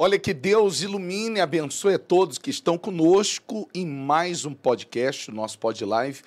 Olha 0.00 0.16
que 0.16 0.32
Deus 0.32 0.82
ilumine 0.82 1.40
abençoe 1.40 1.94
a 1.94 1.98
todos 1.98 2.38
que 2.38 2.50
estão 2.50 2.78
conosco 2.78 3.68
em 3.74 3.84
mais 3.84 4.44
um 4.44 4.54
podcast, 4.54 5.28
nosso 5.32 5.58
Pod 5.58 5.84
Live. 5.84 6.22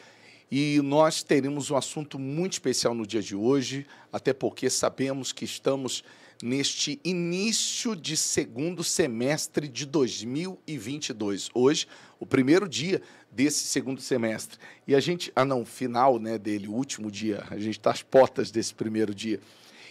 E 0.51 0.82
nós 0.83 1.24
teremos 1.24 1.71
um 1.71 1.78
assunto 1.78 2.20
muito 2.20 2.52
especial 2.52 2.94
no 2.94 3.07
dia 3.07 3.21
de 3.21 3.34
hoje, 3.34 3.88
até 4.12 4.34
porque 4.34 4.70
sabemos 4.70 5.31
que 5.31 5.46
estamos 5.46 6.04
neste 6.44 6.99
início 7.02 7.96
de 7.96 8.18
segundo 8.18 8.84
semestre 8.84 9.70
de 9.70 9.86
2022. 9.86 11.50
Hoje, 11.54 11.88
o 12.20 12.26
primeiro 12.26 12.68
dia 12.68 13.02
desse 13.32 13.64
segundo 13.68 14.02
semestre. 14.02 14.60
E 14.86 14.94
a 14.94 15.00
gente, 15.00 15.32
ah 15.34 15.46
não, 15.46 15.64
final 15.64 16.20
né, 16.20 16.38
dele, 16.38 16.68
o 16.68 16.74
último 16.74 17.10
dia, 17.10 17.46
a 17.50 17.58
gente 17.58 17.80
está 17.80 17.92
às 17.92 18.04
portas 18.04 18.52
desse 18.52 18.74
primeiro 18.74 19.16
dia. 19.16 19.40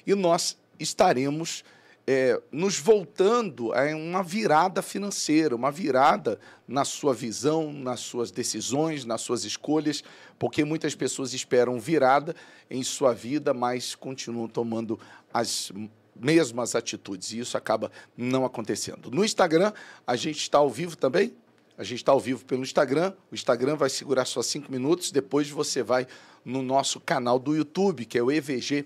E 0.07 0.15
nós 0.15 0.59
estaremos 0.79 1.65
é, 2.13 2.43
nos 2.51 2.77
voltando 2.77 3.73
a 3.73 3.85
uma 3.95 4.21
virada 4.21 4.83
financeira, 4.83 5.55
uma 5.55 5.71
virada 5.71 6.41
na 6.67 6.85
sua 6.85 7.15
visão, 7.15 7.73
nas 7.73 8.01
suas 8.01 8.33
decisões, 8.33 9.05
nas 9.05 9.21
suas 9.21 9.45
escolhas, 9.45 10.03
porque 10.37 10.65
muitas 10.65 10.93
pessoas 10.97 11.33
esperam 11.35 11.79
virada 11.79 12.35
em 12.69 12.83
sua 12.83 13.15
vida, 13.15 13.55
mas 13.55 13.95
continuam 13.95 14.49
tomando 14.49 14.99
as 15.33 15.71
mesmas 16.17 16.75
atitudes, 16.75 17.31
e 17.31 17.39
isso 17.39 17.57
acaba 17.57 17.93
não 18.17 18.45
acontecendo. 18.45 19.09
No 19.09 19.25
Instagram, 19.25 19.73
a 20.05 20.17
gente 20.17 20.39
está 20.39 20.59
ao 20.59 20.69
vivo 20.69 20.97
também. 20.97 21.33
A 21.79 21.85
gente 21.85 22.01
está 22.01 22.11
ao 22.11 22.19
vivo 22.19 22.45
pelo 22.45 22.63
Instagram. 22.63 23.15
O 23.31 23.37
Instagram 23.37 23.77
vai 23.77 23.89
segurar 23.89 24.25
só 24.25 24.43
cinco 24.43 24.71
minutos. 24.73 25.13
Depois 25.13 25.49
você 25.49 25.81
vai 25.81 26.09
no 26.45 26.61
nosso 26.61 26.99
canal 26.99 27.39
do 27.39 27.55
YouTube, 27.55 28.05
que 28.05 28.19
é 28.19 28.23
o 28.23 28.33
EVG 28.33 28.85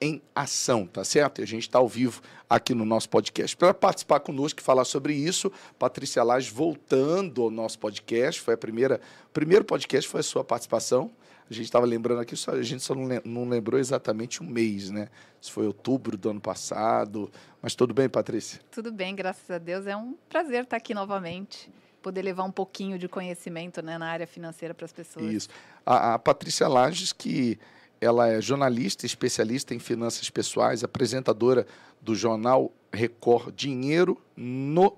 em 0.00 0.20
ação, 0.34 0.86
tá 0.86 1.04
certo? 1.04 1.40
E 1.40 1.44
a 1.44 1.46
gente 1.46 1.62
está 1.62 1.78
ao 1.78 1.88
vivo 1.88 2.20
aqui 2.48 2.74
no 2.74 2.84
nosso 2.84 3.08
podcast. 3.08 3.56
Para 3.56 3.72
participar 3.72 4.20
conosco 4.20 4.60
e 4.60 4.62
falar 4.62 4.84
sobre 4.84 5.14
isso, 5.14 5.50
Patrícia 5.78 6.22
Lage 6.22 6.50
voltando 6.50 7.42
ao 7.42 7.50
nosso 7.50 7.78
podcast, 7.78 8.40
foi 8.40 8.54
a 8.54 8.56
primeira, 8.56 9.00
o 9.26 9.32
primeiro 9.32 9.64
podcast 9.64 10.08
foi 10.08 10.20
a 10.20 10.24
sua 10.24 10.44
participação. 10.44 11.10
A 11.48 11.52
gente 11.52 11.66
estava 11.66 11.84
lembrando 11.84 12.20
aqui, 12.20 12.36
só, 12.36 12.52
a 12.52 12.62
gente 12.62 12.82
só 12.82 12.94
não, 12.94 13.48
lembrou 13.48 13.78
exatamente 13.78 14.40
o 14.40 14.44
mês, 14.44 14.90
né? 14.90 15.08
Se 15.40 15.50
foi 15.50 15.66
outubro 15.66 16.16
do 16.16 16.30
ano 16.30 16.40
passado. 16.40 17.30
Mas 17.60 17.74
tudo 17.74 17.92
bem, 17.92 18.08
Patrícia? 18.08 18.60
Tudo 18.70 18.90
bem, 18.90 19.14
graças 19.14 19.50
a 19.50 19.58
Deus. 19.58 19.86
É 19.86 19.94
um 19.94 20.14
prazer 20.28 20.64
estar 20.64 20.78
aqui 20.78 20.94
novamente 20.94 21.70
poder 22.04 22.20
levar 22.20 22.44
um 22.44 22.52
pouquinho 22.52 22.98
de 22.98 23.08
conhecimento 23.08 23.80
né, 23.80 23.96
na 23.96 24.06
área 24.06 24.26
financeira 24.26 24.74
para 24.74 24.84
as 24.84 24.92
pessoas. 24.92 25.24
Isso. 25.24 25.48
A, 25.86 26.14
a 26.14 26.18
Patrícia 26.18 26.68
Lages, 26.68 27.14
que 27.14 27.58
ela 28.04 28.28
é 28.28 28.40
jornalista, 28.40 29.06
especialista 29.06 29.74
em 29.74 29.78
finanças 29.78 30.28
pessoais, 30.28 30.84
apresentadora 30.84 31.66
do 32.00 32.14
jornal 32.14 32.70
Record 32.92 33.54
Dinheiro 33.54 34.20
no 34.36 34.96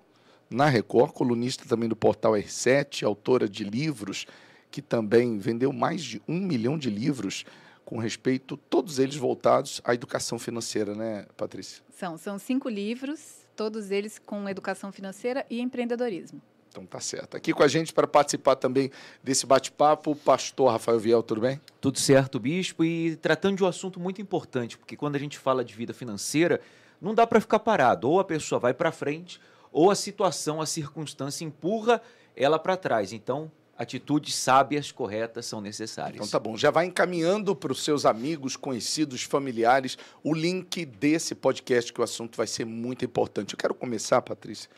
na 0.49 0.67
Record, 0.67 1.13
colunista 1.13 1.65
também 1.69 1.89
do 1.89 1.97
portal 1.97 2.33
R7, 2.33 3.05
autora 3.05 3.49
de 3.49 3.65
livros 3.65 4.27
que 4.71 4.81
também 4.81 5.39
vendeu 5.39 5.73
mais 5.73 6.05
de 6.05 6.23
um 6.29 6.39
milhão 6.39 6.79
de 6.79 6.89
livros 6.91 7.45
com 7.85 7.99
respeito, 7.99 8.57
todos 8.57 8.99
eles 8.99 9.17
voltados 9.17 9.81
à 9.85 9.95
educação 9.95 10.39
financeira, 10.39 10.95
né, 10.95 11.27
Patrícia? 11.37 11.83
São, 11.97 12.19
são 12.19 12.39
cinco 12.39 12.69
livros, 12.69 13.47
todos 13.57 13.91
eles 13.91 14.19
com 14.19 14.49
educação 14.49 14.93
financeira 14.93 15.47
e 15.49 15.61
empreendedorismo. 15.61 16.43
Então 16.77 16.85
tá 16.85 17.01
certo. 17.01 17.39
Aqui 17.39 17.55
com 17.55 17.63
a 17.63 17.69
gente 17.69 17.91
para 17.91 18.07
participar 18.07 18.55
também 18.55 18.91
desse 19.23 19.47
bate-papo, 19.47 20.11
o 20.11 20.17
pastor 20.17 20.71
Rafael 20.71 20.99
Viel, 20.99 21.23
tudo 21.23 21.41
bem? 21.41 21.59
Tudo 21.81 21.99
certo, 21.99 22.39
bispo, 22.39 22.85
e 22.85 23.17
tratando 23.17 23.57
de 23.57 23.65
um 23.65 23.67
assunto 23.67 23.99
muito 23.99 24.21
importante, 24.21 24.77
porque 24.77 24.95
quando 24.95 25.17
a 25.17 25.19
gente 25.19 25.39
fala 25.39 25.65
de 25.65 25.75
vida 25.75 25.95
financeira, 25.95 26.61
não 27.01 27.15
dá 27.15 27.27
para 27.27 27.41
ficar 27.41 27.61
parado, 27.61 28.11
ou 28.11 28.21
a 28.21 28.25
pessoa 28.25 28.59
vai 28.59 28.75
para 28.75 28.93
frente, 28.93 29.41
ou 29.73 29.91
a 29.91 29.95
situação, 29.95 30.61
a 30.61 30.67
circunstância 30.67 31.47
empurra 31.47 32.03
ela 32.37 32.59
para 32.59 32.77
trás. 32.77 33.11
Então, 33.11 33.51
atitudes 33.79 34.35
sábias, 34.35 34.93
corretas 34.93 35.47
são 35.47 35.63
necessárias. 35.63 36.17
Então 36.17 36.29
tá 36.29 36.39
bom, 36.39 36.59
já 36.59 36.71
vai 36.71 36.85
encaminhando 36.85 37.57
para 37.57 37.73
os 37.73 37.83
seus 37.83 38.05
amigos, 38.05 38.55
conhecidos, 38.55 39.23
familiares 39.23 39.97
o 40.23 40.35
link 40.35 40.85
desse 40.85 41.35
podcast 41.35 41.91
que 41.91 42.01
o 42.03 42.05
assunto 42.05 42.37
vai 42.37 42.47
ser 42.47 42.67
muito 42.67 43.03
importante. 43.03 43.55
Eu 43.55 43.59
quero 43.59 43.75
começar, 43.75 44.21
Patrícia, 44.21 44.69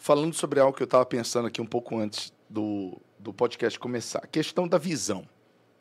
falando 0.00 0.34
sobre 0.34 0.58
algo 0.58 0.74
que 0.74 0.82
eu 0.82 0.86
estava 0.86 1.04
pensando 1.04 1.46
aqui 1.46 1.60
um 1.60 1.66
pouco 1.66 1.98
antes 1.98 2.32
do, 2.48 2.98
do 3.18 3.34
podcast 3.34 3.78
começar, 3.78 4.20
a 4.20 4.26
questão 4.26 4.66
da 4.66 4.78
visão. 4.78 5.28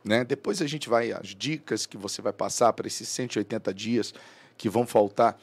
Né? 0.03 0.25
Depois 0.25 0.61
a 0.61 0.67
gente 0.67 0.89
vai, 0.89 1.13
as 1.13 1.29
dicas 1.29 1.85
que 1.85 1.97
você 1.97 2.21
vai 2.21 2.33
passar 2.33 2.73
para 2.73 2.85
esses 2.85 3.07
180 3.07 3.73
dias 3.73 4.13
que 4.57 4.69
vão 4.69 4.85
faltar 4.85 5.39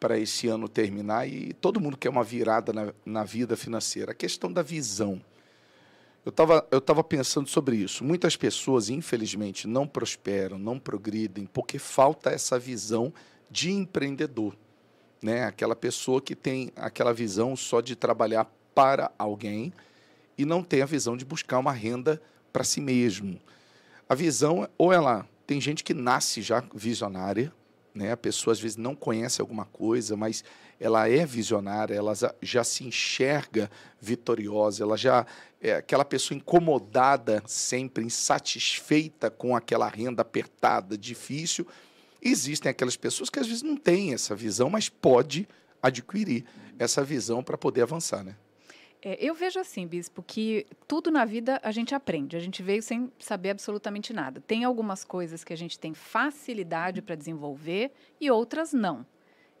para 0.00 0.18
esse 0.18 0.48
ano 0.48 0.68
terminar 0.68 1.28
e 1.28 1.52
todo 1.52 1.80
mundo 1.80 1.98
quer 1.98 2.08
uma 2.08 2.24
virada 2.24 2.72
na, 2.72 2.94
na 3.04 3.24
vida 3.24 3.56
financeira. 3.56 4.12
A 4.12 4.14
questão 4.14 4.50
da 4.50 4.62
visão. 4.62 5.20
Eu 6.24 6.30
estava 6.30 6.66
eu 6.70 6.80
tava 6.80 7.04
pensando 7.04 7.48
sobre 7.48 7.76
isso. 7.76 8.02
Muitas 8.02 8.36
pessoas, 8.36 8.88
infelizmente, 8.88 9.68
não 9.68 9.86
prosperam, 9.86 10.58
não 10.58 10.78
progridem, 10.78 11.44
porque 11.44 11.78
falta 11.78 12.30
essa 12.30 12.58
visão 12.58 13.12
de 13.50 13.70
empreendedor 13.70 14.56
né? 15.22 15.44
Aquela 15.44 15.76
pessoa 15.76 16.20
que 16.20 16.34
tem 16.34 16.70
aquela 16.76 17.12
visão 17.12 17.56
só 17.56 17.80
de 17.80 17.96
trabalhar 17.96 18.50
para 18.74 19.10
alguém 19.18 19.72
e 20.36 20.44
não 20.44 20.62
tem 20.62 20.82
a 20.82 20.86
visão 20.86 21.16
de 21.16 21.24
buscar 21.24 21.58
uma 21.58 21.72
renda 21.72 22.20
para 22.52 22.64
si 22.64 22.80
mesmo. 22.80 23.40
A 24.08 24.14
visão, 24.14 24.68
ou 24.76 24.92
ela 24.92 25.26
tem 25.46 25.60
gente 25.60 25.84
que 25.84 25.94
nasce 25.94 26.42
já 26.42 26.62
visionária, 26.74 27.52
né? 27.94 28.12
A 28.12 28.16
pessoa 28.16 28.52
às 28.52 28.60
vezes 28.60 28.76
não 28.76 28.94
conhece 28.94 29.40
alguma 29.40 29.64
coisa, 29.66 30.16
mas 30.16 30.42
ela 30.80 31.08
é 31.08 31.24
visionária, 31.24 31.94
ela 31.94 32.12
já 32.42 32.64
se 32.64 32.84
enxerga 32.84 33.70
vitoriosa, 34.00 34.82
ela 34.82 34.96
já 34.96 35.24
é 35.60 35.76
aquela 35.76 36.04
pessoa 36.04 36.36
incomodada, 36.36 37.42
sempre 37.46 38.04
insatisfeita 38.04 39.30
com 39.30 39.54
aquela 39.54 39.88
renda 39.88 40.22
apertada, 40.22 40.98
difícil, 40.98 41.66
Existem 42.24 42.70
aquelas 42.70 42.96
pessoas 42.96 43.28
que 43.28 43.38
às 43.38 43.46
vezes 43.46 43.62
não 43.62 43.76
têm 43.76 44.14
essa 44.14 44.34
visão, 44.34 44.70
mas 44.70 44.88
pode 44.88 45.46
adquirir 45.82 46.44
essa 46.78 47.04
visão 47.04 47.42
para 47.44 47.58
poder 47.58 47.82
avançar, 47.82 48.24
né? 48.24 48.34
É, 49.02 49.18
eu 49.20 49.34
vejo 49.34 49.60
assim, 49.60 49.86
Bispo, 49.86 50.22
que 50.22 50.66
tudo 50.88 51.10
na 51.10 51.26
vida 51.26 51.60
a 51.62 51.70
gente 51.70 51.94
aprende. 51.94 52.38
A 52.38 52.40
gente 52.40 52.62
veio 52.62 52.82
sem 52.82 53.12
saber 53.18 53.50
absolutamente 53.50 54.14
nada. 54.14 54.40
Tem 54.40 54.64
algumas 54.64 55.04
coisas 55.04 55.44
que 55.44 55.52
a 55.52 55.56
gente 55.56 55.78
tem 55.78 55.92
facilidade 55.92 57.02
para 57.02 57.14
desenvolver 57.14 57.92
e 58.18 58.30
outras 58.30 58.72
não. 58.72 59.04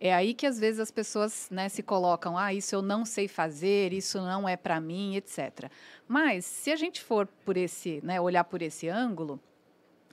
É 0.00 0.14
aí 0.14 0.32
que 0.32 0.46
às 0.46 0.58
vezes 0.58 0.80
as 0.80 0.90
pessoas 0.90 1.48
né, 1.50 1.68
se 1.68 1.82
colocam, 1.82 2.38
ah, 2.38 2.54
isso 2.54 2.74
eu 2.74 2.80
não 2.80 3.04
sei 3.04 3.28
fazer, 3.28 3.92
isso 3.92 4.18
não 4.18 4.48
é 4.48 4.56
para 4.56 4.80
mim, 4.80 5.14
etc. 5.16 5.70
Mas 6.08 6.46
se 6.46 6.72
a 6.72 6.76
gente 6.76 7.02
for 7.02 7.26
por 7.44 7.58
esse, 7.58 8.00
né, 8.02 8.18
olhar 8.18 8.44
por 8.44 8.62
esse 8.62 8.88
ângulo, 8.88 9.38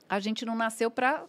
a 0.08 0.20
gente 0.20 0.44
não 0.44 0.54
nasceu 0.54 0.90
para 0.90 1.24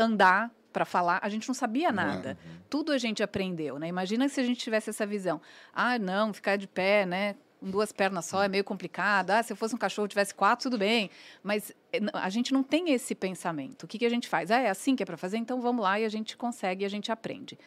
andar 0.00 0.50
para 0.72 0.84
falar, 0.84 1.18
a 1.22 1.28
gente 1.28 1.48
não 1.48 1.54
sabia 1.54 1.90
nada. 1.92 2.38
Uhum. 2.44 2.60
Tudo 2.68 2.92
a 2.92 2.98
gente 2.98 3.22
aprendeu, 3.22 3.78
né? 3.78 3.88
Imagina 3.88 4.28
se 4.28 4.40
a 4.40 4.44
gente 4.44 4.60
tivesse 4.60 4.90
essa 4.90 5.04
visão. 5.04 5.40
Ah, 5.72 5.98
não, 5.98 6.32
ficar 6.32 6.56
de 6.56 6.66
pé, 6.66 7.04
né? 7.04 7.34
Com 7.58 7.70
duas 7.70 7.92
pernas 7.92 8.24
só 8.24 8.42
é 8.42 8.48
meio 8.48 8.64
complicado. 8.64 9.30
Ah, 9.30 9.42
se 9.42 9.52
eu 9.52 9.56
fosse 9.56 9.74
um 9.74 9.78
cachorro 9.78 10.08
tivesse 10.08 10.34
quatro, 10.34 10.70
tudo 10.70 10.78
bem. 10.78 11.10
Mas 11.42 11.72
eh, 11.92 12.00
a 12.14 12.30
gente 12.30 12.52
não 12.52 12.62
tem 12.62 12.92
esse 12.92 13.14
pensamento. 13.14 13.82
O 13.82 13.86
que, 13.86 13.98
que 13.98 14.06
a 14.06 14.08
gente 14.08 14.28
faz? 14.28 14.50
Ah, 14.50 14.60
é 14.60 14.70
assim 14.70 14.96
que 14.96 15.02
é 15.02 15.06
para 15.06 15.16
fazer? 15.16 15.36
Então 15.36 15.60
vamos 15.60 15.82
lá 15.82 16.00
e 16.00 16.04
a 16.04 16.08
gente 16.08 16.36
consegue 16.36 16.84
e 16.84 16.86
a 16.86 16.88
gente 16.88 17.12
aprende. 17.12 17.58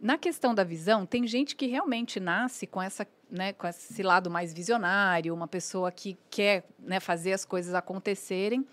Na 0.00 0.18
questão 0.18 0.54
da 0.54 0.62
visão, 0.62 1.06
tem 1.06 1.26
gente 1.26 1.56
que 1.56 1.66
realmente 1.66 2.20
nasce 2.20 2.66
com 2.66 2.80
essa, 2.80 3.06
né, 3.30 3.54
com 3.54 3.66
esse 3.66 4.02
lado 4.02 4.30
mais 4.30 4.52
visionário, 4.52 5.32
uma 5.32 5.48
pessoa 5.48 5.90
que 5.90 6.18
quer 6.28 6.64
né, 6.78 7.00
fazer 7.00 7.32
as 7.32 7.44
coisas 7.44 7.74
acontecerem. 7.74 8.66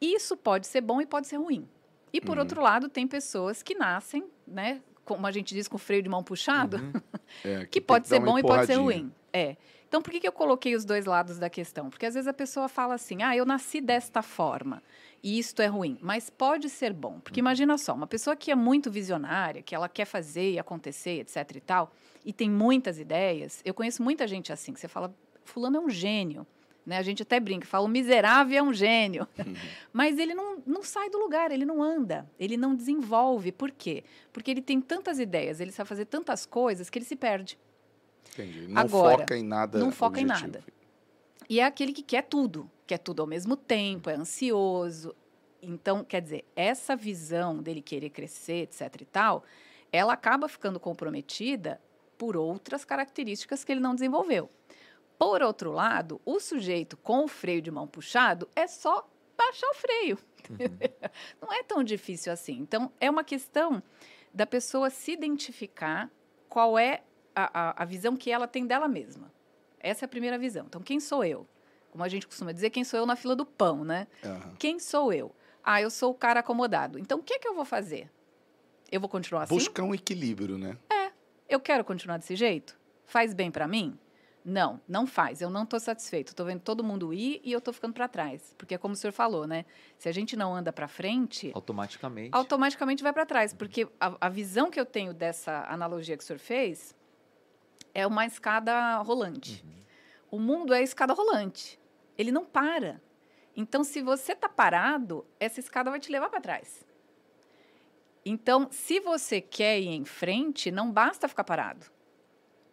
Isso 0.00 0.36
pode 0.36 0.66
ser 0.66 0.80
bom 0.80 1.00
e 1.00 1.06
pode 1.06 1.26
ser 1.26 1.36
ruim. 1.36 1.68
E, 2.12 2.20
por 2.20 2.36
uhum. 2.36 2.42
outro 2.42 2.60
lado, 2.60 2.88
tem 2.88 3.06
pessoas 3.06 3.62
que 3.62 3.74
nascem, 3.74 4.24
né? 4.46 4.80
Como 5.04 5.26
a 5.26 5.32
gente 5.32 5.54
diz, 5.54 5.66
com 5.66 5.78
freio 5.78 6.02
de 6.02 6.08
mão 6.08 6.22
puxado, 6.22 6.76
uhum. 6.76 6.92
é, 7.44 7.60
que, 7.60 7.66
que 7.66 7.80
pode 7.80 8.06
ser 8.06 8.20
bom 8.20 8.38
e 8.38 8.42
pode 8.42 8.66
ser 8.66 8.74
ruim. 8.74 9.12
É. 9.32 9.56
Então, 9.88 10.00
por 10.00 10.10
que, 10.10 10.20
que 10.20 10.28
eu 10.28 10.32
coloquei 10.32 10.74
os 10.74 10.84
dois 10.84 11.04
lados 11.04 11.38
da 11.38 11.50
questão? 11.50 11.90
Porque 11.90 12.06
às 12.06 12.14
vezes 12.14 12.28
a 12.28 12.32
pessoa 12.32 12.68
fala 12.68 12.94
assim: 12.94 13.22
ah, 13.22 13.36
eu 13.36 13.44
nasci 13.44 13.80
desta 13.80 14.22
forma 14.22 14.82
e 15.22 15.38
isto 15.38 15.62
é 15.62 15.66
ruim, 15.66 15.98
mas 16.02 16.28
pode 16.28 16.68
ser 16.68 16.92
bom. 16.92 17.20
Porque 17.20 17.40
uhum. 17.40 17.44
imagina 17.44 17.78
só, 17.78 17.94
uma 17.94 18.06
pessoa 18.06 18.34
que 18.34 18.50
é 18.50 18.54
muito 18.54 18.90
visionária, 18.90 19.62
que 19.62 19.74
ela 19.74 19.88
quer 19.88 20.04
fazer 20.04 20.52
e 20.52 20.58
acontecer, 20.58 21.20
etc 21.20 21.56
e 21.56 21.60
tal, 21.60 21.92
e 22.24 22.32
tem 22.32 22.50
muitas 22.50 22.98
ideias. 22.98 23.60
Eu 23.64 23.72
conheço 23.72 24.02
muita 24.02 24.26
gente 24.26 24.52
assim, 24.52 24.72
que 24.72 24.80
você 24.80 24.88
fala, 24.88 25.14
fulano 25.44 25.76
é 25.76 25.80
um 25.80 25.90
gênio. 25.90 26.46
Né? 26.84 26.98
A 26.98 27.02
gente 27.02 27.22
até 27.22 27.38
brinca, 27.38 27.66
fala, 27.66 27.84
o 27.84 27.88
miserável 27.88 28.58
é 28.58 28.62
um 28.62 28.72
gênio. 28.72 29.26
Uhum. 29.38 29.54
Mas 29.92 30.18
ele 30.18 30.34
não, 30.34 30.62
não 30.66 30.82
sai 30.82 31.08
do 31.10 31.18
lugar, 31.18 31.50
ele 31.50 31.64
não 31.64 31.82
anda, 31.82 32.28
ele 32.38 32.56
não 32.56 32.74
desenvolve. 32.74 33.52
Por 33.52 33.70
quê? 33.70 34.04
Porque 34.32 34.50
ele 34.50 34.62
tem 34.62 34.80
tantas 34.80 35.18
ideias, 35.18 35.60
ele 35.60 35.70
sabe 35.70 35.88
fazer 35.88 36.06
tantas 36.06 36.44
coisas 36.44 36.90
que 36.90 36.98
ele 36.98 37.06
se 37.06 37.16
perde. 37.16 37.58
Entendi. 38.32 38.66
Não 38.66 38.80
Agora, 38.80 39.18
foca 39.18 39.36
em 39.36 39.44
nada. 39.44 39.78
Não 39.78 39.92
foca 39.92 40.20
objetivo. 40.20 40.38
em 40.38 40.52
nada. 40.52 40.64
E 41.48 41.60
é 41.60 41.64
aquele 41.64 41.92
que 41.92 42.02
quer 42.02 42.22
tudo, 42.22 42.70
quer 42.86 42.98
tudo 42.98 43.20
ao 43.20 43.28
mesmo 43.28 43.56
tempo, 43.56 44.08
é 44.08 44.14
ansioso. 44.14 45.14
Então, 45.60 46.02
quer 46.02 46.20
dizer, 46.20 46.44
essa 46.56 46.96
visão 46.96 47.62
dele 47.62 47.82
querer 47.82 48.10
crescer, 48.10 48.62
etc 48.62 49.00
e 49.00 49.04
tal, 49.04 49.44
ela 49.92 50.14
acaba 50.14 50.48
ficando 50.48 50.80
comprometida 50.80 51.80
por 52.16 52.36
outras 52.36 52.84
características 52.84 53.64
que 53.64 53.72
ele 53.72 53.80
não 53.80 53.94
desenvolveu. 53.94 54.48
Por 55.22 55.40
outro 55.40 55.70
lado, 55.70 56.20
o 56.24 56.40
sujeito 56.40 56.96
com 56.96 57.22
o 57.22 57.28
freio 57.28 57.62
de 57.62 57.70
mão 57.70 57.86
puxado 57.86 58.48
é 58.56 58.66
só 58.66 59.08
baixar 59.38 59.68
o 59.70 59.74
freio. 59.74 60.18
Uhum. 60.50 60.58
Não 61.40 61.52
é 61.52 61.62
tão 61.62 61.84
difícil 61.84 62.32
assim. 62.32 62.58
Então, 62.58 62.90
é 62.98 63.08
uma 63.08 63.22
questão 63.22 63.80
da 64.34 64.44
pessoa 64.44 64.90
se 64.90 65.12
identificar 65.12 66.10
qual 66.48 66.76
é 66.76 67.04
a, 67.36 67.68
a, 67.68 67.82
a 67.82 67.84
visão 67.84 68.16
que 68.16 68.32
ela 68.32 68.48
tem 68.48 68.66
dela 68.66 68.88
mesma. 68.88 69.32
Essa 69.78 70.04
é 70.04 70.06
a 70.06 70.08
primeira 70.08 70.36
visão. 70.36 70.66
Então, 70.66 70.82
quem 70.82 70.98
sou 70.98 71.24
eu? 71.24 71.46
Como 71.92 72.02
a 72.02 72.08
gente 72.08 72.26
costuma 72.26 72.50
dizer, 72.50 72.70
quem 72.70 72.82
sou 72.82 72.98
eu 72.98 73.06
na 73.06 73.14
fila 73.14 73.36
do 73.36 73.46
pão, 73.46 73.84
né? 73.84 74.08
Uhum. 74.24 74.56
Quem 74.58 74.80
sou 74.80 75.12
eu? 75.12 75.32
Ah, 75.62 75.80
eu 75.80 75.88
sou 75.88 76.10
o 76.10 76.14
cara 76.16 76.40
acomodado. 76.40 76.98
Então, 76.98 77.20
o 77.20 77.22
que, 77.22 77.34
é 77.34 77.38
que 77.38 77.46
eu 77.46 77.54
vou 77.54 77.64
fazer? 77.64 78.10
Eu 78.90 78.98
vou 78.98 79.08
continuar 79.08 79.44
assim? 79.44 79.54
Buscar 79.54 79.84
um 79.84 79.94
equilíbrio, 79.94 80.58
né? 80.58 80.76
É. 80.90 81.12
Eu 81.48 81.60
quero 81.60 81.84
continuar 81.84 82.16
desse 82.16 82.34
jeito? 82.34 82.76
Faz 83.04 83.32
bem 83.32 83.52
para 83.52 83.68
mim? 83.68 83.96
Não, 84.44 84.80
não 84.88 85.06
faz. 85.06 85.40
Eu 85.40 85.50
não 85.50 85.62
estou 85.62 85.78
satisfeito. 85.78 86.28
Estou 86.28 86.44
vendo 86.44 86.60
todo 86.60 86.82
mundo 86.82 87.12
ir 87.14 87.40
e 87.44 87.52
eu 87.52 87.58
estou 87.58 87.72
ficando 87.72 87.94
para 87.94 88.08
trás. 88.08 88.54
Porque 88.58 88.74
é 88.74 88.78
como 88.78 88.94
o 88.94 88.96
senhor 88.96 89.12
falou, 89.12 89.46
né? 89.46 89.64
Se 89.98 90.08
a 90.08 90.12
gente 90.12 90.34
não 90.36 90.54
anda 90.54 90.72
para 90.72 90.88
frente. 90.88 91.52
Automaticamente. 91.54 92.30
Automaticamente 92.32 93.02
vai 93.02 93.12
para 93.12 93.24
trás. 93.24 93.52
Porque 93.52 93.86
a, 94.00 94.16
a, 94.20 94.28
visão 94.28 94.70
que 94.70 94.80
eu 94.80 94.86
tenho 94.86 95.14
dessa 95.14 95.64
analogia 95.68 96.16
que 96.16 96.24
o 96.24 96.26
senhor 96.26 96.38
fez 96.38 96.94
é 97.94 98.06
uma 98.06 98.26
escada 98.26 98.96
rolante. 98.98 99.64
Uhum. 99.64 99.82
O 100.32 100.40
mundo 100.40 100.74
é 100.74 100.82
escada 100.82 101.12
rolante. 101.12 101.78
Ele 102.18 102.32
não 102.32 102.44
para. 102.44 103.00
Então, 103.54 103.84
se 103.84 104.02
você 104.02 104.32
está 104.32 104.48
parado, 104.48 105.24
essa 105.38 105.60
escada 105.60 105.90
vai 105.90 106.00
te 106.00 106.10
levar 106.10 106.30
para 106.30 106.40
trás. 106.40 106.84
Então, 108.24 108.68
se 108.70 108.98
você 108.98 109.40
quer 109.40 109.78
ir 109.78 109.88
em 109.88 110.04
frente, 110.04 110.70
não 110.70 110.90
basta 110.90 111.28
ficar 111.28 111.44
parado 111.44 111.91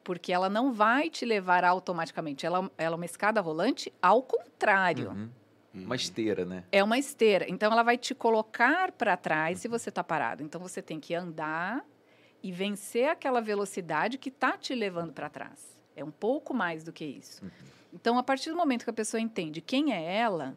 porque 0.03 0.31
ela 0.31 0.49
não 0.49 0.73
vai 0.73 1.09
te 1.09 1.25
levar 1.25 1.63
automaticamente. 1.63 2.45
Ela, 2.45 2.69
ela 2.77 2.95
é 2.95 2.97
uma 2.97 3.05
escada 3.05 3.41
rolante, 3.41 3.93
ao 4.01 4.21
contrário. 4.21 5.11
Uhum. 5.11 5.29
Uma 5.73 5.95
esteira, 5.95 6.45
né? 6.45 6.63
É 6.71 6.83
uma 6.83 6.97
esteira. 6.97 7.45
Então, 7.47 7.71
ela 7.71 7.83
vai 7.83 7.97
te 7.97 8.15
colocar 8.15 8.91
para 8.91 9.15
trás 9.15 9.57
uhum. 9.57 9.61
se 9.61 9.67
você 9.67 9.89
está 9.89 10.03
parado. 10.03 10.43
Então, 10.43 10.59
você 10.59 10.81
tem 10.81 10.99
que 10.99 11.13
andar 11.13 11.85
e 12.41 12.51
vencer 12.51 13.09
aquela 13.09 13.41
velocidade 13.41 14.17
que 14.17 14.29
está 14.29 14.57
te 14.57 14.73
levando 14.73 15.13
para 15.13 15.29
trás. 15.29 15.77
É 15.95 16.03
um 16.03 16.11
pouco 16.11 16.53
mais 16.53 16.83
do 16.83 16.91
que 16.91 17.05
isso. 17.05 17.43
Uhum. 17.43 17.51
Então, 17.93 18.17
a 18.17 18.23
partir 18.23 18.49
do 18.49 18.55
momento 18.55 18.83
que 18.83 18.89
a 18.89 18.93
pessoa 18.93 19.19
entende 19.19 19.61
quem 19.61 19.93
é 19.93 20.15
ela, 20.17 20.55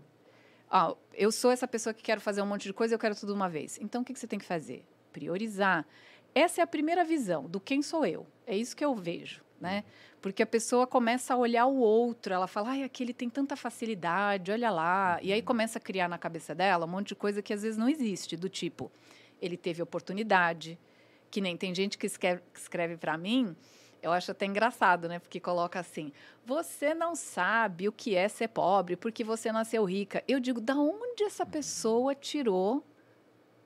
ah, 0.70 0.94
eu 1.14 1.30
sou 1.30 1.50
essa 1.50 1.66
pessoa 1.66 1.92
que 1.92 2.02
quero 2.02 2.20
fazer 2.20 2.40
um 2.42 2.46
monte 2.46 2.64
de 2.64 2.72
coisa, 2.72 2.94
eu 2.94 2.98
quero 2.98 3.14
tudo 3.14 3.32
de 3.32 3.38
uma 3.38 3.48
vez. 3.48 3.78
Então, 3.80 4.02
o 4.02 4.04
que, 4.04 4.12
que 4.12 4.18
você 4.18 4.26
tem 4.26 4.38
que 4.38 4.44
fazer? 4.44 4.84
Priorizar. 5.12 5.86
Essa 6.34 6.61
é 6.61 6.64
a 6.64 6.67
primeira 6.67 7.05
visão 7.05 7.44
do 7.44 7.61
quem 7.61 7.82
sou 7.82 8.06
eu. 8.06 8.26
É 8.46 8.56
isso 8.56 8.76
que 8.76 8.84
eu 8.84 8.94
vejo, 8.94 9.43
né? 9.61 9.84
Porque 10.20 10.43
a 10.43 10.46
pessoa 10.46 10.87
começa 10.87 11.34
a 11.34 11.37
olhar 11.37 11.67
o 11.67 11.76
outro, 11.76 12.32
ela 12.32 12.46
fala, 12.46 12.70
ai, 12.70 12.82
aquele 12.82 13.12
tem 13.12 13.29
tanta 13.29 13.56
facilidade, 13.56 14.52
olha 14.52 14.70
lá. 14.70 15.19
E 15.20 15.32
aí 15.32 15.43
começa 15.43 15.79
a 15.79 15.82
criar 15.82 16.08
na 16.08 16.17
cabeça 16.17 16.55
dela 16.55 16.87
um 16.87 16.88
monte 16.88 17.08
de 17.08 17.14
coisa 17.17 17.43
que 17.43 17.52
às 17.52 17.62
vezes 17.62 17.76
não 17.76 17.88
existe, 17.88 18.37
do 18.37 18.49
tipo, 18.49 18.90
ele 19.40 19.56
teve 19.56 19.82
oportunidade, 19.82 20.79
que 21.31 21.40
nem 21.40 21.56
tem 21.56 21.75
gente 21.75 21.99
que 21.99 22.06
escreve, 22.06 22.43
escreve 22.55 22.96
para 22.96 23.19
mim, 23.19 23.56
eu 24.02 24.12
acho 24.12 24.32
até 24.32 24.46
engraçado, 24.46 25.08
né? 25.08 25.20
Porque 25.20 25.38
coloca 25.38 25.79
assim: 25.79 26.12
você 26.44 26.93
não 26.93 27.14
sabe 27.14 27.88
o 27.88 27.93
que 27.93 28.17
é 28.17 28.29
ser 28.29 28.49
pobre 28.49 28.96
porque 28.96 29.23
você 29.23 29.52
nasceu 29.52 29.84
rica. 29.84 30.25
Eu 30.26 30.40
digo, 30.40 30.61
da 30.61 30.75
onde 30.75 31.23
essa 31.23 31.46
pessoa 31.46 32.14
tirou 32.14 32.84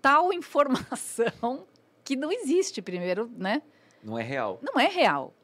tal 0.02 0.32
informação 0.32 1.66
que 2.06 2.14
não 2.14 2.30
existe, 2.30 2.80
primeiro, 2.80 3.28
né? 3.36 3.60
Não 4.00 4.16
é 4.16 4.22
real. 4.22 4.60
Não 4.62 4.78
é 4.78 4.86
real. 4.86 5.34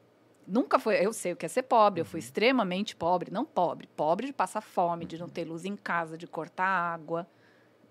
Nunca 0.47 0.79
foi. 0.79 1.05
Eu 1.05 1.11
sei 1.11 1.33
o 1.33 1.35
que 1.35 1.45
é 1.45 1.49
ser 1.49 1.63
pobre. 1.63 1.99
Eu 1.99 2.05
fui 2.05 2.21
uhum. 2.21 2.23
extremamente 2.23 2.95
pobre. 2.95 3.29
Não 3.29 3.43
pobre. 3.43 3.85
Pobre 3.97 4.27
de 4.27 4.33
passar 4.33 4.61
fome, 4.61 5.05
de 5.05 5.17
não 5.17 5.27
ter 5.27 5.43
luz 5.43 5.65
em 5.65 5.75
casa, 5.75 6.17
de 6.17 6.25
cortar 6.25 6.65
água, 6.65 7.27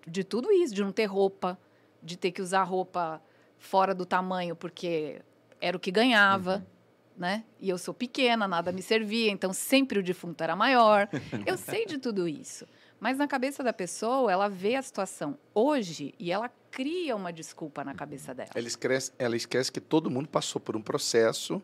de 0.06 0.24
tudo 0.24 0.50
isso, 0.50 0.74
de 0.74 0.82
não 0.82 0.90
ter 0.90 1.04
roupa, 1.04 1.58
de 2.02 2.16
ter 2.16 2.32
que 2.32 2.40
usar 2.40 2.62
roupa 2.62 3.22
fora 3.58 3.94
do 3.94 4.06
tamanho 4.06 4.56
porque 4.56 5.20
era 5.60 5.76
o 5.76 5.80
que 5.80 5.90
ganhava. 5.90 6.56
Uhum. 6.56 6.72
Né? 7.14 7.44
E 7.60 7.69
eu 7.69 7.76
sou 7.76 7.92
pequena, 7.92 8.48
nada 8.48 8.72
me 8.72 8.80
servia, 8.80 9.30
então 9.30 9.52
sempre 9.52 9.98
o 9.98 10.02
defunto 10.02 10.42
era 10.42 10.56
maior. 10.56 11.10
Eu 11.44 11.58
sei 11.58 11.84
de 11.84 11.98
tudo 11.98 12.26
isso. 12.26 12.66
Mas 13.02 13.19
na 13.19 13.26
cabeça 13.26 13.64
da 13.64 13.72
pessoa, 13.72 14.31
ela 14.31 14.46
vê 14.46 14.76
a 14.76 14.81
situação 14.81 15.37
hoje 15.52 16.14
e 16.20 16.31
ela 16.31 16.49
cria 16.70 17.16
uma 17.16 17.32
desculpa 17.32 17.82
na 17.82 17.93
cabeça 17.94 18.32
dela. 18.32 18.50
Ela 18.54 18.69
esquece, 18.69 19.10
ela 19.19 19.34
esquece 19.34 19.72
que 19.72 19.81
todo 19.81 20.08
mundo 20.08 20.28
passou 20.28 20.60
por 20.60 20.76
um 20.76 20.81
processo 20.81 21.60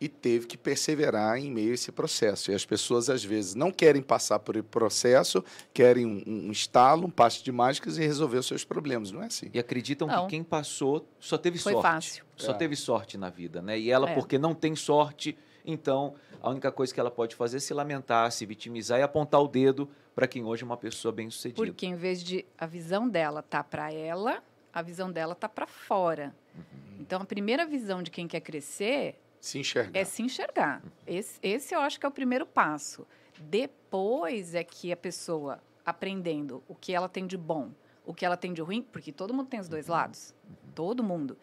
e 0.00 0.08
teve 0.08 0.48
que 0.48 0.58
perseverar 0.58 1.38
em 1.38 1.48
meio 1.48 1.70
a 1.70 1.74
esse 1.74 1.92
processo. 1.92 2.50
E 2.50 2.56
as 2.56 2.66
pessoas, 2.66 3.08
às 3.08 3.22
vezes, 3.22 3.54
não 3.54 3.70
querem 3.70 4.02
passar 4.02 4.40
por 4.40 4.56
esse 4.56 4.66
processo, 4.66 5.44
querem 5.72 6.04
um, 6.06 6.48
um 6.48 6.50
estalo, 6.50 7.06
um 7.06 7.10
passe 7.10 7.44
de 7.44 7.52
mágicas 7.52 7.96
e 7.96 8.00
resolver 8.00 8.38
os 8.38 8.46
seus 8.46 8.64
problemas. 8.64 9.12
Não 9.12 9.22
é 9.22 9.26
assim. 9.26 9.48
E 9.54 9.60
acreditam 9.60 10.08
não. 10.08 10.24
que 10.24 10.30
quem 10.30 10.42
passou 10.42 11.06
só 11.20 11.38
teve 11.38 11.56
Foi 11.56 11.74
sorte. 11.74 11.86
Fácil. 11.86 12.24
Só 12.36 12.50
é. 12.50 12.54
teve 12.54 12.74
sorte 12.74 13.16
na 13.16 13.30
vida. 13.30 13.62
Né? 13.62 13.78
E 13.78 13.92
ela, 13.92 14.10
é. 14.10 14.14
porque 14.14 14.38
não 14.38 14.56
tem 14.56 14.74
sorte, 14.74 15.38
então 15.64 16.16
a 16.42 16.50
única 16.50 16.72
coisa 16.72 16.92
que 16.92 16.98
ela 16.98 17.12
pode 17.12 17.36
fazer 17.36 17.58
é 17.58 17.60
se 17.60 17.72
lamentar, 17.72 18.32
se 18.32 18.44
vitimizar 18.44 18.98
e 18.98 19.02
apontar 19.02 19.40
o 19.40 19.46
dedo 19.46 19.88
para 20.14 20.28
quem 20.28 20.44
hoje 20.44 20.62
é 20.62 20.66
uma 20.66 20.76
pessoa 20.76 21.12
bem-sucedida. 21.12 21.56
Porque 21.56 21.86
em 21.86 21.96
vez 21.96 22.22
de 22.22 22.44
a 22.56 22.66
visão 22.66 23.08
dela 23.08 23.42
tá 23.42 23.64
para 23.64 23.92
ela, 23.92 24.42
a 24.72 24.80
visão 24.80 25.10
dela 25.10 25.34
tá 25.34 25.48
para 25.48 25.66
fora. 25.66 26.34
Uhum. 26.54 27.00
Então 27.00 27.20
a 27.20 27.24
primeira 27.24 27.66
visão 27.66 28.02
de 28.02 28.10
quem 28.10 28.28
quer 28.28 28.40
crescer 28.40 29.20
se 29.40 29.58
enxergar. 29.58 29.98
é 29.98 30.04
se 30.04 30.22
enxergar. 30.22 30.82
Esse, 31.06 31.38
esse 31.42 31.74
eu 31.74 31.80
acho 31.80 31.98
que 31.98 32.06
é 32.06 32.08
o 32.08 32.12
primeiro 32.12 32.46
passo. 32.46 33.06
Depois 33.38 34.54
é 34.54 34.62
que 34.62 34.92
a 34.92 34.96
pessoa 34.96 35.60
aprendendo 35.84 36.62
o 36.68 36.74
que 36.74 36.94
ela 36.94 37.08
tem 37.08 37.26
de 37.26 37.36
bom, 37.36 37.70
o 38.06 38.14
que 38.14 38.24
ela 38.24 38.36
tem 38.36 38.52
de 38.52 38.62
ruim, 38.62 38.82
porque 38.82 39.12
todo 39.12 39.34
mundo 39.34 39.48
tem 39.48 39.60
os 39.60 39.68
dois 39.68 39.88
lados. 39.88 40.32
Todo 40.74 41.02
mundo. 41.02 41.36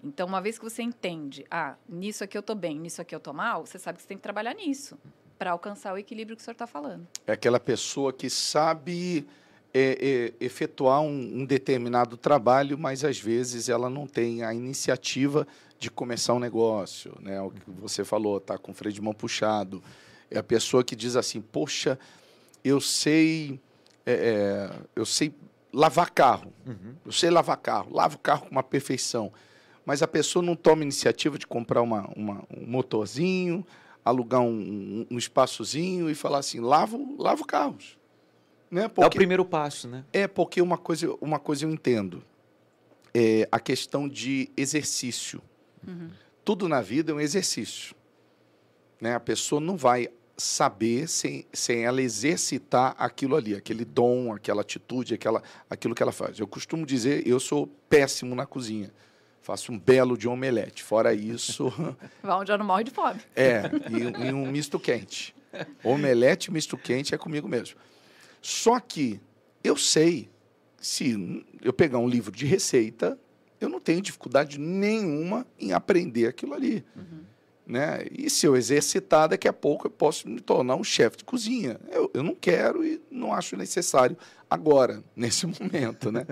Então, 0.00 0.28
uma 0.28 0.40
vez 0.40 0.56
que 0.56 0.64
você 0.64 0.82
entende, 0.82 1.44
ah, 1.50 1.76
nisso 1.88 2.22
aqui 2.22 2.36
eu 2.36 2.40
estou 2.40 2.54
bem, 2.54 2.78
nisso 2.78 3.02
aqui 3.02 3.12
eu 3.12 3.18
estou 3.18 3.34
mal, 3.34 3.66
você 3.66 3.78
sabe 3.78 3.96
que 3.96 4.02
você 4.02 4.08
tem 4.08 4.16
que 4.16 4.22
trabalhar 4.22 4.54
nisso 4.54 4.96
para 5.38 5.52
alcançar 5.52 5.94
o 5.94 5.98
equilíbrio 5.98 6.36
que 6.36 6.42
o 6.42 6.44
senhor 6.44 6.54
está 6.54 6.66
falando. 6.66 7.06
É 7.26 7.32
aquela 7.32 7.60
pessoa 7.60 8.12
que 8.12 8.28
sabe 8.28 9.26
é, 9.72 10.34
é, 10.40 10.44
efetuar 10.44 11.00
um, 11.00 11.40
um, 11.40 11.44
determinado 11.44 12.16
trabalho, 12.16 12.76
mas 12.78 13.04
às 13.04 13.20
vezes 13.20 13.68
ela 13.68 13.88
não 13.88 14.06
tem 14.06 14.42
a 14.42 14.52
iniciativa 14.52 15.46
de 15.78 15.90
começar 15.90 16.34
um 16.34 16.40
negócio, 16.40 17.14
né? 17.20 17.40
O 17.40 17.50
que 17.50 17.70
você 17.80 18.04
falou, 18.04 18.40
tá 18.40 18.58
com 18.58 18.72
o 18.72 18.74
freio 18.74 18.92
de 18.92 19.00
mão 19.00 19.14
puxado. 19.14 19.82
É 20.30 20.38
a 20.38 20.42
pessoa 20.42 20.82
que 20.82 20.96
diz 20.96 21.14
assim, 21.14 21.40
poxa, 21.40 21.98
eu 22.64 22.80
sei, 22.80 23.60
é, 24.04 24.12
é 24.12 24.78
eu 24.96 25.06
sei 25.06 25.32
lavar 25.72 26.10
carro, 26.10 26.52
uhum. 26.66 26.94
eu 27.06 27.12
sei 27.12 27.30
lavar 27.30 27.56
carro, 27.58 27.94
lavo 27.94 28.16
o 28.16 28.18
carro 28.18 28.46
com 28.46 28.50
uma 28.50 28.62
perfeição, 28.62 29.32
mas 29.84 30.02
a 30.02 30.08
pessoa 30.08 30.44
não 30.44 30.56
toma 30.56 30.82
iniciativa 30.82 31.38
de 31.38 31.46
comprar 31.46 31.82
uma, 31.82 32.10
uma 32.16 32.42
um 32.50 32.66
motorzinho, 32.66 33.64
alugar 34.08 34.40
um, 34.40 35.06
um, 35.10 35.18
espaçozinho 35.18 36.10
e 36.10 36.14
falar 36.14 36.38
assim, 36.38 36.60
lavo, 36.60 37.16
lavo 37.18 37.44
carros. 37.44 37.98
Né? 38.70 38.88
Porque, 38.88 39.02
é 39.02 39.06
o 39.06 39.10
primeiro 39.10 39.44
passo, 39.44 39.88
né? 39.88 40.04
É, 40.12 40.26
porque 40.26 40.60
uma 40.60 40.76
coisa, 40.76 41.14
uma 41.20 41.38
coisa 41.38 41.64
eu 41.64 41.70
entendo. 41.70 42.22
É 43.14 43.48
a 43.50 43.58
questão 43.58 44.08
de 44.08 44.50
exercício. 44.56 45.40
Uhum. 45.86 46.10
Tudo 46.44 46.68
na 46.68 46.80
vida 46.80 47.12
é 47.12 47.14
um 47.14 47.20
exercício. 47.20 47.94
Né? 49.00 49.14
A 49.14 49.20
pessoa 49.20 49.60
não 49.60 49.76
vai 49.76 50.08
saber 50.36 51.08
sem, 51.08 51.44
sem 51.52 51.84
ela 51.84 52.00
exercitar 52.00 52.94
aquilo 52.96 53.34
ali, 53.34 53.54
aquele 53.54 53.84
dom, 53.84 54.32
aquela 54.32 54.60
atitude, 54.60 55.14
aquela, 55.14 55.42
aquilo 55.68 55.94
que 55.94 56.02
ela 56.02 56.12
faz. 56.12 56.38
Eu 56.38 56.46
costumo 56.46 56.86
dizer, 56.86 57.26
eu 57.26 57.40
sou 57.40 57.66
péssimo 57.88 58.34
na 58.34 58.46
cozinha. 58.46 58.92
Faço 59.48 59.72
um 59.72 59.78
belo 59.78 60.18
de 60.18 60.28
omelete. 60.28 60.82
Fora 60.82 61.14
isso. 61.14 61.72
Vai 62.22 62.36
onde 62.36 62.52
eu 62.52 62.58
não 62.58 62.66
morre 62.66 62.84
de 62.84 62.90
fome. 62.90 63.18
É, 63.34 63.62
e, 63.90 64.26
e 64.26 64.30
um 64.34 64.46
misto 64.46 64.78
quente. 64.78 65.34
Omelete 65.82 66.52
misto 66.52 66.76
quente 66.76 67.14
é 67.14 67.18
comigo 67.18 67.48
mesmo. 67.48 67.78
Só 68.42 68.78
que 68.78 69.18
eu 69.64 69.74
sei, 69.74 70.28
se 70.78 71.42
eu 71.62 71.72
pegar 71.72 71.96
um 71.96 72.06
livro 72.06 72.30
de 72.30 72.44
receita, 72.44 73.18
eu 73.58 73.70
não 73.70 73.80
tenho 73.80 74.02
dificuldade 74.02 74.60
nenhuma 74.60 75.46
em 75.58 75.72
aprender 75.72 76.26
aquilo 76.26 76.52
ali. 76.52 76.84
Uhum. 76.94 77.24
Né? 77.66 78.04
E 78.10 78.28
se 78.28 78.44
eu 78.44 78.54
exercitar, 78.54 79.30
daqui 79.30 79.48
a 79.48 79.52
pouco 79.54 79.86
eu 79.86 79.90
posso 79.90 80.28
me 80.28 80.40
tornar 80.40 80.76
um 80.76 80.84
chefe 80.84 81.16
de 81.16 81.24
cozinha. 81.24 81.80
Eu, 81.90 82.10
eu 82.12 82.22
não 82.22 82.34
quero 82.34 82.84
e 82.84 83.00
não 83.10 83.32
acho 83.32 83.56
necessário 83.56 84.14
agora, 84.50 85.02
nesse 85.16 85.46
momento. 85.58 86.12
Né? 86.12 86.26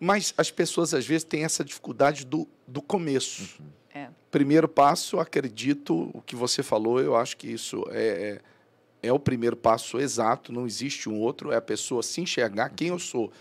Mas 0.00 0.32
as 0.36 0.50
pessoas, 0.50 0.94
às 0.94 1.06
vezes, 1.06 1.24
têm 1.24 1.44
essa 1.44 1.64
dificuldade 1.64 2.24
do, 2.24 2.46
do 2.66 2.80
começo. 2.80 3.60
Uhum. 3.60 3.66
É. 3.94 4.08
Primeiro 4.30 4.68
passo, 4.68 5.18
acredito, 5.18 6.10
o 6.14 6.22
que 6.22 6.36
você 6.36 6.62
falou, 6.62 7.00
eu 7.00 7.16
acho 7.16 7.36
que 7.36 7.48
isso 7.48 7.84
é, 7.90 8.40
é, 9.02 9.08
é 9.08 9.12
o 9.12 9.18
primeiro 9.18 9.56
passo 9.56 9.98
exato, 9.98 10.52
não 10.52 10.66
existe 10.66 11.08
um 11.08 11.18
outro, 11.18 11.50
é 11.50 11.56
a 11.56 11.62
pessoa 11.62 12.02
se 12.02 12.20
enxergar 12.20 12.68
quem 12.70 12.88
eu 12.88 12.98
sou. 12.98 13.32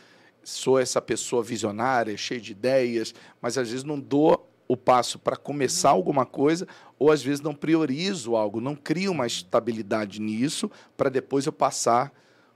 Sou 0.44 0.80
essa 0.80 1.02
pessoa 1.02 1.44
visionária, 1.44 2.16
cheia 2.16 2.40
de 2.40 2.54
ideias, 2.54 3.14
mas 3.42 3.58
às 3.58 3.70
vezes 3.70 3.84
não 3.84 4.00
dou 4.00 4.50
o 4.68 4.76
passo 4.76 5.20
para 5.20 5.36
começar 5.36 5.90
alguma 5.90 6.26
coisa, 6.26 6.68
ou 6.98 7.12
às 7.12 7.22
vezes 7.22 7.42
não 7.42 7.54
priorizo 7.54 8.36
algo, 8.36 8.60
não 8.60 8.76
crio 8.76 9.12
uma 9.12 9.28
estabilidade 9.28 10.20
nisso 10.20 10.70
para 10.96 11.10
depois 11.10 11.46
eu 11.46 11.54
passar 11.54 12.12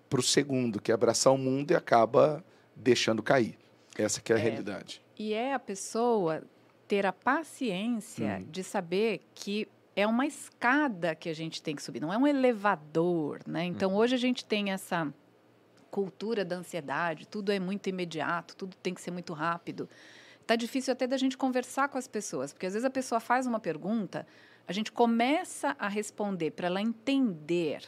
para 0.09 0.19
o 0.19 0.23
segundo, 0.23 0.81
que 0.81 0.91
é 0.91 0.93
abraçar 0.93 1.31
o 1.31 1.37
mundo 1.37 1.71
e 1.71 1.75
acaba 1.75 2.43
deixando 2.75 3.23
cair. 3.23 3.60
Essa 3.97 4.21
que 4.21 4.31
é 4.31 4.35
a 4.35 4.39
É. 4.39 4.41
realidade. 4.41 5.01
E 5.17 5.33
é 5.33 5.53
a 5.53 5.59
pessoa 5.59 6.43
ter 6.87 7.05
a 7.05 7.13
paciência 7.13 8.39
Hum. 8.39 8.45
de 8.49 8.63
saber 8.63 9.21
que 9.35 9.67
é 9.95 10.07
uma 10.07 10.25
escada 10.25 11.13
que 11.15 11.29
a 11.29 11.33
gente 11.35 11.61
tem 11.61 11.75
que 11.75 11.83
subir, 11.83 11.99
não 11.99 12.11
é 12.13 12.17
um 12.17 12.25
elevador, 12.27 13.39
né? 13.45 13.65
Então 13.65 13.93
hoje 13.95 14.15
a 14.15 14.17
gente 14.17 14.43
tem 14.45 14.71
essa 14.71 15.13
cultura 15.89 16.45
da 16.45 16.55
ansiedade, 16.55 17.27
tudo 17.27 17.51
é 17.51 17.59
muito 17.59 17.87
imediato, 17.89 18.55
tudo 18.55 18.75
tem 18.77 18.93
que 18.93 19.01
ser 19.01 19.11
muito 19.11 19.33
rápido. 19.33 19.89
Tá 20.47 20.55
difícil 20.55 20.91
até 20.93 21.05
da 21.05 21.17
gente 21.17 21.37
conversar 21.37 21.89
com 21.89 21.97
as 21.97 22.07
pessoas, 22.07 22.53
porque 22.53 22.65
às 22.65 22.73
vezes 22.73 22.85
a 22.85 22.89
pessoa 22.89 23.19
faz 23.19 23.45
uma 23.45 23.59
pergunta, 23.59 24.25
a 24.67 24.71
gente 24.73 24.91
começa 24.91 25.75
a 25.77 25.87
responder 25.89 26.51
para 26.51 26.67
ela 26.67 26.81
entender 26.81 27.85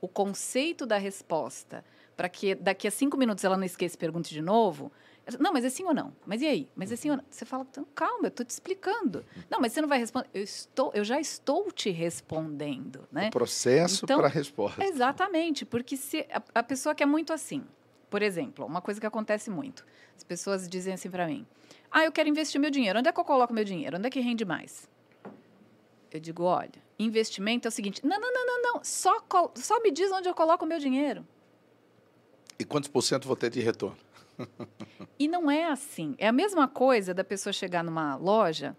o 0.00 0.06
conceito 0.08 0.86
da 0.86 0.96
resposta, 0.98 1.84
para 2.16 2.28
que 2.28 2.54
daqui 2.54 2.86
a 2.86 2.90
cinco 2.90 3.16
minutos 3.16 3.42
ela 3.44 3.56
não 3.56 3.64
esqueça 3.64 3.96
e 3.96 3.98
pergunte 3.98 4.32
de 4.32 4.40
novo. 4.40 4.92
Não, 5.38 5.52
mas 5.52 5.64
é 5.64 5.70
sim 5.70 5.84
ou 5.84 5.94
não? 5.94 6.12
Mas 6.26 6.42
e 6.42 6.46
aí? 6.46 6.68
Mas 6.74 6.90
é 6.90 6.96
sim 6.96 7.10
ou 7.10 7.16
não? 7.16 7.24
Você 7.30 7.44
fala, 7.44 7.64
então, 7.70 7.86
calma, 7.94 8.24
eu 8.24 8.28
estou 8.28 8.44
te 8.44 8.50
explicando. 8.50 9.24
Não, 9.48 9.60
mas 9.60 9.72
você 9.72 9.80
não 9.80 9.88
vai 9.88 9.98
responder. 9.98 10.28
Eu, 10.34 10.42
estou, 10.42 10.90
eu 10.94 11.04
já 11.04 11.20
estou 11.20 11.70
te 11.70 11.90
respondendo, 11.90 13.06
né? 13.10 13.28
O 13.28 13.30
processo 13.30 14.04
Então, 14.04 14.18
para 14.18 14.26
a 14.26 14.30
resposta. 14.30 14.84
Exatamente, 14.84 15.64
porque 15.64 15.96
se 15.96 16.26
a, 16.30 16.42
a 16.56 16.62
pessoa 16.62 16.94
quer 16.94 17.06
muito 17.06 17.32
assim. 17.32 17.62
Por 18.10 18.20
exemplo, 18.20 18.66
uma 18.66 18.82
coisa 18.82 19.00
que 19.00 19.06
acontece 19.06 19.48
muito. 19.48 19.86
As 20.16 20.24
pessoas 20.24 20.68
dizem 20.68 20.92
assim 20.92 21.08
para 21.08 21.26
mim: 21.26 21.46
"Ah, 21.90 22.04
eu 22.04 22.12
quero 22.12 22.28
investir 22.28 22.60
meu 22.60 22.70
dinheiro. 22.70 22.98
Onde 22.98 23.08
é 23.08 23.12
que 23.12 23.18
eu 23.18 23.24
coloco 23.24 23.54
meu 23.54 23.64
dinheiro? 23.64 23.96
Onde 23.96 24.06
é 24.08 24.10
que 24.10 24.20
rende 24.20 24.44
mais?" 24.44 24.86
Eu 26.10 26.20
digo: 26.20 26.42
"Olha, 26.42 26.82
investimento 26.98 27.66
é 27.66 27.70
o 27.70 27.72
seguinte: 27.72 28.04
Não, 28.04 28.20
não, 28.20 28.30
não, 28.32 28.46
não, 28.46 28.62
não. 28.74 28.84
Só 28.84 29.16
só 29.54 29.80
me 29.80 29.90
diz 29.90 30.10
onde 30.12 30.28
eu 30.28 30.34
coloco 30.34 30.64
o 30.64 30.68
meu 30.68 30.78
dinheiro." 30.78 31.26
E 32.58 32.64
quantos 32.64 32.90
por 32.90 33.00
cento 33.02 33.26
vou 33.26 33.36
ter 33.36 33.48
de 33.50 33.60
retorno? 33.60 33.96
E 35.18 35.28
não 35.28 35.50
é 35.50 35.66
assim. 35.66 36.14
É 36.18 36.28
a 36.28 36.32
mesma 36.32 36.66
coisa 36.68 37.14
da 37.14 37.24
pessoa 37.24 37.52
chegar 37.52 37.82
numa 37.82 38.16
loja 38.16 38.76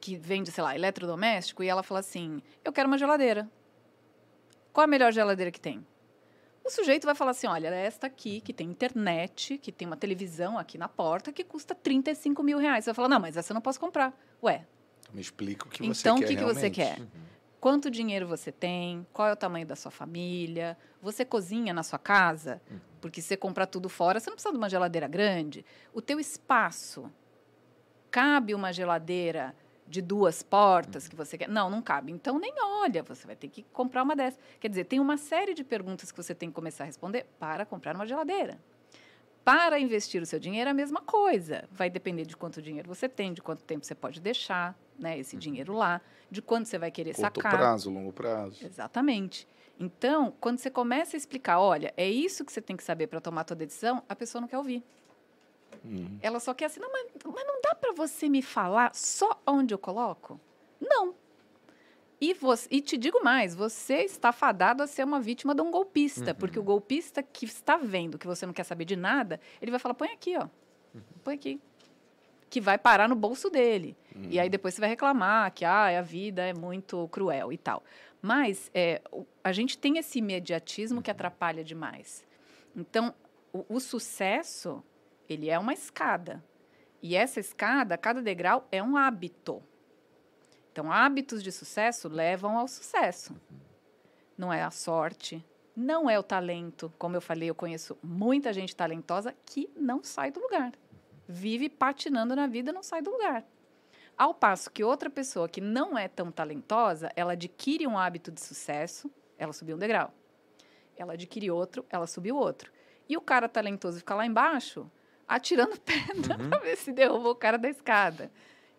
que 0.00 0.16
vende, 0.16 0.50
sei 0.50 0.62
lá, 0.64 0.74
eletrodoméstico 0.74 1.62
e 1.62 1.68
ela 1.68 1.82
fala 1.82 2.00
assim: 2.00 2.42
"Eu 2.64 2.72
quero 2.72 2.88
uma 2.88 2.98
geladeira." 2.98 3.48
Qual 4.72 4.84
a 4.84 4.86
melhor 4.86 5.12
geladeira 5.12 5.50
que 5.50 5.60
tem? 5.60 5.86
O 6.64 6.70
sujeito 6.70 7.04
vai 7.04 7.14
falar 7.14 7.32
assim: 7.32 7.46
"Olha, 7.46 7.68
é 7.68 7.86
esta 7.86 8.06
aqui 8.06 8.40
que 8.40 8.52
tem 8.52 8.68
internet, 8.68 9.58
que 9.58 9.72
tem 9.72 9.86
uma 9.86 9.96
televisão 9.96 10.58
aqui 10.58 10.76
na 10.76 10.88
porta 10.88 11.32
que 11.32 11.44
custa 11.44 11.74
35 11.74 12.42
mil 12.42 12.58
reais." 12.58 12.84
Você 12.84 12.90
vai 12.90 12.94
falar: 12.94 13.08
"Não, 13.08 13.20
mas 13.20 13.36
essa 13.36 13.52
eu 13.52 13.54
não 13.54 13.60
posso 13.62 13.80
comprar." 13.80 14.12
Ué, 14.42 14.66
Me 15.12 15.20
explica 15.20 15.66
o 15.66 15.70
que 15.70 15.86
você 15.86 16.00
então 16.00 16.16
quer 16.18 16.24
o 16.24 16.28
que, 16.28 16.36
que 16.36 16.44
você 16.44 16.70
quer? 16.70 16.98
Quanto 17.60 17.88
dinheiro 17.90 18.26
você 18.26 18.50
tem? 18.50 19.06
Qual 19.12 19.28
é 19.28 19.32
o 19.32 19.36
tamanho 19.36 19.64
da 19.64 19.76
sua 19.76 19.90
família? 19.90 20.76
Você 21.00 21.24
cozinha 21.24 21.72
na 21.72 21.84
sua 21.84 21.98
casa? 21.98 22.60
Porque 23.02 23.20
se 23.20 23.28
você 23.28 23.36
comprar 23.36 23.66
tudo 23.66 23.88
fora, 23.88 24.20
você 24.20 24.30
não 24.30 24.36
precisa 24.36 24.52
de 24.52 24.58
uma 24.58 24.70
geladeira 24.70 25.08
grande. 25.08 25.66
O 25.92 26.00
teu 26.00 26.20
espaço 26.20 27.10
cabe 28.10 28.54
uma 28.54 28.72
geladeira 28.72 29.54
de 29.88 30.00
duas 30.00 30.40
portas 30.42 31.08
que 31.08 31.16
você 31.16 31.36
quer? 31.36 31.48
Não, 31.48 31.68
não 31.68 31.82
cabe. 31.82 32.12
Então 32.12 32.38
nem 32.38 32.54
olha, 32.80 33.02
você 33.02 33.26
vai 33.26 33.34
ter 33.34 33.48
que 33.48 33.64
comprar 33.72 34.04
uma 34.04 34.14
dessas. 34.14 34.38
Quer 34.60 34.68
dizer, 34.68 34.84
tem 34.84 35.00
uma 35.00 35.16
série 35.16 35.52
de 35.52 35.64
perguntas 35.64 36.12
que 36.12 36.16
você 36.16 36.32
tem 36.32 36.48
que 36.48 36.54
começar 36.54 36.84
a 36.84 36.86
responder 36.86 37.26
para 37.40 37.66
comprar 37.66 37.96
uma 37.96 38.06
geladeira. 38.06 38.56
Para 39.44 39.80
investir 39.80 40.22
o 40.22 40.26
seu 40.26 40.38
dinheiro, 40.38 40.68
é 40.68 40.70
a 40.70 40.74
mesma 40.74 41.00
coisa. 41.00 41.64
Vai 41.72 41.90
depender 41.90 42.24
de 42.24 42.36
quanto 42.36 42.62
dinheiro 42.62 42.86
você 42.86 43.08
tem, 43.08 43.32
de 43.32 43.42
quanto 43.42 43.64
tempo 43.64 43.84
você 43.84 43.96
pode 43.96 44.20
deixar 44.20 44.78
né, 44.96 45.18
esse 45.18 45.36
dinheiro 45.36 45.72
lá, 45.72 46.00
de 46.30 46.40
quando 46.40 46.66
você 46.66 46.78
vai 46.78 46.92
querer 46.92 47.12
Curto 47.12 47.42
sacar. 47.42 47.58
prazo, 47.58 47.90
longo 47.90 48.12
prazo. 48.12 48.64
Exatamente. 48.64 49.48
Então, 49.82 50.32
quando 50.40 50.58
você 50.58 50.70
começa 50.70 51.16
a 51.16 51.18
explicar, 51.18 51.58
olha, 51.58 51.92
é 51.96 52.08
isso 52.08 52.44
que 52.44 52.52
você 52.52 52.60
tem 52.60 52.76
que 52.76 52.84
saber 52.84 53.08
para 53.08 53.20
tomar 53.20 53.40
a 53.40 53.44
tua 53.44 53.56
decisão, 53.56 54.00
a 54.08 54.14
pessoa 54.14 54.40
não 54.40 54.46
quer 54.46 54.56
ouvir. 54.56 54.80
Uhum. 55.84 56.18
Ela 56.22 56.38
só 56.38 56.54
quer 56.54 56.66
assim, 56.66 56.78
não, 56.78 56.92
mas, 56.92 57.08
mas 57.24 57.44
não 57.44 57.60
dá 57.60 57.74
para 57.74 57.92
você 57.92 58.28
me 58.28 58.42
falar 58.42 58.94
só 58.94 59.42
onde 59.44 59.74
eu 59.74 59.78
coloco? 59.78 60.40
Não. 60.80 61.16
E, 62.20 62.32
você, 62.32 62.68
e 62.70 62.80
te 62.80 62.96
digo 62.96 63.24
mais, 63.24 63.56
você 63.56 64.04
está 64.04 64.30
fadado 64.30 64.84
a 64.84 64.86
ser 64.86 65.02
uma 65.02 65.20
vítima 65.20 65.52
de 65.52 65.62
um 65.62 65.72
golpista, 65.72 66.32
porque 66.32 66.60
o 66.60 66.62
golpista 66.62 67.20
que 67.20 67.44
está 67.44 67.76
vendo 67.76 68.16
que 68.16 68.26
você 68.28 68.46
não 68.46 68.52
quer 68.52 68.62
saber 68.62 68.84
de 68.84 68.94
nada, 68.94 69.40
ele 69.60 69.72
vai 69.72 69.80
falar, 69.80 69.94
põe 69.94 70.10
aqui, 70.10 70.36
ó, 70.36 70.46
põe 71.24 71.34
aqui. 71.34 71.60
Que 72.48 72.60
vai 72.60 72.78
parar 72.78 73.08
no 73.08 73.16
bolso 73.16 73.50
dele. 73.50 73.96
E 74.28 74.38
aí 74.38 74.48
depois 74.48 74.74
você 74.74 74.80
vai 74.80 74.90
reclamar 74.90 75.50
que 75.52 75.64
ah, 75.64 75.98
a 75.98 76.02
vida 76.02 76.42
é 76.42 76.52
muito 76.52 77.08
cruel 77.08 77.52
e 77.52 77.58
tal. 77.58 77.82
Mas 78.22 78.70
é, 78.72 79.02
a 79.42 79.50
gente 79.50 79.76
tem 79.76 79.98
esse 79.98 80.20
imediatismo 80.20 81.02
que 81.02 81.10
atrapalha 81.10 81.64
demais. 81.64 82.24
Então, 82.74 83.12
o, 83.52 83.66
o 83.68 83.80
sucesso, 83.80 84.82
ele 85.28 85.50
é 85.50 85.58
uma 85.58 85.72
escada. 85.72 86.42
E 87.02 87.16
essa 87.16 87.40
escada, 87.40 87.98
cada 87.98 88.22
degrau 88.22 88.66
é 88.70 88.80
um 88.80 88.96
hábito. 88.96 89.60
Então, 90.70 90.90
hábitos 90.90 91.42
de 91.42 91.50
sucesso 91.50 92.08
levam 92.08 92.56
ao 92.56 92.68
sucesso. 92.68 93.34
Não 94.38 94.52
é 94.52 94.62
a 94.62 94.70
sorte, 94.70 95.44
não 95.74 96.08
é 96.08 96.16
o 96.16 96.22
talento. 96.22 96.92
Como 96.96 97.16
eu 97.16 97.20
falei, 97.20 97.50
eu 97.50 97.54
conheço 97.56 97.98
muita 98.02 98.52
gente 98.52 98.74
talentosa 98.74 99.34
que 99.44 99.68
não 99.76 100.02
sai 100.04 100.30
do 100.30 100.40
lugar. 100.40 100.72
Vive 101.28 101.68
patinando 101.68 102.36
na 102.36 102.46
vida, 102.46 102.72
não 102.72 102.84
sai 102.84 103.02
do 103.02 103.10
lugar. 103.10 103.44
Ao 104.22 104.32
passo 104.32 104.70
que 104.70 104.84
outra 104.84 105.10
pessoa 105.10 105.48
que 105.48 105.60
não 105.60 105.98
é 105.98 106.06
tão 106.06 106.30
talentosa, 106.30 107.10
ela 107.16 107.32
adquire 107.32 107.88
um 107.88 107.98
hábito 107.98 108.30
de 108.30 108.40
sucesso, 108.40 109.10
ela 109.36 109.52
subiu 109.52 109.74
um 109.74 109.78
degrau. 109.80 110.14
Ela 110.96 111.14
adquire 111.14 111.50
outro, 111.50 111.84
ela 111.90 112.06
subiu 112.06 112.36
outro. 112.36 112.70
E 113.08 113.16
o 113.16 113.20
cara 113.20 113.48
talentoso 113.48 113.98
fica 113.98 114.14
lá 114.14 114.24
embaixo, 114.24 114.88
atirando 115.26 115.74
pedra 115.82 116.38
para 116.38 116.60
ver 116.60 116.76
se 116.76 116.92
derruba 116.92 117.30
o 117.30 117.34
cara 117.34 117.58
da 117.58 117.68
escada. 117.68 118.30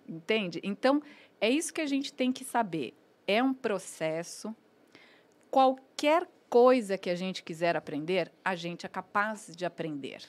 Entende? 0.07 0.61
Então, 0.63 1.01
é 1.41 1.49
isso 1.49 1.73
que 1.73 1.81
a 1.81 1.87
gente 1.87 2.13
tem 2.13 2.31
que 2.31 2.45
saber. 2.45 2.93
É 3.27 3.43
um 3.43 3.53
processo. 3.53 4.55
Qualquer 5.51 6.25
coisa 6.49 6.97
que 6.97 7.09
a 7.09 7.15
gente 7.15 7.43
quiser 7.43 7.75
aprender, 7.75 8.31
a 8.45 8.55
gente 8.55 8.85
é 8.85 8.89
capaz 8.89 9.53
de 9.53 9.65
aprender. 9.65 10.21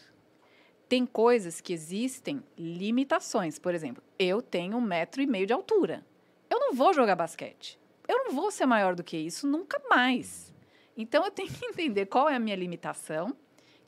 Tem 0.89 1.07
coisas 1.07 1.61
que 1.61 1.73
existem 1.73 2.43
limitações. 2.57 3.59
Por 3.59 3.75
exemplo, 3.75 4.03
eu 4.19 4.43
tenho 4.43 4.77
um 4.77 4.81
metro 4.81 5.23
e 5.23 5.27
meio 5.27 5.47
de 5.47 5.53
altura. 5.53 6.05
Eu 6.49 6.61
não 6.61 6.75
vou 6.75 6.93
jogar 6.93 7.17
basquete. 7.17 7.79
Eu 8.07 8.25
não 8.25 8.33
vou 8.33 8.51
ser 8.51 8.67
maior 8.67 8.95
do 8.95 9.03
que 9.03 9.17
isso 9.17 9.47
nunca 9.47 9.81
mais. 9.89 10.53
Então 10.97 11.25
eu 11.25 11.31
tenho 11.31 11.49
que 11.49 11.65
entender 11.65 12.07
qual 12.07 12.29
é 12.29 12.37
a 12.37 12.41
minha 12.41 12.57
limitação, 12.57 13.35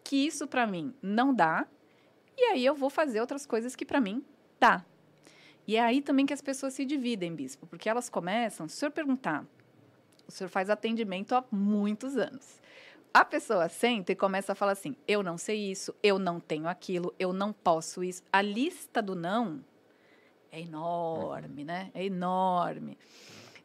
que 0.03 0.27
isso 0.27 0.47
para 0.47 0.67
mim 0.67 0.95
não 1.03 1.35
dá, 1.35 1.67
e 2.37 2.43
aí 2.45 2.65
eu 2.65 2.75
vou 2.75 2.91
fazer 2.91 3.21
outras 3.21 3.47
coisas 3.47 3.77
que 3.77 3.85
para 3.85 4.01
mim 4.01 4.25
dá. 4.59 4.85
E 5.67 5.77
é 5.77 5.81
aí 5.81 6.01
também 6.01 6.27
que 6.27 6.33
as 6.33 6.41
pessoas 6.41 6.75
se 6.75 6.85
dividem, 6.85 7.35
bispo, 7.35 7.67
porque 7.67 7.89
elas 7.89 8.09
começam, 8.09 8.69
se 8.69 8.77
o 8.77 8.79
senhor 8.79 8.93
perguntar, 8.93 9.45
o 10.27 10.33
senhor 10.33 10.49
faz 10.49 10.71
atendimento 10.71 11.35
há 11.35 11.45
muitos 11.51 12.17
anos. 12.17 12.61
A 13.17 13.25
pessoa 13.25 13.67
senta 13.71 14.13
e 14.13 14.15
começa 14.15 14.53
a 14.53 14.55
falar 14.55 14.73
assim: 14.73 14.95
eu 15.09 15.23
não 15.23 15.39
sei 15.39 15.71
isso, 15.71 15.95
eu 16.03 16.19
não 16.19 16.39
tenho 16.39 16.69
aquilo, 16.69 17.15
eu 17.19 17.33
não 17.33 17.51
posso 17.51 18.05
isso. 18.05 18.23
A 18.31 18.43
lista 18.43 19.01
do 19.01 19.17
não 19.17 19.65
é 20.53 20.61
enorme, 20.61 21.65
né? 21.65 21.91
É 21.95 22.05
enorme. 22.05 22.99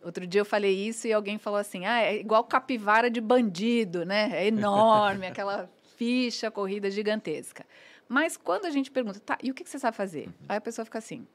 Outro 0.02 0.26
dia 0.26 0.40
eu 0.40 0.46
falei 0.46 0.74
isso 0.74 1.06
e 1.06 1.12
alguém 1.12 1.38
falou 1.38 1.60
assim: 1.60 1.86
ah, 1.86 2.00
é 2.00 2.16
igual 2.16 2.46
capivara 2.46 3.10
de 3.12 3.20
bandido, 3.20 4.06
né? 4.06 4.30
É 4.32 4.48
enorme, 4.48 5.28
aquela 5.28 5.70
ficha 5.98 6.50
corrida 6.50 6.90
gigantesca. 6.90 7.66
Mas 8.08 8.38
quando 8.38 8.64
a 8.64 8.70
gente 8.70 8.90
pergunta, 8.90 9.20
tá, 9.20 9.38
e 9.44 9.52
o 9.52 9.54
que 9.54 9.66
que 9.66 9.70
você 9.70 9.80
sabe 9.80 9.98
fazer? 9.98 10.30
Aí 10.48 10.56
a 10.56 10.62
pessoa 10.62 10.86
fica 10.86 11.00
assim: 11.00 11.28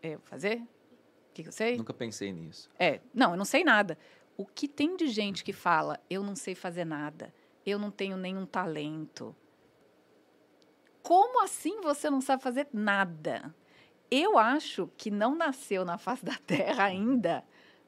eu 0.00 0.20
fazer? 0.20 0.58
O 0.58 1.34
que, 1.34 1.42
que 1.42 1.48
eu 1.48 1.52
sei? 1.52 1.76
Nunca 1.76 1.92
pensei 1.92 2.32
nisso. 2.32 2.70
É, 2.78 3.00
não, 3.12 3.32
eu 3.32 3.36
não 3.36 3.44
sei 3.44 3.64
nada. 3.64 3.98
O 4.36 4.44
que 4.44 4.68
tem 4.68 4.96
de 4.96 5.08
gente 5.08 5.42
que 5.42 5.52
fala, 5.52 5.98
eu 6.10 6.22
não 6.22 6.36
sei 6.36 6.54
fazer 6.54 6.84
nada, 6.84 7.32
eu 7.64 7.78
não 7.78 7.90
tenho 7.90 8.16
nenhum 8.16 8.44
talento. 8.44 9.34
Como 11.02 11.42
assim 11.42 11.80
você 11.80 12.10
não 12.10 12.20
sabe 12.20 12.42
fazer 12.42 12.68
nada? 12.72 13.54
Eu 14.10 14.38
acho 14.38 14.90
que 14.96 15.10
não 15.10 15.34
nasceu 15.34 15.84
na 15.84 15.98
face 15.98 16.24
da 16.24 16.36
Terra 16.46 16.84
ainda 16.84 17.44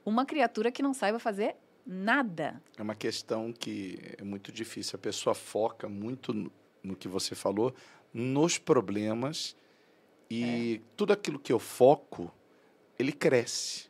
uma 0.08 0.24
criatura 0.24 0.72
que 0.72 0.82
não 0.82 0.94
saiba 0.94 1.18
fazer 1.18 1.56
nada. 1.86 2.62
É 2.76 2.82
uma 2.82 2.94
questão 2.94 3.52
que 3.52 3.98
é 4.16 4.24
muito 4.24 4.50
difícil. 4.50 4.96
A 4.96 4.98
pessoa 4.98 5.34
foca 5.34 5.88
muito 5.88 6.32
no, 6.82 6.96
que 6.96 7.08
você 7.08 7.34
falou, 7.34 7.74
nos 8.12 8.58
problemas, 8.58 9.54
e 10.30 10.80
tudo 10.96 11.12
aquilo 11.12 11.38
que 11.38 11.52
eu 11.52 11.58
foco, 11.58 12.32
ele 12.98 13.12
cresce, 13.12 13.88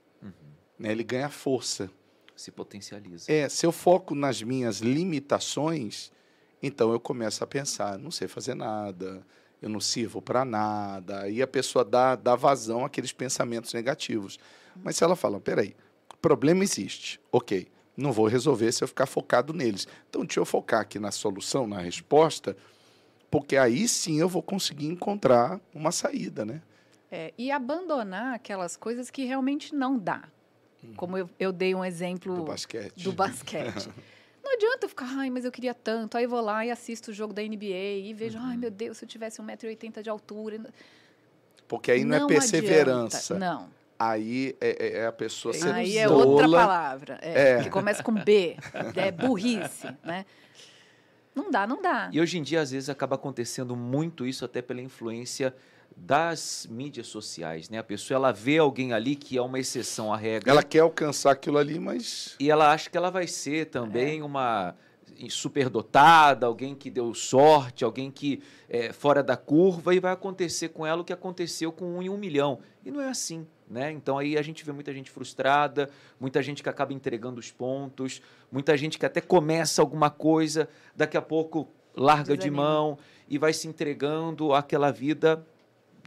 né? 0.79 0.93
ele 0.93 1.05
ganha 1.05 1.29
força. 1.29 1.91
Se 2.38 2.52
potencializa. 2.52 3.30
É, 3.33 3.49
se 3.49 3.66
eu 3.66 3.73
foco 3.73 4.14
nas 4.14 4.40
minhas 4.40 4.78
limitações, 4.78 6.12
então 6.62 6.92
eu 6.92 7.00
começo 7.00 7.42
a 7.42 7.47
pensar, 7.49 7.99
não 7.99 8.12
sei 8.12 8.28
fazer 8.28 8.54
nada, 8.54 9.26
eu 9.61 9.68
não 9.68 9.80
sirvo 9.80 10.23
para 10.23 10.45
nada. 10.45 11.23
Aí 11.23 11.42
a 11.42 11.49
pessoa 11.49 11.85
dá, 11.85 12.14
dá 12.14 12.37
vazão 12.37 12.85
àqueles 12.85 13.12
pensamentos 13.12 13.75
negativos. 13.75 14.38
Mas 14.85 14.97
se 14.97 15.02
ela 15.02 15.16
fala, 15.16 15.40
peraí, 15.40 15.75
problema 16.23 16.62
existe, 16.62 17.21
ok, 17.33 17.66
não 17.97 18.12
vou 18.12 18.28
resolver 18.28 18.71
se 18.71 18.85
eu 18.85 18.88
ficar 18.88 19.07
focado 19.07 19.52
neles. 19.52 19.88
Então, 20.09 20.25
deixa 20.25 20.38
eu 20.38 20.45
focar 20.45 20.80
aqui 20.80 21.00
na 21.00 21.11
solução, 21.11 21.66
na 21.66 21.80
resposta, 21.80 22.57
porque 23.28 23.57
aí 23.57 23.88
sim 23.88 24.21
eu 24.21 24.28
vou 24.28 24.45
conseguir 24.45 24.87
encontrar 24.87 25.61
uma 25.75 25.90
saída, 25.90 26.45
né? 26.45 26.62
É, 27.11 27.35
e 27.37 27.50
abandonar 27.50 28.35
aquelas 28.35 28.76
coisas 28.76 29.11
que 29.11 29.25
realmente 29.25 29.75
não 29.75 29.99
dá. 29.99 30.28
Como 30.97 31.16
eu, 31.18 31.28
eu 31.38 31.52
dei 31.52 31.75
um 31.75 31.85
exemplo 31.85 32.35
Do 32.37 32.44
basquete. 32.44 33.02
do 33.04 33.12
basquete. 33.12 33.88
Não 34.42 34.54
adianta 34.54 34.87
eu 34.87 34.88
ficar, 34.88 35.06
ai, 35.18 35.28
mas 35.28 35.44
eu 35.44 35.52
queria 35.52 35.75
tanto. 35.75 36.16
Aí 36.16 36.26
vou 36.26 36.40
lá 36.40 36.64
e 36.64 36.70
assisto 36.70 37.11
o 37.11 37.14
jogo 37.14 37.35
da 37.35 37.42
NBA 37.42 38.00
e 38.04 38.14
vejo, 38.14 38.38
ai, 38.40 38.56
meu 38.56 38.70
Deus, 38.70 38.97
se 38.99 39.04
eu 39.04 39.08
tivesse 39.08 39.42
1,80m 39.42 40.00
de 40.02 40.08
altura. 40.08 40.61
Porque 41.66 41.90
aí 41.90 42.02
não, 42.04 42.16
é 42.16 42.20
Não 42.20 42.26
perseverança. 42.28 43.35
adianta. 43.35 43.54
Não. 43.61 43.68
Aí 43.99 44.56
é, 44.61 44.70
é- 44.78 44.99
é 45.00 45.06
a 45.06 45.12
pessoa 45.12 45.52
sendo 45.52 45.73
Aí 45.75 45.99
é 45.99 46.08
outra 46.08 46.49
palavra. 46.49 47.18
É, 47.20 47.58
É. 47.58 47.62
Que 47.62 47.68
começa 47.68 48.02
com 48.02 48.12
B. 48.14 48.56
É 48.97 49.11
burrice, 49.11 49.88
né? 50.04 50.25
Não 51.35 51.50
dá, 51.50 51.66
não 51.66 51.82
dá. 51.82 52.08
E 52.12 52.20
hoje 52.20 52.38
em 52.38 52.42
dia, 52.42 52.61
às 52.61 52.70
vezes, 52.70 52.88
acaba 52.88 53.16
acontecendo 53.16 53.76
muito 53.76 54.25
isso 54.26 54.44
até 54.44 54.62
pela 54.62 54.80
influência 54.80 55.54
das 56.00 56.67
mídias 56.71 57.09
sociais, 57.09 57.69
né? 57.69 57.78
A 57.78 57.83
pessoa, 57.83 58.17
ela 58.17 58.33
vê 58.33 58.59
alguém 58.59 58.93
ali 58.93 59.17
que 59.17 59.37
é 59.37 59.43
uma 59.43 59.59
exceção 59.59 60.12
à 60.12 60.17
regra 60.17 60.50
Ela 60.50 60.62
quer 60.62 60.81
alcançar 60.81 61.33
aquilo 61.33 61.59
ali, 61.59 61.78
mas 61.78 62.37
e 62.38 62.50
ela 62.50 62.73
acha 62.73 62.88
que 62.88 62.97
ela 62.97 63.11
vai 63.11 63.26
ser 63.26 63.67
também 63.67 64.23
uma 64.23 64.75
superdotada, 65.28 66.47
alguém 66.47 66.76
que 66.76 66.88
deu 66.88 67.12
sorte, 67.12 67.85
alguém 67.85 68.11
que 68.11 68.40
é 68.69 68.93
fora 68.93 69.23
da 69.23 69.37
curva 69.37 69.93
e 69.93 69.99
vai 69.99 70.12
acontecer 70.12 70.69
com 70.69 70.87
ela 70.87 71.02
o 71.02 71.05
que 71.05 71.12
aconteceu 71.12 71.73
com 71.73 71.97
um 71.97 72.02
em 72.02 72.09
um 72.09 72.17
milhão. 72.17 72.61
E 72.85 72.90
não 72.93 73.00
é 73.00 73.09
assim, 73.09 73.45
né? 73.69 73.90
Então 73.90 74.17
aí 74.17 74.38
a 74.38 74.43
gente 74.43 74.64
vê 74.64 74.71
muita 74.71 74.93
gente 74.93 75.11
frustrada, 75.11 75.90
muita 76.21 76.40
gente 76.40 76.62
que 76.62 76.69
acaba 76.69 76.93
entregando 76.93 77.40
os 77.40 77.50
pontos, 77.50 78.23
muita 78.52 78.76
gente 78.76 78.97
que 78.97 79.05
até 79.05 79.21
começa 79.21 79.83
alguma 79.83 80.11
coisa, 80.11 80.69
daqui 80.95 81.17
a 81.17 81.23
pouco 81.23 81.69
larga 81.97 82.35
de 82.35 82.45
Desanima. 82.45 82.62
mão 82.62 82.99
e 83.28 83.37
vai 83.37 83.52
se 83.52 83.67
entregando 83.67 84.55
àquela 84.55 84.93
vida 84.93 85.45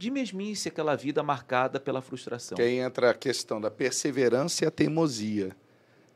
de 0.02 0.10
mesmice, 0.10 0.68
aquela 0.68 0.96
vida 0.96 1.22
marcada 1.22 1.78
pela 1.78 2.02
frustração. 2.02 2.56
que 2.56 2.62
aí 2.62 2.78
entra 2.78 3.10
a 3.10 3.14
questão 3.14 3.60
da 3.60 3.70
perseverança 3.70 4.64
e 4.64 4.66
a 4.66 4.70
teimosia. 4.70 5.54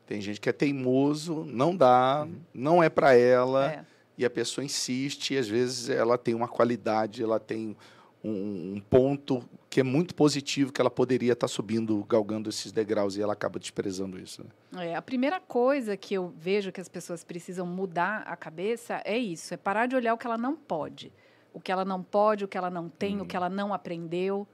Tem 0.06 0.20
gente 0.20 0.40
que 0.40 0.48
é 0.48 0.52
teimoso, 0.52 1.44
não 1.44 1.74
dá, 1.76 2.26
não 2.52 2.82
é 2.82 2.88
para 2.88 3.14
ela, 3.14 3.72
É. 3.72 3.84
e 4.18 4.24
a 4.24 4.30
pessoa 4.30 4.64
insiste, 4.64 5.34
e 5.34 5.38
às 5.38 5.46
vezes 5.48 5.88
ela 5.88 6.18
tem 6.18 6.34
uma 6.34 6.48
qualidade, 6.48 7.22
ela 7.22 7.38
tem 7.38 7.76
um, 8.24 8.74
um 8.76 8.80
ponto 8.90 9.40
que 9.70 9.78
é 9.78 9.82
muito 9.84 10.14
positivo, 10.16 10.72
que 10.72 10.80
ela 10.80 10.90
poderia 10.90 11.32
estar 11.34 11.46
subindo, 11.46 12.02
galgando 12.08 12.48
esses 12.50 12.72
degraus, 12.72 13.16
e 13.16 13.22
ela 13.22 13.34
acaba 13.34 13.58
desprezando 13.60 14.18
isso. 14.18 14.44
né? 14.72 14.90
É, 14.90 14.96
a 14.96 15.02
primeira 15.02 15.38
coisa 15.38 15.96
que 15.96 16.14
eu 16.14 16.32
vejo 16.36 16.72
que 16.72 16.80
as 16.80 16.88
pessoas 16.88 17.22
precisam 17.22 17.64
mudar 17.66 18.22
a 18.26 18.34
cabeça 18.36 19.00
é 19.04 19.16
isso: 19.16 19.54
é 19.54 19.56
parar 19.56 19.86
de 19.86 19.94
olhar 19.94 20.12
o 20.14 20.18
que 20.18 20.26
ela 20.26 20.38
não 20.38 20.56
pode. 20.56 21.12
O 21.56 21.60
que 21.60 21.72
ela 21.72 21.86
não 21.86 22.02
pode, 22.02 22.44
o 22.44 22.48
que 22.48 22.58
ela 22.58 22.68
não 22.68 22.90
tem, 22.90 23.18
o 23.18 23.24
que 23.24 23.34
ela 23.34 23.48
não 23.48 23.72
aprendeu. 23.72 24.46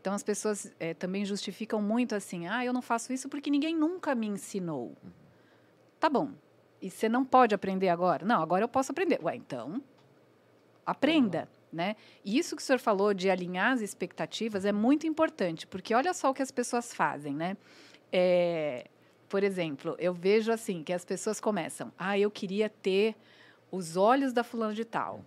Então 0.00 0.14
as 0.14 0.22
pessoas 0.22 0.72
eh, 0.80 0.94
também 0.94 1.22
justificam 1.22 1.82
muito 1.82 2.14
assim: 2.14 2.48
ah, 2.48 2.64
eu 2.64 2.72
não 2.72 2.80
faço 2.80 3.12
isso 3.12 3.28
porque 3.28 3.50
ninguém 3.50 3.76
nunca 3.76 4.14
me 4.14 4.26
ensinou. 4.26 4.96
Tá 6.00 6.08
bom. 6.08 6.30
E 6.80 6.90
você 6.90 7.10
não 7.10 7.26
pode 7.26 7.54
aprender 7.54 7.90
agora? 7.90 8.24
Não, 8.24 8.40
agora 8.40 8.64
eu 8.64 8.68
posso 8.68 8.90
aprender. 8.90 9.20
Ué, 9.22 9.36
então 9.36 9.82
aprenda, 10.86 11.46
né? 11.70 11.94
E 12.24 12.38
isso 12.38 12.56
que 12.56 12.62
o 12.62 12.64
senhor 12.64 12.78
falou 12.78 13.12
de 13.12 13.28
alinhar 13.28 13.72
as 13.72 13.82
expectativas 13.82 14.64
é 14.64 14.72
muito 14.72 15.06
importante, 15.06 15.66
porque 15.66 15.94
olha 15.94 16.14
só 16.14 16.30
o 16.30 16.34
que 16.34 16.40
as 16.40 16.50
pessoas 16.50 16.94
fazem, 16.94 17.34
né? 17.34 17.54
É, 18.10 18.86
por 19.28 19.44
exemplo, 19.44 19.94
eu 19.98 20.14
vejo 20.14 20.50
assim 20.50 20.82
que 20.82 20.94
as 20.94 21.04
pessoas 21.04 21.38
começam: 21.38 21.92
ah, 21.98 22.18
eu 22.18 22.30
queria 22.30 22.70
ter 22.70 23.14
os 23.70 23.94
olhos 23.94 24.32
da 24.32 24.42
fulana 24.42 24.72
de 24.72 24.86
tal. 24.86 25.22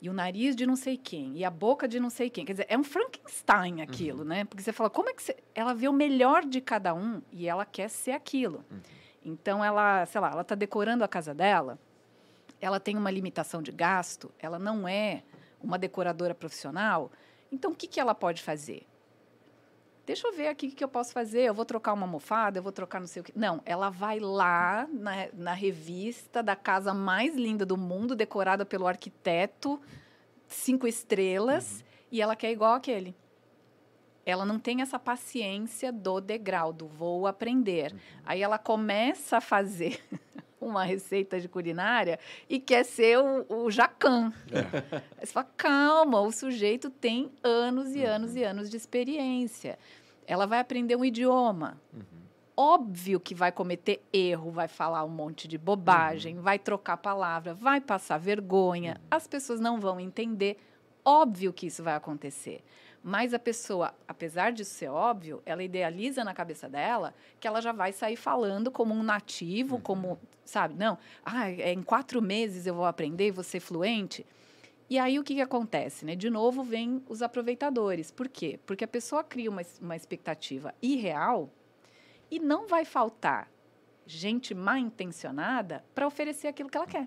E 0.00 0.08
o 0.08 0.12
nariz 0.12 0.54
de 0.54 0.64
não 0.64 0.76
sei 0.76 0.96
quem, 0.96 1.36
e 1.36 1.44
a 1.44 1.50
boca 1.50 1.88
de 1.88 1.98
não 1.98 2.08
sei 2.08 2.30
quem. 2.30 2.44
Quer 2.44 2.52
dizer, 2.52 2.66
é 2.68 2.78
um 2.78 2.84
Frankenstein 2.84 3.82
aquilo, 3.82 4.24
né? 4.24 4.44
Porque 4.44 4.62
você 4.62 4.72
fala, 4.72 4.88
como 4.88 5.08
é 5.08 5.12
que 5.12 5.22
você... 5.22 5.36
Ela 5.54 5.74
vê 5.74 5.88
o 5.88 5.92
melhor 5.92 6.44
de 6.44 6.60
cada 6.60 6.94
um 6.94 7.20
e 7.32 7.48
ela 7.48 7.64
quer 7.64 7.90
ser 7.90 8.12
aquilo. 8.12 8.64
Então, 9.24 9.64
ela, 9.64 10.06
sei 10.06 10.20
lá, 10.20 10.30
ela 10.30 10.42
está 10.42 10.54
decorando 10.54 11.02
a 11.02 11.08
casa 11.08 11.34
dela, 11.34 11.78
ela 12.60 12.78
tem 12.78 12.96
uma 12.96 13.10
limitação 13.10 13.60
de 13.60 13.72
gasto, 13.72 14.30
ela 14.38 14.58
não 14.58 14.86
é 14.86 15.22
uma 15.60 15.76
decoradora 15.78 16.34
profissional. 16.34 17.10
Então, 17.50 17.72
o 17.72 17.74
que, 17.74 17.86
que 17.86 17.98
ela 17.98 18.14
pode 18.14 18.42
fazer? 18.42 18.86
Deixa 20.08 20.26
eu 20.26 20.32
ver 20.32 20.48
aqui 20.48 20.68
o 20.68 20.70
que 20.70 20.82
eu 20.82 20.88
posso 20.88 21.12
fazer. 21.12 21.42
Eu 21.42 21.52
vou 21.52 21.66
trocar 21.66 21.92
uma 21.92 22.06
almofada, 22.06 22.58
eu 22.58 22.62
vou 22.62 22.72
trocar 22.72 22.98
não 22.98 23.06
sei 23.06 23.20
o 23.20 23.24
quê. 23.26 23.30
Não, 23.36 23.60
ela 23.66 23.90
vai 23.90 24.18
lá 24.18 24.88
na, 24.90 25.28
na 25.34 25.52
revista 25.52 26.42
da 26.42 26.56
casa 26.56 26.94
mais 26.94 27.36
linda 27.36 27.66
do 27.66 27.76
mundo, 27.76 28.16
decorada 28.16 28.64
pelo 28.64 28.86
arquiteto, 28.86 29.78
cinco 30.46 30.86
estrelas, 30.86 31.84
e 32.10 32.22
ela 32.22 32.34
quer 32.34 32.50
igual 32.50 32.72
aquele. 32.72 33.14
Ela 34.24 34.46
não 34.46 34.58
tem 34.58 34.80
essa 34.80 34.98
paciência 34.98 35.92
do 35.92 36.22
degrau, 36.22 36.72
do 36.72 36.88
vou 36.88 37.26
aprender. 37.26 37.94
Aí 38.24 38.40
ela 38.40 38.56
começa 38.56 39.36
a 39.36 39.40
fazer 39.42 40.02
uma 40.58 40.84
receita 40.84 41.38
de 41.38 41.48
culinária 41.48 42.18
e 42.48 42.58
quer 42.58 42.84
ser 42.84 43.18
o, 43.18 43.44
o 43.48 43.70
jacan. 43.70 44.32
Aí 45.18 45.26
você 45.26 45.32
fala, 45.32 45.50
calma, 45.56 46.20
o 46.20 46.32
sujeito 46.32 46.90
tem 46.90 47.30
anos 47.42 47.94
e 47.94 48.02
anos 48.02 48.36
e 48.36 48.42
anos 48.42 48.70
de 48.70 48.76
experiência. 48.76 49.78
Ela 50.28 50.46
vai 50.46 50.60
aprender 50.60 50.94
um 50.94 51.04
idioma. 51.04 51.80
Óbvio 52.54 53.18
que 53.18 53.34
vai 53.34 53.50
cometer 53.50 54.02
erro, 54.12 54.50
vai 54.50 54.68
falar 54.68 55.02
um 55.02 55.08
monte 55.08 55.48
de 55.48 55.56
bobagem, 55.56 56.38
vai 56.38 56.58
trocar 56.58 56.98
palavra, 56.98 57.54
vai 57.54 57.80
passar 57.80 58.18
vergonha, 58.18 59.00
as 59.10 59.26
pessoas 59.26 59.58
não 59.58 59.80
vão 59.80 59.98
entender. 59.98 60.58
Óbvio 61.02 61.50
que 61.50 61.68
isso 61.68 61.82
vai 61.82 61.94
acontecer. 61.94 62.62
Mas 63.02 63.32
a 63.32 63.38
pessoa, 63.38 63.94
apesar 64.06 64.52
disso 64.52 64.74
ser 64.74 64.88
óbvio, 64.88 65.40
ela 65.46 65.62
idealiza 65.62 66.22
na 66.22 66.34
cabeça 66.34 66.68
dela 66.68 67.14
que 67.40 67.48
ela 67.48 67.62
já 67.62 67.72
vai 67.72 67.92
sair 67.92 68.16
falando 68.16 68.70
como 68.70 68.92
um 68.92 69.02
nativo, 69.02 69.80
como, 69.80 70.18
sabe? 70.44 70.74
Não, 70.74 70.98
ah, 71.24 71.50
em 71.50 71.82
quatro 71.82 72.20
meses 72.20 72.66
eu 72.66 72.74
vou 72.74 72.84
aprender 72.84 73.28
e 73.28 73.30
vou 73.30 73.44
ser 73.44 73.60
fluente. 73.60 74.26
E 74.90 74.98
aí 74.98 75.18
o 75.18 75.24
que, 75.24 75.34
que 75.34 75.40
acontece? 75.40 76.04
Né? 76.04 76.16
De 76.16 76.30
novo 76.30 76.62
vem 76.62 77.02
os 77.08 77.20
aproveitadores. 77.20 78.10
Por 78.10 78.28
quê? 78.28 78.58
Porque 78.64 78.84
a 78.84 78.88
pessoa 78.88 79.22
cria 79.22 79.50
uma, 79.50 79.62
uma 79.80 79.96
expectativa 79.96 80.74
irreal 80.80 81.50
e 82.30 82.38
não 82.38 82.66
vai 82.66 82.84
faltar 82.84 83.50
gente 84.06 84.54
mal 84.54 84.78
intencionada 84.78 85.84
para 85.94 86.06
oferecer 86.06 86.48
aquilo 86.48 86.70
que 86.70 86.76
ela 86.76 86.86
quer. 86.86 87.06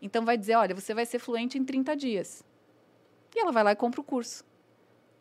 Então 0.00 0.24
vai 0.24 0.36
dizer, 0.36 0.56
olha, 0.56 0.74
você 0.74 0.94
vai 0.94 1.06
ser 1.06 1.18
fluente 1.18 1.58
em 1.58 1.64
30 1.64 1.96
dias. 1.96 2.44
E 3.34 3.40
ela 3.40 3.52
vai 3.52 3.64
lá 3.64 3.72
e 3.72 3.76
compra 3.76 4.00
o 4.00 4.04
curso. 4.04 4.44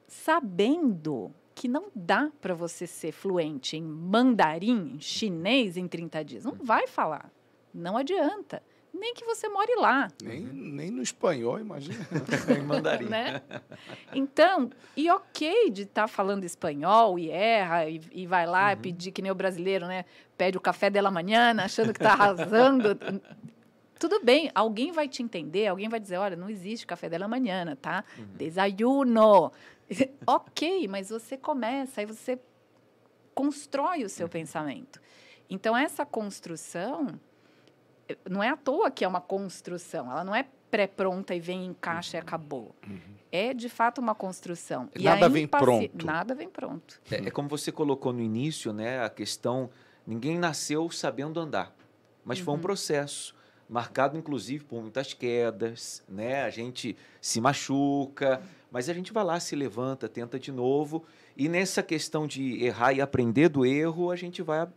Sabendo 0.07 1.33
que 1.55 1.67
não 1.67 1.89
dá 1.95 2.31
para 2.39 2.53
você 2.53 2.85
ser 2.85 3.11
fluente 3.11 3.77
em 3.77 3.81
mandarim, 3.81 4.95
em 4.95 4.99
chinês 4.99 5.77
em 5.77 5.87
30 5.87 6.23
dias. 6.23 6.45
Não 6.45 6.53
vai 6.53 6.85
falar. 6.87 7.31
Não 7.73 7.97
adianta. 7.97 8.61
Nem 8.93 9.13
que 9.13 9.25
você 9.25 9.47
more 9.47 9.75
lá. 9.75 10.07
Nem, 10.23 10.39
nem 10.39 10.89
no 10.89 11.01
espanhol, 11.01 11.59
imagina. 11.59 12.05
em 12.57 12.61
mandarim. 12.61 13.05
né? 13.05 13.41
Então, 14.13 14.69
e 14.95 15.09
ok 15.11 15.69
de 15.69 15.83
estar 15.83 16.07
falando 16.07 16.43
espanhol 16.43 17.19
e 17.19 17.29
erra 17.29 17.87
e, 17.87 18.01
e 18.11 18.25
vai 18.25 18.45
lá 18.45 18.73
e 18.73 18.75
pedir 18.75 19.11
que 19.11 19.21
nem 19.21 19.31
o 19.31 19.35
brasileiro, 19.35 19.85
né? 19.85 20.05
Pede 20.37 20.57
o 20.57 20.61
café 20.61 20.89
dela 20.89 21.11
manhã, 21.11 21.55
achando 21.59 21.93
que 21.93 21.99
está 21.99 22.13
arrasando. 22.13 22.97
Tudo 23.99 24.23
bem, 24.23 24.51
alguém 24.53 24.91
vai 24.91 25.07
te 25.07 25.23
entender, 25.23 25.67
alguém 25.67 25.89
vai 25.89 25.99
dizer, 25.99 26.17
olha, 26.17 26.35
não 26.35 26.49
existe 26.49 26.85
café 26.85 27.09
dela 27.09 27.27
manhã, 27.27 27.75
tá? 27.75 28.03
Desayuno. 28.35 29.51
ok, 30.25 30.87
mas 30.87 31.09
você 31.09 31.35
começa, 31.35 32.01
aí 32.01 32.05
você 32.05 32.39
constrói 33.33 34.03
o 34.03 34.09
seu 34.09 34.27
pensamento. 34.27 35.01
Então, 35.49 35.75
essa 35.75 36.05
construção, 36.05 37.19
não 38.29 38.43
é 38.43 38.49
à 38.49 38.57
toa 38.57 38.89
que 38.91 39.03
é 39.03 39.07
uma 39.07 39.21
construção, 39.21 40.11
ela 40.11 40.23
não 40.23 40.35
é 40.35 40.45
pré-pronta 40.69 41.33
e 41.33 41.39
vem, 41.39 41.65
encaixa 41.65 42.17
e 42.17 42.19
acabou. 42.19 42.75
É, 43.31 43.53
de 43.53 43.69
fato, 43.69 43.99
uma 43.99 44.15
construção. 44.15 44.89
E 44.95 45.03
Nada 45.03 45.27
vem 45.29 45.43
impaci- 45.43 45.63
pronto. 45.65 46.05
Nada 46.05 46.35
vem 46.35 46.49
pronto. 46.49 47.01
É, 47.11 47.27
é 47.27 47.31
como 47.31 47.47
você 47.49 47.71
colocou 47.71 48.11
no 48.13 48.21
início, 48.21 48.71
né? 48.73 49.03
A 49.03 49.09
questão, 49.09 49.69
ninguém 50.05 50.37
nasceu 50.37 50.89
sabendo 50.89 51.39
andar, 51.39 51.73
mas 52.23 52.39
foi 52.39 52.53
um 52.53 52.59
processo 52.59 53.35
marcado, 53.69 54.17
inclusive, 54.17 54.63
por 54.63 54.81
muitas 54.81 55.13
quedas, 55.13 56.01
né? 56.07 56.43
A 56.43 56.49
gente 56.49 56.95
se 57.21 57.41
machuca, 57.41 58.41
mas 58.71 58.87
a 58.89 58.93
gente 58.93 59.11
vai 59.11 59.23
lá, 59.25 59.39
se 59.39 59.55
levanta, 59.55 60.07
tenta 60.07 60.39
de 60.39 60.51
novo. 60.51 61.03
E 61.35 61.49
nessa 61.49 61.83
questão 61.83 62.25
de 62.27 62.63
errar 62.63 62.93
e 62.93 63.01
aprender 63.01 63.49
do 63.49 63.65
erro, 63.65 64.09
a 64.09 64.15
gente 64.15 64.41
vai 64.41 64.67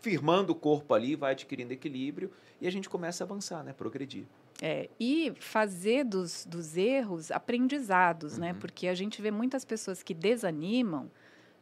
firmando 0.00 0.52
o 0.52 0.54
corpo 0.54 0.94
ali, 0.94 1.16
vai 1.16 1.32
adquirindo 1.32 1.72
equilíbrio 1.72 2.30
e 2.60 2.66
a 2.66 2.70
gente 2.70 2.88
começa 2.88 3.24
a 3.24 3.26
avançar, 3.26 3.62
né? 3.62 3.72
Progredir. 3.72 4.24
É, 4.60 4.88
e 4.98 5.32
fazer 5.38 6.04
dos, 6.04 6.44
dos 6.44 6.76
erros 6.76 7.30
aprendizados, 7.30 8.38
né? 8.38 8.52
Uhum. 8.52 8.58
Porque 8.58 8.88
a 8.88 8.94
gente 8.94 9.22
vê 9.22 9.30
muitas 9.30 9.64
pessoas 9.64 10.02
que 10.02 10.14
desanimam 10.14 11.10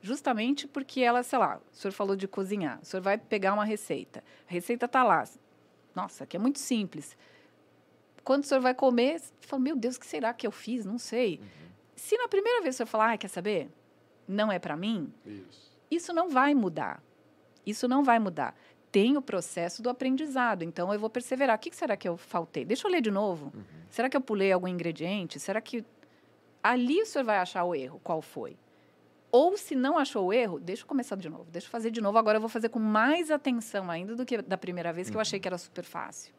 justamente 0.01 0.67
porque 0.69 1.01
ela, 1.01 1.23
sei 1.23 1.39
lá, 1.39 1.61
o 1.73 1.77
senhor 1.77 1.93
falou 1.93 2.17
de 2.17 2.29
cozinhar, 2.29 2.81
o 2.81 2.85
senhor 2.85 3.03
vai 3.03 3.19
pegar 3.19 3.53
uma 3.53 3.65
receita, 3.65 4.23
a 4.49 4.53
receita 4.53 4.87
está 4.87 5.03
lá, 5.03 5.25
nossa, 5.95 6.27
que 6.27 6.37
é 6.37 6.41
muito 6.41 6.59
simples. 6.59 7.17
Quando 8.23 8.45
o 8.45 8.47
senhor 8.47 8.61
vai 8.61 8.75
comer, 8.75 9.19
você 9.21 9.33
fala, 9.41 9.63
meu 9.63 9.77
Deus, 9.77 9.97
o 9.97 10.01
que 10.01 10.07
será 10.07 10.33
que 10.33 10.47
eu 10.47 10.51
fiz? 10.51 10.85
Não 10.85 10.99
sei. 10.99 11.41
Se 11.95 12.17
na 12.19 12.29
primeira 12.29 12.61
vez 12.61 12.75
o 12.75 12.79
senhor 12.79 12.87
falar, 12.87 13.13
ah, 13.13 13.19
quer 13.19 13.29
saber? 13.29 13.71
Não 14.29 14.51
é 14.51 14.59
para 14.59 14.77
mim, 14.77 15.13
Isso. 15.25 15.73
isso 15.91 16.13
não 16.13 16.29
vai 16.29 16.55
mudar. 16.55 17.03
Isso 17.67 17.89
não 17.89 18.05
vai 18.05 18.19
mudar. 18.19 18.55
Tem 18.93 19.17
o 19.17 19.21
processo 19.23 19.83
do 19.83 19.91
aprendizado. 19.91 20.63
Então, 20.63 20.93
eu 20.93 20.99
vou 20.99 21.11
perseverar. 21.11 21.57
O 21.57 21.59
que 21.59 21.75
será 21.75 21.97
que 21.97 22.09
eu 22.09 22.17
faltei? 22.17 22.65
Deixa 22.65 22.87
eu 22.87 22.91
ler 22.91 23.03
de 23.03 23.11
novo. 23.11 23.53
Será 23.91 24.09
que 24.09 24.17
eu 24.17 24.21
pulei 24.21 24.53
algum 24.53 24.69
ingrediente? 24.69 25.39
Será 25.41 25.61
que. 25.61 25.85
Ali 26.63 27.03
o 27.03 27.07
senhor 27.07 27.25
vai 27.25 27.39
achar 27.39 27.65
o 27.65 27.75
erro. 27.75 28.01
Qual 28.03 28.23
foi? 28.23 28.57
Ou 29.31 29.57
se 29.57 29.75
não 29.75 29.99
achou 29.99 30.27
o 30.27 30.33
erro, 30.33 30.59
deixa 30.59 30.83
eu 30.83 30.87
começar 30.87 31.17
de 31.17 31.29
novo. 31.29 31.47
Deixa 31.51 31.67
eu 31.67 31.71
fazer 31.71 31.91
de 31.91 32.01
novo. 32.01 32.17
Agora 32.17 32.37
eu 32.37 32.41
vou 32.41 32.49
fazer 32.49 32.69
com 32.71 32.79
mais 32.79 33.31
atenção 33.31 33.91
ainda 33.91 34.15
do 34.17 34.25
que 34.25 34.41
da 34.41 34.57
primeira 34.57 34.93
vez, 34.93 35.11
que 35.11 35.17
eu 35.17 35.21
achei 35.21 35.39
que 35.39 35.47
era 35.47 35.59
super 35.59 35.85
fácil. 35.85 36.33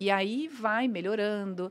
E 0.00 0.10
aí 0.10 0.48
vai 0.48 0.88
melhorando. 0.88 1.70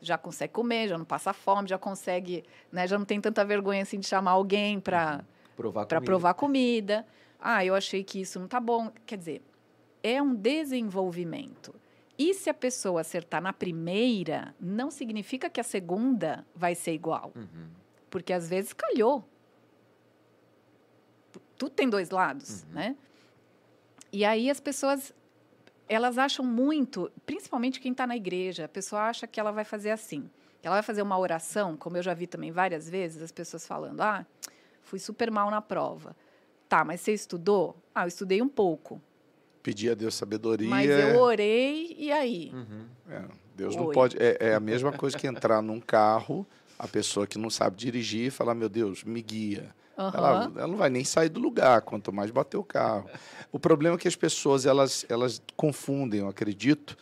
Já 0.00 0.18
consegue 0.18 0.52
comer, 0.52 0.88
já 0.88 0.98
não 0.98 1.04
passa 1.04 1.32
fome, 1.32 1.68
já 1.68 1.78
consegue, 1.78 2.44
né, 2.70 2.86
já 2.88 2.98
não 2.98 3.04
tem 3.04 3.20
tanta 3.20 3.44
vergonha 3.44 3.82
assim 3.82 4.00
de 4.00 4.06
chamar 4.06 4.32
alguém 4.32 4.80
para 4.80 5.24
Provar 5.56 5.86
para 5.86 5.98
comida. 5.98 6.10
provar 6.10 6.34
comida. 6.34 7.06
Ah, 7.42 7.64
eu 7.64 7.74
achei 7.74 8.04
que 8.04 8.20
isso 8.20 8.38
não 8.38 8.46
tá 8.46 8.60
bom. 8.60 8.92
Quer 9.04 9.18
dizer, 9.18 9.42
é 10.02 10.22
um 10.22 10.34
desenvolvimento. 10.34 11.74
E 12.16 12.32
se 12.34 12.48
a 12.48 12.54
pessoa 12.54 13.00
acertar 13.00 13.42
na 13.42 13.52
primeira, 13.52 14.54
não 14.60 14.90
significa 14.90 15.50
que 15.50 15.60
a 15.60 15.64
segunda 15.64 16.46
vai 16.54 16.74
ser 16.74 16.92
igual. 16.92 17.32
Uhum. 17.34 17.68
Porque 18.08 18.32
às 18.32 18.48
vezes 18.48 18.72
calhou. 18.72 19.28
Tudo 21.58 21.70
tem 21.70 21.88
dois 21.88 22.10
lados, 22.10 22.64
né? 22.64 22.96
E 24.12 24.24
aí 24.24 24.48
as 24.48 24.60
pessoas 24.60 25.12
elas 25.88 26.16
acham 26.16 26.44
muito, 26.44 27.10
principalmente 27.26 27.80
quem 27.80 27.92
está 27.92 28.06
na 28.06 28.16
igreja, 28.16 28.64
a 28.64 28.68
pessoa 28.68 29.02
acha 29.02 29.26
que 29.26 29.38
ela 29.38 29.50
vai 29.50 29.64
fazer 29.64 29.90
assim. 29.90 30.30
que 30.60 30.66
Ela 30.66 30.76
vai 30.76 30.82
fazer 30.82 31.02
uma 31.02 31.18
oração, 31.18 31.76
como 31.76 31.96
eu 31.96 32.02
já 32.02 32.14
vi 32.14 32.26
também 32.26 32.50
várias 32.50 32.88
vezes, 32.88 33.20
as 33.20 33.32
pessoas 33.32 33.66
falando: 33.66 34.00
ah, 34.00 34.24
fui 34.82 34.98
super 34.98 35.30
mal 35.30 35.50
na 35.50 35.60
prova. 35.60 36.16
Tá, 36.72 36.86
mas 36.86 37.02
você 37.02 37.12
estudou? 37.12 37.76
Ah, 37.94 38.04
eu 38.04 38.08
estudei 38.08 38.40
um 38.40 38.48
pouco. 38.48 38.98
Pedir 39.62 39.90
a 39.90 39.94
Deus 39.94 40.14
sabedoria. 40.14 40.70
Mas 40.70 40.88
eu 40.88 41.20
orei, 41.20 41.94
e 41.98 42.10
aí? 42.10 42.50
Uhum. 42.50 42.86
É, 43.10 43.22
Deus 43.54 43.76
não 43.76 43.88
Oi. 43.88 43.94
pode. 43.94 44.16
É, 44.18 44.38
é 44.40 44.54
a 44.54 44.60
mesma 44.60 44.90
coisa 44.90 45.18
que 45.18 45.26
entrar 45.26 45.60
num 45.60 45.78
carro, 45.78 46.46
a 46.78 46.88
pessoa 46.88 47.26
que 47.26 47.36
não 47.36 47.50
sabe 47.50 47.76
dirigir 47.76 48.28
e 48.28 48.30
falar: 48.30 48.54
Meu 48.54 48.70
Deus, 48.70 49.04
me 49.04 49.20
guia. 49.20 49.68
Aham. 49.98 50.16
Ela, 50.16 50.52
ela 50.56 50.66
não 50.66 50.78
vai 50.78 50.88
nem 50.88 51.04
sair 51.04 51.28
do 51.28 51.40
lugar, 51.40 51.82
quanto 51.82 52.10
mais 52.10 52.30
bater 52.30 52.56
o 52.56 52.64
carro. 52.64 53.06
O 53.52 53.58
problema 53.58 53.96
é 53.96 53.98
que 53.98 54.08
as 54.08 54.16
pessoas 54.16 54.64
elas, 54.64 55.04
elas 55.10 55.42
confundem, 55.54 56.20
eu 56.20 56.28
acredito, 56.28 56.96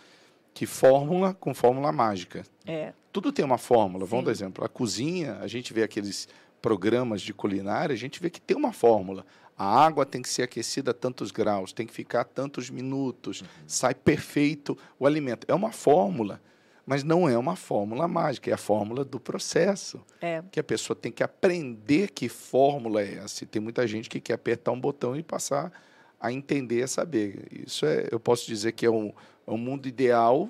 que 0.53 0.67
fórmula 0.67 1.33
com 1.33 1.55
fórmula 1.55 1.93
mágica. 1.93 2.43
É. 2.67 2.93
Tudo 3.13 3.31
tem 3.31 3.45
uma 3.45 3.57
fórmula. 3.57 4.05
Vamos 4.05 4.23
Sim. 4.23 4.27
dar 4.27 4.33
exemplo. 4.33 4.65
A 4.65 4.69
cozinha, 4.69 5.39
a 5.41 5.47
gente 5.47 5.73
vê 5.73 5.85
aqueles 5.85 6.27
programas 6.61 7.23
de 7.23 7.33
culinária, 7.33 7.93
a 7.93 7.97
gente 7.97 8.21
vê 8.21 8.31
que 8.31 8.41
tem 8.41 8.57
uma 8.57 8.73
fórmula. 8.73 9.25
A 9.63 9.85
água 9.85 10.07
tem 10.07 10.23
que 10.23 10.29
ser 10.31 10.43
aquecida 10.45 10.93
a 10.93 10.95
tantos 10.95 11.31
graus, 11.31 11.71
tem 11.71 11.87
que 11.87 11.93
ficar 11.93 12.25
tantos 12.25 12.71
minutos, 12.71 13.45
sai 13.67 13.95
perfeito 13.95 14.75
o 14.99 15.07
alimento. 15.07 15.45
É 15.47 15.55
uma 15.55 15.71
fórmula, 15.71 16.41
mas 16.87 17.05
não 17.05 17.29
é 17.29 17.37
uma 17.37 17.55
fórmula 17.57 18.09
mágica, 18.09 18.49
é 18.49 18.55
a 18.55 18.57
fórmula 18.57 19.05
do 19.05 19.21
processo. 19.21 20.01
É. 20.19 20.43
Que 20.51 20.59
a 20.61 20.65
pessoa 20.65 20.97
tem 20.97 21.13
que 21.13 21.23
aprender 21.23 22.11
que 22.11 22.27
fórmula 22.27 23.03
é 23.03 23.17
essa. 23.17 23.45
E 23.45 23.47
tem 23.47 23.61
muita 23.61 23.87
gente 23.87 24.09
que 24.09 24.19
quer 24.19 24.33
apertar 24.33 24.73
um 24.73 24.81
botão 24.81 25.15
e 25.15 25.23
passar 25.23 25.71
a 26.19 26.33
entender, 26.33 26.83
a 26.83 26.87
saber. 26.89 27.47
Isso 27.53 27.85
é, 27.85 28.09
eu 28.11 28.19
posso 28.19 28.47
dizer 28.47 28.73
que 28.73 28.87
é 28.87 28.91
um, 28.91 29.13
é 29.47 29.51
um 29.51 29.59
mundo 29.59 29.87
ideal, 29.87 30.49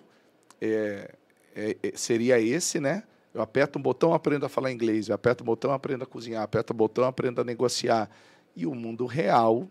é, 0.61 1.11
é- 1.57 1.77
é- 1.83 1.93
seria 1.97 2.41
esse, 2.41 2.79
né? 2.79 3.03
Eu 3.35 3.43
aperto 3.43 3.77
um 3.77 3.83
botão, 3.83 4.15
aprendo 4.15 4.47
a 4.47 4.49
falar 4.49 4.71
inglês. 4.71 5.09
Eu 5.09 5.17
aperto 5.17 5.43
um 5.43 5.47
botão, 5.47 5.73
aprendo 5.73 6.05
a 6.05 6.07
cozinhar. 6.07 6.45
Aperto 6.45 6.73
um 6.73 6.77
botão, 6.77 7.05
aprendo 7.05 7.41
a 7.41 7.45
negociar. 7.45 8.09
E 8.57 8.67
o 8.67 8.75
mundo 8.75 9.07
real, 9.07 9.69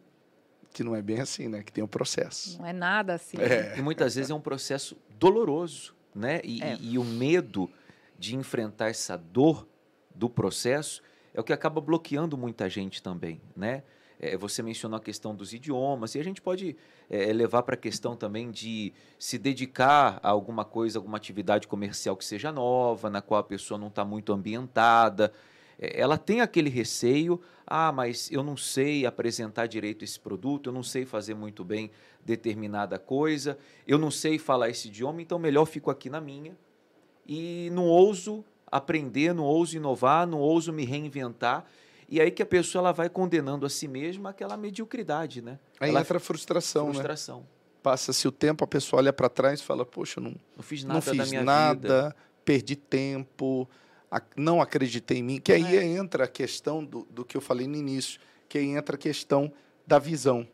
que 0.74 0.84
não 0.84 0.96
é 0.96 1.02
bem 1.02 1.20
assim, 1.20 1.48
né? 1.48 1.64
Que 1.64 1.72
tem 1.72 1.84
um 1.84 1.88
processo. 1.88 2.58
Não 2.60 2.66
é 2.66 2.74
nada 2.74 3.14
assim. 3.16 3.38
É. 3.38 3.78
E 3.78 3.82
muitas 3.82 4.16
vezes 4.16 4.30
é 4.32 4.34
um 4.34 4.42
processo 4.42 4.98
doloroso, 5.20 5.96
né? 6.16 6.42
E, 6.44 6.62
É. 6.64 6.76
e- 6.76 6.94
e 6.94 6.98
o 6.98 7.04
medo 7.04 7.70
de 8.18 8.36
enfrentar 8.36 8.90
essa 8.90 9.18
dor 9.18 9.68
do 10.14 10.30
processo 10.30 11.02
é 11.34 11.40
o 11.40 11.44
que 11.44 11.54
acaba 11.54 11.80
bloqueando 11.80 12.38
muita 12.38 12.70
gente 12.70 13.02
também, 13.02 13.40
né? 13.56 13.84
É, 14.22 14.36
você 14.36 14.62
mencionou 14.62 14.98
a 14.98 15.00
questão 15.02 15.34
dos 15.34 15.54
idiomas 15.54 16.14
e 16.14 16.20
a 16.20 16.24
gente 16.24 16.42
pode 16.42 16.76
é, 17.10 17.32
levar 17.32 17.64
para 17.64 17.76
a 17.76 17.78
questão 17.78 18.18
também 18.18 18.52
de 18.52 18.92
se 19.18 19.38
dedicar 19.38 20.20
a 20.22 20.30
alguma 20.30 20.66
coisa, 20.66 21.00
alguma 21.00 21.16
atividade 21.18 21.68
comercial 21.70 22.18
que 22.18 22.26
seja 22.26 22.52
nova, 22.52 23.10
na 23.10 23.22
qual 23.22 23.40
a 23.40 23.44
pessoa 23.44 23.78
não 23.78 23.88
está 23.88 24.04
muito 24.04 24.34
ambientada. 24.34 25.32
É, 25.80 26.00
ela 26.00 26.18
tem 26.18 26.42
aquele 26.42 26.70
receio, 26.70 27.40
ah, 27.66 27.92
mas 27.92 28.30
eu 28.32 28.44
não 28.44 28.58
sei 28.58 29.06
apresentar 29.06 29.66
direito 29.68 30.04
esse 30.04 30.20
produto, 30.20 30.68
eu 30.70 30.74
não 30.74 30.84
sei 30.84 31.06
fazer 31.06 31.34
muito 31.34 31.64
bem 31.64 31.90
determinada 32.24 33.00
coisa, 33.00 33.58
eu 33.88 33.98
não 33.98 34.12
sei 34.12 34.38
falar 34.38 34.70
esse 34.70 34.90
idioma, 34.90 35.22
então 35.22 35.40
melhor 35.40 35.66
fico 35.66 35.90
aqui 35.90 36.10
na 36.10 36.20
minha 36.20 36.56
e 37.26 37.70
não 37.72 37.86
ouso 37.86 38.44
aprender, 38.72 39.34
não 39.34 39.44
ouso 39.46 39.78
inovar, 39.78 40.28
não 40.28 40.40
ouso 40.40 40.74
me 40.74 40.86
reinventar. 40.86 41.66
E 42.08 42.20
aí 42.20 42.32
que 42.32 42.42
a 42.42 42.46
pessoa 42.46 42.82
ela 42.82 42.92
vai 42.92 43.08
condenando 43.08 43.66
a 43.66 43.70
si 43.70 43.88
mesma 43.88 44.32
aquela 44.32 44.58
mediocridade, 44.58 45.42
né? 45.42 45.60
Aí 45.80 45.90
Ela- 45.90 46.02
entra 46.02 46.18
a 46.18 46.20
frustração, 46.20 46.88
né? 46.88 46.94
frustração. 46.94 47.46
Passa-se 47.84 48.28
o 48.28 48.32
tempo, 48.32 48.64
a 48.64 48.68
pessoa 48.68 49.00
olha 49.00 49.14
para 49.14 49.30
trás 49.30 49.62
e 49.62 49.64
fala, 49.64 49.86
poxa, 49.86 50.20
eu 50.20 50.24
não, 50.24 50.36
Não 50.58 50.64
fiz 50.64 50.84
nada 50.84 50.96
não 50.96 51.02
fiz 51.02 51.32
nada, 51.32 52.16
perdi 52.44 52.76
tempo, 52.76 53.70
não 54.36 54.62
acreditei 54.62 55.18
em 55.20 55.24
mim. 55.24 55.40
Que 55.40 55.54
aí 55.54 55.78
É. 55.78 55.84
entra 55.84 56.24
a 56.26 56.28
questão 56.28 56.84
do, 56.84 57.06
do 57.10 57.24
que 57.26 57.36
eu 57.38 57.42
falei 57.42 57.68
no 57.68 57.76
início, 57.76 58.20
que 58.48 58.58
aí 58.58 58.68
entra 58.70 58.96
a 58.96 59.00
questão 59.00 59.52
da 59.86 60.00
visão, 60.00 60.48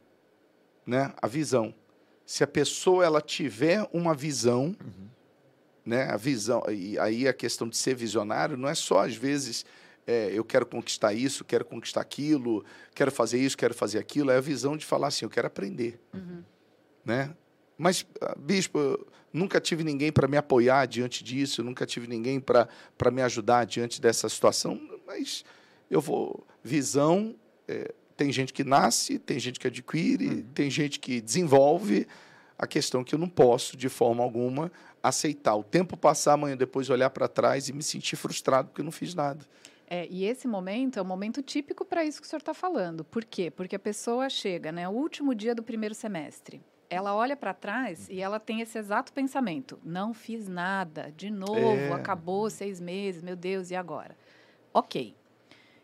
né? 0.86 1.14
A 1.22 1.28
visão. 1.28 1.74
Se 2.26 2.44
a 2.44 2.48
pessoa 2.48 3.06
ela 3.06 3.22
tiver 3.22 3.88
uma 3.94 4.14
visão, 4.16 4.76
Uhum. 4.84 5.08
né? 5.86 6.04
A 6.12 6.18
visão 6.18 6.64
e 6.70 6.98
aí 7.00 7.28
a 7.28 7.34
questão 7.34 7.70
de 7.70 7.78
ser 7.78 7.96
visionário 7.96 8.58
não 8.58 8.68
é 8.68 8.76
só 8.76 9.00
às 9.06 9.16
vezes 9.16 9.66
é, 10.08 10.30
eu 10.34 10.44
quero 10.44 10.66
conquistar 10.66 11.14
isso, 11.14 11.44
quero 11.44 11.66
conquistar 11.66 12.02
aquilo, 12.02 12.64
quero 12.94 13.12
fazer 13.12 13.40
isso, 13.40 13.58
quero 13.58 13.74
fazer 13.74 13.98
aquilo. 14.00 14.30
É 14.32 14.38
a 14.38 14.42
visão 14.42 14.76
de 14.78 14.86
falar 14.86 15.08
assim, 15.08 15.26
eu 15.26 15.30
quero 15.30 15.48
aprender 15.48 16.00
né? 17.04 17.36
Mas, 17.78 18.06
ah, 18.22 18.36
bispo, 18.38 18.80
eu 18.80 19.08
nunca 19.34 19.60
tive 19.60 19.84
ninguém 19.84 20.12
para 20.12 20.28
me 20.28 20.38
apoiar 20.38 20.86
diante 20.86 21.24
disso, 21.24 21.64
nunca 21.64 21.86
tive 21.86 22.08
ninguém 22.08 22.40
para 22.40 23.12
me 23.12 23.22
ajudar 23.22 23.66
diante 23.66 24.02
dessa 24.02 24.30
situação, 24.30 24.80
mas 25.06 25.44
eu 25.90 26.00
vou. 26.00 26.46
Visão, 26.64 27.36
eh, 27.68 27.94
tem 28.18 28.32
gente 28.32 28.54
que 28.54 28.64
nasce, 28.64 29.20
tem 29.20 29.38
gente 29.38 29.60
que 29.60 29.68
adquire, 29.68 30.44
tem 30.54 30.70
gente 30.70 31.00
que 31.00 31.22
desenvolve. 31.22 32.08
A 32.58 32.66
questão 32.66 33.02
é 33.02 33.04
que 33.04 33.14
eu 33.14 33.20
não 33.20 33.28
posso, 33.28 33.76
de 33.76 33.90
forma 33.90 34.24
alguma, 34.24 34.72
aceitar 35.04 35.56
o 35.56 35.64
tempo 35.64 35.98
passar, 35.98 36.34
amanhã 36.34 36.56
depois 36.56 36.90
olhar 36.90 37.10
para 37.10 37.28
trás 37.28 37.68
e 37.68 37.74
me 37.74 37.84
sentir 37.84 38.16
frustrado 38.16 38.70
porque 38.70 38.82
eu 38.82 38.86
não 38.86 38.92
fiz 38.92 39.14
nada. 39.14 39.46
É, 39.88 40.08
e 40.10 40.26
esse 40.26 40.48
momento 40.48 40.98
é 40.98 41.02
o 41.02 41.06
momento 41.06 41.44
típico 41.44 41.86
para 41.86 42.04
isso 42.04 42.20
que 42.20 42.26
o 42.26 42.30
senhor 42.30 42.40
está 42.40 42.54
falando. 42.54 43.04
Por 43.04 43.24
quê? 43.24 43.52
Porque 43.52 43.76
a 43.76 43.80
pessoa 43.80 44.30
chega, 44.30 44.72
né, 44.72 44.88
o 44.88 44.92
último 44.92 45.36
dia 45.36 45.54
do 45.54 45.62
primeiro 45.62 45.94
semestre. 45.94 46.62
Ela 46.96 47.14
olha 47.14 47.36
para 47.36 47.54
trás 47.54 48.08
e 48.10 48.22
ela 48.22 48.40
tem 48.40 48.62
esse 48.62 48.78
exato 48.78 49.12
pensamento: 49.12 49.78
não 49.84 50.14
fiz 50.14 50.48
nada, 50.48 51.12
de 51.18 51.30
novo, 51.30 51.92
É. 51.92 51.94
acabou 51.94 52.50
seis 52.50 52.80
meses, 52.80 53.22
meu 53.22 53.36
Deus, 53.36 53.70
e 53.70 53.76
agora? 53.76 54.16
Ok. 54.74 55.14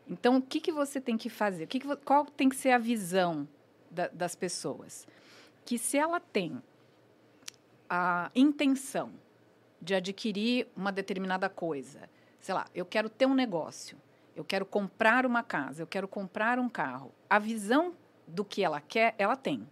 Então, 0.08 0.38
o 0.38 0.42
que, 0.42 0.62
que 0.62 0.72
você 0.72 1.02
tem 1.02 1.18
que 1.18 1.30
fazer? 1.30 1.66
O 1.66 1.68
que 1.68 1.80
que 1.82 1.96
qual 1.98 2.26
tem 2.26 2.48
que 2.48 2.56
ser 2.56 2.72
a 2.72 2.78
visão 2.78 3.46
da- 3.90 4.08
das 4.08 4.36
pessoas? 4.36 5.06
Que 5.66 5.78
se 5.78 5.98
ela 5.98 6.20
tem 6.22 6.62
a 7.90 8.32
intenção 8.34 9.12
de 9.82 9.94
adquirir 9.94 10.68
uma 10.78 10.92
determinada 10.94 11.50
coisa, 11.50 12.10
sei 12.40 12.56
lá, 12.56 12.66
eu 12.74 12.86
quero 12.86 13.10
ter 13.10 13.26
um 13.26 13.34
negócio, 13.34 13.98
eu 14.34 14.46
quero 14.46 14.66
comprar 14.66 15.26
uma 15.26 15.44
casa, 15.44 15.82
eu 15.84 15.88
quero 15.88 16.08
comprar 16.08 16.58
um 16.58 16.70
carro. 16.70 17.12
A 17.30 17.38
visão 17.38 17.94
do 18.26 18.46
que 18.46 18.64
ela 18.64 18.80
quer, 18.80 19.14
ela 19.18 19.36
tem. 19.36 19.68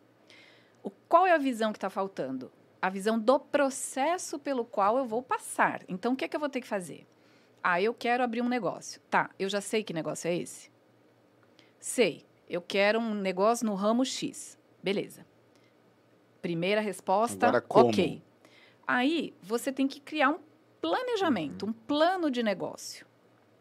O, 0.83 0.89
qual 0.89 1.25
é 1.27 1.33
a 1.33 1.37
visão 1.37 1.71
que 1.71 1.77
está 1.77 1.89
faltando? 1.89 2.51
A 2.81 2.89
visão 2.89 3.19
do 3.19 3.39
processo 3.39 4.39
pelo 4.39 4.63
qual 4.63 4.97
eu 4.97 5.05
vou 5.05 5.21
passar. 5.21 5.81
Então, 5.87 6.13
o 6.13 6.15
que 6.15 6.25
é 6.25 6.27
que 6.27 6.35
eu 6.35 6.39
vou 6.39 6.49
ter 6.49 6.61
que 6.61 6.67
fazer? 6.67 7.05
Ah, 7.61 7.81
eu 7.81 7.93
quero 7.93 8.23
abrir 8.23 8.41
um 8.41 8.47
negócio. 8.47 9.01
Tá, 9.09 9.29
eu 9.37 9.49
já 9.49 9.59
sei 9.59 9.83
que 9.83 9.93
negócio 9.93 10.29
é 10.29 10.35
esse? 10.35 10.71
Sei. 11.79 12.25
Eu 12.49 12.61
quero 12.61 12.99
um 12.99 13.13
negócio 13.13 13.65
no 13.65 13.75
ramo 13.75 14.03
X. 14.05 14.57
Beleza. 14.81 15.25
Primeira 16.41 16.81
resposta, 16.81 17.47
Agora, 17.47 17.61
como? 17.61 17.89
ok. 17.89 18.23
Aí 18.87 19.35
você 19.41 19.71
tem 19.71 19.87
que 19.87 19.99
criar 19.99 20.29
um 20.29 20.39
planejamento, 20.81 21.65
um 21.65 21.73
plano 21.73 22.31
de 22.31 22.41
negócio. 22.41 23.05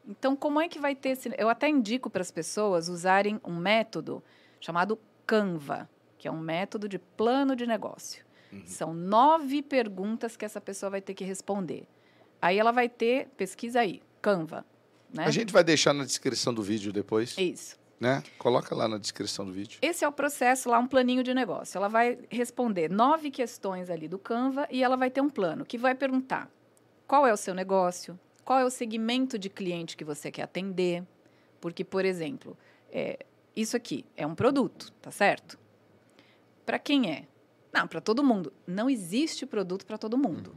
Então, 0.07 0.35
como 0.35 0.61
é 0.61 0.69
que 0.69 0.79
vai 0.79 0.95
ter 0.95 1.11
esse. 1.11 1.31
Eu 1.37 1.51
até 1.51 1.69
indico 1.69 2.09
para 2.09 2.23
as 2.23 2.31
pessoas 2.31 2.89
usarem 2.89 3.39
um 3.45 3.57
método 3.57 4.23
chamado 4.59 4.99
Canva, 5.27 5.89
que 6.19 6.27
é 6.27 6.31
um 6.31 6.39
método 6.39 6.89
de 6.89 6.99
plano 6.99 7.55
de 7.55 7.67
negócio. 7.67 8.27
São 8.65 8.95
nove 8.95 9.63
perguntas 9.63 10.37
que 10.37 10.45
essa 10.45 10.61
pessoa 10.61 10.91
vai 10.91 11.01
ter 11.01 11.15
que 11.15 11.25
responder. 11.25 11.87
Aí 12.41 12.59
ela 12.59 12.73
vai 12.73 12.89
ter, 12.89 13.29
pesquisa 13.37 13.81
aí, 13.81 14.01
Canva. 14.23 14.65
Né? 15.13 15.25
A 15.25 15.31
gente 15.31 15.53
vai 15.53 15.65
deixar 15.65 15.93
na 15.93 16.05
descrição 16.05 16.53
do 16.53 16.63
vídeo 16.63 16.93
depois, 16.93 17.37
Isso. 17.37 17.79
né? 17.99 18.23
Coloca 18.39 18.75
lá 18.75 18.87
na 18.87 18.99
descrição 18.99 19.45
do 19.45 19.53
vídeo. 19.53 19.79
Esse 19.83 20.05
é 20.05 20.09
o 20.09 20.13
processo 20.13 20.69
lá, 20.69 20.79
um 20.79 20.87
planinho 20.87 21.23
de 21.23 21.35
negócio. 21.35 21.77
Ela 21.77 21.89
vai 21.89 22.19
responder 22.31 22.91
nove 22.91 23.31
questões 23.31 23.91
ali 23.91 24.09
do 24.09 24.19
Canva 24.19 24.67
e 24.71 24.83
ela 24.83 24.97
vai 24.97 25.11
ter 25.11 25.21
um 25.21 25.31
plano 25.31 25.65
que 25.65 25.79
vai 25.79 25.95
perguntar 25.95 26.51
qual 27.07 27.27
é 27.27 27.33
o 27.33 27.37
seu 27.37 27.55
negócio, 27.55 28.19
qual 28.45 28.59
é 28.59 28.65
o 28.65 28.71
segmento 28.71 29.39
de 29.39 29.49
cliente 29.49 29.97
que 29.97 30.05
você 30.05 30.31
quer 30.31 30.43
atender. 30.43 31.03
Porque, 31.61 31.85
por 31.85 32.05
exemplo, 32.05 32.57
é, 32.91 33.19
isso 33.57 33.77
aqui 33.77 34.05
é 34.17 34.27
um 34.27 34.35
produto, 34.35 34.93
tá 35.03 35.11
certo? 35.11 35.59
Para 36.69 36.79
quem 36.79 37.11
é? 37.11 37.27
Não, 37.73 37.89
para 37.89 37.99
todo 37.99 38.23
mundo. 38.23 38.53
Não 38.67 38.91
existe 38.91 39.47
produto 39.47 39.87
para 39.87 39.97
todo 39.97 40.19
mundo. 40.19 40.55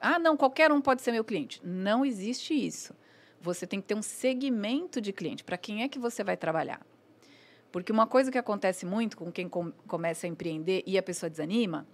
Ah, 0.00 0.18
não, 0.18 0.36
qualquer 0.36 0.72
um 0.72 0.80
pode 0.80 1.00
ser 1.00 1.12
meu 1.12 1.22
cliente. 1.22 1.60
Não 1.64 2.04
existe 2.04 2.52
isso. 2.54 2.92
Você 3.40 3.68
tem 3.68 3.80
que 3.80 3.86
ter 3.86 3.94
um 3.94 4.02
segmento 4.02 5.00
de 5.00 5.12
cliente. 5.12 5.44
Para 5.44 5.56
quem 5.56 5.84
é 5.84 5.88
que 5.88 5.96
você 5.96 6.24
vai 6.24 6.36
trabalhar? 6.36 6.84
Porque 7.70 7.92
uma 7.92 8.04
coisa 8.04 8.32
que 8.32 8.38
acontece 8.38 8.84
muito 8.84 9.16
com 9.16 9.30
quem 9.30 9.48
com- 9.48 9.70
começa 9.86 10.26
a 10.26 10.28
empreender 10.28 10.82
e 10.84 10.98
a 10.98 11.02
pessoa 11.04 11.30
desanima 11.30 11.86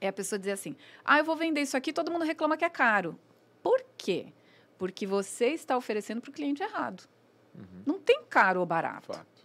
é 0.00 0.08
a 0.08 0.12
pessoa 0.12 0.40
dizer 0.40 0.52
assim: 0.52 0.74
ah, 1.04 1.18
eu 1.18 1.24
vou 1.24 1.36
vender 1.36 1.60
isso 1.60 1.76
aqui, 1.76 1.92
todo 1.92 2.10
mundo 2.10 2.24
reclama 2.24 2.56
que 2.56 2.64
é 2.64 2.68
caro. 2.68 3.16
Por 3.62 3.80
quê? 3.96 4.32
Porque 4.76 5.06
você 5.06 5.50
está 5.50 5.76
oferecendo 5.76 6.20
para 6.20 6.30
o 6.30 6.32
cliente 6.32 6.64
errado. 6.64 7.08
Não 7.86 8.00
tem 8.00 8.24
caro 8.28 8.58
ou 8.58 8.66
barato 8.66 9.06
Fato. 9.12 9.37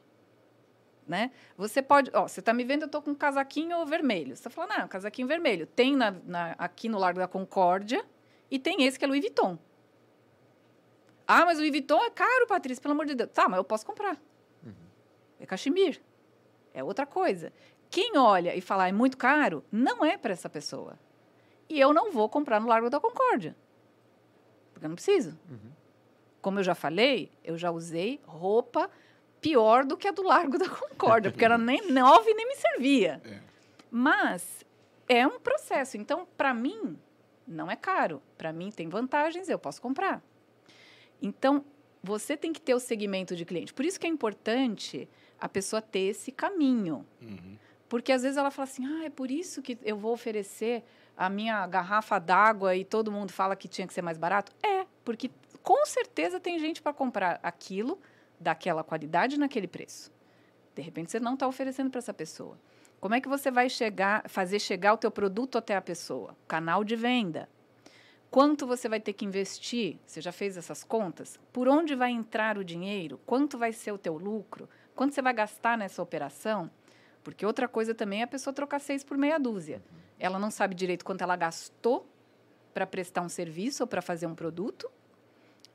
Né? 1.07 1.31
Você 1.57 1.81
pode, 1.81 2.09
ó, 2.13 2.27
você 2.27 2.39
está 2.39 2.53
me 2.53 2.63
vendo, 2.63 2.83
eu 2.83 2.85
estou 2.87 3.01
com 3.01 3.11
um 3.11 3.15
casaquinho 3.15 3.85
vermelho. 3.85 4.29
Você 4.35 4.47
está 4.47 4.49
falando, 4.49 4.77
não, 4.79 4.87
casaquinho 4.87 5.27
vermelho. 5.27 5.65
Tem 5.67 5.95
na, 5.95 6.11
na- 6.11 6.55
aqui 6.57 6.87
no 6.89 6.97
Largo 6.97 7.19
da 7.19 7.27
Concórdia 7.27 8.05
e 8.49 8.57
tem 8.59 8.83
esse 8.83 8.97
que 8.97 9.05
é 9.05 9.07
Louis 9.07 9.21
Vuitton. 9.21 9.57
Ah, 11.27 11.45
mas 11.45 11.57
o 11.57 11.61
Louis 11.61 11.71
Vuitton 11.71 12.03
é 12.03 12.09
caro, 12.09 12.47
Patrícia, 12.47 12.81
pelo 12.81 12.93
amor 12.93 13.05
de 13.05 13.15
Deus. 13.15 13.29
Tá, 13.31 13.47
mas 13.47 13.57
eu 13.57 13.63
posso 13.63 13.85
comprar. 13.85 14.17
É 15.39 15.45
cachemir. 15.45 16.01
É 16.73 16.83
outra 16.83 17.05
coisa. 17.05 17.51
Quem 17.89 18.17
olha 18.17 18.55
e 18.55 18.61
fala, 18.61 18.87
é 18.87 18.91
muito 18.91 19.17
caro, 19.17 19.63
não 19.71 20.03
é 20.03 20.17
para 20.17 20.33
essa 20.33 20.49
pessoa. 20.49 20.97
E 21.69 21.79
eu 21.79 21.93
não 21.93 22.11
vou 22.11 22.27
comprar 22.29 22.59
no 22.59 22.67
Largo 22.67 22.89
da 22.89 22.99
Concórdia. 22.99 23.55
Porque 24.73 24.85
eu 24.85 24.89
não 24.89 24.95
preciso. 24.95 25.37
Como 26.41 26.59
eu 26.59 26.63
já 26.63 26.75
falei, 26.75 27.31
eu 27.43 27.57
já 27.57 27.71
usei 27.71 28.19
roupa 28.25 28.89
pior 29.43 29.83
do 29.83 29.97
que 29.97 30.07
a 30.07 30.11
do 30.11 30.23
Largo 30.23 30.57
da 30.57 30.69
Concórdia, 30.69 31.29
porque 31.29 31.43
era 31.43 31.57
nem 31.57 31.85
nova 31.91 32.27
e 32.27 32.33
nem 32.33 32.47
me 32.47 32.55
servia. 32.55 33.21
É. 33.25 33.39
Mas 33.91 34.65
é 35.07 35.27
um 35.27 35.39
processo. 35.39 35.97
Então, 35.97 36.25
para 36.37 36.53
mim, 36.53 36.97
não 37.45 37.69
é 37.69 37.75
caro. 37.75 38.21
Para 38.37 38.53
mim, 38.53 38.71
tem 38.71 38.87
vantagens, 38.87 39.49
eu 39.49 39.59
posso 39.59 39.81
comprar. 39.81 40.23
Então, 41.21 41.63
você 42.01 42.37
tem 42.37 42.53
que 42.53 42.61
ter 42.61 42.73
o 42.73 42.79
segmento 42.79 43.35
de 43.35 43.43
cliente. 43.43 43.73
Por 43.73 43.83
isso 43.85 43.99
que 43.99 44.07
é 44.07 44.09
importante 44.09 45.07
a 45.39 45.49
pessoa 45.49 45.81
ter 45.81 46.07
esse 46.11 46.31
caminho. 46.31 47.05
Uhum. 47.21 47.57
Porque 47.89 48.11
às 48.11 48.23
vezes 48.23 48.37
ela 48.37 48.49
fala 48.49 48.63
assim: 48.63 48.85
ah, 48.85 49.05
é 49.05 49.09
por 49.09 49.29
isso 49.29 49.61
que 49.61 49.77
eu 49.83 49.97
vou 49.97 50.13
oferecer 50.13 50.83
a 51.15 51.29
minha 51.29 51.67
garrafa 51.67 52.17
d'água 52.17 52.75
e 52.75 52.83
todo 52.83 53.11
mundo 53.11 53.31
fala 53.31 53.55
que 53.55 53.67
tinha 53.67 53.85
que 53.85 53.93
ser 53.93 54.01
mais 54.01 54.17
barato. 54.17 54.51
É, 54.63 54.85
porque 55.03 55.29
com 55.61 55.85
certeza 55.85 56.39
tem 56.39 56.57
gente 56.59 56.81
para 56.81 56.93
comprar 56.93 57.39
aquilo 57.43 57.99
daquela 58.39 58.83
qualidade 58.83 59.39
naquele 59.39 59.67
preço. 59.67 60.11
De 60.75 60.81
repente 60.81 61.11
você 61.11 61.19
não 61.19 61.35
está 61.35 61.47
oferecendo 61.47 61.89
para 61.89 61.99
essa 61.99 62.13
pessoa. 62.13 62.57
Como 62.99 63.15
é 63.15 63.21
que 63.21 63.27
você 63.27 63.51
vai 63.51 63.69
chegar, 63.69 64.27
fazer 64.29 64.59
chegar 64.59 64.93
o 64.93 64.97
teu 64.97 65.11
produto 65.11 65.57
até 65.57 65.75
a 65.75 65.81
pessoa? 65.81 66.35
Canal 66.47 66.83
de 66.83 66.95
venda. 66.95 67.49
Quanto 68.31 68.65
você 68.65 68.89
vai 68.89 68.99
ter 68.99 69.13
que 69.13 69.25
investir? 69.25 69.99
Você 70.05 70.19
já 70.21 70.31
fez 70.31 70.57
essas 70.57 70.83
contas? 70.83 71.39
Por 71.51 71.67
onde 71.67 71.95
vai 71.95 72.11
entrar 72.11 72.57
o 72.57 72.63
dinheiro? 72.63 73.19
Quanto 73.25 73.57
vai 73.57 73.71
ser 73.71 73.91
o 73.91 73.97
teu 73.97 74.17
lucro? 74.17 74.67
Quanto 74.95 75.13
você 75.13 75.21
vai 75.21 75.33
gastar 75.33 75.77
nessa 75.77 76.01
operação? 76.01 76.71
Porque 77.23 77.45
outra 77.45 77.67
coisa 77.67 77.93
também 77.93 78.21
é 78.21 78.23
a 78.23 78.27
pessoa 78.27 78.53
trocar 78.53 78.79
seis 78.79 79.03
por 79.03 79.17
meia 79.17 79.37
dúzia. 79.37 79.83
Ela 80.17 80.39
não 80.39 80.49
sabe 80.49 80.73
direito 80.73 81.05
quanto 81.05 81.21
ela 81.21 81.35
gastou 81.35 82.09
para 82.73 82.87
prestar 82.87 83.21
um 83.21 83.29
serviço 83.29 83.83
ou 83.83 83.87
para 83.87 84.01
fazer 84.01 84.25
um 84.25 84.33
produto. 84.33 84.89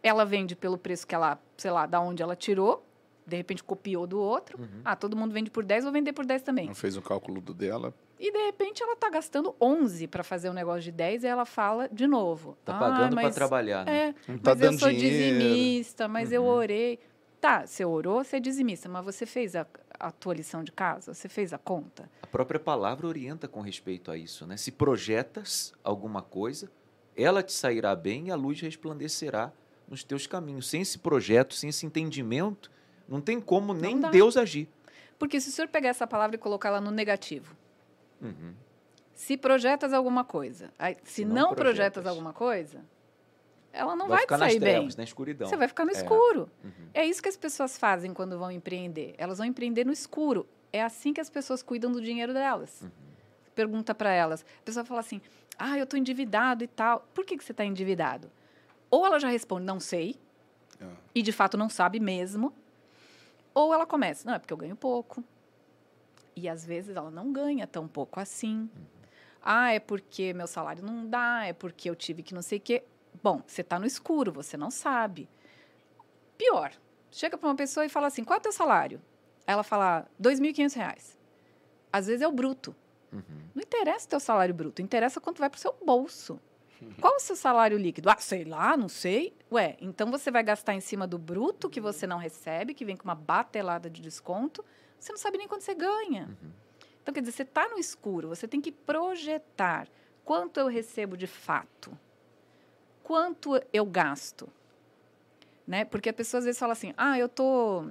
Ela 0.02 0.24
vende 0.24 0.54
pelo 0.54 0.78
preço 0.78 1.06
que 1.06 1.14
ela, 1.14 1.38
sei 1.56 1.70
lá, 1.70 1.86
da 1.86 2.00
onde 2.00 2.22
ela 2.22 2.36
tirou, 2.36 2.84
de 3.26 3.36
repente 3.36 3.62
copiou 3.64 4.06
do 4.06 4.18
outro. 4.20 4.58
Ah, 4.84 4.96
todo 4.96 5.16
mundo 5.16 5.32
vende 5.32 5.50
por 5.50 5.64
10, 5.64 5.84
vou 5.84 5.92
vender 5.92 6.12
por 6.12 6.24
10 6.24 6.42
também. 6.42 6.66
Não 6.66 6.74
fez 6.74 6.96
o 6.96 7.02
cálculo 7.02 7.40
do 7.40 7.52
dela. 7.52 7.92
E 8.18 8.32
de 8.32 8.38
repente 8.46 8.82
ela 8.82 8.94
está 8.94 9.08
gastando 9.10 9.54
11 9.60 10.08
para 10.08 10.24
fazer 10.24 10.50
um 10.50 10.52
negócio 10.52 10.82
de 10.82 10.90
10 10.92 11.22
e 11.22 11.26
ela 11.26 11.44
fala 11.44 11.88
de 11.88 12.06
novo. 12.06 12.56
Tá 12.64 12.74
"Ah, 12.74 12.78
pagando 12.78 13.14
para 13.14 13.30
trabalhar, 13.30 13.84
né? 13.86 14.08
É, 14.08 14.14
Não 14.32 14.38
tá 14.38 14.50
mas 14.52 14.60
eu 14.60 14.70
dando 14.70 14.78
sou 14.80 14.88
dinheiro. 14.88 15.08
dizimista, 15.14 16.08
mas 16.08 16.28
Uhum. 16.30 16.34
eu 16.36 16.44
orei. 16.46 16.98
Tá, 17.40 17.64
você 17.64 17.84
orou, 17.84 18.24
você 18.24 18.36
é 18.38 18.40
dizimista, 18.40 18.88
mas 18.88 19.04
você 19.04 19.24
fez 19.24 19.54
a, 19.54 19.64
a 20.00 20.10
tua 20.10 20.34
lição 20.34 20.64
de 20.64 20.72
casa? 20.72 21.14
Você 21.14 21.28
fez 21.28 21.52
a 21.52 21.58
conta? 21.58 22.10
A 22.22 22.26
própria 22.26 22.58
palavra 22.58 23.06
orienta 23.06 23.46
com 23.46 23.60
respeito 23.60 24.10
a 24.10 24.16
isso, 24.16 24.44
né? 24.44 24.56
Se 24.56 24.72
projetas 24.72 25.72
alguma 25.84 26.20
coisa, 26.20 26.68
ela 27.16 27.40
te 27.40 27.52
sairá 27.52 27.94
bem 27.94 28.26
e 28.28 28.30
a 28.32 28.34
luz 28.36 28.60
resplandecerá 28.60 29.52
nos 29.88 30.04
teus 30.04 30.26
caminhos. 30.26 30.68
Sem 30.68 30.82
esse 30.82 30.98
projeto, 30.98 31.54
sem 31.54 31.70
esse 31.70 31.84
entendimento, 31.86 32.70
não 33.08 33.20
tem 33.20 33.40
como 33.40 33.72
nem 33.72 33.98
dá. 33.98 34.10
Deus 34.10 34.36
agir. 34.36 34.68
Porque 35.18 35.40
se 35.40 35.48
o 35.48 35.52
senhor 35.52 35.68
pegar 35.68 35.88
essa 35.88 36.06
palavra 36.06 36.36
e 36.36 36.38
colocar 36.38 36.68
ela 36.68 36.80
no 36.80 36.90
negativo, 36.90 37.56
Uhum. 38.20 38.52
se 39.14 39.36
projetas 39.36 39.92
alguma 39.92 40.24
coisa, 40.24 40.70
se, 41.04 41.24
não, 41.24 41.34
não 41.34 41.54
projetas. 41.54 42.02
projetas. 42.02 42.06
alguma 42.06 42.32
coisa, 42.32 42.84
ela 43.72 43.94
não 43.96 44.06
vai 44.08 44.18
vai, 44.18 44.20
ficar 44.22 44.36
te 44.36 44.40
nas 44.40 44.50
sair 44.52 44.60
bem. 44.60 44.74
trevas, 44.74 44.96
na 44.96 45.04
escuridão. 45.04 45.48
Você 45.48 45.56
vai 45.56 45.68
ficar 45.68 45.84
no 45.84 45.90
É. 45.90 45.94
escuro. 45.94 46.50
Uhum. 46.64 46.70
É 46.94 47.04
isso 47.06 47.22
que 47.22 47.28
as 47.28 47.36
pessoas 47.36 47.76
fazem 47.78 48.12
quando 48.14 48.38
vão 48.38 48.50
empreender. 48.50 49.14
Elas 49.18 49.38
vão 49.38 49.46
empreender 49.46 49.84
no 49.84 49.92
escuro. 49.92 50.46
É 50.72 50.82
assim 50.82 51.12
que 51.12 51.20
as 51.20 51.30
pessoas 51.30 51.62
cuidam 51.62 51.90
do 51.90 52.00
dinheiro 52.00 52.32
delas. 52.34 52.82
Uhum. 52.82 52.90
Pergunta 53.54 53.94
para 53.94 54.10
elas. 54.12 54.44
A 54.60 54.62
pessoa 54.64 54.84
fala 54.84 55.00
assim: 55.00 55.20
ah, 55.58 55.76
eu 55.78 55.84
estou 55.84 55.98
endividado 55.98 56.62
e 56.62 56.68
tal. 56.68 57.06
Por 57.14 57.24
que, 57.24 57.36
que 57.36 57.44
você 57.44 57.52
está 57.52 57.64
endividado? 57.64 58.30
Ou 58.90 59.06
ela 59.06 59.18
já 59.18 59.28
responde: 59.28 59.64
não 59.64 59.80
sei. 59.80 60.16
É. 60.80 60.86
E 61.14 61.22
de 61.22 61.32
fato 61.32 61.56
não 61.56 61.68
sabe 61.68 62.00
mesmo. 62.00 62.52
Ou 63.54 63.74
ela 63.74 63.86
começa: 63.86 64.26
não, 64.26 64.34
é 64.34 64.38
porque 64.38 64.52
eu 64.52 64.56
ganho 64.56 64.76
pouco. 64.76 65.22
E 66.36 66.48
às 66.48 66.64
vezes 66.64 66.96
ela 66.96 67.10
não 67.10 67.32
ganha 67.32 67.66
tão 67.66 67.88
pouco 67.88 68.20
assim. 68.20 68.70
Ah, 69.42 69.72
é 69.72 69.80
porque 69.80 70.32
meu 70.32 70.46
salário 70.46 70.84
não 70.84 71.06
dá, 71.06 71.44
é 71.44 71.52
porque 71.52 71.90
eu 71.90 71.96
tive 71.96 72.22
que 72.22 72.34
não 72.34 72.42
sei 72.42 72.58
o 72.58 72.60
quê. 72.60 72.84
Bom, 73.22 73.42
você 73.46 73.62
está 73.62 73.78
no 73.78 73.86
escuro, 73.86 74.30
você 74.30 74.56
não 74.56 74.70
sabe. 74.70 75.28
Pior, 76.36 76.72
chega 77.10 77.36
para 77.36 77.48
uma 77.48 77.56
pessoa 77.56 77.84
e 77.84 77.88
fala 77.88 78.06
assim: 78.06 78.24
qual 78.24 78.36
é 78.36 78.40
o 78.40 78.42
teu 78.42 78.52
salário? 78.52 79.00
Ela 79.46 79.62
fala: 79.62 80.06
2.500 80.20 80.74
reais. 80.76 81.18
Às 81.92 82.06
vezes 82.06 82.22
é 82.22 82.28
o 82.28 82.32
bruto. 82.32 82.74
Uhum. 83.12 83.22
Não 83.54 83.62
interessa 83.62 84.06
o 84.06 84.10
teu 84.10 84.20
salário 84.20 84.54
bruto, 84.54 84.82
interessa 84.82 85.20
quanto 85.20 85.38
vai 85.38 85.48
para 85.48 85.56
o 85.56 85.60
seu 85.60 85.74
bolso. 85.84 86.38
Qual 87.00 87.16
o 87.16 87.20
seu 87.20 87.34
salário 87.34 87.76
líquido? 87.76 88.08
Ah, 88.08 88.16
sei 88.18 88.44
lá, 88.44 88.76
não 88.76 88.88
sei. 88.88 89.34
Ué, 89.50 89.76
então 89.80 90.10
você 90.10 90.30
vai 90.30 90.42
gastar 90.42 90.74
em 90.74 90.80
cima 90.80 91.06
do 91.06 91.18
bruto 91.18 91.68
que 91.68 91.80
você 91.80 92.06
não 92.06 92.18
recebe, 92.18 92.74
que 92.74 92.84
vem 92.84 92.96
com 92.96 93.04
uma 93.04 93.14
batelada 93.14 93.90
de 93.90 94.00
desconto. 94.00 94.64
Você 94.98 95.12
não 95.12 95.18
sabe 95.18 95.38
nem 95.38 95.48
quanto 95.48 95.62
você 95.62 95.74
ganha. 95.74 96.28
Então, 97.02 97.12
quer 97.12 97.20
dizer, 97.20 97.32
você 97.32 97.42
está 97.42 97.68
no 97.68 97.78
escuro, 97.78 98.28
você 98.28 98.46
tem 98.46 98.60
que 98.60 98.70
projetar 98.70 99.88
quanto 100.24 100.60
eu 100.60 100.66
recebo 100.66 101.16
de 101.16 101.26
fato, 101.26 101.96
quanto 103.02 103.60
eu 103.72 103.86
gasto. 103.86 104.48
Né? 105.66 105.84
Porque 105.84 106.10
a 106.10 106.12
pessoa 106.12 106.38
às 106.38 106.44
vezes 106.44 106.58
fala 106.58 106.74
assim: 106.74 106.92
ah, 106.96 107.18
eu 107.18 107.26
estou 107.26 107.90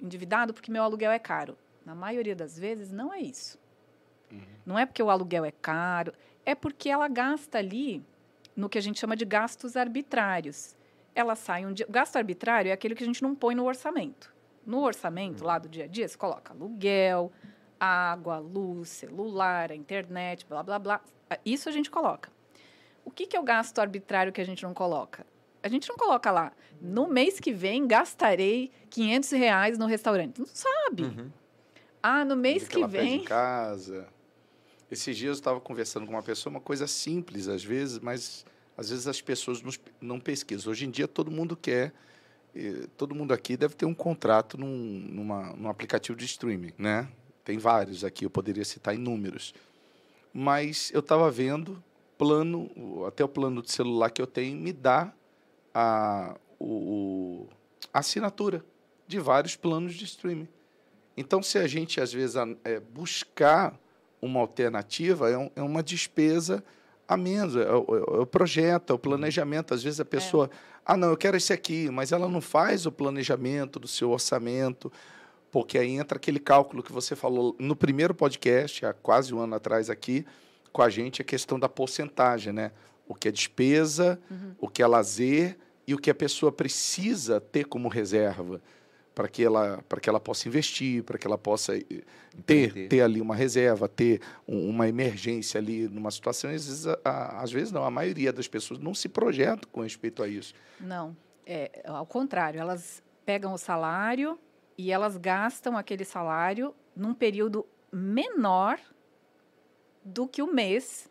endividado 0.00 0.52
porque 0.54 0.70
meu 0.70 0.82
aluguel 0.82 1.10
é 1.10 1.18
caro. 1.18 1.56
Na 1.84 1.94
maioria 1.94 2.36
das 2.36 2.58
vezes, 2.58 2.92
não 2.92 3.12
é 3.12 3.20
isso. 3.20 3.58
Não 4.64 4.78
é 4.78 4.86
porque 4.86 5.02
o 5.02 5.10
aluguel 5.10 5.44
é 5.44 5.50
caro, 5.50 6.12
é 6.44 6.54
porque 6.54 6.88
ela 6.88 7.08
gasta 7.08 7.58
ali 7.58 8.04
no 8.60 8.68
que 8.68 8.78
a 8.78 8.82
gente 8.82 9.00
chama 9.00 9.16
de 9.16 9.24
gastos 9.24 9.76
arbitrários. 9.76 10.76
Ela 11.14 11.34
sai 11.34 11.66
um 11.66 11.72
dia. 11.72 11.86
O 11.88 11.92
gasto 11.92 12.16
arbitrário 12.16 12.68
é 12.68 12.72
aquele 12.72 12.94
que 12.94 13.02
a 13.02 13.06
gente 13.06 13.22
não 13.22 13.34
põe 13.34 13.54
no 13.54 13.64
orçamento. 13.64 14.32
No 14.64 14.82
orçamento, 14.82 15.42
lá 15.42 15.58
do 15.58 15.68
dia 15.68 15.84
a 15.84 15.86
dia, 15.88 16.06
você 16.06 16.16
coloca 16.16 16.52
aluguel, 16.52 17.32
água, 17.80 18.38
luz, 18.38 18.90
celular, 18.90 19.70
internet, 19.72 20.46
blá, 20.46 20.62
blá, 20.62 20.78
blá. 20.78 21.00
Isso 21.44 21.68
a 21.68 21.72
gente 21.72 21.90
coloca. 21.90 22.30
O 23.04 23.10
que, 23.10 23.26
que 23.26 23.36
é 23.36 23.40
o 23.40 23.42
gasto 23.42 23.78
arbitrário 23.80 24.32
que 24.32 24.40
a 24.40 24.44
gente 24.44 24.62
não 24.62 24.74
coloca? 24.74 25.26
A 25.62 25.68
gente 25.68 25.88
não 25.88 25.96
coloca 25.96 26.30
lá, 26.30 26.52
no 26.80 27.06
mês 27.06 27.40
que 27.40 27.52
vem 27.52 27.86
gastarei 27.86 28.70
500 28.88 29.30
reais 29.32 29.78
no 29.78 29.86
restaurante. 29.86 30.38
Não 30.38 30.46
sabe. 30.46 31.04
Uhum. 31.04 31.30
Ah, 32.02 32.24
no 32.24 32.36
mês 32.36 32.66
que 32.66 32.80
pede 32.80 32.92
vem. 32.92 33.16
em 33.16 33.24
casa. 33.24 34.06
Esses 34.90 35.16
dias 35.16 35.28
eu 35.28 35.40
estava 35.40 35.60
conversando 35.60 36.04
com 36.04 36.12
uma 36.12 36.22
pessoa, 36.22 36.50
uma 36.50 36.60
coisa 36.60 36.86
simples 36.86 37.46
às 37.46 37.62
vezes, 37.62 37.98
mas 38.00 38.44
às 38.76 38.90
vezes 38.90 39.06
as 39.06 39.20
pessoas 39.20 39.62
não, 40.00 40.18
pesquisam. 40.18 40.72
Hoje 40.72 40.86
em 40.86 40.90
dia 40.90 41.06
todo 41.06 41.30
mundo 41.30 41.56
quer, 41.56 41.92
eh, 42.54 42.88
todo 42.96 43.14
mundo 43.14 43.32
aqui 43.32 43.56
deve 43.56 43.74
ter 43.74 43.86
um 43.86 43.94
contrato 43.94 44.58
num, 44.58 44.66
numa, 44.66 45.54
num 45.54 45.68
aplicativo 45.68 46.18
de 46.18 46.24
streaming, 46.24 46.72
né? 46.76 47.08
Tem 47.44 47.56
vários 47.56 48.04
aqui, 48.04 48.24
eu 48.24 48.30
poderia 48.30 48.64
citar 48.64 48.94
inúmeros. 48.94 49.54
Mas 50.32 50.90
eu 50.92 51.00
estava 51.00 51.30
vendo 51.30 51.82
plano, 52.18 52.70
até 53.06 53.24
o 53.24 53.28
plano 53.28 53.62
de 53.62 53.70
celular 53.70 54.10
que 54.10 54.20
eu 54.20 54.26
tenho 54.26 54.56
me 54.56 54.72
dá 54.72 55.12
a, 55.72 56.36
o, 56.58 57.46
a 57.92 58.00
assinatura 58.00 58.64
de 59.06 59.18
vários 59.18 59.56
planos 59.56 59.94
de 59.94 60.04
streaming. 60.04 60.48
Então, 61.16 61.42
se 61.42 61.58
a 61.58 61.66
gente, 61.66 62.00
às 62.00 62.12
vezes, 62.12 62.36
é, 62.64 62.78
buscar 62.80 63.78
uma 64.20 64.40
alternativa, 64.40 65.30
é, 65.30 65.36
um, 65.36 65.50
é, 65.56 65.62
uma 65.62 65.82
despesa 65.82 66.62
a 67.08 67.16
menos. 67.16 67.56
É, 67.56 67.72
o, 67.72 68.16
é 68.18 68.20
o 68.20 68.26
projeto, 68.26 68.92
é 68.92 68.94
o 68.94 68.98
planejamento. 68.98 69.74
Às 69.74 69.82
vezes 69.82 70.00
a 70.00 70.04
pessoa, 70.04 70.50
é. 70.52 70.56
ah, 70.84 70.96
não, 70.96 71.10
eu 71.10 71.16
quero 71.16 71.36
esse 71.36 71.52
aqui, 71.52 71.90
mas 71.90 72.12
ela 72.12 72.28
não 72.28 72.40
faz 72.40 72.86
o 72.86 72.92
planejamento 72.92 73.78
do 73.78 73.88
seu 73.88 74.10
orçamento, 74.10 74.92
porque 75.50 75.78
aí 75.78 75.90
entra 75.90 76.16
aquele 76.16 76.38
cálculo 76.38 76.82
que 76.82 76.92
você 76.92 77.16
falou 77.16 77.56
no 77.58 77.74
primeiro 77.74 78.14
podcast, 78.14 78.86
há 78.86 78.92
quase 78.92 79.34
um 79.34 79.40
ano 79.40 79.54
atrás 79.54 79.90
aqui, 79.90 80.24
com 80.72 80.82
a 80.82 80.88
gente, 80.88 81.20
a 81.20 81.24
questão 81.24 81.58
da 81.58 81.68
porcentagem, 81.68 82.52
né? 82.52 82.70
O 83.08 83.14
que 83.14 83.26
é 83.26 83.32
despesa, 83.32 84.20
uhum. 84.30 84.54
o 84.60 84.68
que 84.68 84.82
é 84.82 84.86
lazer 84.86 85.58
e 85.84 85.94
o 85.94 85.98
que 85.98 86.10
a 86.10 86.14
pessoa 86.14 86.52
precisa 86.52 87.40
ter 87.40 87.64
como 87.64 87.88
reserva 87.88 88.60
para 89.14 89.28
que 89.28 89.44
ela 89.44 89.82
para 89.88 90.00
que 90.00 90.08
ela 90.08 90.20
possa 90.20 90.48
investir, 90.48 91.02
para 91.02 91.18
que 91.18 91.26
ela 91.26 91.38
possa 91.38 91.76
eh, 91.76 92.02
ter 92.46 92.88
ter 92.88 93.00
ali 93.02 93.20
uma 93.20 93.34
reserva, 93.34 93.88
ter 93.88 94.20
um, 94.46 94.68
uma 94.68 94.88
emergência 94.88 95.58
ali 95.58 95.88
numa 95.88 96.10
situação. 96.10 96.50
Às 96.50 96.66
vezes, 96.66 96.86
a, 96.86 96.98
a, 97.04 97.42
às 97.42 97.52
vezes 97.52 97.72
não, 97.72 97.84
a 97.84 97.90
maioria 97.90 98.32
das 98.32 98.48
pessoas 98.48 98.80
não 98.80 98.94
se 98.94 99.08
projeta 99.08 99.66
com 99.70 99.80
respeito 99.82 100.22
a 100.22 100.28
isso. 100.28 100.54
Não, 100.80 101.16
é 101.46 101.82
ao 101.84 102.06
contrário, 102.06 102.60
elas 102.60 103.02
pegam 103.24 103.52
o 103.52 103.58
salário 103.58 104.38
e 104.76 104.90
elas 104.90 105.16
gastam 105.16 105.76
aquele 105.76 106.04
salário 106.04 106.74
num 106.96 107.14
período 107.14 107.66
menor 107.92 108.78
do 110.04 110.26
que 110.26 110.42
o 110.42 110.52
mês 110.52 111.10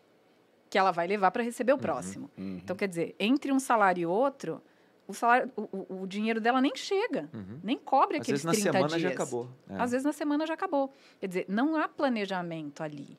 que 0.68 0.78
ela 0.78 0.92
vai 0.92 1.06
levar 1.06 1.30
para 1.30 1.42
receber 1.42 1.72
o 1.72 1.74
uhum, 1.74 1.80
próximo. 1.80 2.30
Uhum. 2.38 2.60
Então, 2.62 2.76
quer 2.76 2.88
dizer, 2.88 3.14
entre 3.18 3.52
um 3.52 3.58
salário 3.58 4.02
e 4.02 4.06
outro, 4.06 4.62
o, 5.10 5.14
salário, 5.14 5.50
o, 5.56 6.02
o 6.02 6.06
dinheiro 6.06 6.40
dela 6.40 6.60
nem 6.60 6.74
chega, 6.74 7.28
uhum. 7.32 7.60
nem 7.62 7.76
cobre 7.78 8.16
Às 8.16 8.22
aqueles 8.22 8.44
vezes 8.44 8.62
30 8.62 8.72
na 8.72 8.72
semana 8.72 8.98
dias. 8.98 9.02
já 9.02 9.08
acabou. 9.10 9.48
É. 9.68 9.74
Às 9.76 9.90
vezes 9.90 10.04
na 10.04 10.12
semana 10.12 10.46
já 10.46 10.54
acabou. 10.54 10.92
Quer 11.18 11.26
dizer, 11.26 11.44
não 11.48 11.76
há 11.76 11.88
planejamento 11.88 12.82
ali. 12.82 13.18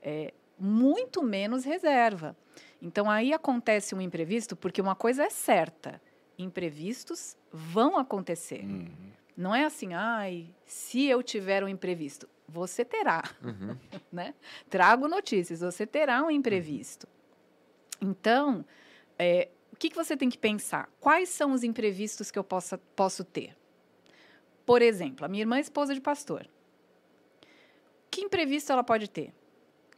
É, 0.00 0.32
muito 0.58 1.22
menos 1.22 1.64
reserva. 1.64 2.36
Então, 2.80 3.10
aí 3.10 3.32
acontece 3.32 3.94
um 3.94 4.00
imprevisto, 4.00 4.54
porque 4.56 4.80
uma 4.80 4.94
coisa 4.94 5.24
é 5.24 5.30
certa: 5.30 6.00
imprevistos 6.38 7.36
vão 7.52 7.96
acontecer. 7.96 8.64
Uhum. 8.64 8.88
Não 9.36 9.54
é 9.54 9.64
assim, 9.64 9.94
ai, 9.94 10.50
se 10.64 11.06
eu 11.06 11.22
tiver 11.22 11.64
um 11.64 11.68
imprevisto 11.68 12.28
você 12.52 12.84
terá. 12.84 13.24
Uhum. 13.42 13.76
Né? 14.12 14.34
Trago 14.68 15.08
notícias, 15.08 15.60
você 15.60 15.86
terá 15.86 16.22
um 16.22 16.30
imprevisto. 16.30 17.08
Então, 17.98 18.62
é, 19.18 19.48
o 19.72 19.76
que, 19.76 19.90
que 19.90 19.96
você 19.96 20.16
tem 20.16 20.28
que 20.28 20.38
pensar? 20.38 20.88
Quais 21.00 21.28
são 21.28 21.52
os 21.52 21.64
imprevistos 21.64 22.30
que 22.30 22.38
eu 22.38 22.44
possa, 22.44 22.78
posso 22.94 23.24
ter? 23.24 23.56
Por 24.64 24.82
exemplo, 24.82 25.24
a 25.24 25.28
minha 25.28 25.42
irmã 25.42 25.56
é 25.56 25.60
esposa 25.60 25.94
de 25.94 26.00
pastor. 26.00 26.46
Que 28.10 28.20
imprevisto 28.20 28.70
ela 28.70 28.84
pode 28.84 29.08
ter? 29.08 29.32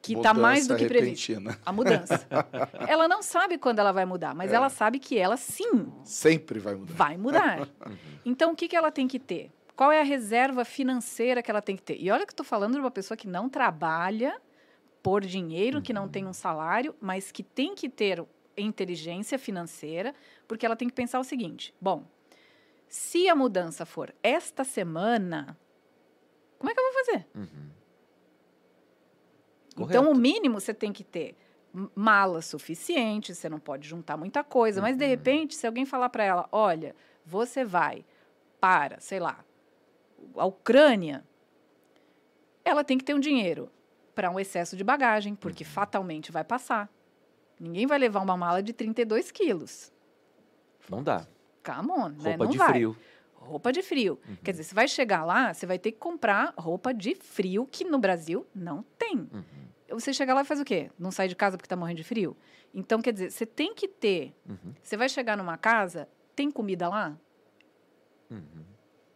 Que 0.01 0.15
está 0.15 0.33
mais 0.35 0.67
do 0.67 0.77
que 0.77 0.87
previsto. 0.87 1.33
A 1.65 1.73
mudança. 1.73 2.27
ela 2.87 3.09
não 3.09 3.23
sabe 3.23 3.59
quando 3.59 3.79
ela 3.79 3.91
vai 3.91 4.05
mudar, 4.05 4.35
mas 4.35 4.53
é. 4.53 4.57
ela 4.57 4.69
sabe 4.69 4.99
que 4.99 5.19
ela 5.19 5.37
sim. 5.37 5.93
Sempre 6.05 6.59
vai 6.59 6.75
mudar. 6.75 6.95
Vai 6.95 7.17
mudar. 7.17 7.69
Uhum. 7.85 7.97
Então, 8.25 8.53
o 8.53 8.57
que, 8.57 8.69
que 8.69 8.77
ela 8.77 8.91
tem 8.91 9.07
que 9.07 9.19
ter? 9.19 9.51
Qual 9.77 9.93
é 9.93 10.01
a 10.01 10.05
reserva 10.05 10.65
financeira 10.65 11.43
que 11.43 11.51
ela 11.51 11.61
tem 11.61 11.77
que 11.77 11.83
ter? 11.83 12.01
E 12.01 12.11
olha 12.11 12.25
que 12.25 12.33
estou 12.33 12.47
falando 12.47 12.75
de 12.75 12.81
uma 12.81 12.91
pessoa 12.91 13.17
que 13.17 13.27
não 13.27 13.49
trabalha 13.49 14.41
por 15.03 15.23
dinheiro, 15.23 15.83
que 15.83 15.93
não 15.93 16.09
tem 16.09 16.27
um 16.27 16.33
salário, 16.33 16.95
mas 17.01 17.31
que 17.31 17.43
tem 17.43 17.75
que 17.75 17.91
ter 17.91 18.25
inteligência 18.57 19.39
financeira, 19.39 20.15
porque 20.47 20.65
ela 20.65 20.77
tem 20.77 20.89
que 20.89 20.95
pensar 20.95 21.19
o 21.19 21.25
seguinte: 21.25 21.75
bom, 21.81 22.07
se 22.89 23.29
a 23.29 23.35
mudança 23.35 23.85
for 23.85 24.15
esta 24.23 24.65
semana, 24.65 25.59
como 26.59 26.71
é 26.71 26.75
que 26.75 26.81
eu 26.81 26.85
vou 26.85 27.05
fazer? 27.05 27.27
Uhum. 27.35 27.71
Então, 29.77 30.11
o 30.11 30.15
mínimo 30.15 30.61
você 30.61 30.73
tem 30.73 30.93
que 30.93 31.03
ter 31.03 31.37
mala 31.95 32.41
suficiente, 32.41 33.35
você 33.35 33.49
não 33.49 33.59
pode 33.59 33.89
juntar 33.89 34.17
muita 34.17 34.45
coisa, 34.45 34.79
uhum. 34.79 34.87
mas 34.87 34.97
de 34.97 35.05
uhum. 35.05 35.11
repente, 35.11 35.57
se 35.57 35.67
alguém 35.67 35.85
falar 35.85 36.09
para 36.09 36.23
ela, 36.23 36.49
olha, 36.53 36.95
você 37.27 37.65
vai 37.65 38.05
para, 38.61 39.01
sei 39.01 39.19
lá, 39.19 39.45
a 40.37 40.47
Ucrânia, 40.47 41.25
ela 42.65 42.85
tem 42.85 42.97
que 42.97 43.05
ter 43.05 43.15
um 43.15 43.21
dinheiro 43.21 43.71
para 44.15 44.31
um 44.31 44.39
excesso 44.39 44.77
de 44.77 44.85
bagagem, 44.85 45.35
porque 45.35 45.65
uhum. 45.65 45.71
fatalmente 45.71 46.31
vai 46.31 46.45
passar. 46.45 46.89
Ninguém 47.59 47.87
vai 47.87 47.99
levar 47.99 48.21
uma 48.21 48.37
mala 48.37 48.63
de 48.63 48.73
32 48.73 49.31
quilos. 49.31 49.93
Não 50.89 51.03
dá. 51.03 51.27
Come 51.65 51.91
on, 51.91 52.09
né? 52.09 52.31
Roupa 52.31 52.45
Não 52.45 52.51
de 52.51 52.59
vai. 52.59 52.69
frio. 52.69 52.97
Roupa 53.35 53.73
de 53.73 53.83
frio. 53.83 54.19
Uhum. 54.27 54.37
Quer 54.43 54.53
dizer, 54.53 54.65
você 54.65 54.75
vai 54.75 54.89
chegar 54.89 55.25
lá, 55.25 55.53
você 55.53 55.67
vai 55.67 55.79
ter 55.79 55.93
que 55.93 55.99
comprar 55.99 56.55
roupa 56.57 56.93
de 56.93 57.15
frio, 57.15 57.67
que 57.71 57.85
no 57.85 57.99
Brasil 57.99 58.47
não 58.55 58.83
tem. 58.99 59.19
Uhum. 59.19 59.45
Você 59.91 60.13
chega 60.13 60.33
lá 60.35 60.43
e 60.43 60.45
faz 60.45 60.61
o 60.61 60.65
quê? 60.65 60.91
Não 60.99 61.11
sai 61.11 61.29
de 61.29 61.37
casa 61.37 61.57
porque 61.57 61.67
está 61.67 61.77
morrendo 61.77 61.99
de 61.99 62.05
frio? 62.05 62.37
Então, 62.73 63.01
quer 63.01 63.13
dizer, 63.13 63.31
você 63.31 63.47
tem 63.47 63.75
que 63.75 63.87
ter. 63.87 64.35
Uhum. 64.49 64.75
Você 64.83 64.97
vai 64.97 65.09
chegar 65.09 65.37
numa 65.37 65.57
casa, 65.57 66.09
tem 66.35 66.51
comida 66.51 66.89
lá? 66.89 67.17
Uhum. 68.31 68.65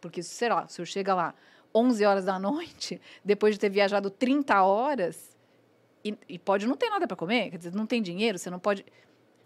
Porque, 0.01 0.23
sei 0.23 0.49
lá, 0.49 0.69
se 0.69 0.81
eu 0.81 0.87
chega 0.87 1.15
lá 1.15 1.35
11 1.75 2.05
horas 2.05 2.25
da 2.25 2.39
noite, 2.39 3.01
depois 3.25 3.55
de 3.55 3.61
ter 3.61 3.71
viajado 3.71 4.11
30 4.11 4.63
horas, 4.63 5.37
e, 6.05 6.17
e 6.29 6.39
pode 6.39 6.67
não 6.67 6.77
ter 6.77 6.91
nada 6.91 7.07
para 7.07 7.17
comer, 7.17 7.51
quer 7.51 7.59
dizer, 7.59 7.75
não 7.75 7.87
tem 7.87 8.03
dinheiro, 8.03 8.39
você 8.39 8.51
não 8.51 8.59
pode. 8.59 8.85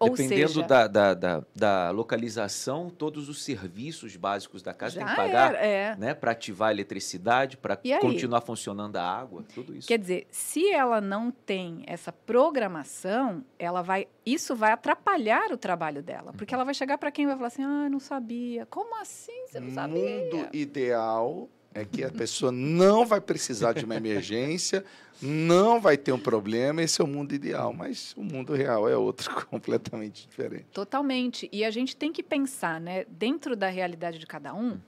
Ou 0.03 0.11
Dependendo 0.11 0.49
seja, 0.49 0.63
da, 0.67 0.89
da, 0.89 1.15
da, 1.15 1.45
da, 1.55 1.91
localização, 1.91 2.91
todos 2.91 3.29
os 3.29 3.45
serviços 3.45 4.17
básicos 4.17 4.61
da 4.61 4.75
casa 4.75 4.97
tem 4.99 5.07
que 5.07 5.15
pagar 5.15 5.55
é. 5.55 5.95
né, 5.97 6.13
para 6.13 6.33
ativar 6.33 6.71
a 6.71 6.73
eletricidade, 6.73 7.57
para 7.57 7.77
continuar 8.01 8.41
funcionando 8.41 8.97
a 8.97 9.03
água, 9.03 9.45
tudo 9.55 9.77
isso. 9.77 9.87
Quer 9.87 9.99
dizer, 9.99 10.27
se 10.29 10.69
ela 10.73 11.01
não 11.01 11.31
tem 11.31 11.85
essa 11.87 12.11
programação, 12.11 13.45
ela 13.57 13.81
vai, 13.81 14.09
isso 14.27 14.57
vai 14.57 14.73
atrapalhar 14.73 15.53
o 15.53 15.57
trabalho 15.57 16.03
dela. 16.03 16.33
Porque 16.33 16.53
uhum. 16.53 16.59
ela 16.59 16.65
vai 16.65 16.75
chegar 16.75 16.99
para 16.99 17.13
quem 17.13 17.27
vai 17.27 17.37
falar 17.37 17.47
assim: 17.47 17.63
ah, 17.63 17.89
não 17.89 18.01
sabia. 18.01 18.67
Como 18.67 19.01
assim 19.01 19.47
você 19.47 19.61
não 19.61 19.71
sabia? 19.71 20.01
Mundo 20.01 20.49
ideal 20.53 21.49
é 21.75 21.85
que 21.85 22.05
a 22.05 22.11
pessoa 22.11 22.53
não 22.53 23.05
vai 23.07 23.21
precisar 23.21 23.73
de 23.73 23.85
uma 23.85 23.97
emergência, 23.97 24.85
não 25.21 25.81
vai 25.81 25.97
ter 25.97 26.13
um 26.13 26.19
problema, 26.19 26.83
esse 26.83 27.01
é 27.01 27.05
o 27.05 27.07
mundo 27.07 27.35
ideal, 27.35 27.73
mas 27.73 28.13
o 28.17 28.23
mundo 28.23 28.55
real 28.55 28.89
é 28.89 28.97
outro 28.97 29.31
completamente 29.47 30.27
diferente. 30.27 30.67
Totalmente. 30.73 31.49
E 31.53 31.65
a 31.65 31.71
gente 31.71 31.97
tem 31.97 32.13
que 32.13 32.23
pensar, 32.23 32.81
né, 32.81 33.05
dentro 33.09 33.57
da 33.57 33.69
realidade 33.69 34.19
de 34.19 34.27
cada 34.27 34.53
um, 34.55 34.71
uhum. 34.73 34.81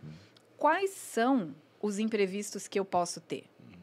quais 0.57 0.91
são 0.91 1.55
os 1.81 1.99
imprevistos 1.99 2.67
que 2.67 2.79
eu 2.79 2.85
posso 2.85 3.21
ter. 3.21 3.45
Uhum. 3.61 3.79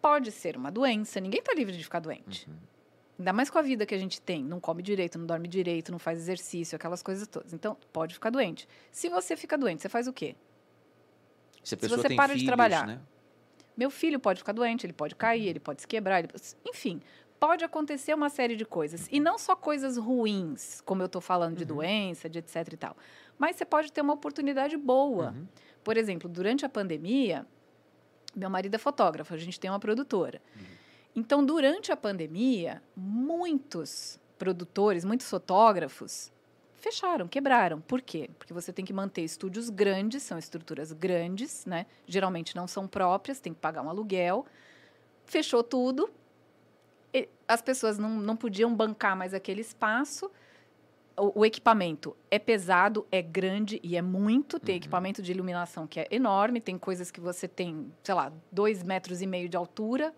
Pode 0.00 0.30
ser 0.30 0.56
uma 0.56 0.70
doença, 0.70 1.20
ninguém 1.20 1.40
está 1.40 1.52
livre 1.54 1.76
de 1.76 1.82
ficar 1.82 2.00
doente. 2.00 2.48
Uhum. 2.48 2.54
Ainda 3.18 3.32
mais 3.32 3.50
com 3.50 3.58
a 3.58 3.62
vida 3.62 3.86
que 3.86 3.94
a 3.94 3.98
gente 3.98 4.20
tem, 4.20 4.42
não 4.42 4.58
come 4.58 4.82
direito, 4.82 5.18
não 5.18 5.26
dorme 5.26 5.46
direito, 5.46 5.92
não 5.92 5.98
faz 5.98 6.18
exercício, 6.18 6.74
aquelas 6.74 7.02
coisas 7.02 7.28
todas. 7.28 7.52
Então, 7.52 7.76
pode 7.92 8.14
ficar 8.14 8.30
doente. 8.30 8.66
Se 8.90 9.08
você 9.08 9.36
fica 9.36 9.56
doente, 9.56 9.82
você 9.82 9.88
faz 9.88 10.08
o 10.08 10.12
quê? 10.12 10.34
Se, 11.62 11.76
Se 11.76 11.88
você 11.88 12.14
para 12.14 12.28
filhos, 12.28 12.40
de 12.40 12.46
trabalhar. 12.46 12.86
Né? 12.86 13.00
Meu 13.76 13.90
filho 13.90 14.18
pode 14.18 14.40
ficar 14.40 14.52
doente, 14.52 14.84
ele 14.84 14.92
pode 14.92 15.14
cair, 15.14 15.48
ele 15.48 15.60
pode 15.60 15.80
se 15.82 15.88
quebrar, 15.88 16.18
ele... 16.18 16.28
enfim, 16.66 17.00
pode 17.40 17.64
acontecer 17.64 18.14
uma 18.14 18.28
série 18.28 18.54
de 18.54 18.64
coisas. 18.64 19.08
E 19.10 19.18
não 19.18 19.38
só 19.38 19.56
coisas 19.56 19.96
ruins, 19.96 20.80
como 20.82 21.02
eu 21.02 21.06
estou 21.06 21.20
falando 21.20 21.56
de 21.56 21.64
uhum. 21.64 21.78
doença, 21.78 22.28
de 22.28 22.38
etc 22.38 22.72
e 22.72 22.76
tal. 22.76 22.96
Mas 23.38 23.56
você 23.56 23.64
pode 23.64 23.90
ter 23.90 24.00
uma 24.00 24.12
oportunidade 24.12 24.76
boa. 24.76 25.30
Uhum. 25.30 25.46
Por 25.82 25.96
exemplo, 25.96 26.28
durante 26.28 26.64
a 26.64 26.68
pandemia, 26.68 27.46
meu 28.34 28.48
marido 28.48 28.74
é 28.74 28.78
fotógrafo, 28.78 29.34
a 29.34 29.36
gente 29.36 29.58
tem 29.58 29.70
uma 29.70 29.80
produtora. 29.80 30.40
Uhum. 30.54 30.62
Então, 31.16 31.44
durante 31.44 31.92
a 31.92 31.96
pandemia, 31.96 32.82
muitos 32.96 34.20
produtores, 34.38 35.04
muitos 35.04 35.28
fotógrafos 35.28 36.32
fecharam, 36.82 37.28
quebraram. 37.28 37.80
Por 37.80 38.02
quê? 38.02 38.28
Porque 38.36 38.52
você 38.52 38.72
tem 38.72 38.84
que 38.84 38.92
manter 38.92 39.22
estúdios 39.22 39.70
grandes, 39.70 40.22
são 40.22 40.36
estruturas 40.36 40.92
grandes, 40.92 41.64
né? 41.64 41.86
Geralmente 42.06 42.56
não 42.56 42.66
são 42.66 42.88
próprias, 42.88 43.38
tem 43.38 43.54
que 43.54 43.60
pagar 43.60 43.82
um 43.82 43.88
aluguel. 43.88 44.44
Fechou 45.24 45.62
tudo. 45.62 46.10
as 47.46 47.62
pessoas 47.62 47.98
não, 47.98 48.10
não 48.10 48.36
podiam 48.36 48.74
bancar 48.74 49.16
mais 49.16 49.32
aquele 49.32 49.60
espaço. 49.60 50.30
O, 51.16 51.40
o, 51.40 51.46
equipamento 51.46 52.16
é 52.30 52.38
pesado, 52.38 53.06
é 53.12 53.22
grande 53.22 53.78
e 53.82 53.96
é 53.96 54.02
muito. 54.02 54.58
Tem 54.58 54.74
uhum. 54.74 54.78
equipamento 54.78 55.22
de 55.22 55.30
iluminação 55.30 55.86
que 55.86 56.00
é 56.00 56.08
enorme. 56.10 56.60
Tem 56.60 56.76
coisas 56.76 57.10
que 57.10 57.20
você 57.20 57.46
tem, 57.46 57.92
sei 58.02 58.14
lá, 58.14 58.32
dois 58.50 58.82
metros 58.82 59.22
e 59.22 59.26
meio 59.26 59.48
de 59.48 59.56
altura, 59.56 60.12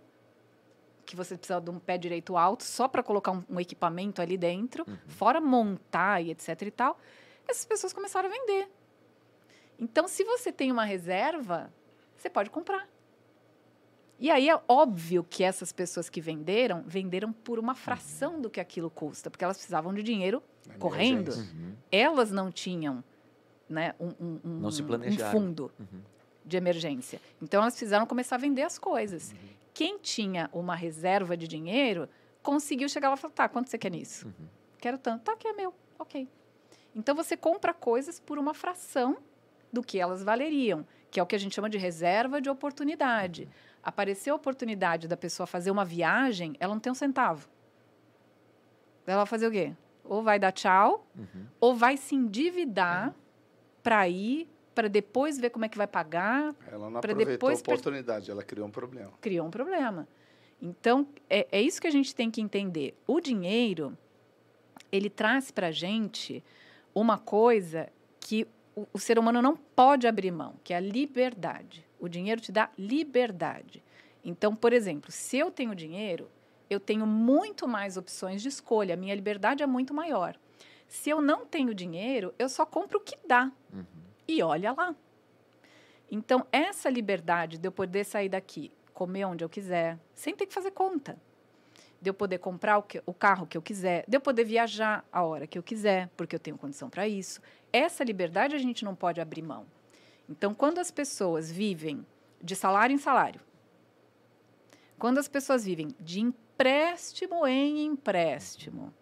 que 1.05 1.15
você 1.17 1.37
precisa 1.37 1.61
de 1.61 1.71
um 1.71 1.79
pé 1.79 1.97
direito 1.99 2.37
alto 2.37 2.63
só 2.65 2.89
para 2.89 3.03
colocar 3.03 3.33
um, 3.33 3.43
um 3.49 3.61
equipamento 3.61 4.21
ali 4.23 4.37
dentro, 4.37 4.85
Uhum. 4.89 4.97
fora 5.07 5.41
montar 5.41 6.21
e 6.23 6.31
etc 6.31 6.63
e 6.63 6.71
tal. 6.71 6.99
Essas 7.47 7.65
pessoas 7.65 7.93
começaram 7.93 8.29
a 8.29 8.33
vender. 8.33 8.69
Então, 9.79 10.07
se 10.09 10.25
você 10.25 10.51
tem 10.53 10.71
uma 10.73 10.85
reserva, 10.85 11.73
você 12.17 12.31
pode 12.31 12.49
comprar. 12.51 12.89
E 14.19 14.31
aí 14.31 14.49
é 14.49 14.59
óbvio 14.69 15.27
que 15.29 15.43
essas 15.43 15.73
pessoas 15.73 16.09
que 16.09 16.21
venderam, 16.21 16.83
venderam 16.87 17.33
por 17.33 17.59
uma 17.59 17.75
fração 17.75 18.41
do 18.41 18.49
que 18.49 18.61
aquilo 18.61 18.89
custa, 18.89 19.29
porque 19.31 19.45
elas 19.45 19.57
precisavam 19.57 19.93
de 19.93 20.03
dinheiro 20.03 20.43
Na 20.67 20.75
correndo. 20.77 21.33
Uhum. 21.35 21.75
Elas 21.91 22.31
não 22.31 22.51
tinham 22.51 23.03
né, 23.69 23.95
um, 23.99 24.09
um- 24.21 24.41
um- 24.45 24.61
Não 24.61 24.69
um 24.69 25.31
fundo 25.33 25.73
Uhum. 25.81 26.01
de 26.45 26.57
emergência. 26.57 27.21
Então, 27.43 27.61
elas 27.63 27.75
precisaram 27.75 28.07
começar 28.07 28.37
a 28.37 28.39
vender 28.39 28.63
as 28.63 28.79
coisas. 28.79 29.35
Quem 29.75 29.99
tinha 29.99 30.49
uma 30.53 30.75
reserva 30.75 31.37
de 31.37 31.47
dinheiro 31.49 32.09
conseguiu 32.43 32.89
chegar 32.89 33.09
lá 33.09 33.14
e 33.16 33.18
falar: 33.18 33.35
tá, 33.35 33.49
quanto 33.49 33.68
você 33.68 33.77
quer 33.77 33.91
nisso? 33.91 34.29
Uhum. 34.29 34.47
Quero 34.79 34.97
tanto. 34.97 35.22
Tá, 35.25 35.37
que 35.37 35.49
é 35.49 35.53
meu. 35.53 35.75
Ok. 35.99 36.27
Então, 36.95 37.14
você 37.14 37.37
compra 37.37 37.75
coisas 37.75 38.20
por 38.20 38.39
uma 38.39 38.55
fração 38.55 39.18
do 39.72 39.83
que 39.83 39.99
elas 39.99 40.22
valeriam, 40.22 40.87
que 41.11 41.18
é 41.18 41.22
o 41.22 41.27
que 41.27 41.35
a 41.35 41.39
gente 41.39 41.55
chama 41.55 41.68
de 41.68 41.77
reserva 41.77 42.41
de 42.41 42.49
oportunidade. 42.49 43.49
Apareceu 43.83 44.35
a 44.35 44.37
oportunidade 44.37 45.09
da 45.09 45.16
pessoa 45.16 45.47
fazer 45.47 45.72
uma 45.72 45.85
viagem, 45.85 46.55
ela 46.61 46.72
não 46.72 46.81
tem 46.81 46.93
um 46.93 46.95
centavo. 46.95 47.49
Ela 49.07 49.18
vai 49.18 49.27
fazer 49.27 49.49
o 49.49 49.51
quê? 49.51 49.72
Ou 50.05 50.22
vai 50.22 50.39
dar 50.39 50.53
tchau, 50.53 51.05
Uhum. 51.16 51.47
ou 51.61 51.75
vai 51.75 51.97
se 51.97 52.14
endividar 52.14 53.14
para 53.83 54.09
ir, 54.09 54.49
para 54.75 54.89
depois 54.89 55.39
ver 55.39 55.51
como 55.51 55.64
é 55.64 55.68
que 55.68 55.79
vai 55.79 55.87
pagar, 55.87 56.55
Ela 56.70 56.91
não 56.91 56.99
aproveitou 56.99 57.33
depois 57.33 57.59
a 57.59 57.61
oportunidade, 57.61 58.31
ela 58.31 58.43
criou 58.43 58.66
um 58.66 58.70
problema. 58.70 59.12
criou 59.20 59.47
um 59.47 59.51
problema. 59.51 60.09
Então, 60.61 61.07
é, 61.29 61.47
é 61.53 61.62
isso 61.62 61.81
que 61.81 61.87
a 61.87 61.91
gente 61.91 62.14
tem 62.14 62.31
que 62.31 62.41
entender. 62.41 62.95
O 63.07 63.20
dinheiro, 63.20 63.97
ele 64.91 65.11
traz 65.11 65.51
para 65.51 65.68
a 65.68 65.70
gente 65.70 66.43
uma 66.95 67.18
coisa 67.18 67.89
que 68.20 68.47
o, 68.75 68.87
o 68.93 68.99
ser 68.99 69.18
humano 69.18 69.43
não 69.43 69.57
pode 69.57 70.07
abrir 70.07 70.31
mão, 70.31 70.55
que 70.64 70.72
é 70.72 70.77
a 70.77 70.81
liberdade. 70.81 71.87
O 72.01 72.09
dinheiro 72.09 72.41
te 72.41 72.51
dá 72.51 72.70
liberdade. 72.79 73.83
Então, 74.25 74.57
por 74.57 74.72
exemplo, 74.72 75.12
se 75.12 75.37
eu 75.37 75.51
tenho 75.51 75.75
dinheiro, 75.75 76.29
eu 76.70 76.81
tenho 76.81 77.07
muito 77.07 77.68
mais 77.68 77.97
opções 77.97 78.41
de 78.41 78.49
escolha, 78.49 78.95
a 78.95 78.97
minha 78.97 79.14
liberdade 79.14 79.62
é 79.62 79.66
muito 79.66 79.93
maior. 79.93 80.37
Se 80.89 81.11
eu 81.11 81.20
não 81.20 81.45
tenho 81.45 81.75
dinheiro, 81.75 82.35
eu 82.39 82.49
só 82.49 82.64
compro 82.64 82.99
o 82.99 83.01
que 83.03 83.16
dá. 83.27 83.51
Uhum. 83.72 83.85
E 84.27 84.43
olha 84.43 84.72
lá. 84.72 84.95
Então, 86.11 86.47
essa 86.53 86.89
liberdade 86.89 87.59
de 87.59 87.66
eu 87.66 87.72
poder 87.72 88.05
sair 88.05 88.29
daqui, 88.29 88.70
comer 88.93 89.25
onde 89.25 89.45
eu 89.45 89.49
quiser, 89.49 89.99
sem 90.14 90.35
ter 90.35 90.47
que 90.47 90.55
fazer 90.55 90.70
conta. 90.70 91.16
De 92.01 92.11
eu 92.11 92.14
poder 92.14 92.39
comprar 92.39 92.79
o, 92.79 92.83
que- 92.83 93.03
o 93.07 93.14
carro 93.14 93.47
que 93.47 93.57
eu 93.57 93.62
quiser, 93.62 94.05
de 94.07 94.16
eu 94.16 94.20
poder 94.20 94.45
viajar 94.45 95.05
a 95.11 95.22
hora 95.22 95.47
que 95.47 95.59
eu 95.59 95.62
quiser, 95.62 96.11
porque 96.16 96.37
eu 96.37 96.41
tenho 96.41 96.59
condição 96.59 96.91
para 96.91 97.09
isso. 97.09 97.41
Essa 97.72 98.05
liberdade 98.05 98.55
a 98.55 98.59
gente 98.59 98.85
não 98.85 98.95
pode 98.95 99.20
abrir 99.20 99.43
mão. 99.43 99.66
Então, 100.29 100.55
quando 100.55 100.79
as 100.79 100.91
pessoas 100.91 101.51
vivem 101.51 102.07
de 102.43 102.55
salário 102.55 102.95
em 102.95 102.99
salário, 102.99 103.41
quando 104.99 105.18
as 105.18 105.29
pessoas 105.29 105.64
vivem 105.64 105.89
de 105.99 106.20
empréstimo 106.20 107.47
em 107.47 107.85
empréstimo, 107.87 108.93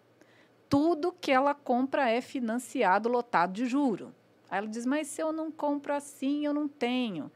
tudo 0.69 1.13
que 1.13 1.31
ela 1.31 1.53
compra 1.53 2.09
é 2.09 2.19
financiado, 2.19 3.07
lotado 3.09 3.53
de 3.53 3.65
juro. 3.65 4.13
Aí 4.53 4.59
ela 4.59 4.67
diz, 4.67 4.85
mas 4.85 5.07
se 5.07 5.19
eu 5.19 5.33
não 5.33 5.51
compro 5.51 5.91
assim, 5.95 6.45
eu 6.45 6.53
não 6.53 6.67
tenho. 6.67 7.31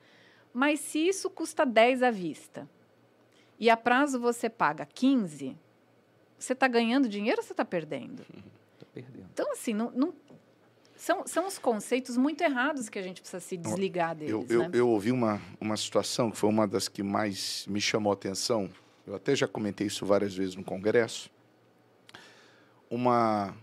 Mas 0.53 0.80
se 0.82 0.99
isso 0.99 1.32
custa 1.32 1.65
10 1.65 2.03
à 2.03 2.11
vista 2.11 2.70
e 3.59 3.72
a 3.72 3.76
prazo 3.76 4.20
você 4.20 4.47
paga 4.47 4.86
15, 4.86 5.57
você 6.38 6.53
está 6.53 6.68
ganhando 6.68 7.09
dinheiro 7.09 7.39
ou 7.39 7.43
você 7.43 7.53
está 7.53 7.65
perdendo? 7.65 8.24
Tá 8.80 8.86
perdendo. 8.93 9.26
Então, 9.34 9.51
assim, 9.51 9.74
não, 9.74 9.89
não- 9.89 10.13
são, 10.95 11.26
são 11.26 11.47
os 11.47 11.57
conceitos 11.57 12.15
muito 12.18 12.41
errados 12.41 12.88
que 12.88 12.99
a 12.99 13.01
gente 13.01 13.20
precisa 13.22 13.39
se 13.39 13.57
desligar 13.57 14.15
deles, 14.15 14.32
Eu, 14.32 14.45
eu, 14.47 14.61
né? 14.70 14.70
eu 14.74 14.88
ouvi 14.88 15.11
uma, 15.11 15.41
uma 15.59 15.76
situação 15.76 16.30
que 16.30 16.38
foi 16.38 16.47
uma 16.51 16.68
das 16.68 16.88
que 16.88 17.01
mais 17.01 17.65
me 17.65 17.82
chamou 17.82 18.11
a 18.11 18.13
atenção. 18.13 18.70
Eu 19.07 19.15
até 19.15 19.36
já 19.36 19.47
comentei 19.47 19.88
isso 19.88 20.05
várias 20.05 20.36
vezes 20.36 20.55
no 20.55 20.63
Congresso. 20.63 21.32
Uma, 22.91 23.55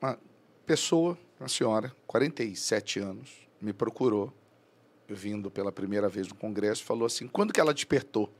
uma 0.00 0.16
pessoa, 0.64 1.18
uma 1.40 1.48
senhora, 1.48 1.94
47 2.06 2.98
anos, 2.98 3.30
me 3.60 3.72
procurou, 3.72 4.32
vindo 5.08 5.50
pela 5.50 5.72
primeira 5.72 6.08
vez 6.08 6.28
no 6.28 6.34
Congresso, 6.34 6.84
falou 6.84 7.06
assim: 7.06 7.26
quando 7.26 7.52
que 7.52 7.60
ela 7.60 7.72
despertou? 7.72 8.30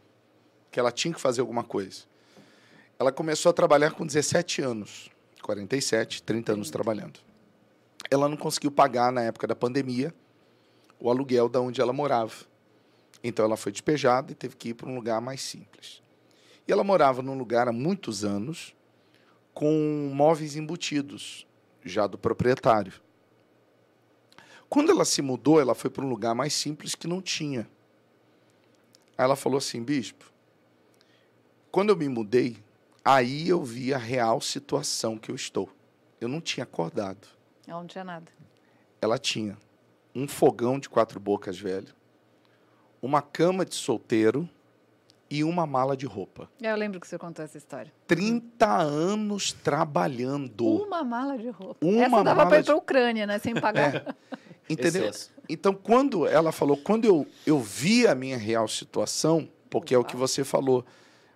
Que 0.70 0.78
ela 0.78 0.92
tinha 0.92 1.14
que 1.14 1.20
fazer 1.20 1.40
alguma 1.40 1.64
coisa. 1.64 2.02
Ela 2.98 3.12
começou 3.12 3.50
a 3.50 3.52
trabalhar 3.52 3.92
com 3.92 4.04
17 4.04 4.60
anos, 4.60 5.10
47, 5.42 6.22
30 6.22 6.52
anos 6.52 6.70
trabalhando. 6.70 7.20
Ela 8.10 8.28
não 8.28 8.36
conseguiu 8.36 8.70
pagar 8.70 9.12
na 9.12 9.22
época 9.22 9.46
da 9.46 9.54
pandemia 9.54 10.12
o 10.98 11.08
aluguel 11.08 11.48
da 11.48 11.60
onde 11.60 11.80
ela 11.80 11.92
morava. 11.92 12.34
Então 13.22 13.44
ela 13.44 13.56
foi 13.56 13.72
despejada 13.72 14.32
e 14.32 14.34
teve 14.34 14.56
que 14.56 14.70
ir 14.70 14.74
para 14.74 14.88
um 14.88 14.94
lugar 14.94 15.20
mais 15.20 15.40
simples. 15.40 16.02
E 16.66 16.72
ela 16.72 16.84
morava 16.84 17.22
num 17.22 17.36
lugar 17.36 17.68
há 17.68 17.72
muitos 17.72 18.24
anos 18.24 18.74
com 19.54 20.12
móveis 20.14 20.54
embutidos, 20.56 21.46
já 21.84 22.06
do 22.06 22.18
proprietário. 22.18 22.92
Quando 24.68 24.90
ela 24.90 25.04
se 25.04 25.22
mudou, 25.22 25.60
ela 25.60 25.74
foi 25.74 25.90
para 25.90 26.04
um 26.04 26.08
lugar 26.08 26.34
mais 26.34 26.52
simples 26.52 26.94
que 26.94 27.06
não 27.06 27.22
tinha. 27.22 27.68
Aí 29.16 29.24
ela 29.24 29.36
falou 29.36 29.58
assim, 29.58 29.82
bispo, 29.82 30.30
quando 31.70 31.90
eu 31.90 31.96
me 31.96 32.08
mudei, 32.08 32.62
aí 33.04 33.48
eu 33.48 33.62
vi 33.64 33.94
a 33.94 33.98
real 33.98 34.40
situação 34.40 35.16
que 35.16 35.30
eu 35.30 35.34
estou. 35.34 35.68
Eu 36.20 36.28
não 36.28 36.40
tinha 36.40 36.64
acordado 36.64 37.28
Ela 37.66 37.80
não 37.80 37.86
tinha 37.86 38.04
nada. 38.04 38.30
ela 39.00 39.18
tinha 39.18 39.56
um 40.14 40.26
fogão 40.26 40.78
de 40.78 40.88
quatro 40.88 41.20
bocas 41.20 41.58
velho, 41.58 41.94
uma 43.00 43.22
cama 43.22 43.64
de 43.64 43.74
solteiro 43.76 44.48
e 45.30 45.44
uma 45.44 45.66
mala 45.66 45.96
de 45.96 46.06
roupa. 46.06 46.48
Eu 46.60 46.74
lembro 46.76 46.98
que 47.00 47.06
você 47.06 47.18
contou 47.18 47.44
essa 47.44 47.58
história. 47.58 47.92
30 48.06 48.66
anos 48.66 49.52
trabalhando. 49.52 50.66
Uma 50.66 51.04
mala 51.04 51.36
de 51.36 51.50
roupa. 51.50 51.84
Uma 51.84 52.04
essa 52.04 52.24
dava 52.24 52.46
para 52.46 52.60
ir 52.60 52.64
para 52.64 52.74
a 52.74 52.76
Ucrânia, 52.76 53.26
né? 53.26 53.38
Sem 53.38 53.54
pagar. 53.54 54.16
Entendeu? 54.68 55.04
Excesso. 55.04 55.30
Então, 55.48 55.74
quando 55.74 56.26
ela 56.26 56.52
falou, 56.52 56.76
quando 56.76 57.04
eu, 57.06 57.26
eu 57.46 57.58
vi 57.58 58.06
a 58.06 58.14
minha 58.14 58.36
real 58.36 58.68
situação, 58.68 59.48
porque 59.70 59.94
é 59.94 59.98
o 59.98 60.04
que 60.04 60.16
você 60.16 60.44
falou, 60.44 60.84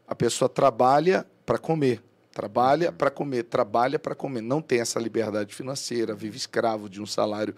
a 0.06 0.14
pessoa 0.14 0.48
trabalha 0.48 1.26
para 1.46 1.56
comer, 1.58 2.02
trabalha 2.30 2.92
para 2.92 3.10
comer, 3.10 3.44
trabalha 3.44 3.98
para 3.98 4.14
comer, 4.14 4.42
não 4.42 4.60
tem 4.60 4.80
essa 4.80 5.00
liberdade 5.00 5.54
financeira, 5.54 6.14
vive 6.14 6.36
escravo 6.36 6.88
de 6.90 7.00
um 7.00 7.06
salário 7.06 7.54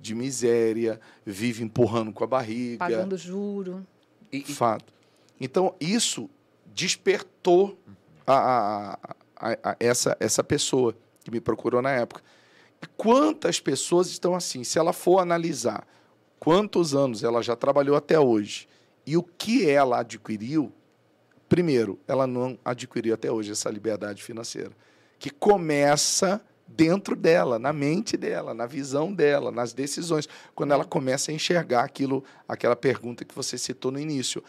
de 0.00 0.14
miséria, 0.14 1.00
vive 1.24 1.62
empurrando 1.62 2.12
com 2.12 2.24
a 2.24 2.26
barriga. 2.26 2.78
Pagando 2.78 3.16
juro. 3.16 3.86
E, 4.32 4.38
e- 4.38 4.42
Fato. 4.54 4.92
Então, 5.42 5.74
isso 5.80 6.30
despertou 6.74 7.76
a, 8.26 8.96
a- 9.36 9.60
a- 9.70 9.76
essa, 9.80 10.16
essa 10.20 10.42
pessoa 10.44 10.94
que 11.24 11.30
me 11.30 11.40
procurou 11.40 11.82
na 11.82 11.90
época. 11.90 12.22
E 12.80 12.86
quantas 12.96 13.58
pessoas 13.60 14.08
estão 14.08 14.34
assim? 14.34 14.62
Se 14.64 14.78
ela 14.78 14.92
for 14.92 15.18
analisar 15.18 15.86
quantos 16.38 16.94
anos 16.94 17.22
ela 17.24 17.42
já 17.42 17.54
trabalhou 17.56 17.96
até 17.96 18.18
hoje 18.18 18.68
e 19.06 19.16
o 19.16 19.22
que 19.22 19.68
ela 19.68 20.00
adquiriu, 20.00 20.72
primeiro, 21.48 21.98
ela 22.08 22.26
não 22.26 22.58
adquiriu 22.64 23.14
até 23.14 23.30
hoje 23.30 23.52
essa 23.52 23.68
liberdade 23.68 24.22
financeira, 24.22 24.70
que 25.18 25.28
começa 25.30 26.40
dentro 26.66 27.14
dela, 27.14 27.58
na 27.58 27.72
mente 27.72 28.16
dela, 28.16 28.54
na 28.54 28.64
visão 28.66 29.12
dela, 29.12 29.52
nas 29.52 29.72
decisões, 29.74 30.26
quando 30.54 30.72
ela 30.72 30.84
começa 30.84 31.30
a 31.30 31.34
enxergar 31.34 31.84
aquilo, 31.84 32.24
aquela 32.48 32.74
pergunta 32.74 33.24
que 33.24 33.34
você 33.34 33.58
citou 33.58 33.92
no 33.92 34.00
início, 34.00 34.42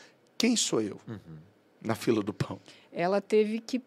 quem 0.44 0.58
sou 0.58 0.82
eu 0.82 1.00
Uhum. 1.08 1.38
na 1.82 1.96
fila 1.96 2.22
do 2.22 2.34
pão? 2.34 2.60
Ela 2.91 3.22
teve 3.22 3.60
que 3.60 3.82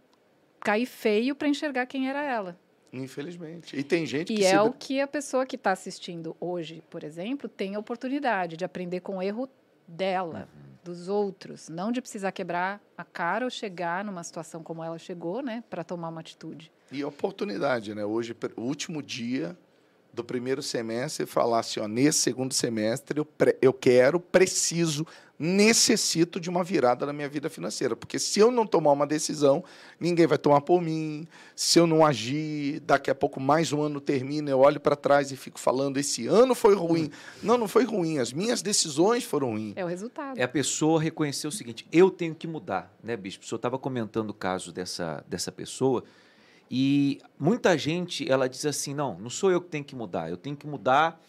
cair 0.60 0.86
feio 0.86 1.34
para 1.34 1.48
enxergar 1.48 1.84
quem 1.84 2.08
era 2.08 2.22
ela. 2.24 2.58
Infelizmente. 2.90 3.76
E 3.76 3.82
tem 3.84 4.06
gente 4.06 4.32
E 4.32 4.36
que 4.36 4.44
é 4.44 4.50
se 4.52 4.56
o 4.58 4.72
que 4.72 4.98
a 4.98 5.06
pessoa 5.06 5.44
que 5.44 5.56
está 5.56 5.72
assistindo 5.72 6.34
hoje, 6.40 6.82
por 6.88 7.04
exemplo, 7.04 7.46
tem 7.46 7.74
a 7.74 7.78
oportunidade 7.78 8.56
de 8.56 8.64
aprender 8.64 9.00
com 9.00 9.18
o 9.18 9.22
erro 9.22 9.50
dela, 9.86 10.48
dos 10.82 11.08
outros, 11.08 11.68
não 11.68 11.92
de 11.92 12.00
precisar 12.00 12.32
quebrar 12.32 12.80
a 12.96 13.04
cara 13.04 13.44
ou 13.44 13.50
chegar 13.50 14.02
numa 14.02 14.24
situação 14.24 14.62
como 14.62 14.82
ela 14.82 14.98
chegou, 14.98 15.42
né, 15.42 15.62
para 15.68 15.84
tomar 15.84 16.08
uma 16.08 16.20
atitude. 16.20 16.72
E 16.90 17.04
oportunidade, 17.04 17.94
né? 17.94 18.04
Hoje, 18.04 18.34
o 18.56 18.62
último 18.62 19.02
dia 19.02 19.56
do 20.16 20.24
primeiro 20.24 20.62
semestre 20.62 21.24
e 21.24 21.26
falar 21.26 21.60
assim, 21.60 21.78
ó, 21.78 21.86
nesse 21.86 22.20
segundo 22.20 22.54
semestre 22.54 23.20
eu, 23.20 23.24
pre- 23.26 23.58
eu 23.60 23.72
quero, 23.72 24.18
preciso, 24.18 25.06
necessito 25.38 26.40
de 26.40 26.48
uma 26.48 26.64
virada 26.64 27.04
na 27.04 27.12
minha 27.12 27.28
vida 27.28 27.50
financeira. 27.50 27.94
Porque 27.94 28.18
se 28.18 28.40
eu 28.40 28.50
não 28.50 28.66
tomar 28.66 28.92
uma 28.92 29.06
decisão, 29.06 29.62
ninguém 30.00 30.26
vai 30.26 30.38
tomar 30.38 30.62
por 30.62 30.80
mim. 30.80 31.28
Se 31.54 31.78
eu 31.78 31.86
não 31.86 32.04
agir, 32.04 32.80
daqui 32.80 33.10
a 33.10 33.14
pouco 33.14 33.38
mais 33.38 33.74
um 33.74 33.82
ano 33.82 34.00
termina, 34.00 34.50
eu 34.50 34.60
olho 34.60 34.80
para 34.80 34.96
trás 34.96 35.30
e 35.30 35.36
fico 35.36 35.60
falando, 35.60 35.98
esse 35.98 36.26
ano 36.26 36.54
foi 36.54 36.74
ruim. 36.74 37.10
Não, 37.42 37.58
não 37.58 37.68
foi 37.68 37.84
ruim, 37.84 38.18
as 38.18 38.32
minhas 38.32 38.62
decisões 38.62 39.22
foram 39.22 39.50
ruins. 39.50 39.74
É 39.76 39.84
o 39.84 39.88
resultado. 39.88 40.38
É 40.38 40.42
a 40.42 40.48
pessoa 40.48 40.98
reconhecer 40.98 41.46
o 41.46 41.52
seguinte: 41.52 41.86
eu 41.92 42.10
tenho 42.10 42.34
que 42.34 42.46
mudar, 42.46 42.90
né, 43.04 43.14
bispo? 43.18 43.44
O 43.44 43.46
senhor 43.46 43.58
estava 43.58 43.78
comentando 43.78 44.30
o 44.30 44.34
caso 44.34 44.72
dessa, 44.72 45.22
dessa 45.28 45.52
pessoa 45.52 46.02
e 46.70 47.20
muita 47.38 47.76
gente 47.76 48.30
ela 48.30 48.48
diz 48.48 48.64
assim: 48.66 48.94
não, 48.94 49.18
não 49.18 49.30
sou 49.30 49.50
eu 49.50 49.60
que 49.60 49.68
tenho 49.68 49.84
que 49.84 49.94
mudar, 49.94 50.30
eu 50.30 50.36
tenho 50.36 50.56
que 50.56 50.66
mudar 50.66 51.20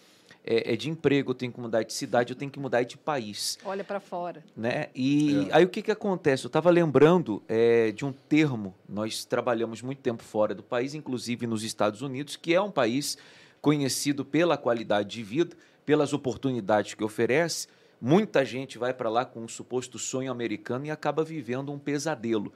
é, 0.47 0.73
é 0.73 0.75
de 0.77 0.89
emprego, 0.89 1.31
eu 1.31 1.35
tenho 1.35 1.51
que 1.51 1.59
mudar 1.59 1.83
de 1.83 1.91
cidade, 1.91 2.31
eu 2.31 2.38
tenho 2.38 2.49
que 2.49 2.59
mudar 2.59 2.81
de 2.83 2.97
país. 2.97 3.59
Olha 3.65 3.83
para 3.83 3.99
fora. 3.99 4.43
Né? 4.55 4.88
E 4.95 5.47
É. 5.49 5.57
aí 5.57 5.65
o 5.65 5.69
que, 5.69 5.81
que 5.81 5.91
acontece? 5.91 6.45
Eu 6.45 6.47
estava 6.47 6.69
lembrando 6.69 7.43
é, 7.49 7.91
de 7.91 8.05
um 8.05 8.13
termo, 8.13 8.73
nós 8.88 9.25
trabalhamos 9.25 9.81
muito 9.81 9.99
tempo 9.99 10.23
fora 10.23 10.55
do 10.55 10.63
país, 10.63 10.95
inclusive 10.95 11.45
nos 11.45 11.63
Estados 11.63 12.01
Unidos, 12.01 12.38
que 12.38 12.53
é 12.53 12.61
um 12.61 12.71
país 12.71 13.17
conhecido 13.61 14.23
pela 14.23 14.57
qualidade 14.57 15.09
de 15.09 15.21
vida, 15.23 15.55
pelas 15.85 16.13
oportunidades 16.13 16.93
que 16.93 17.03
oferece. 17.03 17.67
Muita 17.99 18.45
gente 18.45 18.77
vai 18.77 18.93
para 18.93 19.09
lá 19.09 19.25
com 19.25 19.41
um 19.41 19.47
suposto 19.47 19.99
sonho 19.99 20.31
americano 20.31 20.85
e 20.85 20.91
acaba 20.91 21.23
vivendo 21.23 21.73
um 21.73 21.79
pesadelo. 21.79 22.53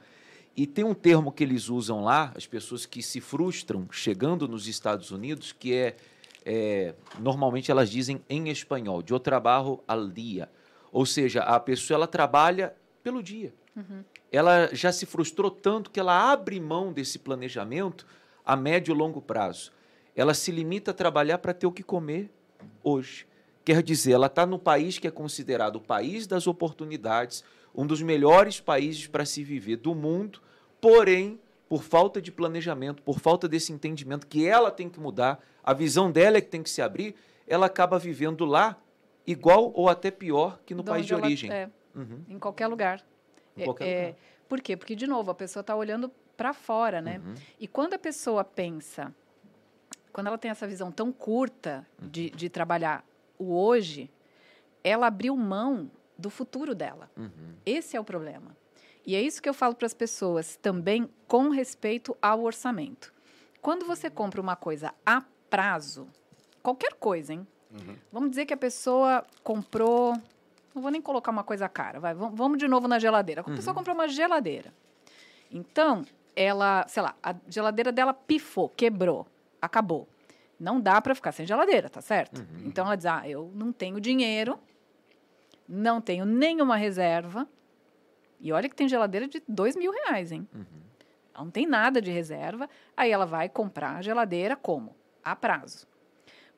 E 0.56 0.66
tem 0.66 0.84
um 0.84 0.94
termo 0.94 1.32
que 1.32 1.42
eles 1.42 1.68
usam 1.68 2.04
lá, 2.04 2.32
as 2.36 2.46
pessoas 2.46 2.84
que 2.84 3.02
se 3.02 3.20
frustram 3.20 3.88
chegando 3.90 4.46
nos 4.46 4.66
Estados 4.66 5.10
Unidos, 5.10 5.52
que 5.52 5.74
é, 5.74 5.96
é 6.44 6.94
normalmente 7.18 7.70
elas 7.70 7.90
dizem 7.90 8.22
em 8.28 8.48
espanhol, 8.48 9.02
de 9.02 9.18
trabalho 9.18 9.80
al 9.88 10.08
dia. 10.08 10.50
Ou 10.92 11.06
seja, 11.06 11.42
a 11.42 11.58
pessoa 11.58 11.96
ela 11.96 12.06
trabalha 12.06 12.74
pelo 13.02 13.22
dia. 13.22 13.54
Ela 14.30 14.68
já 14.74 14.92
se 14.92 15.06
frustrou 15.06 15.50
tanto 15.50 15.90
que 15.90 15.98
ela 15.98 16.32
abre 16.32 16.60
mão 16.60 16.92
desse 16.92 17.18
planejamento 17.18 18.06
a 18.44 18.54
médio 18.54 18.94
e 18.94 18.96
longo 18.96 19.22
prazo. 19.22 19.72
Ela 20.14 20.34
se 20.34 20.50
limita 20.52 20.90
a 20.90 20.94
trabalhar 20.94 21.38
para 21.38 21.54
ter 21.54 21.66
o 21.66 21.72
que 21.72 21.82
comer 21.82 22.30
hoje. 22.82 23.26
Quer 23.64 23.82
dizer, 23.82 24.12
ela 24.12 24.26
está 24.26 24.44
no 24.44 24.58
país 24.58 24.98
que 24.98 25.06
é 25.06 25.10
considerado 25.10 25.76
o 25.76 25.80
país 25.80 26.26
das 26.26 26.46
oportunidades, 26.46 27.44
um 27.74 27.86
dos 27.86 28.02
melhores 28.02 28.60
países 28.60 29.06
para 29.06 29.24
se 29.24 29.42
viver 29.42 29.76
do 29.76 29.94
mundo, 29.94 30.40
porém, 30.80 31.40
por 31.68 31.82
falta 31.82 32.20
de 32.20 32.30
planejamento, 32.30 33.02
por 33.02 33.18
falta 33.18 33.48
desse 33.48 33.72
entendimento 33.72 34.26
que 34.26 34.46
ela 34.46 34.70
tem 34.70 34.88
que 34.90 35.00
mudar, 35.00 35.42
a 35.64 35.72
visão 35.72 36.10
dela 36.10 36.36
é 36.36 36.40
que 36.40 36.48
tem 36.48 36.62
que 36.62 36.68
se 36.70 36.82
abrir, 36.82 37.14
ela 37.46 37.66
acaba 37.66 37.98
vivendo 37.98 38.44
lá 38.44 38.78
igual 39.26 39.72
ou 39.74 39.88
até 39.88 40.10
pior 40.10 40.58
que 40.66 40.74
no 40.74 40.82
De 40.82 40.90
país 40.90 41.06
de 41.06 41.14
ela- 41.14 41.22
origem. 41.24 41.50
é, 41.50 41.70
Uhum. 41.94 42.22
em 42.28 42.38
qualquer 42.38 42.66
lugar. 42.66 43.02
Em 43.56 43.62
É- 43.62 43.64
qualquer 43.64 43.84
é, 43.86 44.06
lugar. 44.08 44.16
Por 44.48 44.60
quê? 44.60 44.76
Porque, 44.76 44.94
de 44.96 45.06
novo, 45.06 45.30
a 45.30 45.34
pessoa 45.34 45.60
está 45.62 45.74
olhando 45.74 46.10
para 46.36 46.52
fora, 46.52 47.00
né? 47.00 47.20
Uhum. 47.24 47.34
E 47.60 47.66
quando 47.68 47.94
a 47.94 47.98
pessoa 47.98 48.42
pensa, 48.44 49.14
quando 50.12 50.26
ela 50.26 50.36
tem 50.38 50.50
essa 50.50 50.66
visão 50.66 50.90
tão 50.92 51.10
curta 51.12 51.86
de, 51.98 52.30
de 52.30 52.48
trabalhar 52.50 53.04
o 53.38 53.54
hoje, 53.54 54.10
ela 54.84 55.06
abriu 55.06 55.34
mão 55.36 55.90
do 56.16 56.30
futuro 56.30 56.74
dela. 56.74 57.10
Uhum. 57.16 57.54
Esse 57.64 57.96
é 57.96 58.00
o 58.00 58.04
problema. 58.04 58.56
E 59.04 59.16
é 59.16 59.20
isso 59.20 59.42
que 59.42 59.48
eu 59.48 59.54
falo 59.54 59.74
para 59.74 59.86
as 59.86 59.94
pessoas 59.94 60.56
também 60.56 61.08
com 61.26 61.48
respeito 61.48 62.16
ao 62.22 62.42
orçamento. 62.42 63.12
Quando 63.60 63.84
você 63.84 64.08
compra 64.08 64.40
uma 64.40 64.56
coisa 64.56 64.94
a 65.04 65.22
prazo, 65.50 66.08
qualquer 66.62 66.94
coisa, 66.94 67.32
hein? 67.32 67.46
Vamos 68.12 68.30
dizer 68.30 68.46
que 68.46 68.54
a 68.54 68.56
pessoa 68.56 69.24
comprou. 69.42 70.14
Não 70.74 70.82
vou 70.82 70.90
nem 70.90 71.00
colocar 71.00 71.30
uma 71.30 71.44
coisa 71.44 71.68
cara, 71.68 71.98
vai. 71.98 72.14
Vamos, 72.14 72.36
vamos 72.36 72.58
de 72.58 72.68
novo 72.68 72.86
na 72.86 72.98
geladeira. 72.98 73.40
A 73.40 73.44
pessoa 73.44 73.74
comprou 73.74 73.94
uma 73.94 74.08
geladeira. 74.08 74.72
Então, 75.50 76.04
ela, 76.34 76.86
sei 76.88 77.02
lá, 77.02 77.14
a 77.22 77.34
geladeira 77.48 77.92
dela 77.92 78.14
pifou, 78.14 78.68
quebrou, 78.68 79.26
acabou. 79.60 80.08
Não 80.58 80.80
dá 80.80 81.00
para 81.00 81.14
ficar 81.14 81.32
sem 81.32 81.46
geladeira, 81.46 81.88
tá 81.90 82.00
certo? 82.00 82.46
Então 82.64 82.86
ela 82.86 82.96
diz: 82.96 83.06
ah, 83.06 83.28
eu 83.28 83.50
não 83.54 83.72
tenho 83.72 84.00
dinheiro, 84.00 84.58
não 85.74 86.00
tenho 86.00 86.24
nenhuma 86.26 86.76
reserva. 86.76 87.48
E 88.38 88.52
olha 88.52 88.68
que 88.68 88.76
tem 88.76 88.88
geladeira 88.88 89.26
de 89.26 89.42
dois 89.48 89.74
mil 89.74 89.90
reais, 89.90 90.30
hein? 90.32 90.46
Ela 91.34 91.44
não 91.44 91.50
tem 91.50 91.66
nada 91.66 92.00
de 92.02 92.10
reserva. 92.10 92.68
Aí 92.96 93.10
ela 93.10 93.24
vai 93.24 93.48
comprar 93.48 93.96
a 93.96 94.02
geladeira 94.02 94.54
como? 94.54 94.94
A 95.24 95.34
prazo. 95.34 95.86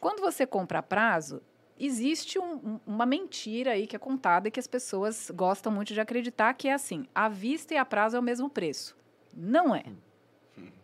Quando 0.00 0.20
você 0.20 0.44
compra 0.46 0.80
a 0.80 0.82
prazo, 0.82 1.40
existe 1.78 2.38
um- 2.38 2.54
um- 2.56 2.80
uma 2.86 3.06
mentira 3.06 3.70
aí 3.72 3.86
que 3.86 3.94
é 3.94 3.98
contada 3.98 4.48
e 4.48 4.50
que 4.50 4.58
as 4.58 4.66
pessoas 4.66 5.30
gostam 5.30 5.70
muito 5.70 5.94
de 5.94 6.00
acreditar 6.00 6.52
que 6.54 6.66
é 6.68 6.72
assim: 6.72 7.06
à 7.14 7.28
vista 7.28 7.72
e 7.74 7.76
a 7.76 7.84
prazo 7.84 8.16
é 8.16 8.18
o 8.18 8.22
mesmo 8.22 8.50
preço. 8.50 8.96
Não 9.32 9.74
é. 9.74 9.84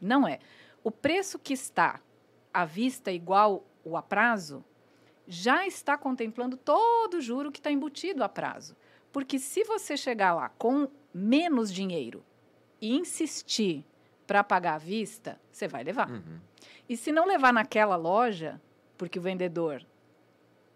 Não 0.01 0.26
é. 0.28 0.39
O 0.85 0.91
preço 0.91 1.39
que 1.39 1.53
está 1.53 2.01
à 2.55 2.64
vista 2.64 3.11
igual 3.11 3.64
o 3.85 3.97
a 3.97 4.03
prazo 4.03 4.64
já 5.31 5.64
está 5.64 5.97
contemplando 5.97 6.57
todo 6.57 7.14
o 7.14 7.20
juro 7.20 7.53
que 7.53 7.61
está 7.61 7.70
embutido 7.70 8.24
a 8.24 8.28
prazo. 8.28 8.76
Porque 9.12 9.39
se 9.39 9.62
você 9.62 9.97
chegar 9.97 10.35
lá 10.35 10.49
com 10.51 10.89
menos 11.14 11.72
dinheiro 11.72 12.24
e 12.81 12.97
insistir 12.97 13.87
para 14.26 14.43
pagar 14.43 14.74
à 14.74 14.78
vista, 14.78 15.41
você 15.51 15.68
vai 15.68 15.85
levar. 15.85 16.11
Uhum. 16.11 16.41
E 16.89 16.97
se 16.97 17.12
não 17.12 17.26
levar 17.26 17.53
naquela 17.53 17.95
loja, 17.95 18.61
porque 18.99 19.20
o 19.20 19.22
vendedor, 19.22 19.87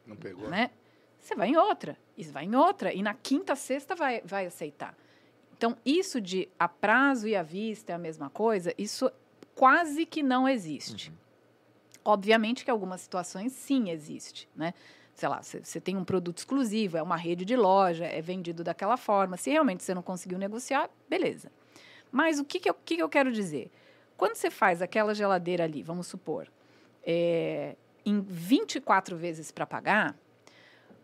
Não 0.07 0.15
pegou? 0.15 0.49
né? 0.49 0.71
Você 1.19 1.35
vai 1.35 1.49
em 1.49 1.57
outra, 1.57 1.99
e 2.17 2.23
vai 2.25 2.45
em 2.45 2.55
outra, 2.55 2.93
e 2.93 3.03
na 3.03 3.15
quinta, 3.15 3.57
sexta 3.57 3.97
vai, 3.97 4.21
vai 4.25 4.47
aceitar. 4.47 4.97
Então, 5.57 5.77
isso 5.85 6.21
de 6.21 6.49
a 6.59 6.69
prazo 6.69 7.27
e 7.27 7.35
à 7.35 7.43
vista 7.43 7.93
é 7.93 7.95
a 7.95 7.99
mesma 7.99 8.31
coisa, 8.31 8.73
isso 8.79 9.11
quase 9.55 10.07
que 10.07 10.23
não 10.23 10.49
existe. 10.49 11.13
Obviamente 12.05 12.65
que 12.65 12.71
algumas 12.71 13.01
situações 13.01 13.53
sim 13.53 13.91
existe, 13.91 14.49
né? 14.55 14.75
Sei 15.15 15.29
lá, 15.29 15.41
você 15.43 15.81
tem 15.81 15.97
um 15.97 16.05
produto 16.05 16.39
exclusivo, 16.39 16.97
é 16.97 17.03
uma 17.03 17.17
rede 17.17 17.45
de 17.45 17.55
loja, 17.57 18.05
é 18.05 18.21
vendido 18.21 18.65
daquela 18.65 18.97
forma. 18.97 19.37
Se 19.37 19.49
realmente 19.49 19.85
você 19.85 19.95
não 19.95 20.03
conseguiu 20.03 20.39
negociar, 20.39 20.91
beleza. 21.09 21.53
Mas 22.11 22.39
o 22.41 22.45
que, 22.45 22.59
que, 22.59 22.69
eu, 22.69 22.75
que 22.75 22.97
que 22.97 23.03
eu 23.03 23.09
quero 23.09 23.31
dizer? 23.33 23.71
Quando 24.17 24.35
você 24.35 24.51
faz 24.51 24.83
aquela 24.83 25.15
geladeira 25.15 25.65
ali, 25.65 25.83
vamos 25.83 26.09
supor, 26.09 26.49
é, 27.05 27.77
em 28.05 28.21
24 28.21 29.17
vezes 29.17 29.51
para 29.51 29.67
pagar, 29.67 30.17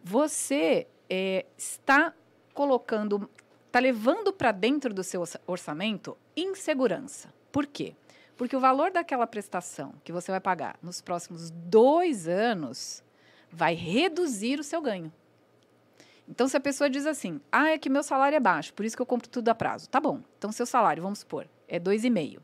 você 0.02 0.86
é, 1.08 1.46
está 1.56 2.12
colocando, 2.52 3.28
está 3.66 3.78
levando 3.78 4.32
para 4.32 4.52
dentro 4.52 4.92
do 4.92 5.02
seu 5.02 5.20
orça- 5.20 5.40
orçamento 5.46 6.16
insegurança. 6.36 7.32
Por 7.52 7.66
quê? 7.66 7.94
Porque 8.40 8.56
o 8.56 8.60
valor 8.60 8.90
daquela 8.90 9.26
prestação 9.26 9.92
que 10.02 10.10
você 10.10 10.32
vai 10.32 10.40
pagar 10.40 10.78
nos 10.82 11.02
próximos 11.02 11.50
dois 11.50 12.26
anos 12.26 13.04
vai 13.52 13.74
reduzir 13.74 14.58
o 14.58 14.64
seu 14.64 14.80
ganho. 14.80 15.12
Então, 16.26 16.48
se 16.48 16.56
a 16.56 16.60
pessoa 16.60 16.88
diz 16.88 17.04
assim, 17.04 17.38
ah, 17.52 17.68
é 17.68 17.76
que 17.76 17.90
meu 17.90 18.02
salário 18.02 18.34
é 18.36 18.40
baixo, 18.40 18.72
por 18.72 18.86
isso 18.86 18.96
que 18.96 19.02
eu 19.02 19.04
compro 19.04 19.28
tudo 19.28 19.50
a 19.50 19.54
prazo. 19.54 19.90
Tá 19.90 20.00
bom. 20.00 20.22
Então, 20.38 20.50
seu 20.52 20.64
salário, 20.64 21.02
vamos 21.02 21.18
supor, 21.18 21.46
é 21.68 21.78
dois 21.78 22.02
e 22.02 22.08
meio. 22.08 22.40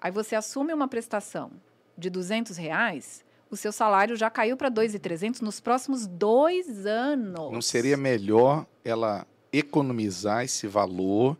Aí 0.00 0.10
você 0.10 0.34
assume 0.34 0.72
uma 0.72 0.88
prestação 0.88 1.50
de 1.98 2.08
200 2.08 2.56
reais, 2.56 3.22
o 3.50 3.58
seu 3.58 3.72
salário 3.72 4.16
já 4.16 4.30
caiu 4.30 4.56
para 4.56 4.70
2.300 4.70 5.42
nos 5.42 5.60
próximos 5.60 6.06
dois 6.06 6.86
anos. 6.86 7.52
Não 7.52 7.60
seria 7.60 7.98
melhor 7.98 8.66
ela 8.82 9.26
economizar 9.52 10.44
esse 10.44 10.66
valor 10.66 11.36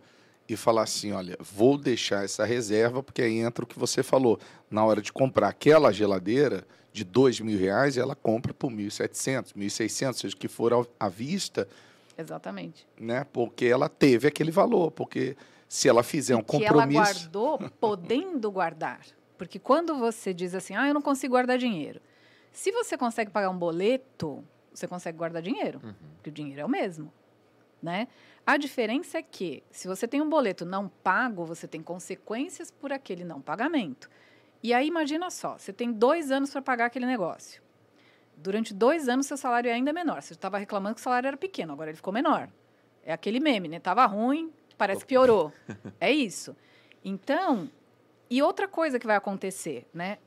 e 0.48 0.56
falar 0.56 0.82
assim, 0.82 1.12
olha, 1.12 1.36
vou 1.40 1.76
deixar 1.76 2.24
essa 2.24 2.44
reserva, 2.44 3.02
porque 3.02 3.22
aí 3.22 3.38
entra 3.38 3.64
o 3.64 3.66
que 3.66 3.78
você 3.78 4.02
falou. 4.02 4.38
Na 4.70 4.84
hora 4.84 5.02
de 5.02 5.12
comprar 5.12 5.48
aquela 5.48 5.92
geladeira 5.92 6.66
de 6.92 7.04
dois 7.04 7.40
mil 7.40 7.58
reais, 7.58 7.96
ela 7.96 8.14
compra 8.14 8.54
por 8.54 8.70
1.700, 8.70 9.52
1.600, 9.54 10.14
seja 10.14 10.34
o 10.34 10.38
que 10.38 10.48
for 10.48 10.88
à 10.98 11.08
vista, 11.08 11.68
Exatamente. 12.16 12.86
né? 12.98 13.26
Porque 13.32 13.66
ela 13.66 13.88
teve 13.88 14.28
aquele 14.28 14.50
valor, 14.50 14.90
porque 14.90 15.36
se 15.68 15.88
ela 15.88 16.02
fizer 16.02 16.36
um 16.36 16.42
que 16.42 16.56
ela 16.64 16.86
compromisso... 16.86 17.30
guardou 17.30 17.58
podendo 17.80 18.50
guardar. 18.50 19.00
Porque 19.36 19.58
quando 19.58 19.98
você 19.98 20.32
diz 20.32 20.54
assim, 20.54 20.74
ah, 20.74 20.88
eu 20.88 20.94
não 20.94 21.02
consigo 21.02 21.32
guardar 21.32 21.58
dinheiro. 21.58 22.00
Se 22.52 22.72
você 22.72 22.96
consegue 22.96 23.30
pagar 23.30 23.50
um 23.50 23.58
boleto, 23.58 24.42
você 24.72 24.86
consegue 24.86 25.18
guardar 25.18 25.42
dinheiro, 25.42 25.80
porque 26.14 26.30
o 26.30 26.32
dinheiro 26.32 26.62
é 26.62 26.64
o 26.64 26.68
mesmo, 26.68 27.12
né? 27.86 28.08
A 28.44 28.56
diferença 28.56 29.18
é 29.18 29.22
que, 29.22 29.62
se 29.70 29.86
você 29.86 30.06
tem 30.06 30.20
um 30.20 30.28
boleto 30.28 30.64
não 30.64 30.88
pago, 30.88 31.44
você 31.44 31.66
tem 31.66 31.80
consequências 31.80 32.70
por 32.70 32.92
aquele 32.92 33.24
não 33.24 33.40
pagamento. 33.40 34.10
E 34.62 34.74
aí, 34.74 34.88
imagina 34.88 35.30
só, 35.30 35.56
você 35.56 35.72
tem 35.72 35.92
dois 35.92 36.30
anos 36.30 36.50
para 36.50 36.60
pagar 36.60 36.86
aquele 36.86 37.06
negócio. 37.06 37.62
Durante 38.36 38.74
dois 38.74 39.08
anos, 39.08 39.26
seu 39.26 39.36
salário 39.36 39.70
é 39.70 39.72
ainda 39.72 39.92
menor. 39.92 40.20
Você 40.20 40.34
estava 40.34 40.58
reclamando 40.58 40.96
que 40.96 41.00
o 41.00 41.04
salário 41.04 41.28
era 41.28 41.36
pequeno, 41.36 41.72
agora 41.72 41.90
ele 41.90 41.96
ficou 41.96 42.12
menor. 42.12 42.48
É 43.04 43.12
aquele 43.12 43.38
meme, 43.40 43.68
né? 43.68 43.78
Tava 43.78 44.04
ruim, 44.04 44.52
parece 44.76 45.00
que 45.00 45.06
piorou. 45.06 45.52
É 46.00 46.10
isso. 46.10 46.56
Então, 47.04 47.70
e 48.28 48.42
outra 48.42 48.66
coisa 48.66 48.98
que 48.98 49.06
vai 49.06 49.16
acontecer, 49.16 49.86
né? 49.94 50.18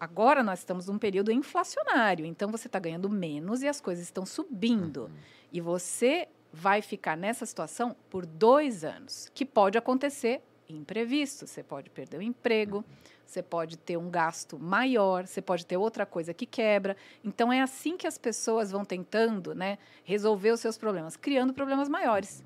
Agora 0.00 0.42
nós 0.42 0.60
estamos 0.60 0.88
num 0.88 0.98
período 0.98 1.30
inflacionário, 1.30 2.26
então 2.26 2.50
você 2.50 2.66
está 2.66 2.78
ganhando 2.78 3.08
menos 3.08 3.62
e 3.62 3.68
as 3.68 3.80
coisas 3.80 4.02
estão 4.02 4.26
subindo. 4.26 5.02
Uhum. 5.02 5.10
E 5.52 5.60
você 5.60 6.28
vai 6.52 6.82
ficar 6.82 7.16
nessa 7.16 7.46
situação 7.46 7.96
por 8.10 8.26
dois 8.26 8.84
anos, 8.84 9.30
que 9.34 9.44
pode 9.44 9.78
acontecer 9.78 10.42
imprevisto. 10.68 11.46
Você 11.46 11.62
pode 11.62 11.90
perder 11.90 12.18
o 12.18 12.22
emprego, 12.22 12.84
você 13.24 13.42
pode 13.42 13.78
ter 13.78 13.96
um 13.96 14.10
gasto 14.10 14.58
maior, 14.58 15.26
você 15.26 15.40
pode 15.40 15.64
ter 15.64 15.76
outra 15.76 16.04
coisa 16.04 16.34
que 16.34 16.46
quebra. 16.46 16.96
Então 17.24 17.52
é 17.52 17.60
assim 17.60 17.96
que 17.96 18.06
as 18.06 18.18
pessoas 18.18 18.70
vão 18.70 18.84
tentando 18.84 19.54
né, 19.54 19.78
resolver 20.04 20.50
os 20.50 20.60
seus 20.60 20.76
problemas, 20.76 21.16
criando 21.16 21.54
problemas 21.54 21.88
maiores. 21.88 22.44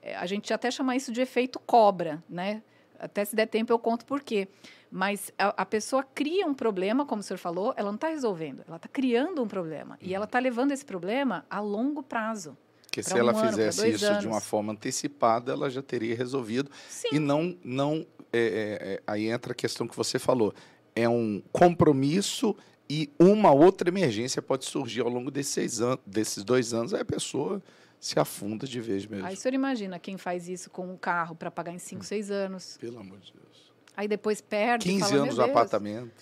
É, 0.00 0.16
a 0.16 0.26
gente 0.26 0.52
até 0.52 0.70
chama 0.70 0.96
isso 0.96 1.12
de 1.12 1.20
efeito 1.20 1.58
cobra, 1.58 2.22
né? 2.28 2.62
Até 2.98 3.24
se 3.24 3.36
der 3.36 3.46
tempo 3.46 3.72
eu 3.72 3.78
conto 3.78 4.04
por 4.04 4.20
quê. 4.20 4.48
Mas 4.90 5.32
a, 5.38 5.62
a, 5.62 5.66
pessoa 5.66 6.02
cria 6.02 6.46
um 6.46 6.54
problema, 6.54 7.04
como 7.06 7.20
o 7.20 7.22
senhor 7.22 7.38
falou, 7.38 7.72
ela 7.76 7.90
não 7.90 7.96
está 7.96 8.08
resolvendo, 8.08 8.64
ela 8.66 8.76
está 8.76 8.88
criando 8.88 9.42
um 9.42 9.46
problema. 9.46 9.96
E 10.00 10.14
ela 10.14 10.24
está 10.24 10.38
levando 10.38 10.72
esse 10.72 10.84
problema 10.84 11.44
a 11.48 11.60
longo 11.60 12.02
prazo. 12.02 12.56
Porque 12.98 13.02
se 13.02 13.14
um 13.14 13.18
ela 13.18 13.32
ano, 13.32 13.48
fizesse 13.48 13.88
isso 13.88 14.06
anos. 14.06 14.20
de 14.20 14.26
uma 14.26 14.40
forma 14.40 14.72
antecipada, 14.72 15.52
ela 15.52 15.70
já 15.70 15.82
teria 15.82 16.16
resolvido. 16.16 16.70
Sim. 16.88 17.08
E 17.12 17.18
não. 17.18 17.56
não 17.64 18.06
é, 18.32 18.38
é, 18.38 18.92
é, 18.94 19.02
aí 19.06 19.28
entra 19.28 19.52
a 19.52 19.54
questão 19.54 19.86
que 19.86 19.96
você 19.96 20.18
falou. 20.18 20.52
É 20.94 21.08
um 21.08 21.42
compromisso 21.52 22.56
e 22.90 23.10
uma 23.18 23.52
outra 23.52 23.88
emergência 23.88 24.42
pode 24.42 24.64
surgir 24.64 25.00
ao 25.00 25.08
longo 25.08 25.30
desses, 25.30 25.80
anos, 25.80 26.00
desses 26.04 26.42
dois 26.42 26.74
anos. 26.74 26.92
Aí 26.92 27.00
a 27.00 27.04
pessoa 27.04 27.62
se 28.00 28.18
afunda 28.18 28.66
de 28.66 28.80
vez 28.80 29.06
mesmo. 29.06 29.26
Aí 29.26 29.34
o 29.34 29.36
senhor 29.36 29.54
imagina 29.54 29.98
quem 29.98 30.18
faz 30.18 30.48
isso 30.48 30.70
com 30.70 30.90
um 30.92 30.96
carro 30.96 31.34
para 31.34 31.50
pagar 31.50 31.72
em 31.72 31.78
5, 31.78 32.04
6 32.04 32.30
hum. 32.30 32.34
anos. 32.34 32.76
Pelo 32.78 32.98
amor 32.98 33.18
de 33.18 33.32
Deus. 33.32 33.72
Aí 33.96 34.08
depois 34.08 34.40
perde. 34.40 34.84
15 34.88 35.00
fala, 35.00 35.22
anos 35.22 35.36
no 35.36 35.44
apartamento. 35.44 36.12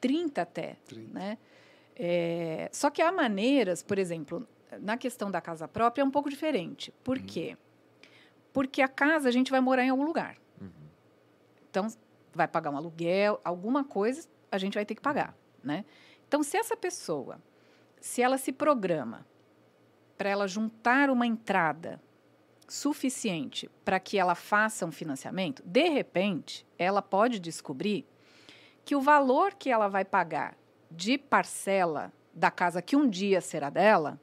30 0.00 0.42
até. 0.42 0.76
30. 0.86 1.12
Né? 1.12 1.38
É, 1.96 2.68
só 2.72 2.90
que 2.90 3.00
há 3.00 3.12
maneiras, 3.12 3.82
por 3.82 3.98
exemplo, 3.98 4.46
na 4.80 4.96
questão 4.96 5.30
da 5.30 5.40
casa 5.40 5.66
própria 5.66 6.02
é 6.02 6.04
um 6.04 6.10
pouco 6.10 6.30
diferente. 6.30 6.92
Por 7.02 7.18
uhum. 7.18 7.26
quê? 7.26 7.56
Porque 8.52 8.82
a 8.82 8.88
casa 8.88 9.28
a 9.28 9.32
gente 9.32 9.50
vai 9.50 9.60
morar 9.60 9.84
em 9.84 9.90
algum 9.90 10.04
lugar. 10.04 10.36
Uhum. 10.60 10.68
Então, 11.70 11.88
vai 12.32 12.48
pagar 12.48 12.70
um 12.70 12.76
aluguel, 12.76 13.40
alguma 13.44 13.84
coisa 13.84 14.28
a 14.50 14.58
gente 14.58 14.74
vai 14.74 14.84
ter 14.84 14.94
que 14.94 15.00
pagar. 15.00 15.36
Né? 15.62 15.84
Então, 16.26 16.42
se 16.42 16.56
essa 16.56 16.76
pessoa, 16.76 17.40
se 18.00 18.22
ela 18.22 18.38
se 18.38 18.52
programa 18.52 19.26
para 20.16 20.30
ela 20.30 20.46
juntar 20.46 21.10
uma 21.10 21.26
entrada 21.26 22.00
suficiente 22.68 23.68
para 23.84 24.00
que 24.00 24.18
ela 24.18 24.34
faça 24.34 24.86
um 24.86 24.92
financiamento, 24.92 25.62
de 25.64 25.88
repente, 25.88 26.66
ela 26.78 27.02
pode 27.02 27.38
descobrir 27.38 28.06
que 28.84 28.94
o 28.94 29.00
valor 29.00 29.54
que 29.54 29.70
ela 29.70 29.88
vai 29.88 30.04
pagar 30.04 30.56
de 30.90 31.18
parcela 31.18 32.12
da 32.32 32.50
casa 32.50 32.82
que 32.82 32.96
um 32.96 33.08
dia 33.08 33.40
será 33.40 33.70
dela 33.70 34.20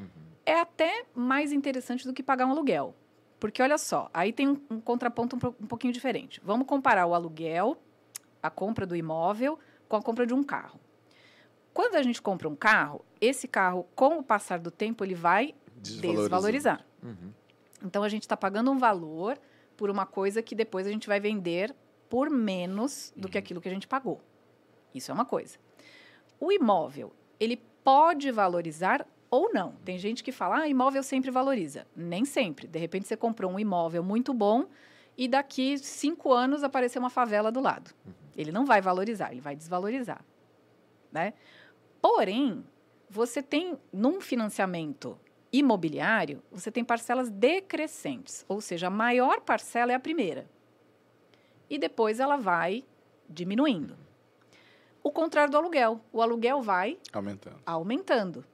uhum. 0.00 0.08
é 0.44 0.60
até 0.60 1.04
mais 1.14 1.52
interessante 1.52 2.06
do 2.06 2.12
que 2.12 2.22
pagar 2.22 2.46
um 2.46 2.50
aluguel. 2.50 2.94
Porque 3.38 3.62
olha 3.62 3.78
só, 3.78 4.10
aí 4.12 4.32
tem 4.32 4.48
um, 4.48 4.60
um 4.70 4.80
contraponto 4.80 5.36
um, 5.36 5.64
um 5.64 5.66
pouquinho 5.66 5.92
diferente. 5.92 6.40
Vamos 6.44 6.66
comparar 6.66 7.06
o 7.06 7.14
aluguel, 7.14 7.76
a 8.42 8.50
compra 8.50 8.86
do 8.86 8.94
imóvel, 8.94 9.58
com 9.88 9.96
a 9.96 10.02
compra 10.02 10.26
de 10.26 10.34
um 10.34 10.42
carro. 10.42 10.78
Quando 11.72 11.94
a 11.94 12.02
gente 12.02 12.20
compra 12.20 12.48
um 12.48 12.56
carro, 12.56 13.04
esse 13.20 13.48
carro, 13.48 13.86
com 13.94 14.18
o 14.18 14.22
passar 14.22 14.58
do 14.58 14.70
tempo, 14.70 15.04
ele 15.04 15.14
vai 15.14 15.54
desvalorizar. 15.76 16.84
Uhum. 17.02 17.32
Então, 17.82 18.02
a 18.02 18.08
gente 18.08 18.22
está 18.22 18.36
pagando 18.36 18.70
um 18.70 18.78
valor 18.78 19.38
por 19.76 19.88
uma 19.88 20.04
coisa 20.04 20.42
que 20.42 20.54
depois 20.54 20.86
a 20.86 20.90
gente 20.90 21.08
vai 21.08 21.18
vender 21.18 21.74
por 22.08 22.28
menos 22.28 23.12
do 23.16 23.24
uhum. 23.24 23.30
que 23.30 23.38
aquilo 23.38 23.60
que 23.60 23.68
a 23.68 23.72
gente 23.72 23.88
pagou. 23.88 24.20
Isso 24.94 25.10
é 25.10 25.14
uma 25.14 25.24
coisa. 25.24 25.58
O 26.38 26.52
imóvel, 26.52 27.12
ele 27.38 27.56
pode 27.82 28.30
valorizar 28.30 29.06
ou 29.30 29.52
não. 29.52 29.72
Tem 29.84 29.98
gente 29.98 30.24
que 30.24 30.32
fala, 30.32 30.60
ah, 30.60 30.68
imóvel 30.68 31.02
sempre 31.02 31.30
valoriza. 31.30 31.86
Nem 31.94 32.24
sempre. 32.24 32.66
De 32.66 32.78
repente, 32.78 33.06
você 33.06 33.16
comprou 33.16 33.52
um 33.52 33.58
imóvel 33.58 34.02
muito 34.02 34.34
bom 34.34 34.66
e 35.16 35.28
daqui 35.28 35.78
cinco 35.78 36.32
anos 36.32 36.64
apareceu 36.64 37.00
uma 37.00 37.10
favela 37.10 37.52
do 37.52 37.60
lado. 37.60 37.94
Uhum. 38.04 38.12
Ele 38.36 38.50
não 38.50 38.64
vai 38.64 38.80
valorizar, 38.80 39.30
ele 39.30 39.40
vai 39.40 39.54
desvalorizar. 39.54 40.24
Né? 41.12 41.34
Porém, 42.00 42.64
você 43.08 43.42
tem, 43.42 43.78
num 43.92 44.20
financiamento 44.20 45.18
imobiliário, 45.52 46.42
você 46.50 46.70
tem 46.70 46.84
parcelas 46.84 47.28
decrescentes, 47.28 48.44
ou 48.48 48.60
seja, 48.60 48.86
a 48.86 48.90
maior 48.90 49.40
parcela 49.40 49.92
é 49.92 49.94
a 49.94 50.00
primeira. 50.00 50.48
E 51.68 51.78
depois 51.78 52.20
ela 52.20 52.36
vai 52.36 52.84
diminuindo. 53.28 53.96
O 55.02 55.10
contrário 55.10 55.50
do 55.50 55.56
aluguel. 55.56 56.00
O 56.12 56.20
aluguel 56.20 56.60
vai 56.60 56.98
aumentando. 57.12 57.60
aumentando. 57.64 58.44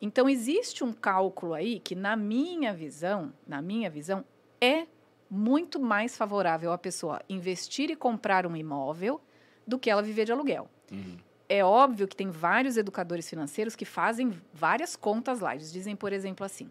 Então 0.00 0.28
existe 0.28 0.84
um 0.84 0.92
cálculo 0.92 1.54
aí 1.54 1.80
que 1.80 1.94
na 1.94 2.16
minha 2.16 2.72
visão, 2.74 3.32
na 3.46 3.62
minha 3.62 3.88
visão, 3.88 4.24
é 4.60 4.86
muito 5.30 5.80
mais 5.80 6.16
favorável 6.16 6.72
a 6.72 6.78
pessoa 6.78 7.20
investir 7.28 7.90
e 7.90 7.96
comprar 7.96 8.46
um 8.46 8.54
imóvel 8.54 9.20
do 9.66 9.78
que 9.78 9.90
ela 9.90 10.02
viver 10.02 10.24
de 10.24 10.32
aluguel. 10.32 10.68
Uhum 10.92 11.16
é 11.48 11.64
óbvio 11.64 12.08
que 12.08 12.16
tem 12.16 12.30
vários 12.30 12.76
educadores 12.76 13.28
financeiros 13.28 13.76
que 13.76 13.84
fazem 13.84 14.32
várias 14.52 14.96
contas 14.96 15.40
lá. 15.40 15.54
Eles 15.54 15.72
dizem, 15.72 15.94
por 15.94 16.12
exemplo, 16.12 16.44
assim: 16.44 16.70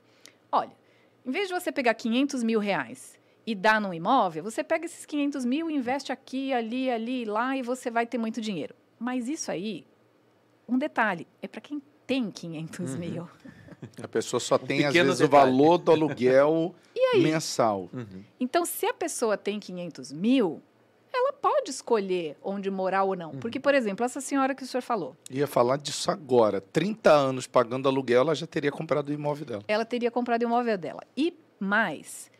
olha, 0.52 0.72
em 1.26 1.32
vez 1.32 1.48
de 1.48 1.54
você 1.54 1.72
pegar 1.72 1.94
500 1.94 2.44
mil 2.44 2.60
reais 2.60 3.20
e 3.46 3.54
dar 3.54 3.80
num 3.80 3.94
imóvel, 3.94 4.44
você 4.44 4.64
pega 4.64 4.86
esses 4.86 5.06
500 5.06 5.46
mil, 5.46 5.70
investe 5.70 6.12
aqui, 6.12 6.54
ali, 6.54 6.90
ali, 6.90 7.26
lá 7.26 7.56
e 7.56 7.62
você 7.62 7.92
vai 7.92 8.06
ter 8.06 8.18
muito 8.18 8.42
dinheiro. 8.42 8.76
Mas 9.00 9.28
isso 9.28 9.52
aí, 9.52 9.86
um 10.68 10.78
detalhe, 10.78 11.28
é 11.42 11.48
para 11.48 11.62
quem 11.62 11.82
tem 12.06 12.30
500 12.30 12.80
uhum. 12.93 12.99
mil. 12.99 13.30
A 14.01 14.08
pessoa 14.08 14.39
só 14.39 14.58
tem, 14.58 14.86
um 14.86 14.88
às 14.88 14.93
vezes, 14.93 15.20
detalhe. 15.20 15.28
o 15.28 15.30
valor 15.30 15.78
do 15.78 15.91
aluguel 15.91 16.74
mensal. 17.16 17.89
Uhum. 17.93 18.24
Então, 18.39 18.66
se 18.66 18.86
a 18.86 18.93
pessoa 18.93 19.38
tem 19.38 19.60
500 19.60 20.12
mil, 20.12 20.62
ela 21.14 21.34
pode 21.34 21.70
escolher 21.70 22.38
onde 22.41 22.72
morar 22.72 23.04
ou 23.04 23.16
não. 23.16 23.32
Uhum. 23.32 23.39
Porque, 23.39 23.60
por 23.60 23.76
exemplo, 23.76 24.06
essa 24.06 24.22
senhora 24.22 24.56
que 24.56 24.64
o 24.64 24.66
senhor 24.68 24.82
falou. 24.82 25.16
Ia 25.30 25.45
falar 25.45 25.78
disso 25.78 26.10
agora. 26.10 26.60
30 26.60 27.12
anos 27.12 27.45
pagando 27.45 27.88
aluguel, 27.88 28.22
ela 28.22 28.36
já 28.36 28.47
teria 28.47 28.72
comprado 28.72 29.10
o 29.10 29.14
imóvel 29.14 29.45
dela. 29.45 29.64
Ela 29.68 29.86
teria 29.86 30.10
comprado 30.10 30.41
o 30.41 30.45
imóvel 30.45 30.78
dela. 30.78 31.01
E 31.16 31.38
mais, 31.60 32.32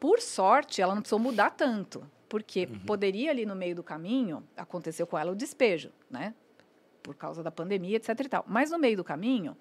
por 0.00 0.20
sorte, 0.20 0.82
ela 0.82 0.94
não 0.94 1.02
precisou 1.02 1.18
mudar 1.18 1.50
tanto. 1.50 2.02
Porque 2.28 2.66
uhum. 2.66 2.80
poderia 2.80 3.30
ali 3.30 3.46
no 3.46 3.54
meio 3.54 3.76
do 3.76 3.84
caminho, 3.84 4.42
aconteceu 4.56 5.06
com 5.06 5.16
ela 5.16 5.30
o 5.30 5.36
despejo, 5.36 5.90
né? 6.10 6.34
Por 7.06 7.14
causa 7.14 7.40
da 7.40 7.52
pandemia, 7.52 7.98
etc 7.98 8.18
e 8.18 8.28
tal. 8.28 8.44
Mas 8.48 8.72
no 8.72 8.78
meio 8.80 8.96
do 8.96 9.04
caminho, 9.04 9.56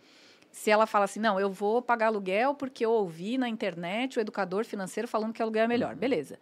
se 0.51 0.71
ela 0.71 0.87
fala 0.87 1.05
assim, 1.05 1.19
não, 1.19 1.39
eu 1.39 1.51
vou 1.51 1.79
pagar 1.79 2.07
aluguel 2.07 2.55
porque 2.55 2.83
eu 2.83 2.89
ouvi 2.89 3.37
na 3.37 3.47
internet 3.47 4.17
o 4.17 4.19
educador 4.19 4.65
financeiro 4.65 5.07
falando 5.07 5.31
que 5.31 5.43
aluguel 5.43 5.65
é 5.65 5.67
melhor. 5.67 5.93
Uhum. 5.93 5.99
Beleza. 5.99 6.39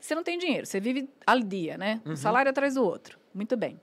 Você 0.00 0.14
não 0.14 0.22
tem 0.22 0.38
dinheiro, 0.38 0.64
você 0.64 0.80
vive 0.80 1.10
al 1.26 1.40
dia, 1.40 1.76
né? 1.76 2.00
Um 2.06 2.10
uhum. 2.10 2.16
salário 2.16 2.50
atrás 2.50 2.76
do 2.76 2.82
outro. 2.82 3.18
Muito 3.34 3.54
bem. 3.54 3.78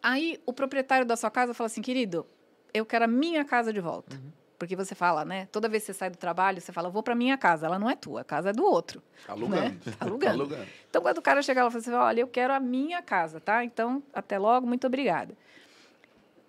Aí 0.00 0.40
o 0.46 0.52
proprietário 0.52 1.04
da 1.04 1.16
sua 1.16 1.32
casa 1.32 1.52
fala 1.52 1.66
assim, 1.66 1.82
querido, 1.82 2.24
eu 2.72 2.86
quero 2.86 3.06
a 3.06 3.08
minha 3.08 3.44
casa 3.44 3.72
de 3.72 3.80
volta. 3.80 4.14
Uhum. 4.14 4.30
Porque 4.60 4.76
você 4.76 4.94
fala, 4.94 5.24
né? 5.24 5.48
Toda 5.50 5.70
vez 5.70 5.84
que 5.84 5.86
você 5.86 5.98
sai 5.98 6.10
do 6.10 6.18
trabalho, 6.18 6.60
você 6.60 6.70
fala, 6.70 6.90
vou 6.90 7.02
para 7.02 7.14
minha 7.14 7.38
casa. 7.38 7.64
Ela 7.64 7.78
não 7.78 7.88
é 7.88 7.96
tua, 7.96 8.20
a 8.20 8.24
casa 8.24 8.50
é 8.50 8.52
do 8.52 8.62
outro. 8.62 9.02
Tá 9.26 9.32
alugando. 9.32 9.62
Né? 9.62 9.78
Tá 9.98 10.04
alugando. 10.04 10.34
alugando. 10.34 10.66
Então, 10.90 11.00
quando 11.00 11.16
o 11.16 11.22
cara 11.22 11.40
chega 11.40 11.64
lá 11.64 11.70
e 11.70 11.80
fala 11.80 12.04
olha, 12.04 12.20
eu 12.20 12.28
quero 12.28 12.52
a 12.52 12.60
minha 12.60 13.00
casa, 13.00 13.40
tá? 13.40 13.64
Então, 13.64 14.02
até 14.12 14.38
logo, 14.38 14.66
muito 14.66 14.86
obrigada. 14.86 15.34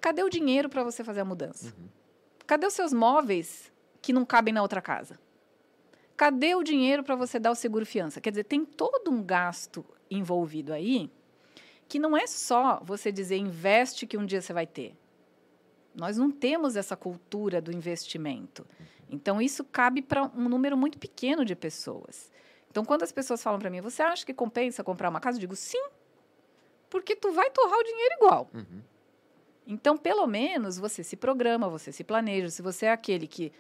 Cadê 0.02 0.24
o 0.24 0.30
dinheiro 0.30 0.68
para 0.68 0.84
você 0.84 1.06
fazer 1.06 1.22
a 1.22 1.26
mudança? 1.26 1.68
Uhum. 1.68 1.88
Cadê 2.46 2.68
os 2.68 2.74
seus 2.74 2.92
móveis 2.92 3.72
que 4.02 4.12
não 4.12 4.26
cabem 4.26 4.54
na 4.54 4.62
outra 4.62 4.82
casa? 4.82 5.18
Cadê 6.18 6.54
o 6.54 6.64
dinheiro 6.64 7.06
para 7.06 7.16
você 7.16 7.40
dar 7.40 7.52
o 7.52 7.56
seguro 7.56 7.86
fiança? 7.86 8.20
Quer 8.20 8.32
dizer, 8.32 8.44
tem 8.44 8.66
todo 8.66 9.10
um 9.10 9.24
gasto 9.24 9.86
envolvido 10.10 10.74
aí 10.74 11.10
que 11.88 11.98
não 11.98 12.18
é 12.18 12.28
só 12.28 12.82
você 12.84 13.10
dizer 13.10 13.38
investe 13.38 14.06
que 14.06 14.18
um 14.18 14.26
dia 14.26 14.42
você 14.42 14.52
vai 14.52 14.68
ter. 14.68 14.98
Nós 15.94 16.18
não 16.18 16.32
temos 16.32 16.76
essa 16.76 16.96
cultura 16.96 17.62
do 17.62 17.72
investimento. 17.72 18.66
Então 19.10 19.42
isso 19.42 19.64
cabe 19.64 20.02
para 20.02 20.24
um 20.24 20.48
número 20.48 20.78
muito 20.78 20.98
pequeno 20.98 21.44
de 21.44 21.56
pessoas. 21.56 22.32
Então 22.70 22.86
quando 22.86 23.04
as 23.04 23.12
pessoas 23.12 23.44
falam 23.44 23.60
para 23.60 23.70
mim, 23.70 23.82
você 23.82 24.02
acha 24.02 24.26
que 24.26 24.34
compensa 24.34 24.84
comprar 24.84 25.10
uma 25.10 25.20
casa? 25.20 25.38
Eu 25.38 25.42
digo 25.42 25.56
sim, 25.56 25.84
porque 26.90 27.16
tu 27.16 27.32
vai 27.32 27.50
torrar 27.52 27.78
o 27.78 27.84
dinheiro 27.84 28.16
igual. 28.16 28.50
Uhum. 28.54 28.82
Então 29.68 29.98
pelo 29.98 30.26
menos 30.26 30.78
você 30.78 31.04
se 31.04 31.18
programa, 31.18 31.68
você 31.70 31.92
se 31.92 32.04
planeja. 32.04 32.50
Se 32.50 32.62
você 32.62 32.86
é 32.86 32.92
aquele 32.92 33.28
que 33.28 33.52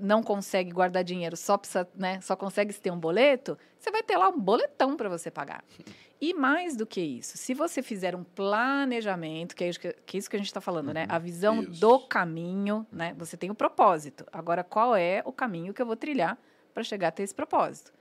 não 0.00 0.22
consegue 0.22 0.70
guardar 0.70 1.04
dinheiro, 1.04 1.36
só 1.36 1.56
precisa, 1.56 1.88
né, 1.94 2.20
só 2.20 2.34
consegue 2.36 2.72
ter 2.74 2.90
um 2.90 2.98
boleto, 2.98 3.58
você 3.78 3.90
vai 3.90 4.02
ter 4.02 4.16
lá 4.16 4.28
um 4.28 4.38
boletão 4.38 4.96
para 4.96 5.08
você 5.08 5.30
pagar. 5.30 5.64
E 6.20 6.34
mais 6.34 6.76
do 6.76 6.84
que 6.84 7.00
isso, 7.00 7.38
se 7.38 7.54
você 7.54 7.80
fizer 7.80 8.16
um 8.16 8.24
planejamento, 8.24 9.54
que 9.54 9.62
é 9.62 9.68
isso 9.68 9.78
que, 9.78 9.92
que, 10.04 10.16
é 10.16 10.18
isso 10.18 10.28
que 10.28 10.34
a 10.34 10.38
gente 10.40 10.48
está 10.48 10.60
falando, 10.60 10.92
né, 10.92 11.02
uhum, 11.02 11.06
né? 11.06 11.14
A 11.14 11.18
visão 11.20 11.62
isso. 11.62 11.80
do 11.80 12.00
caminho, 12.00 12.84
né? 12.90 13.14
Você 13.18 13.36
tem 13.36 13.48
o 13.48 13.52
um 13.52 13.54
propósito. 13.54 14.26
Agora, 14.32 14.64
qual 14.64 14.96
é 14.96 15.22
o 15.24 15.30
caminho 15.30 15.72
que 15.72 15.80
eu 15.80 15.86
vou 15.86 15.94
trilhar 15.94 16.36
para 16.74 16.82
chegar 16.82 17.08
até 17.08 17.22
esse 17.22 17.32
propósito? 17.32 17.92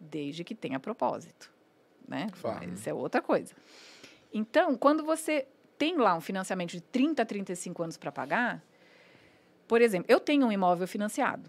Desde 0.00 0.42
que 0.42 0.54
tenha 0.54 0.80
propósito, 0.80 1.52
né? 2.08 2.28
Isso 2.72 2.88
é 2.88 2.94
outra 2.94 3.20
coisa. 3.20 3.54
Então, 4.32 4.74
quando 4.74 5.04
você 5.04 5.46
tem 5.76 5.98
lá 5.98 6.14
um 6.14 6.20
financiamento 6.20 6.70
de 6.70 6.80
30 6.80 7.22
a 7.22 7.26
35 7.26 7.82
anos 7.82 7.96
para 7.98 8.10
pagar, 8.10 8.64
por 9.70 9.80
exemplo, 9.80 10.06
eu 10.10 10.18
tenho 10.18 10.44
um 10.44 10.50
imóvel 10.50 10.88
financiado. 10.88 11.48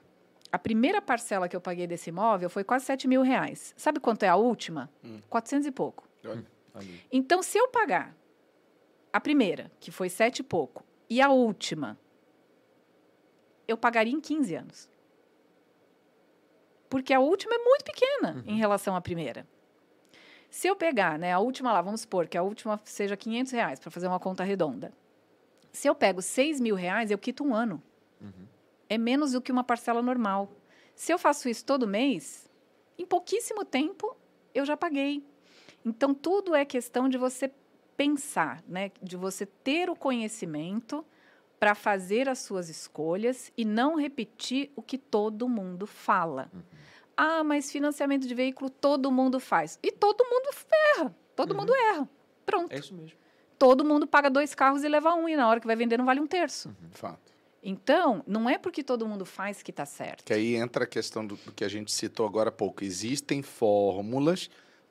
A 0.52 0.60
primeira 0.60 1.02
parcela 1.02 1.50
que 1.50 1.56
eu 1.56 1.60
paguei 1.60 1.88
desse 1.88 2.12
imóvel 2.12 2.52
foi 2.52 2.64
quase 2.64 2.86
7 2.86 3.08
mil 3.08 3.24
reais. 3.24 3.74
Sabe 3.76 4.00
quanto 4.00 4.22
é 4.22 4.28
a 4.28 4.36
última? 4.36 4.92
Hum. 5.04 5.20
400 5.28 5.66
e 5.66 5.72
pouco. 5.72 6.08
Olha. 6.24 6.46
Ali. 6.72 7.04
Então, 7.12 7.42
se 7.42 7.58
eu 7.58 7.68
pagar 7.70 8.16
a 9.12 9.20
primeira, 9.20 9.72
que 9.80 9.90
foi 9.90 10.08
sete 10.08 10.42
e 10.42 10.44
pouco, 10.44 10.84
e 11.10 11.20
a 11.20 11.32
última, 11.32 11.98
eu 13.68 13.76
pagaria 13.76 14.14
em 14.14 14.22
15 14.22 14.54
anos. 14.54 14.90
Porque 16.92 17.16
a 17.16 17.20
última 17.20 17.56
é 17.56 17.58
muito 17.58 17.84
pequena 17.84 18.44
em 18.46 18.60
relação 18.60 18.96
à 18.96 19.02
primeira. 19.02 19.48
Se 20.48 20.68
eu 20.68 20.76
pegar, 20.76 21.18
né, 21.18 21.34
a 21.34 21.40
última 21.40 21.74
lá, 21.74 21.82
vamos 21.82 22.02
supor 22.02 22.28
que 22.28 22.38
a 22.38 22.44
última 22.44 22.80
seja 22.84 23.18
500 23.18 23.52
reais, 23.52 23.80
para 23.80 23.90
fazer 23.90 24.06
uma 24.06 24.20
conta 24.20 24.44
redonda. 24.44 24.94
Se 25.74 25.88
eu 25.88 25.96
pego 25.96 26.22
6 26.22 26.60
mil 26.62 26.76
reais, 26.76 27.10
eu 27.10 27.18
quito 27.18 27.44
um 27.44 27.56
ano. 27.56 27.82
É 28.90 28.98
menos 28.98 29.32
do 29.32 29.42
que 29.42 29.52
uma 29.52 29.64
parcela 29.64 30.02
normal. 30.02 30.52
Se 30.96 31.12
eu 31.14 31.18
faço 31.18 31.50
isso 31.50 31.66
todo 31.66 31.88
mês, 31.88 32.50
em 32.98 33.06
pouquíssimo 33.06 33.64
tempo 33.64 34.16
eu 34.54 34.66
já 34.66 34.76
paguei. 34.76 35.24
Então, 35.86 36.14
tudo 36.14 36.54
é 36.54 36.64
questão 36.64 37.10
de 37.10 37.18
você 37.18 37.52
pensar, 37.98 38.64
né? 38.68 38.92
de 39.02 39.16
você 39.16 39.46
ter 39.46 39.90
o 39.90 39.96
conhecimento 39.96 41.06
para 41.60 41.76
fazer 41.76 42.28
as 42.28 42.40
suas 42.40 42.70
escolhas 42.70 43.52
e 43.56 43.64
não 43.64 43.96
repetir 43.96 44.72
o 44.76 44.82
que 44.82 44.98
todo 44.98 45.48
mundo 45.48 45.86
fala. 45.86 46.52
Ah, 47.16 47.44
mas 47.44 47.72
financiamento 47.72 48.28
de 48.28 48.34
veículo 48.34 48.70
todo 48.70 49.12
mundo 49.12 49.40
faz. 49.40 49.78
E 49.84 49.92
todo 49.92 50.24
mundo 50.26 50.50
erra. 50.98 51.16
Todo 51.36 51.54
mundo 51.54 51.74
erra. 51.76 52.10
Pronto. 52.46 52.74
É 52.74 52.80
isso 52.80 52.94
mesmo. 52.96 53.18
Todo 53.60 53.86
mundo 53.86 54.08
paga 54.08 54.30
dois 54.30 54.56
carros 54.56 54.84
e 54.84 54.90
leva 54.90 55.14
um, 55.14 55.30
e 55.30 55.36
na 55.36 55.48
hora 55.48 55.60
que 55.60 55.68
vai 55.68 55.76
vender 55.76 55.98
não 55.98 56.06
vale 56.06 56.20
um 56.20 56.26
terço. 56.26 56.76
Fato. 56.92 57.31
Então, 57.64 58.24
não 58.26 58.49
é 58.49 58.57
porque 58.57 58.84
todo 58.84 59.07
mundo 59.07 59.26
faz 59.26 59.62
que 59.62 59.70
está 59.72 59.86
certo. 59.86 60.24
Que 60.24 60.34
aí 60.34 60.55
entra 60.55 60.84
a 60.86 60.88
questão 60.88 61.26
do, 61.26 61.36
do 61.36 61.51
que 61.51 61.64
a 61.64 61.70
gente 61.70 61.91
citou 61.91 62.26
agora 62.26 62.49
há 62.49 62.51
pouco. 62.51 62.84
Existem 62.84 63.41
fórmulas 63.43 64.49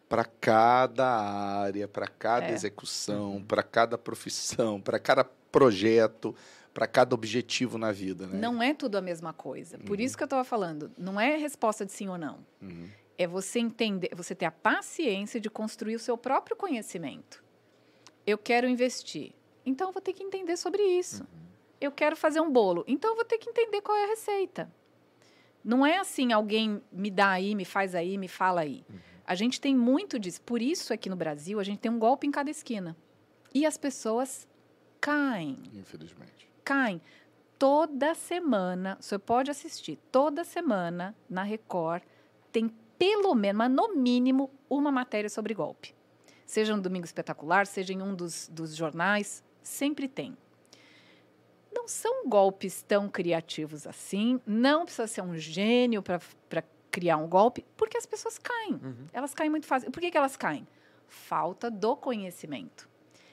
para 0.09 0.25
cada 0.25 1.07
área, 1.07 1.89
para 1.89 2.07
cada 2.07 2.47
É. 2.47 2.53
execução, 2.53 3.43
para 3.47 3.63
cada 3.63 3.99
profissão, 3.99 4.81
para 4.81 4.99
cada 4.99 5.25
projeto, 5.25 6.35
para 6.73 6.87
cada 6.87 7.15
objetivo 7.15 7.77
na 7.77 7.91
vida, 7.91 8.27
né? 8.27 8.39
Não 8.39 8.63
é 8.63 8.73
tudo 8.73 8.97
a 8.97 9.01
mesma 9.01 9.33
coisa. 9.33 9.77
Por 9.79 10.01
isso 10.01 10.17
que 10.17 10.23
eu 10.23 10.27
estava 10.27 10.45
falando, 10.45 10.91
não 10.97 11.21
é 11.21 11.37
resposta 11.37 11.85
de 11.85 11.93
sim 11.93 12.09
ou 12.09 12.17
não. 12.19 12.39
Uhum. 12.63 12.89
É 13.19 13.27
você 13.27 13.59
entender, 13.59 14.11
você 14.15 14.35
ter 14.35 14.47
a 14.47 14.51
paciência 14.51 15.41
de 15.41 15.51
construir 15.51 15.97
o 15.97 15.99
seu 15.99 16.17
próprio 16.17 16.57
conhecimento. 16.57 17.43
Eu 18.27 18.39
quero 18.39 18.69
investir, 18.69 19.33
então 19.67 19.89
eu 19.89 19.93
vou 19.93 20.01
ter 20.01 20.13
que 20.13 20.23
entender 20.23 20.57
sobre 20.57 20.83
isso. 20.83 21.27
Eu 21.81 21.91
quero 21.91 22.17
fazer 22.17 22.41
um 22.41 22.51
bolo, 22.51 22.85
então 22.87 23.11
eu 23.11 23.17
vou 23.17 23.25
ter 23.25 23.39
que 23.39 23.49
entender 23.49 23.81
qual 23.81 23.97
é 23.97 24.05
a 24.05 24.09
receita. 24.09 24.71
Não 25.65 25.85
é 25.85 25.99
assim, 25.99 26.33
alguém 26.33 26.83
me 26.91 27.11
dá 27.11 27.31
aí, 27.31 27.55
me 27.55 27.65
faz 27.65 27.95
aí, 27.95 28.17
me 28.17 28.29
fala 28.29 28.63
aí. 28.63 28.85
A 29.27 29.35
gente 29.35 29.61
tem 29.61 29.77
muito 29.77 30.19
disso. 30.19 30.41
Por 30.43 30.61
isso, 30.61 30.93
aqui 30.93 31.09
no 31.09 31.17
Brasil, 31.17 31.61
a 31.61 31.65
gente 31.65 31.79
tem 31.79 31.91
um 31.91 31.99
golpe 31.99 32.27
em 32.27 32.31
cada 32.31 32.51
esquina. 32.51 32.97
E 33.55 33.65
as 33.67 33.77
pessoas 33.77 34.49
caem 35.01 35.59
Infelizmente. 35.75 36.49
caem. 36.65 37.01
Toda 37.59 38.15
semana, 38.15 38.97
o 38.99 39.03
senhor 39.03 39.21
pode 39.21 39.51
assistir, 39.51 39.99
toda 40.11 40.45
semana 40.45 41.15
na 41.29 41.43
Record 41.43 42.03
tem 42.51 42.69
pelo 42.99 43.35
menos, 43.35 43.59
mas 43.59 43.71
no 43.71 43.95
mínimo, 43.95 44.51
uma 44.69 44.91
matéria 44.91 45.31
sobre 45.31 45.55
golpe. 45.55 45.95
Seja 46.45 46.75
no 46.75 46.83
Domingo 46.83 47.05
Espetacular, 47.05 47.67
seja 47.67 47.93
em 47.93 48.03
um 48.03 48.15
dos, 48.15 48.49
dos 48.49 48.75
jornais, 48.75 49.43
sempre 49.63 50.09
tem. 50.09 50.37
São 51.91 52.29
golpes 52.29 52.83
tão 52.83 53.09
criativos 53.09 53.87
assim, 53.87 54.41
não 54.47 54.85
precisa 54.85 55.07
ser 55.07 55.23
um 55.23 55.37
gênio 55.37 56.03
para 56.03 56.21
criar 56.91 57.17
um 57.17 57.29
golpe, 57.29 57.65
porque 57.77 57.97
as 57.97 58.07
pessoas 58.07 58.39
caem. 58.39 58.75
Uhum. 58.75 59.07
Elas 59.13 59.35
caem 59.35 59.51
muito 59.51 59.67
fácil. 59.67 59.91
Por 59.91 60.01
que, 60.01 60.11
que 60.11 60.17
elas 60.17 60.37
caem? 60.37 60.67
Falta 61.07 61.71
do 61.71 61.97
conhecimento. 61.97 62.89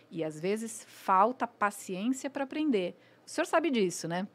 E 0.09 0.23
às 0.23 0.39
vezes 0.39 0.85
falta 0.87 1.45
paciência 1.45 2.29
para 2.29 2.43
aprender. 2.43 2.95
O 3.25 3.29
senhor 3.29 3.45
sabe 3.45 3.69
disso, 3.69 4.07
né? 4.07 4.27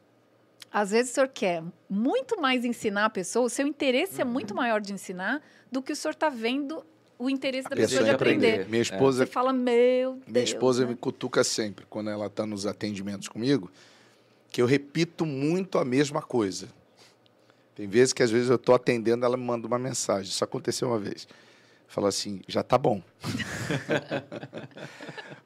Às 0.71 0.91
vezes 0.91 1.11
o 1.11 1.15
senhor 1.15 1.27
quer 1.27 1.63
muito 1.89 2.39
mais 2.39 2.65
ensinar 2.65 3.05
a 3.05 3.09
pessoa, 3.09 3.45
o 3.45 3.49
seu 3.49 3.67
interesse 3.67 4.21
é 4.21 4.25
muito 4.25 4.55
maior 4.55 4.81
de 4.81 4.93
ensinar 4.93 5.41
do 5.71 5.81
que 5.81 5.91
o 5.91 5.95
senhor 5.95 6.13
está 6.13 6.29
vendo 6.29 6.83
o 7.17 7.29
interesse 7.29 7.69
da 7.69 7.75
pessoa 7.75 8.03
de 8.03 8.09
aprender. 8.09 8.67
Minha 8.67 8.81
esposa, 8.81 9.25
Você 9.25 9.31
fala, 9.31 9.53
meu 9.53 10.13
Deus. 10.13 10.27
minha 10.27 10.43
esposa 10.43 10.83
né? 10.83 10.89
me 10.89 10.95
cutuca 10.95 11.43
sempre 11.43 11.85
quando 11.89 12.09
ela 12.09 12.25
está 12.25 12.45
nos 12.45 12.65
atendimentos 12.65 13.27
comigo, 13.27 13.71
que 14.53 14.61
eu 14.61 14.65
repito 14.67 15.25
muito 15.25 15.79
a 15.79 15.83
mesma 15.83 16.21
coisa. 16.21 16.67
Tem 17.75 17.87
vezes 17.87 18.13
que 18.13 18.21
às 18.21 18.29
vezes 18.29 18.49
eu 18.49 18.55
estou 18.55 18.75
atendendo, 18.75 19.25
ela 19.25 19.35
me 19.35 19.43
manda 19.43 19.65
uma 19.65 19.79
mensagem. 19.79 20.29
Isso 20.31 20.43
aconteceu 20.43 20.87
uma 20.89 20.99
vez. 20.99 21.27
Fala 21.87 22.09
assim, 22.09 22.39
já 22.47 22.61
tá 22.61 22.77
bom. 22.77 23.01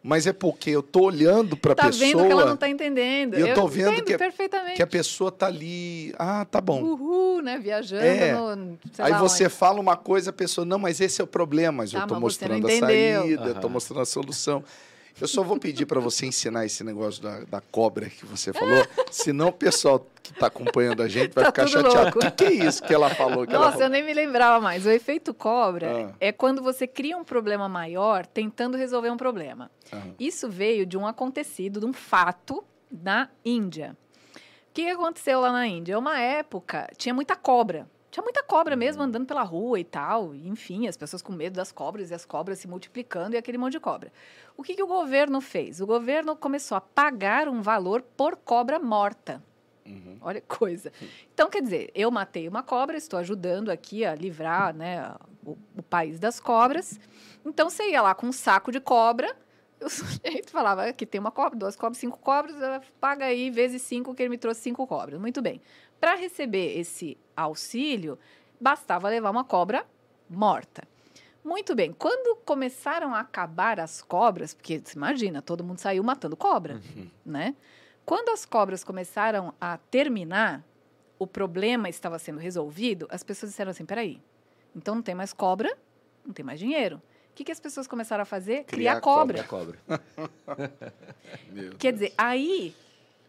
Mas 0.04 0.28
é 0.28 0.34
porque 0.34 0.70
eu 0.70 0.82
tô 0.84 1.02
olhando 1.04 1.58
para 1.58 1.74
a 1.74 1.76
Tá 1.76 1.86
pessoa 1.88 2.06
vendo 2.06 2.26
que 2.26 2.32
ela 2.32 2.46
não 2.46 2.54
está 2.54 2.70
entendendo. 2.70 3.38
e 3.38 3.42
eu 3.42 3.54
tô 3.54 3.68
vendo 3.68 3.92
entendo 3.94 4.06
que 4.06 4.14
é- 4.14 4.18
perfeitamente. 4.18 4.76
que 4.76 4.84
a 4.84 4.88
pessoa 4.88 5.32
tá 5.32 5.48
ali, 5.48 6.14
ah, 6.18 6.46
tá 6.46 6.62
bom. 6.62 6.82
Uhul, 6.84 7.42
né? 7.42 7.58
Viajando 7.58 8.04
É. 8.04 8.34
no. 8.56 8.78
sei 8.94 9.06
Aí 9.06 9.12
lá 9.12 9.20
você 9.20 9.46
onde. 9.46 9.54
fala 9.54 9.80
uma 9.82 9.98
coisa, 9.98 10.30
a 10.30 10.34
pessoa, 10.34 10.64
não, 10.66 10.80
mas 10.80 11.02
esse 11.02 11.20
é 11.20 11.24
o 11.24 11.28
problema, 11.28 11.80
mas 11.80 11.92
eu 11.94 12.00
Tá, 12.00 12.06
estou 12.06 12.20
você 12.20 12.48
não 12.48 12.60
mostrando 12.60 12.68
a 12.68 12.88
saída, 12.88 13.44
eu 13.44 13.48
estou 13.48 13.64
Aham. 13.64 13.70
mostrando 13.70 14.02
a 14.02 14.06
solução. 14.06 14.64
Eu 15.20 15.28
só 15.28 15.42
vou 15.44 15.58
pedir 15.60 15.86
para 15.86 16.00
você 16.00 16.26
ensinar 16.28 16.66
esse 16.66 16.84
negócio 16.84 17.22
da, 17.24 17.40
da 17.46 17.62
cobra 17.62 18.08
que 18.10 18.26
você 18.26 18.54
falou, 18.54 18.86
senão 19.10 19.48
o 19.48 19.52
pessoal 19.52 20.06
que 20.22 20.32
está 20.32 20.48
acompanhando 20.48 21.02
a 21.02 21.08
gente 21.08 21.34
vai 21.34 21.44
Tá 21.46 21.50
ficar 21.52 21.68
chateado. 21.68 22.18
O 22.18 22.20
que, 22.20 22.32
que 22.32 22.44
é 22.46 22.52
isso 22.54 22.84
que 22.84 22.94
ela 22.94 23.10
falou? 23.10 23.48
Que 23.48 23.56
ela 23.56 23.66
Nossa, 23.66 23.78
eu 23.78 23.82
falou? 23.82 23.94
nem 23.94 24.04
me 24.04 24.14
lembrava 24.14 24.60
mais. 24.62 24.86
O 24.86 24.90
efeito 24.92 25.34
cobra 25.34 26.10
Ah. 26.10 26.16
é 26.20 26.32
quando 26.32 26.62
você 26.62 26.86
cria 26.86 27.18
um 27.18 27.24
problema 27.24 27.68
maior 27.68 28.26
tentando 28.28 28.78
resolver 28.78 29.10
um 29.10 29.18
problema. 29.18 29.72
Aham. 29.92 30.14
Isso 30.20 30.50
veio 30.50 30.86
de 30.86 30.98
um 30.98 31.08
acontecido, 31.08 31.80
de 31.80 31.86
um 31.86 31.94
fato 31.94 32.64
na 32.92 33.28
Índia. 33.44 33.98
O 34.36 34.74
que 34.74 34.84
que 34.84 34.90
aconteceu 34.92 35.40
lá 35.40 35.52
na 35.52 35.66
Índia? 35.66 35.98
Uma 35.98 36.20
época 36.20 36.88
tinha 36.98 37.14
muita 37.14 37.36
cobra. 37.36 37.88
Tinha 38.18 38.24
muita 38.24 38.42
cobra 38.42 38.76
mesmo 38.76 39.04
andando 39.04 39.28
pela 39.28 39.44
rua 39.44 39.80
e 39.80 39.84
tal. 39.84 40.34
Enfim, 40.34 40.88
as 40.88 40.98
pessoas 40.98 41.22
com 41.22 41.32
medo 41.32 41.54
das 41.54 41.72
cobras 41.72 42.10
e 42.10 42.16
as 42.16 42.26
cobras 42.26 42.58
se 42.58 42.68
multiplicando 42.68 43.36
e 43.36 43.38
aquele 43.38 43.60
monte 43.60 43.74
de 43.74 43.80
cobra. 43.80 44.12
O 44.58 44.64
que, 44.64 44.74
que 44.74 44.82
o 44.82 44.88
governo 44.88 45.40
fez? 45.40 45.80
O 45.82 45.86
governo 45.86 46.36
começou 46.36 46.76
a 46.76 46.82
pagar 46.82 47.48
um 47.48 47.62
valor 47.62 48.02
por 48.02 48.36
cobra 48.36 48.80
morta. 48.80 49.44
Uhum. 49.86 50.18
Olha 50.20 50.42
que 50.42 50.48
coisa. 50.48 50.92
Então, 51.32 51.48
quer 51.48 51.62
dizer, 51.62 51.92
eu 51.94 52.10
matei 52.10 52.48
uma 52.48 52.64
cobra, 52.64 52.98
estou 52.98 53.20
ajudando 53.20 53.70
aqui 53.70 54.04
a 54.04 54.16
livrar 54.16 54.76
né, 54.76 55.14
o, 55.46 55.56
o 55.78 55.84
país 55.84 56.20
das 56.20 56.40
cobras. 56.40 57.00
Então, 57.46 57.70
você 57.70 57.92
ia 57.92 58.02
lá 58.02 58.16
com 58.16 58.26
um 58.26 58.32
saco 58.32 58.72
de 58.72 58.80
cobra, 58.80 59.32
o 59.80 59.90
sujeito 59.90 60.50
falava, 60.50 60.86
aqui 60.86 61.06
tem 61.06 61.22
uma 61.22 61.32
cobra, 61.32 61.58
duas 61.58 61.76
cobras, 61.76 62.00
cinco 62.00 62.18
cobras, 62.18 62.60
ela 62.60 62.82
paga 63.00 63.26
aí 63.26 63.52
vezes 63.52 63.84
cinco, 63.84 64.16
que 64.16 64.24
ele 64.24 64.30
me 64.30 64.38
trouxe 64.40 64.62
cinco 64.62 64.88
cobras. 64.88 65.20
Muito 65.20 65.40
bem. 65.40 65.62
Para 66.00 66.16
receber 66.16 66.78
esse 66.78 67.18
auxílio, 67.36 68.18
bastava 68.60 69.10
levar 69.10 69.30
uma 69.30 69.44
cobra 69.44 69.86
morta. 70.30 70.84
Muito 71.44 71.74
bem. 71.76 71.94
Quando 71.94 72.36
começaram 72.38 73.16
a 73.16 73.22
acabar 73.22 73.80
as 73.80 74.02
cobras, 74.02 74.54
porque 74.54 74.82
você 74.84 74.98
imagina, 74.98 75.42
todo 75.42 75.64
mundo 75.64 75.80
saiu 75.80 76.04
matando 76.04 76.36
cobra, 76.36 76.82
né? 77.26 77.56
Quando 78.06 78.30
as 78.30 78.46
cobras 78.46 78.84
começaram 78.84 79.54
a 79.60 79.78
terminar, 79.78 80.64
o 81.18 81.26
problema 81.26 81.90
estava 81.90 82.20
sendo 82.20 82.40
resolvido, 82.40 83.08
as 83.10 83.24
pessoas 83.24 83.52
disseram 83.52 83.72
assim: 83.72 83.86
peraí, 83.86 84.22
então 84.76 84.96
não 84.96 85.02
tem 85.02 85.16
mais 85.16 85.34
cobra, 85.34 85.76
não 86.26 86.34
tem 86.34 86.44
mais 86.44 86.60
dinheiro. 86.60 87.02
O 87.32 87.34
que, 87.38 87.44
que 87.44 87.52
as 87.52 87.60
pessoas 87.60 87.88
começaram 87.88 88.24
a 88.24 88.26
fazer? 88.26 88.64
Criar 88.66 89.00
Criar, 89.00 89.02
cobra. 89.02 89.44
Cobra. 89.44 89.80
Quer 91.78 91.94
dizer, 91.94 92.14
aí 92.18 92.76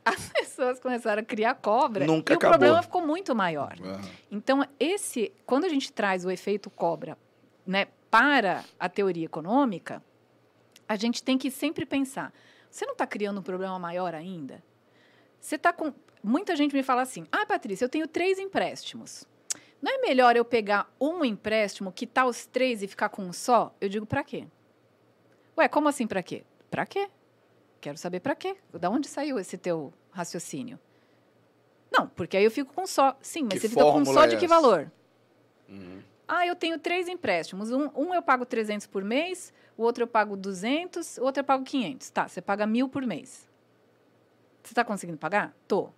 as 0.16 0.28
pessoas 0.30 0.80
começaram 0.80 1.22
a 1.22 1.24
criar 1.24 1.54
cobra 1.54 2.06
Nunca 2.06 2.32
e 2.32 2.36
acabou. 2.36 2.56
o 2.56 2.58
problema 2.58 2.82
ficou 2.82 3.06
muito 3.06 3.34
maior. 3.34 3.76
Aham. 3.82 4.00
Então, 4.30 4.64
esse, 4.78 5.32
quando 5.46 5.64
a 5.64 5.68
gente 5.68 5.92
traz 5.92 6.24
o 6.24 6.30
efeito 6.30 6.70
cobra 6.70 7.16
né, 7.66 7.86
para 8.10 8.64
a 8.78 8.88
teoria 8.88 9.24
econômica, 9.24 10.02
a 10.88 10.96
gente 10.96 11.22
tem 11.22 11.36
que 11.36 11.50
sempre 11.50 11.84
pensar: 11.84 12.32
você 12.70 12.84
não 12.86 12.92
está 12.92 13.06
criando 13.06 13.40
um 13.40 13.42
problema 13.42 13.78
maior 13.78 14.14
ainda? 14.14 14.62
Você 15.40 15.56
está 15.56 15.72
com. 15.72 15.92
Muita 16.22 16.56
gente 16.56 16.74
me 16.74 16.82
fala 16.82 17.02
assim: 17.02 17.26
ah, 17.30 17.46
Patrícia, 17.46 17.84
eu 17.84 17.88
tenho 17.88 18.06
três 18.08 18.38
empréstimos. 18.38 19.26
Não 19.80 19.92
é 19.92 19.98
melhor 19.98 20.34
eu 20.34 20.44
pegar 20.44 20.92
um 21.00 21.24
empréstimo, 21.24 21.92
quitar 21.92 22.26
os 22.26 22.46
três 22.46 22.82
e 22.82 22.88
ficar 22.88 23.08
com 23.08 23.22
um 23.22 23.32
só? 23.32 23.72
Eu 23.80 23.88
digo, 23.88 24.04
para 24.04 24.24
quê? 24.24 24.46
Ué, 25.56 25.68
como 25.68 25.88
assim 25.88 26.06
para 26.06 26.22
quê? 26.22 26.44
Para 26.68 26.84
quê? 26.84 27.08
Quero 27.80 27.96
saber 27.96 28.20
para 28.20 28.34
quê. 28.34 28.56
Da 28.72 28.90
onde 28.90 29.06
saiu 29.06 29.38
esse 29.38 29.56
teu 29.56 29.92
raciocínio? 30.18 30.78
Não, 31.90 32.06
porque 32.08 32.36
aí 32.36 32.44
eu 32.44 32.50
fico 32.50 32.72
com 32.74 32.86
só. 32.86 33.16
Sim, 33.20 33.44
mas 33.44 33.54
Que 33.54 33.60
você 33.60 33.68
fica 33.70 33.82
com 33.82 34.04
só 34.04 34.24
é 34.24 34.26
de 34.26 34.36
que 34.36 34.44
essa? 34.44 34.54
valor? 34.54 34.90
Uhum. 35.68 36.02
Ah, 36.26 36.46
eu 36.46 36.54
tenho 36.54 36.78
três 36.78 37.08
empréstimos. 37.08 37.70
Um, 37.70 37.88
um 37.96 38.14
eu 38.14 38.20
pago 38.20 38.44
300 38.44 38.86
por 38.86 39.02
mês, 39.02 39.52
o 39.76 39.82
outro 39.82 40.02
eu 40.04 40.06
pago 40.08 40.36
200, 40.36 41.16
o 41.18 41.22
outro 41.24 41.40
eu 41.40 41.44
pago 41.44 41.64
500. 41.64 42.10
Tá, 42.10 42.28
você 42.28 42.42
paga 42.42 42.66
mil 42.66 42.88
por 42.88 43.06
mês. 43.06 43.48
Você 44.62 44.72
está 44.72 44.84
conseguindo 44.84 45.16
pagar? 45.18 45.54
Tô. 45.66 45.88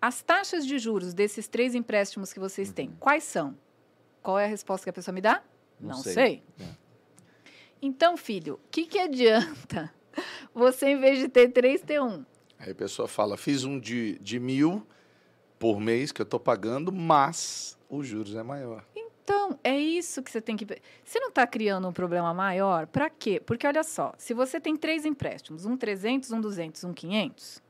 As 0.00 0.22
taxas 0.22 0.64
de 0.66 0.78
juros 0.78 1.12
desses 1.14 1.48
três 1.48 1.74
empréstimos 1.74 2.32
que 2.32 2.38
vocês 2.38 2.70
têm, 2.72 2.88
Uhum. 2.90 2.96
quais 3.00 3.24
são? 3.24 3.56
Qual 4.22 4.38
é 4.38 4.44
a 4.44 4.48
resposta 4.48 4.84
que 4.84 4.90
a 4.90 4.92
pessoa 4.92 5.12
me 5.14 5.20
dá? 5.20 5.42
Não 5.80 5.88
Não, 5.90 5.96
sei. 6.02 6.12
sei. 6.12 6.42
É. 6.60 6.64
Então, 7.80 8.16
filho, 8.16 8.54
o 8.54 8.68
que, 8.70 8.86
que 8.86 8.98
adianta 9.00 9.92
você, 10.54 10.86
em 10.90 11.00
vez 11.00 11.18
de 11.18 11.28
ter 11.28 11.48
três, 11.48 11.80
ter 11.82 12.00
um? 12.00 12.24
Aí 12.62 12.70
a 12.70 12.74
pessoa 12.76 13.08
fala, 13.08 13.36
fiz 13.36 13.64
um 13.64 13.78
de, 13.78 14.16
de 14.20 14.38
mil 14.38 14.86
por 15.58 15.80
mês 15.80 16.12
que 16.12 16.22
eu 16.22 16.24
estou 16.24 16.38
pagando, 16.38 16.92
mas 16.92 17.76
os 17.88 18.06
juros 18.06 18.36
é 18.36 18.42
maior. 18.42 18.84
Então, 18.94 19.58
é 19.64 19.76
isso 19.76 20.22
que 20.22 20.30
você 20.30 20.40
tem 20.40 20.56
que. 20.56 20.64
Você 21.04 21.18
não 21.18 21.30
está 21.30 21.44
criando 21.44 21.88
um 21.88 21.92
problema 21.92 22.32
maior? 22.32 22.86
Para 22.86 23.10
quê? 23.10 23.40
Porque 23.44 23.66
olha 23.66 23.82
só, 23.82 24.14
se 24.16 24.32
você 24.32 24.60
tem 24.60 24.76
três 24.76 25.04
empréstimos, 25.04 25.66
um 25.66 25.76
300, 25.76 26.30
um 26.30 26.40
200, 26.40 26.84
um 26.84 26.92
500, 26.92 27.60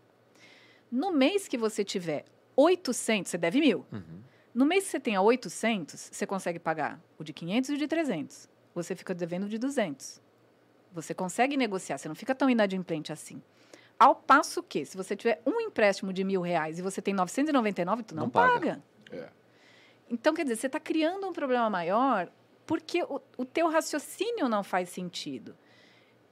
no 0.90 1.11
mês 1.11 1.49
que 1.49 1.57
você 1.57 1.82
tiver 1.82 2.26
800, 2.55 3.30
você 3.30 3.38
deve 3.38 3.61
mil. 3.61 3.86
Uhum. 3.90 4.20
No 4.55 4.66
mês 4.66 4.84
que 4.84 4.90
você 4.90 5.01
tenha 5.01 5.22
800, 5.22 6.11
você 6.12 6.26
consegue 6.26 6.59
pagar 6.59 7.01
o 7.18 7.24
de 7.24 7.32
500 7.32 7.70
e 7.70 7.74
o 7.74 7.78
de 7.78 7.88
300. 7.88 8.47
Você 8.74 8.95
fica 8.95 9.14
devendo 9.14 9.45
o 9.45 9.49
de 9.49 9.57
200. 9.57 10.20
Você 10.93 11.14
consegue 11.14 11.57
negociar, 11.57 11.97
você 11.97 12.09
não 12.09 12.14
fica 12.14 12.34
tão 12.34 12.51
inadimplente 12.51 13.11
assim. 13.11 13.40
Ao 14.03 14.16
passo 14.16 14.64
que, 14.64 14.84
se 14.84 14.96
você 14.96 15.14
tiver 15.14 15.40
um 15.46 15.61
empréstimo 15.61 16.12
de 16.12 16.24
mil 16.24 16.40
reais 16.40 16.76
e 16.76 16.82
você 16.82 17.00
tem 17.00 17.14
999, 17.14 18.03
tu 18.03 18.16
não, 18.16 18.24
Não 18.24 18.30
paga. 18.30 18.53
paga. 18.53 18.82
É. 19.12 19.28
Então, 20.11 20.34
quer 20.34 20.42
dizer, 20.42 20.57
você 20.57 20.66
está 20.66 20.80
criando 20.80 21.24
um 21.24 21.32
problema 21.32 21.70
maior 21.70 22.28
porque 22.66 23.05
o, 23.05 23.20
o 23.38 23.44
teu 23.44 23.68
raciocínio 23.68 24.48
não 24.48 24.64
faz 24.64 24.88
sentido. 24.88 25.57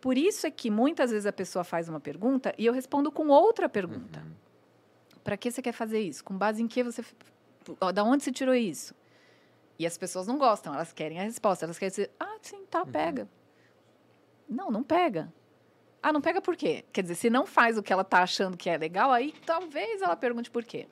Por 0.01 0.19
isso 0.19 0.49
é 0.49 0.51
que 0.51 0.69
muitas 0.69 1.13
vezes 1.13 1.27
a 1.27 1.33
pessoa 1.33 1.63
faz 1.63 1.89
uma 1.89 2.01
pergunta 2.01 2.53
e 2.59 2.67
eu 2.67 2.73
respondo 2.73 3.13
com 3.13 3.29
outra 3.29 3.69
pergunta. 3.69 4.19
Uhum. 4.19 4.33
Para 5.23 5.37
que 5.37 5.49
você 5.49 5.63
quer 5.63 5.73
fazer 5.73 6.01
isso? 6.01 6.25
Com 6.25 6.37
base 6.37 6.61
em 6.61 6.67
que 6.67 6.83
você. 6.83 7.05
Da 7.95 8.03
onde 8.03 8.25
você 8.25 8.33
tirou 8.33 8.53
isso? 8.53 8.97
E 9.79 9.87
as 9.87 9.97
pessoas 9.97 10.27
não 10.27 10.39
gostam, 10.39 10.75
elas 10.75 10.93
querem 10.93 11.21
a 11.21 11.23
resposta. 11.23 11.67
Elas 11.67 11.79
querem 11.79 11.91
dizer, 11.91 12.11
ah, 12.19 12.37
sim, 12.43 12.65
tá, 12.69 12.85
pega. 12.85 13.29
Não, 14.49 14.73
não 14.73 14.83
pega. 14.83 15.33
Ah, 16.03 16.13
não 16.13 16.21
pega 16.21 16.41
por 16.41 16.57
quê? 16.57 16.85
Quer 16.93 17.03
dizer, 17.03 17.15
se 17.15 17.29
não 17.29 17.47
faz 17.47 17.77
o 17.77 17.83
que 17.83 17.93
ela 17.93 18.03
está 18.03 18.23
achando 18.23 18.57
que 18.57 18.71
é 18.71 18.77
legal, 18.77 19.13
aí 19.13 19.35
talvez 19.45 20.01
ela 20.01 20.17
pergunte 20.17 20.51
por 20.51 20.65
quê. 20.65 20.89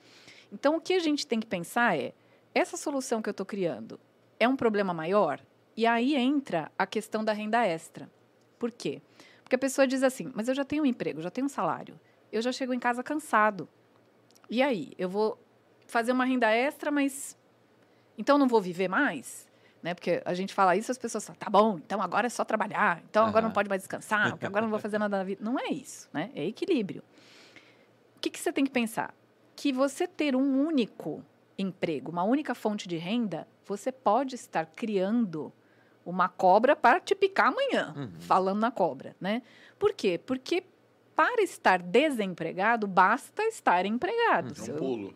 Então, 0.52 0.76
o 0.76 0.80
que 0.80 0.94
a 0.94 0.98
gente 0.98 1.26
tem 1.26 1.40
que 1.40 1.46
pensar 1.46 1.96
é: 1.96 2.12
essa 2.54 2.76
solução 2.76 3.22
que 3.22 3.28
eu 3.28 3.32
estou 3.32 3.46
criando 3.46 3.98
é 4.38 4.46
um 4.46 4.56
problema 4.56 4.92
maior? 4.92 5.40
E 5.76 5.86
aí 5.86 6.14
entra 6.14 6.70
a 6.78 6.86
questão 6.86 7.24
da 7.24 7.32
renda 7.32 7.64
extra. 7.64 8.10
Por 8.58 8.70
quê? 8.70 9.00
Porque 9.42 9.56
a 9.56 9.58
pessoa 9.58 9.86
diz 9.86 10.02
assim: 10.02 10.30
mas 10.34 10.48
eu 10.48 10.54
já 10.54 10.64
tenho 10.64 10.82
um 10.82 10.86
emprego, 10.86 11.22
já 11.22 11.30
tenho 11.30 11.46
um 11.46 11.50
salário, 11.50 11.98
eu 12.30 12.42
já 12.42 12.52
chego 12.52 12.74
em 12.74 12.78
casa 12.78 13.02
cansado. 13.02 13.68
E 14.50 14.62
aí? 14.62 14.92
Eu 14.98 15.08
vou 15.08 15.38
fazer 15.86 16.12
uma 16.12 16.24
renda 16.24 16.50
extra, 16.50 16.90
mas. 16.90 17.36
Então 18.16 18.36
não 18.36 18.46
vou 18.46 18.60
viver 18.60 18.88
mais? 18.88 19.47
Né? 19.82 19.94
Porque 19.94 20.20
a 20.24 20.34
gente 20.34 20.52
fala 20.52 20.76
isso, 20.76 20.90
as 20.90 20.98
pessoas 20.98 21.24
falam, 21.24 21.38
tá 21.38 21.48
bom, 21.48 21.78
então 21.78 22.02
agora 22.02 22.26
é 22.26 22.30
só 22.30 22.44
trabalhar, 22.44 23.00
então 23.08 23.24
agora 23.24 23.42
não 23.42 23.48
Aham. 23.48 23.54
pode 23.54 23.68
mais 23.68 23.82
descansar, 23.82 24.30
porque 24.32 24.46
agora 24.46 24.62
não 24.62 24.70
vou 24.70 24.78
fazer 24.80 24.98
nada 24.98 25.18
na 25.18 25.24
vida. 25.24 25.42
Não 25.44 25.58
é 25.58 25.68
isso, 25.68 26.08
né? 26.12 26.30
É 26.34 26.44
equilíbrio. 26.44 27.02
O 28.16 28.20
que, 28.20 28.30
que 28.30 28.38
você 28.40 28.52
tem 28.52 28.64
que 28.64 28.70
pensar? 28.70 29.14
Que 29.54 29.72
você 29.72 30.06
ter 30.08 30.34
um 30.34 30.66
único 30.66 31.24
emprego, 31.56 32.10
uma 32.10 32.24
única 32.24 32.54
fonte 32.54 32.88
de 32.88 32.96
renda, 32.96 33.46
você 33.64 33.92
pode 33.92 34.34
estar 34.34 34.66
criando 34.66 35.52
uma 36.04 36.28
cobra 36.28 36.74
para 36.74 36.98
te 37.00 37.14
picar 37.14 37.48
amanhã, 37.48 37.94
Uhum. 37.96 38.20
falando 38.20 38.58
na 38.60 38.70
cobra, 38.70 39.14
né? 39.20 39.42
Por 39.78 39.92
quê? 39.92 40.18
Porque 40.18 40.64
para 41.14 41.42
estar 41.42 41.82
desempregado, 41.82 42.86
basta 42.86 43.42
estar 43.44 43.84
empregado. 43.84 44.54
É 44.58 44.72
um 44.72 44.76
pulo. 44.78 45.14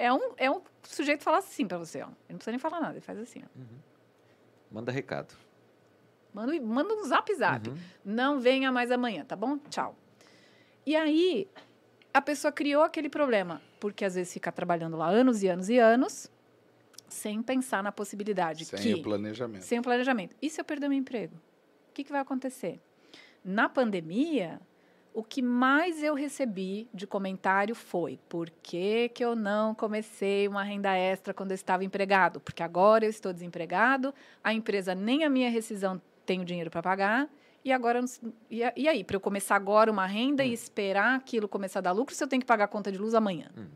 É 0.00 0.10
um, 0.12 0.32
é 0.38 0.50
um 0.50 0.62
sujeito 0.82 1.22
falar 1.22 1.38
assim 1.38 1.66
para 1.66 1.76
você, 1.76 2.00
ó. 2.00 2.06
Ele 2.06 2.14
não 2.30 2.36
precisa 2.36 2.52
nem 2.52 2.58
falar 2.58 2.80
nada, 2.80 2.94
ele 2.94 3.00
faz 3.00 3.18
assim, 3.18 3.42
ó. 3.44 3.60
Manda 4.70 4.90
recado. 4.90 5.34
Manda, 6.32 6.58
manda 6.60 6.94
um 6.94 7.04
zap 7.04 7.34
zap. 7.34 7.68
Uhum. 7.68 7.76
Não 8.04 8.40
venha 8.40 8.72
mais 8.72 8.90
amanhã, 8.90 9.24
tá 9.24 9.36
bom? 9.36 9.58
Tchau. 9.68 9.94
E 10.86 10.96
aí, 10.96 11.48
a 12.14 12.22
pessoa 12.22 12.50
criou 12.50 12.82
aquele 12.82 13.10
problema, 13.10 13.60
porque 13.78 14.04
às 14.04 14.14
vezes 14.14 14.32
fica 14.32 14.50
trabalhando 14.50 14.96
lá 14.96 15.08
anos 15.08 15.42
e 15.42 15.48
anos 15.48 15.68
e 15.68 15.78
anos, 15.78 16.30
sem 17.08 17.42
pensar 17.42 17.82
na 17.82 17.92
possibilidade 17.92 18.64
Sem 18.64 18.78
que 18.78 18.94
o 18.94 19.02
planejamento. 19.02 19.62
sem 19.62 19.78
o 19.80 19.82
planejamento. 19.82 20.34
E 20.40 20.48
se 20.48 20.60
eu 20.60 20.64
perder 20.64 20.88
meu 20.88 20.96
emprego? 20.96 21.34
O 21.90 21.92
que, 21.92 22.04
que 22.04 22.12
vai 22.12 22.20
acontecer? 22.20 22.80
Na 23.44 23.68
pandemia, 23.68 24.60
o 25.12 25.22
que 25.22 25.42
mais 25.42 26.02
eu 26.02 26.14
recebi 26.14 26.88
de 26.94 27.06
comentário 27.06 27.74
foi: 27.74 28.18
por 28.28 28.50
que, 28.62 29.08
que 29.10 29.24
eu 29.24 29.34
não 29.34 29.74
comecei 29.74 30.46
uma 30.46 30.62
renda 30.62 30.96
extra 30.96 31.34
quando 31.34 31.50
eu 31.50 31.54
estava 31.56 31.84
empregado? 31.84 32.40
Porque 32.40 32.62
agora 32.62 33.04
eu 33.04 33.10
estou 33.10 33.32
desempregado, 33.32 34.14
a 34.42 34.54
empresa 34.54 34.94
nem 34.94 35.24
a 35.24 35.30
minha 35.30 35.50
rescisão 35.50 36.00
tem 36.24 36.40
o 36.40 36.44
dinheiro 36.44 36.70
para 36.70 36.82
pagar. 36.82 37.28
E 37.62 37.72
agora, 37.72 38.02
e, 38.50 38.88
aí, 38.88 39.04
para 39.04 39.16
eu 39.16 39.20
começar 39.20 39.54
agora 39.54 39.92
uma 39.92 40.06
renda 40.06 40.42
e 40.42 40.50
esperar 40.50 41.16
aquilo 41.16 41.46
começar 41.46 41.80
a 41.80 41.82
dar 41.82 41.92
lucro, 41.92 42.14
se 42.14 42.24
eu 42.24 42.28
tenho 42.28 42.40
que 42.40 42.46
pagar 42.46 42.64
a 42.64 42.68
conta 42.68 42.90
de 42.90 42.96
luz 42.96 43.14
amanhã? 43.14 43.50
Uhum. 43.54 43.68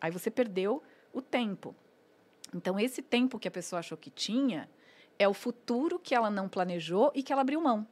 Aí 0.00 0.10
você 0.12 0.30
perdeu 0.30 0.80
o 1.12 1.20
tempo. 1.20 1.74
Então, 2.54 2.78
esse 2.78 3.02
tempo 3.02 3.40
que 3.40 3.48
a 3.48 3.50
pessoa 3.50 3.80
achou 3.80 3.98
que 3.98 4.10
tinha 4.10 4.68
é 5.18 5.26
o 5.26 5.34
futuro 5.34 5.98
que 5.98 6.14
ela 6.14 6.30
não 6.30 6.48
planejou 6.48 7.10
e 7.12 7.24
que 7.24 7.32
ela 7.32 7.42
abriu 7.42 7.60
mão. 7.60 7.86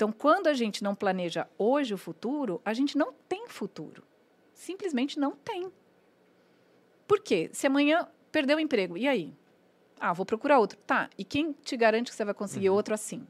Então, 0.00 0.10
quando 0.10 0.46
a 0.46 0.54
gente 0.54 0.82
não 0.82 0.94
planeja 0.94 1.46
hoje 1.58 1.92
o 1.92 1.98
futuro, 1.98 2.58
a 2.64 2.72
gente 2.72 2.96
não 2.96 3.12
tem 3.28 3.46
futuro. 3.48 4.02
Simplesmente 4.54 5.20
não 5.20 5.32
tem. 5.32 5.70
Por 7.06 7.20
quê? 7.20 7.50
Se 7.52 7.66
amanhã 7.66 8.08
perdeu 8.32 8.56
o 8.56 8.60
emprego, 8.60 8.96
e 8.96 9.06
aí? 9.06 9.34
Ah, 10.00 10.14
vou 10.14 10.24
procurar 10.24 10.58
outro. 10.58 10.78
Tá, 10.86 11.10
e 11.18 11.22
quem 11.22 11.52
te 11.52 11.76
garante 11.76 12.10
que 12.10 12.16
você 12.16 12.24
vai 12.24 12.32
conseguir 12.32 12.70
outro 12.70 12.94
assim, 12.94 13.26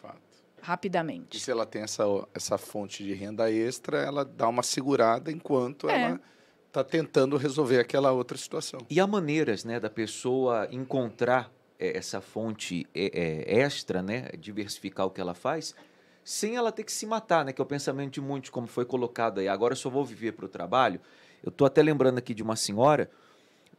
Fato. 0.00 0.16
E 0.56 0.64
rapidamente? 0.64 1.38
se 1.38 1.50
ela 1.50 1.66
tem 1.66 1.82
essa, 1.82 2.04
essa 2.32 2.56
fonte 2.56 3.04
de 3.04 3.12
renda 3.12 3.52
extra, 3.52 3.98
ela 3.98 4.24
dá 4.24 4.48
uma 4.48 4.62
segurada 4.62 5.30
enquanto 5.30 5.90
É. 5.90 6.04
ela 6.04 6.20
está 6.68 6.82
tentando 6.82 7.36
resolver 7.36 7.78
aquela 7.78 8.12
outra 8.12 8.38
situação. 8.38 8.80
E 8.88 8.98
há 8.98 9.06
maneiras 9.06 9.62
né, 9.62 9.78
da 9.78 9.90
pessoa 9.90 10.66
encontrar 10.70 11.52
essa 11.82 12.20
fonte 12.20 12.86
eh, 12.94 13.10
eh, 13.12 13.60
extra, 13.60 14.02
né, 14.02 14.30
diversificar 14.38 15.06
o 15.06 15.10
que 15.10 15.20
ela 15.20 15.34
faz, 15.34 15.74
sem 16.24 16.56
ela 16.56 16.70
ter 16.70 16.84
que 16.84 16.92
se 16.92 17.04
matar, 17.06 17.44
né, 17.44 17.52
que 17.52 17.60
é 17.60 17.64
o 17.64 17.66
pensamento 17.66 18.12
de 18.12 18.20
muitos, 18.20 18.50
como 18.50 18.66
foi 18.66 18.84
colocado 18.84 19.40
aí. 19.40 19.48
Agora 19.48 19.72
eu 19.72 19.76
só 19.76 19.90
vou 19.90 20.04
viver 20.04 20.32
para 20.32 20.46
o 20.46 20.48
trabalho. 20.48 21.00
Eu 21.42 21.50
estou 21.50 21.66
até 21.66 21.82
lembrando 21.82 22.18
aqui 22.18 22.32
de 22.32 22.42
uma 22.42 22.54
senhora, 22.54 23.10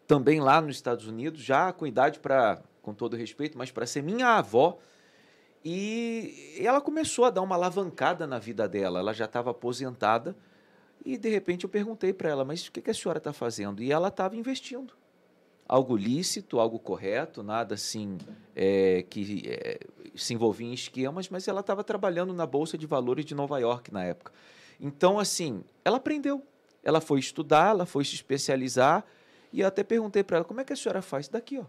também 0.06 0.42
lá 0.42 0.60
nos 0.60 0.76
Estados 0.76 1.08
Unidos, 1.08 1.42
já 1.42 1.72
com 1.72 1.88
idade 1.88 2.20
para, 2.20 2.62
com 2.82 2.94
todo 2.94 3.16
respeito, 3.16 3.58
mas 3.58 3.72
para 3.72 3.86
ser 3.86 4.04
minha 4.04 4.38
avó. 4.38 4.78
E 5.64 6.60
ela 6.60 6.82
começou 6.82 7.24
a 7.24 7.30
dar 7.30 7.42
uma 7.42 7.56
alavancada 7.56 8.28
na 8.28 8.38
vida 8.38 8.68
dela. 8.68 9.00
Ela 9.00 9.14
já 9.14 9.26
estava 9.26 9.52
aposentada. 9.52 10.36
E 11.06 11.18
de 11.18 11.30
repente 11.30 11.64
eu 11.64 11.70
perguntei 11.70 12.14
para 12.14 12.30
ela, 12.30 12.44
mas 12.44 12.68
o 12.68 12.72
que, 12.72 12.82
que 12.82 12.92
a 12.92 12.94
senhora 12.94 13.18
está 13.18 13.32
fazendo? 13.32 13.82
E 13.82 13.92
ela 13.92 14.10
estava 14.10 14.36
investindo. 14.36 14.94
Algo 15.68 15.96
lícito, 15.96 16.60
algo 16.60 16.78
correto, 16.78 17.42
nada 17.42 17.76
assim 17.76 18.18
é, 18.56 19.06
que 19.10 19.44
é, 19.48 19.80
se 20.16 20.34
envolvia 20.34 20.68
em 20.68 20.74
esquemas, 20.74 21.30
mas 21.30 21.48
ela 21.48 21.62
estava 21.62 21.84
trabalhando 21.84 22.34
na 22.34 22.46
Bolsa 22.46 22.78
de 22.78 22.86
Valores 22.86 23.26
de 23.26 23.34
Nova 23.34 23.58
York 23.60 23.92
na 23.92 24.04
época. 24.04 24.32
Então, 24.80 25.18
assim, 25.20 25.64
ela 25.86 25.98
aprendeu. 25.98 26.44
Ela 26.84 27.00
foi 27.00 27.20
estudar, 27.20 27.70
ela 27.70 27.86
foi 27.86 28.04
se 28.04 28.14
especializar, 28.14 29.06
e 29.54 29.62
eu 29.62 29.68
até 29.68 29.84
perguntei 29.84 30.22
para 30.24 30.38
ela, 30.38 30.46
como 30.46 30.60
é 30.60 30.66
que 30.66 30.74
a 30.74 30.76
senhora 30.76 31.02
faz? 31.02 31.30
Daqui, 31.30 31.58
ó, 31.58 31.64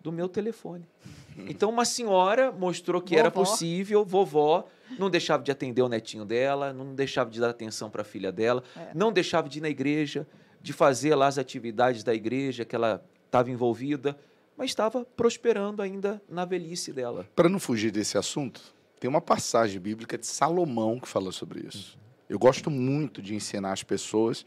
do 0.00 0.10
meu 0.10 0.28
telefone. 0.28 0.88
Então, 1.38 1.68
uma 1.68 1.84
senhora 1.84 2.50
mostrou 2.50 2.98
que 3.02 3.14
era 3.14 3.28
Vovó. 3.28 3.44
possível, 3.50 4.02
vovó, 4.06 4.66
não 4.98 5.10
deixava 5.10 5.42
de 5.42 5.50
atender 5.52 5.82
o 5.82 5.88
netinho 5.88 6.24
dela, 6.24 6.72
não 6.72 6.94
deixava 6.94 7.28
de 7.28 7.38
dar 7.38 7.50
atenção 7.50 7.90
para 7.90 8.00
a 8.00 8.04
filha 8.06 8.32
dela, 8.32 8.64
É. 8.74 8.92
não 8.94 9.12
deixava 9.12 9.46
de 9.46 9.58
ir 9.58 9.60
na 9.60 9.68
igreja, 9.68 10.26
de 10.62 10.72
fazer 10.72 11.14
lá 11.14 11.26
as 11.26 11.36
atividades 11.36 12.02
da 12.02 12.14
igreja 12.14 12.64
que 12.64 12.74
ela 12.74 13.04
estava 13.36 13.50
envolvida, 13.50 14.18
mas 14.56 14.70
estava 14.70 15.04
prosperando 15.04 15.82
ainda 15.82 16.22
na 16.28 16.44
velhice 16.44 16.92
dela. 16.92 17.28
Para 17.36 17.48
não 17.48 17.58
fugir 17.58 17.90
desse 17.90 18.16
assunto, 18.16 18.74
tem 18.98 19.08
uma 19.08 19.20
passagem 19.20 19.78
bíblica 19.78 20.16
de 20.16 20.26
Salomão 20.26 20.98
que 20.98 21.06
fala 21.06 21.30
sobre 21.30 21.66
isso. 21.66 21.98
Eu 22.28 22.38
gosto 22.38 22.70
muito 22.70 23.20
de 23.20 23.34
ensinar 23.34 23.72
as 23.72 23.82
pessoas 23.82 24.46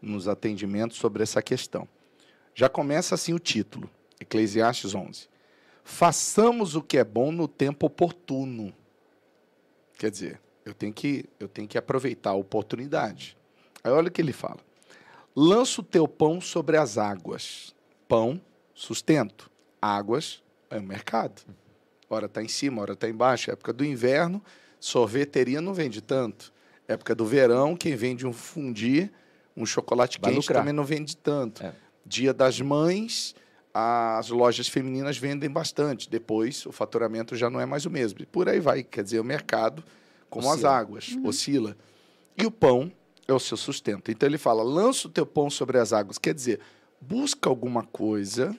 nos 0.00 0.26
atendimentos 0.26 0.96
sobre 0.96 1.22
essa 1.22 1.42
questão. 1.42 1.86
Já 2.54 2.68
começa 2.68 3.14
assim 3.14 3.34
o 3.34 3.38
título, 3.38 3.88
Eclesiastes 4.18 4.94
11. 4.94 5.28
Façamos 5.84 6.74
o 6.74 6.82
que 6.82 6.96
é 6.96 7.04
bom 7.04 7.30
no 7.30 7.46
tempo 7.46 7.86
oportuno. 7.86 8.72
Quer 9.98 10.10
dizer, 10.10 10.40
eu 10.64 10.72
tenho 10.72 10.92
que, 10.92 11.26
eu 11.38 11.48
tenho 11.48 11.68
que 11.68 11.76
aproveitar 11.76 12.30
a 12.30 12.34
oportunidade. 12.34 13.36
Aí 13.84 13.90
olha 13.90 14.08
o 14.08 14.10
que 14.10 14.22
ele 14.22 14.32
fala. 14.32 14.58
Lança 15.36 15.80
o 15.80 15.84
teu 15.84 16.08
pão 16.08 16.40
sobre 16.40 16.76
as 16.76 16.98
águas. 16.98 17.74
Pão, 18.12 18.38
sustento. 18.74 19.50
Águas 19.80 20.42
é 20.68 20.76
o 20.76 20.82
mercado. 20.82 21.40
Hora 22.10 22.26
está 22.26 22.42
em 22.42 22.48
cima, 22.48 22.82
hora 22.82 22.92
está 22.92 23.08
embaixo. 23.08 23.50
Época 23.50 23.72
do 23.72 23.82
inverno, 23.86 24.44
sorveteria 24.78 25.62
não 25.62 25.72
vende 25.72 26.02
tanto. 26.02 26.52
Época 26.86 27.14
do 27.14 27.24
verão, 27.24 27.74
quem 27.74 27.96
vende 27.96 28.26
um 28.26 28.32
fundi, 28.34 29.10
um 29.56 29.64
chocolate 29.64 30.18
Vai 30.20 30.30
quente 30.30 30.42
lucrar. 30.42 30.60
também 30.60 30.74
não 30.74 30.84
vende 30.84 31.16
tanto. 31.16 31.64
É. 31.64 31.74
Dia 32.04 32.34
das 32.34 32.60
Mães, 32.60 33.34
as 33.72 34.28
lojas 34.28 34.68
femininas 34.68 35.16
vendem 35.16 35.48
bastante. 35.48 36.10
Depois, 36.10 36.66
o 36.66 36.70
faturamento 36.70 37.34
já 37.34 37.48
não 37.48 37.60
é 37.60 37.64
mais 37.64 37.86
o 37.86 37.90
mesmo. 37.90 38.20
E 38.20 38.26
por 38.26 38.46
aí 38.46 38.60
vai. 38.60 38.82
Quer 38.82 39.04
dizer, 39.04 39.20
o 39.20 39.24
mercado, 39.24 39.82
como 40.28 40.48
as 40.48 40.56
Oscila. 40.56 40.70
águas, 40.70 41.18
oscila. 41.24 41.76
E 42.36 42.44
o 42.44 42.50
pão 42.50 42.92
é 43.26 43.32
o 43.32 43.40
seu 43.40 43.56
sustento. 43.56 44.10
Então 44.10 44.28
ele 44.28 44.36
fala: 44.36 44.62
lança 44.62 45.08
o 45.08 45.10
teu 45.10 45.24
pão 45.24 45.48
sobre 45.48 45.78
as 45.78 45.94
águas. 45.94 46.18
Quer 46.18 46.34
dizer, 46.34 46.60
busca 47.06 47.48
alguma 47.50 47.82
coisa 47.82 48.56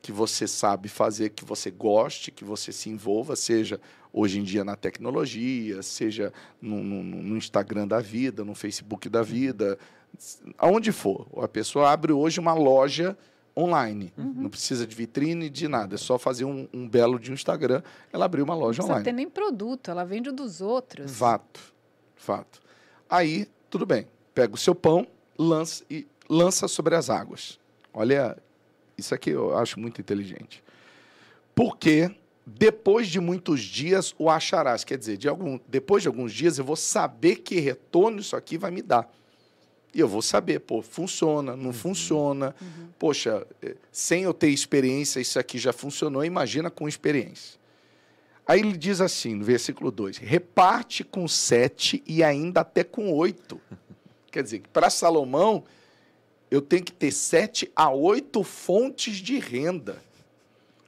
que 0.00 0.12
você 0.12 0.46
sabe 0.46 0.88
fazer, 0.88 1.30
que 1.30 1.44
você 1.44 1.70
goste, 1.70 2.30
que 2.30 2.44
você 2.44 2.70
se 2.72 2.88
envolva, 2.88 3.34
seja 3.34 3.80
hoje 4.12 4.38
em 4.38 4.44
dia 4.44 4.64
na 4.64 4.76
tecnologia, 4.76 5.82
seja 5.82 6.32
no, 6.62 6.82
no- 6.82 7.02
no 7.02 7.36
Instagram 7.36 7.88
da 7.88 7.98
vida, 8.00 8.44
no 8.44 8.54
Facebook 8.54 9.08
da 9.08 9.22
vida, 9.22 9.76
aonde 10.56 10.92
for. 10.92 11.26
A 11.42 11.48
pessoa 11.48 11.90
abre 11.90 12.12
hoje 12.12 12.38
uma 12.38 12.54
loja 12.54 13.18
online. 13.58 14.12
Não 14.16 14.48
precisa 14.48 14.86
de 14.86 14.94
vitrine, 14.94 15.50
de 15.50 15.66
nada. 15.66 15.94
É 15.96 15.98
só 15.98 16.18
fazer 16.18 16.44
um, 16.44 16.68
um 16.72 16.88
belo 16.88 17.18
de 17.18 17.30
um 17.30 17.34
Instagram. 17.34 17.82
Ela 18.12 18.26
abriu 18.26 18.44
uma 18.44 18.54
Não 18.54 18.60
loja 18.60 18.76
precisa 18.76 18.92
online. 18.92 19.04
ter 19.04 19.12
nem 19.12 19.28
produto, 19.28 19.90
ela 19.90 20.04
vende 20.04 20.28
o 20.28 20.32
dos 20.32 20.60
outros. 20.60 21.10
Fato. 21.16 21.74
Fato. 22.14 22.60
Aí, 23.10 23.48
tudo 23.70 23.84
bem. 23.86 24.06
Pega 24.34 24.54
o 24.54 24.58
seu 24.58 24.74
pão, 24.74 25.06
lança 25.38 25.82
e 25.90 26.06
lança 26.28 26.68
sobre 26.68 26.94
as 26.94 27.10
águas. 27.10 27.58
Olha, 27.92 28.36
isso 28.96 29.14
aqui 29.14 29.30
eu 29.30 29.56
acho 29.56 29.78
muito 29.78 30.00
inteligente. 30.00 30.62
Porque 31.54 32.10
depois 32.46 33.08
de 33.08 33.18
muitos 33.18 33.60
dias 33.60 34.14
o 34.18 34.30
acharás. 34.30 34.84
Quer 34.84 34.96
dizer, 34.96 35.16
de 35.16 35.28
algum, 35.28 35.58
depois 35.66 36.02
de 36.02 36.08
alguns 36.08 36.32
dias 36.32 36.58
eu 36.58 36.64
vou 36.64 36.76
saber 36.76 37.36
que 37.36 37.58
retorno 37.58 38.20
isso 38.20 38.36
aqui 38.36 38.56
vai 38.56 38.70
me 38.70 38.82
dar. 38.82 39.12
E 39.92 40.00
eu 40.00 40.06
vou 40.06 40.20
saber, 40.20 40.60
pô, 40.60 40.82
funciona, 40.82 41.56
não 41.56 41.72
funciona. 41.72 42.54
Poxa, 42.98 43.46
eh, 43.62 43.76
sem 43.90 44.24
eu 44.24 44.34
ter 44.34 44.50
experiência, 44.50 45.20
isso 45.20 45.38
aqui 45.38 45.58
já 45.58 45.72
funcionou, 45.72 46.24
imagina 46.24 46.70
com 46.70 46.86
experiência. 46.86 47.58
Aí 48.46 48.60
ele 48.60 48.76
diz 48.76 49.00
assim, 49.00 49.34
no 49.34 49.44
versículo 49.44 49.90
2: 49.90 50.18
reparte 50.18 51.02
com 51.02 51.26
sete 51.26 52.02
e 52.06 52.22
ainda 52.22 52.60
até 52.60 52.84
com 52.84 53.10
oito. 53.12 53.60
Quer 54.30 54.42
dizer, 54.42 54.62
para 54.72 54.90
Salomão, 54.90 55.64
eu 56.50 56.60
tenho 56.60 56.84
que 56.84 56.92
ter 56.92 57.12
sete 57.12 57.70
a 57.74 57.90
oito 57.90 58.42
fontes 58.42 59.16
de 59.16 59.38
renda. 59.38 60.02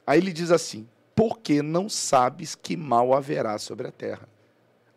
Aí 0.05 0.19
ele 0.19 0.31
diz 0.31 0.51
assim: 0.51 0.87
porque 1.15 1.61
não 1.61 1.89
sabes 1.89 2.55
que 2.55 2.77
mal 2.77 3.13
haverá 3.13 3.57
sobre 3.57 3.87
a 3.87 3.91
terra. 3.91 4.27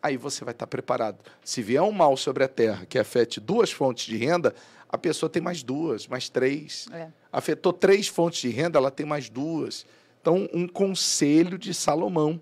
Aí 0.02 0.16
você 0.16 0.44
vai 0.44 0.52
estar 0.52 0.66
preparado. 0.66 1.18
Se 1.44 1.62
vier 1.62 1.82
um 1.82 1.92
mal 1.92 2.16
sobre 2.16 2.44
a 2.44 2.48
terra 2.48 2.86
que 2.86 2.98
afete 2.98 3.40
duas 3.40 3.70
fontes 3.70 4.06
de 4.06 4.16
renda, 4.16 4.54
a 4.88 4.98
pessoa 4.98 5.28
tem 5.28 5.42
mais 5.42 5.62
duas, 5.62 6.06
mais 6.06 6.28
três. 6.28 6.86
É. 6.92 7.08
Afetou 7.32 7.72
três 7.72 8.08
fontes 8.08 8.40
de 8.42 8.50
renda, 8.50 8.78
ela 8.78 8.90
tem 8.90 9.06
mais 9.06 9.28
duas. 9.28 9.86
Então, 10.20 10.48
um 10.52 10.68
conselho 10.68 11.58
de 11.58 11.74
Salomão. 11.74 12.40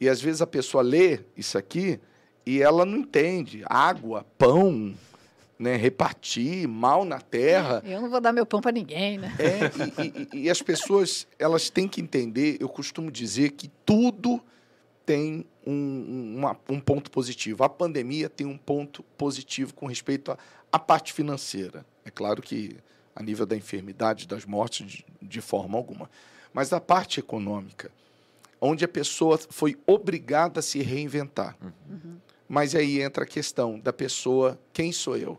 E 0.00 0.08
às 0.08 0.20
vezes 0.20 0.40
a 0.40 0.46
pessoa 0.46 0.82
lê 0.82 1.20
isso 1.36 1.58
aqui 1.58 2.00
e 2.46 2.62
ela 2.62 2.86
não 2.86 2.96
entende. 2.96 3.62
Água, 3.66 4.24
pão, 4.38 4.94
né, 5.60 5.76
repartir, 5.76 6.66
mal 6.66 7.04
na 7.04 7.20
terra. 7.20 7.82
Eu 7.84 8.00
não 8.00 8.08
vou 8.08 8.18
dar 8.18 8.32
meu 8.32 8.46
pão 8.46 8.62
para 8.62 8.72
ninguém, 8.72 9.18
né? 9.18 9.30
É, 9.38 10.02
e, 10.02 10.38
e- 10.38 10.44
e 10.44 10.50
as 10.50 10.62
pessoas 10.62 11.26
elas 11.38 11.68
têm 11.68 11.86
que 11.86 12.00
entender, 12.00 12.56
eu 12.58 12.68
costumo 12.68 13.10
dizer 13.10 13.50
que 13.50 13.68
tudo 13.84 14.42
tem 15.04 15.44
um, 15.66 15.72
um- 15.72 16.34
uma- 16.38 16.56
um 16.66 16.80
ponto 16.80 17.10
positivo. 17.10 17.62
A 17.62 17.68
pandemia 17.68 18.30
tem 18.30 18.46
um 18.46 18.56
ponto 18.56 19.02
positivo 19.18 19.74
com 19.74 19.86
respeito 19.86 20.34
à 20.72 20.78
parte 20.78 21.12
financeira. 21.12 21.84
É 22.06 22.10
claro 22.10 22.40
que 22.40 22.78
a 23.14 23.22
nível 23.22 23.44
da 23.44 23.54
enfermidade, 23.54 24.26
das 24.26 24.46
mortes, 24.46 24.86
de, 24.90 25.04
de 25.20 25.40
forma 25.42 25.76
alguma. 25.76 26.08
Mas 26.54 26.72
a 26.72 26.80
parte 26.80 27.20
econômica, 27.20 27.90
onde 28.58 28.82
a 28.82 28.88
pessoa 28.88 29.38
foi 29.50 29.76
obrigada 29.86 30.60
a 30.60 30.62
se 30.62 30.80
reinventar. 30.80 31.54
Mas 32.48 32.74
aí 32.74 33.02
entra 33.02 33.24
a 33.24 33.26
questão 33.26 33.78
da 33.78 33.92
pessoa, 33.92 34.58
quem 34.72 34.90
sou 34.90 35.16
eu? 35.18 35.38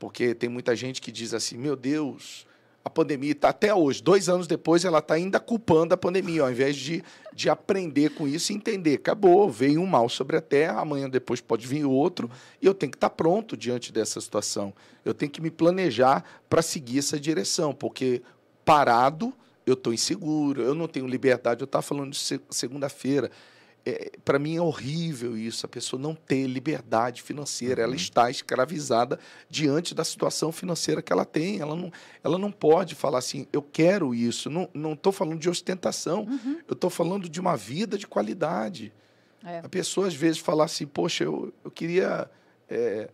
Porque 0.00 0.34
tem 0.34 0.48
muita 0.48 0.74
gente 0.74 1.00
que 1.00 1.12
diz 1.12 1.34
assim, 1.34 1.58
meu 1.58 1.76
Deus, 1.76 2.46
a 2.82 2.88
pandemia 2.88 3.32
está 3.32 3.50
até 3.50 3.74
hoje, 3.74 4.02
dois 4.02 4.30
anos 4.30 4.46
depois, 4.46 4.82
ela 4.86 4.98
está 4.98 5.12
ainda 5.12 5.38
culpando 5.38 5.92
a 5.92 5.96
pandemia, 5.98 6.42
ao 6.42 6.50
invés 6.50 6.74
de, 6.74 7.04
de 7.34 7.50
aprender 7.50 8.08
com 8.14 8.26
isso 8.26 8.50
e 8.50 8.56
entender. 8.56 8.94
Acabou, 8.94 9.50
veio 9.50 9.78
um 9.78 9.86
mal 9.86 10.08
sobre 10.08 10.38
a 10.38 10.40
Terra, 10.40 10.80
amanhã 10.80 11.08
depois 11.08 11.42
pode 11.42 11.66
vir 11.66 11.84
outro, 11.84 12.30
e 12.62 12.66
eu 12.66 12.72
tenho 12.72 12.90
que 12.90 12.96
estar 12.96 13.10
pronto 13.10 13.58
diante 13.58 13.92
dessa 13.92 14.18
situação. 14.18 14.72
Eu 15.04 15.12
tenho 15.12 15.30
que 15.30 15.42
me 15.42 15.50
planejar 15.50 16.24
para 16.48 16.62
seguir 16.62 17.00
essa 17.00 17.20
direção, 17.20 17.74
porque 17.74 18.22
parado 18.64 19.34
eu 19.66 19.74
estou 19.74 19.92
inseguro, 19.92 20.62
eu 20.62 20.74
não 20.74 20.88
tenho 20.88 21.06
liberdade. 21.06 21.60
Eu 21.60 21.66
estava 21.66 21.82
falando 21.82 22.14
se- 22.14 22.40
segunda-feira. 22.48 23.30
É, 23.90 24.12
para 24.24 24.38
mim 24.38 24.56
é 24.56 24.60
horrível 24.60 25.36
isso, 25.36 25.66
a 25.66 25.68
pessoa 25.68 26.00
não 26.00 26.14
ter 26.14 26.46
liberdade 26.46 27.22
financeira, 27.22 27.82
ela 27.82 27.96
está 27.96 28.30
escravizada 28.30 29.18
diante 29.48 29.94
da 29.94 30.04
situação 30.04 30.52
financeira 30.52 31.02
que 31.02 31.12
ela 31.12 31.24
tem. 31.24 31.60
Ela 31.60 31.74
não, 31.74 31.92
ela 32.22 32.38
não 32.38 32.52
pode 32.52 32.94
falar 32.94 33.18
assim, 33.18 33.46
eu 33.52 33.62
quero 33.62 34.14
isso. 34.14 34.48
Não 34.48 34.92
estou 34.92 35.12
falando 35.12 35.38
de 35.38 35.48
ostentação, 35.48 36.26
eu 36.68 36.74
estou 36.74 36.90
falando 36.90 37.28
de 37.28 37.40
uma 37.40 37.56
vida 37.56 37.98
de 37.98 38.06
qualidade. 38.06 38.92
É. 39.44 39.60
A 39.60 39.68
pessoa 39.68 40.06
às 40.06 40.14
vezes 40.14 40.38
fala 40.38 40.64
assim, 40.64 40.86
poxa, 40.86 41.24
eu, 41.24 41.52
eu 41.64 41.70
queria. 41.70 42.30
é, 42.68 43.08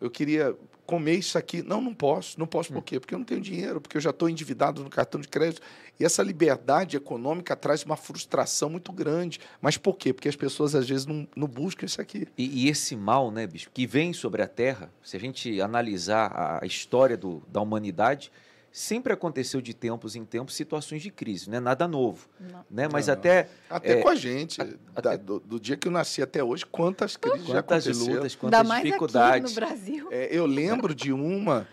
eu 0.00 0.10
queria 0.10 0.56
comer 0.90 1.14
isso 1.14 1.38
aqui. 1.38 1.62
Não, 1.62 1.80
não 1.80 1.94
posso. 1.94 2.38
Não 2.38 2.48
posso 2.48 2.72
por 2.72 2.82
quê? 2.82 2.98
Porque 2.98 3.14
eu 3.14 3.18
não 3.18 3.24
tenho 3.24 3.40
dinheiro, 3.40 3.80
porque 3.80 3.96
eu 3.96 4.00
já 4.00 4.10
estou 4.10 4.28
endividado 4.28 4.82
no 4.82 4.90
cartão 4.90 5.20
de 5.20 5.28
crédito. 5.28 5.62
E 6.00 6.04
essa 6.04 6.22
liberdade 6.22 6.96
econômica 6.96 7.54
traz 7.54 7.84
uma 7.84 7.94
frustração 7.96 8.70
muito 8.70 8.90
grande. 8.90 9.38
Mas 9.60 9.76
por 9.76 9.98
quê? 9.98 10.14
Porque 10.14 10.28
as 10.30 10.34
pessoas 10.36 10.74
às 10.74 10.88
vezes 10.88 11.04
não, 11.04 11.28
não 11.36 11.46
buscam 11.46 11.84
isso 11.84 12.00
aqui. 12.00 12.26
E, 12.38 12.64
e 12.64 12.68
esse 12.70 12.96
mal, 12.96 13.30
né, 13.30 13.46
bicho, 13.46 13.70
que 13.72 13.86
vem 13.86 14.14
sobre 14.14 14.40
a 14.40 14.48
Terra, 14.48 14.90
se 15.02 15.14
a 15.16 15.20
gente 15.20 15.60
analisar 15.60 16.32
a, 16.32 16.64
a 16.64 16.66
história 16.66 17.18
do, 17.18 17.42
da 17.52 17.60
humanidade, 17.60 18.32
sempre 18.72 19.12
aconteceu 19.12 19.60
de 19.60 19.74
tempos 19.74 20.16
em 20.16 20.24
tempos 20.24 20.54
situações 20.54 21.02
de 21.02 21.10
crise, 21.10 21.50
não 21.50 21.58
é 21.58 21.60
nada 21.60 21.86
novo. 21.86 22.28
Não. 22.40 22.64
Né? 22.70 22.88
Mas 22.90 23.08
Não. 23.08 23.14
até 23.14 23.48
Até 23.68 23.98
É, 23.98 24.02
com 24.02 24.08
a 24.08 24.14
gente. 24.14 24.58
a- 24.62 24.64
da- 24.64 25.12
até- 25.12 25.18
do, 25.18 25.38
do 25.40 25.60
dia 25.60 25.76
que 25.76 25.86
eu 25.86 25.92
nasci 25.92 26.22
até 26.22 26.42
hoje, 26.42 26.64
quantas 26.64 27.14
crises 27.16 27.46
já 27.46 27.62
quantas 27.62 27.86
aconteceram. 27.86 28.14
lutas, 28.16 28.32
Ainda 28.32 28.38
quantas 28.40 28.68
mais 28.68 28.80
aqui 28.80 28.86
dificuldades. 28.86 29.50
no 29.50 29.54
Brasil. 29.60 30.08
É, 30.10 30.28
eu 30.34 30.46
lembro 30.46 30.94
de 30.94 31.12
uma, 31.12 31.66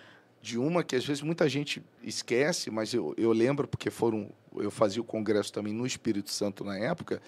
de 0.48 0.58
uma 0.58 0.82
que 0.82 0.96
às 0.96 1.06
vezes 1.06 1.22
muita 1.22 1.50
gente 1.50 1.84
esquece, 2.02 2.72
mas 2.72 2.94
eu, 2.94 3.14
eu 3.18 3.34
lembro 3.34 3.68
porque 3.68 3.90
foram, 3.90 4.30
eu 4.56 4.72
fazia 4.72 5.02
o 5.02 5.04
congresso 5.04 5.52
também 5.52 5.74
no 5.74 5.86
Espírito 5.86 6.32
Santo 6.32 6.64
na 6.64 6.78
época, 6.78 7.22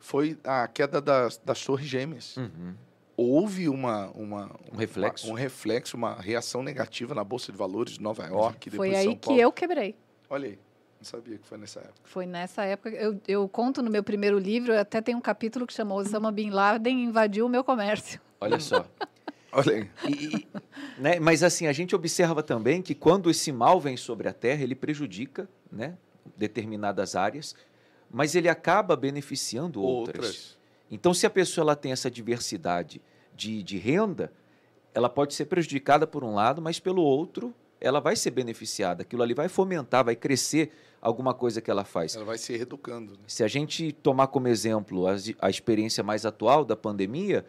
foi 0.00 0.38
a 0.42 0.66
queda 0.66 0.98
das, 0.98 1.36
das 1.36 1.62
Torres 1.62 1.86
Gêmeas. 1.86 2.34
Uhum. 2.38 2.72
Houve 3.14 3.68
uma, 3.68 4.06
uma 4.12 4.50
Um 4.72 4.76
reflexo. 4.78 5.26
uma, 5.26 5.34
um 5.34 5.36
reflexo, 5.36 5.96
uma 5.98 6.14
reação 6.14 6.62
negativa 6.62 7.14
na 7.14 7.22
bolsa 7.22 7.52
de 7.52 7.58
valores 7.58 7.92
de 7.92 8.00
Nova 8.00 8.24
York, 8.26 8.70
depois 8.70 8.90
Foi 8.90 8.98
aí 8.98 9.04
São 9.04 9.16
que 9.16 9.26
Paulo. 9.26 9.40
eu 9.42 9.52
quebrei. 9.52 9.94
Olha 10.30 10.48
aí, 10.48 10.58
não 10.98 11.04
sabia 11.04 11.36
que 11.36 11.46
foi 11.46 11.58
nessa 11.58 11.80
época. 11.80 12.00
Foi 12.04 12.24
nessa 12.24 12.64
época. 12.64 12.88
Eu, 12.88 13.20
eu 13.28 13.46
conto 13.50 13.82
no 13.82 13.90
meu 13.90 14.02
primeiro 14.02 14.38
livro, 14.38 14.76
até 14.80 15.02
tem 15.02 15.14
um 15.14 15.20
capítulo 15.20 15.66
que 15.66 15.74
chama 15.74 15.94
Osama 15.94 16.32
Bin 16.32 16.48
Laden 16.48 17.04
invadiu 17.04 17.44
o 17.44 17.50
meu 17.50 17.62
comércio. 17.62 18.18
Olha 18.40 18.58
só. 18.58 18.86
Olha 19.52 19.74
aí. 19.74 19.90
E- 20.10 20.46
né, 20.98 21.20
Mas 21.20 21.42
assim, 21.42 21.66
a 21.66 21.72
gente 21.72 21.94
observa 21.94 22.42
também 22.42 22.80
que 22.82 22.94
quando 22.94 23.30
esse 23.30 23.52
mal 23.52 23.80
vem 23.80 23.96
sobre 23.96 24.28
a 24.28 24.32
Terra, 24.32 24.62
ele 24.62 24.74
prejudica 24.74 25.48
né, 25.70 25.96
determinadas 26.36 27.14
áreas, 27.14 27.54
mas 28.10 28.34
ele 28.34 28.48
acaba 28.48 28.96
beneficiando 28.96 29.82
outras. 29.82 30.16
Outras. 30.26 30.58
Então, 30.90 31.14
se 31.14 31.24
a 31.26 31.30
pessoa 31.30 31.62
ela 31.64 31.76
tem 31.76 31.92
essa 31.92 32.10
diversidade 32.10 33.00
de, 33.34 33.62
de 33.62 33.78
renda, 33.78 34.30
ela 34.94 35.08
pode 35.08 35.34
ser 35.34 35.46
prejudicada 35.46 36.06
por 36.06 36.22
um 36.22 36.34
lado, 36.34 36.60
mas 36.60 36.78
pelo 36.78 37.02
outro, 37.02 37.54
ela 37.80 37.98
vai 38.00 38.14
ser 38.14 38.30
beneficiada. 38.30 39.02
Aquilo 39.02 39.22
ali 39.22 39.32
vai 39.32 39.48
fomentar, 39.48 40.04
vai 40.04 40.14
crescer 40.14 40.70
alguma 41.00 41.32
coisa 41.32 41.60
que 41.62 41.70
ela 41.70 41.84
faz. 41.84 42.14
Ela 42.14 42.24
vai 42.26 42.36
se 42.36 42.52
reeducando. 42.54 43.12
Né? 43.12 43.18
Se 43.26 43.42
a 43.42 43.48
gente 43.48 43.90
tomar 43.92 44.26
como 44.26 44.48
exemplo 44.48 45.06
as- 45.06 45.32
a, 45.40 45.48
experiência 45.48 46.02
mais 46.04 46.26
atual 46.26 46.64
da 46.64 46.76
pandemia, 46.76 47.44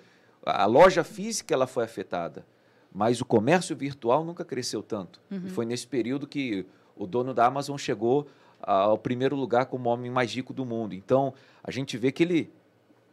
a 0.45 0.65
loja 0.65 1.03
física 1.03 1.53
ela 1.53 1.67
foi 1.67 1.83
afetada, 1.83 2.45
mas 2.93 3.21
o 3.21 3.25
comércio 3.25 3.75
virtual 3.75 4.23
nunca 4.23 4.45
cresceu 4.45 4.83
tanto. 4.83 5.21
E 5.31 5.49
foi 5.49 5.65
nesse 5.65 5.87
período 5.87 6.27
que 6.27 6.65
o 6.95 7.07
dono 7.07 7.33
da 7.33 7.45
Amazon 7.45 7.77
chegou 7.77 8.27
ao 8.61 8.97
primeiro 8.97 9.35
lugar 9.35 9.65
como 9.65 9.89
o 9.89 9.93
homem 9.93 10.11
mais 10.11 10.33
rico 10.33 10.53
do 10.53 10.65
mundo. 10.65 10.93
Então, 10.93 11.33
a 11.63 11.71
gente 11.71 11.97
vê 11.97 12.11
que 12.11 12.23
ele 12.23 12.51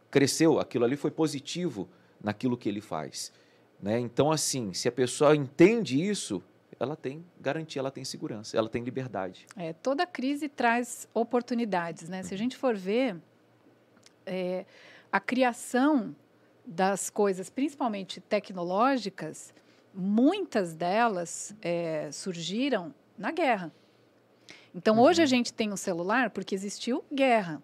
cresceu, 0.09 0.59
aquilo 0.59 0.85
ali 0.85 0.95
foi 0.95 1.11
positivo 1.11 1.89
naquilo 2.21 2.57
que 2.57 2.69
ele 2.69 2.81
faz. 2.81 3.31
Né? 3.81 3.99
Então, 3.99 4.31
assim, 4.31 4.73
se 4.73 4.87
a 4.87 4.91
pessoa 4.91 5.35
entende 5.35 5.99
isso, 5.99 6.43
ela 6.79 6.95
tem 6.95 7.25
garantia, 7.39 7.79
ela 7.79 7.91
tem 7.91 8.05
segurança, 8.05 8.55
ela 8.57 8.69
tem 8.69 8.83
liberdade. 8.83 9.45
É, 9.55 9.73
toda 9.73 10.05
crise 10.05 10.47
traz 10.47 11.07
oportunidades, 11.13 12.07
né? 12.07 12.23
Se 12.23 12.33
a 12.33 12.37
gente 12.37 12.57
for 12.57 12.75
ver 12.75 13.17
é, 14.25 14.65
a 15.11 15.19
criação 15.19 16.15
das 16.71 17.09
coisas, 17.09 17.49
principalmente 17.49 18.21
tecnológicas, 18.21 19.53
muitas 19.93 20.73
delas 20.73 21.53
é, 21.61 22.09
surgiram 22.11 22.95
na 23.17 23.29
guerra. 23.29 23.73
Então, 24.73 24.95
uhum. 24.95 25.01
hoje 25.01 25.21
a 25.21 25.25
gente 25.25 25.53
tem 25.53 25.73
um 25.73 25.77
celular 25.77 26.29
porque 26.29 26.55
existiu 26.55 27.03
guerra, 27.13 27.61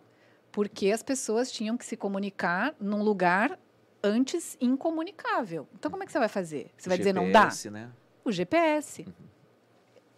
porque 0.51 0.91
as 0.91 1.01
pessoas 1.01 1.49
tinham 1.49 1.77
que 1.77 1.85
se 1.85 1.95
comunicar 1.95 2.75
num 2.81 3.01
lugar 3.01 3.57
antes 4.03 4.57
incomunicável. 4.59 5.67
Então, 5.73 5.89
como 5.89 6.03
é 6.03 6.05
que 6.05 6.11
você 6.11 6.19
vai 6.19 6.27
fazer? 6.27 6.69
Você 6.77 6.89
o 6.89 6.91
vai 6.91 6.97
GPS, 6.97 6.97
dizer 6.97 7.13
não 7.13 7.31
dá? 7.31 7.49
Né? 7.71 7.91
O 8.25 8.31
GPS. 8.31 9.03
Uhum. 9.03 9.13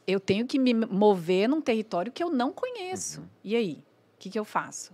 Eu 0.07 0.19
tenho 0.19 0.47
que 0.47 0.57
me 0.57 0.73
mover 0.73 1.47
num 1.47 1.61
território 1.61 2.11
que 2.11 2.23
eu 2.23 2.31
não 2.31 2.51
conheço. 2.51 3.21
Uhum. 3.21 3.27
E 3.43 3.55
aí? 3.55 3.83
O 4.15 4.17
que, 4.17 4.31
que 4.31 4.39
eu 4.39 4.43
faço? 4.43 4.91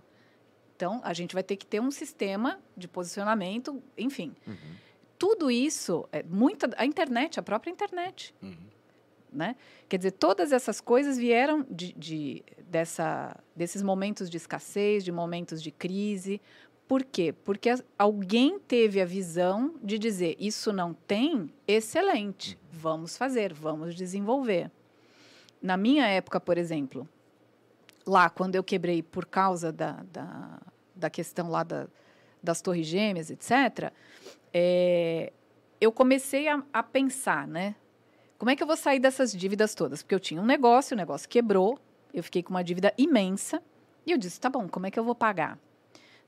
Então, 0.76 1.00
a 1.02 1.14
gente 1.14 1.32
vai 1.32 1.42
ter 1.42 1.56
que 1.56 1.64
ter 1.64 1.80
um 1.80 1.90
sistema 1.90 2.60
de 2.76 2.86
posicionamento, 2.86 3.82
enfim. 3.96 4.36
Uhum. 4.46 4.54
Tudo 5.18 5.50
isso, 5.50 6.06
é 6.12 6.22
muita, 6.22 6.70
a 6.76 6.84
internet, 6.84 7.40
a 7.40 7.42
própria 7.42 7.70
internet. 7.70 8.34
Uhum. 8.42 8.54
Né? 9.32 9.56
Quer 9.88 9.96
dizer, 9.96 10.10
todas 10.12 10.52
essas 10.52 10.78
coisas 10.78 11.16
vieram 11.16 11.66
de, 11.70 11.94
de, 11.94 12.44
dessa, 12.68 13.34
desses 13.54 13.82
momentos 13.82 14.28
de 14.28 14.36
escassez, 14.36 15.02
de 15.02 15.10
momentos 15.10 15.62
de 15.62 15.70
crise. 15.70 16.42
Por 16.86 17.02
quê? 17.02 17.32
Porque 17.32 17.70
alguém 17.98 18.58
teve 18.58 19.00
a 19.00 19.06
visão 19.06 19.74
de 19.82 19.98
dizer: 19.98 20.36
isso 20.38 20.72
não 20.74 20.92
tem, 20.92 21.50
excelente, 21.66 22.54
uhum. 22.54 22.78
vamos 22.78 23.16
fazer, 23.16 23.54
vamos 23.54 23.94
desenvolver. 23.94 24.70
Na 25.62 25.78
minha 25.78 26.06
época, 26.06 26.38
por 26.38 26.58
exemplo, 26.58 27.08
lá, 28.06 28.30
quando 28.30 28.54
eu 28.54 28.62
quebrei 28.62 29.02
por 29.02 29.26
causa 29.26 29.72
da, 29.72 30.04
da, 30.12 30.60
da 30.94 31.10
questão 31.10 31.50
lá 31.50 31.62
da, 31.62 31.88
das 32.42 32.62
torres 32.62 32.86
gêmeas, 32.86 33.30
etc., 33.30 33.92
é, 34.52 35.32
eu 35.80 35.92
comecei 35.92 36.48
a, 36.48 36.62
a, 36.72 36.82
pensar, 36.82 37.46
né? 37.46 37.74
Como 38.38 38.50
é 38.50 38.56
que 38.56 38.62
eu 38.62 38.66
vou 38.66 38.76
sair 38.76 39.00
dessas 39.00 39.32
dívidas 39.32 39.74
todas? 39.74 40.02
Porque 40.02 40.14
eu 40.14 40.20
tinha 40.20 40.40
um 40.40 40.46
negócio, 40.46 40.94
o 40.94 40.96
negócio 40.96 41.28
quebrou, 41.28 41.78
eu 42.14 42.22
fiquei 42.22 42.42
com 42.42 42.50
uma 42.50 42.64
dívida 42.64 42.94
imensa, 42.96 43.62
e 44.06 44.12
eu 44.12 44.18
disse, 44.18 44.40
tá 44.40 44.48
bom, 44.48 44.68
como 44.68 44.86
é 44.86 44.90
que 44.90 44.98
eu 44.98 45.04
vou 45.04 45.14
pagar? 45.14 45.58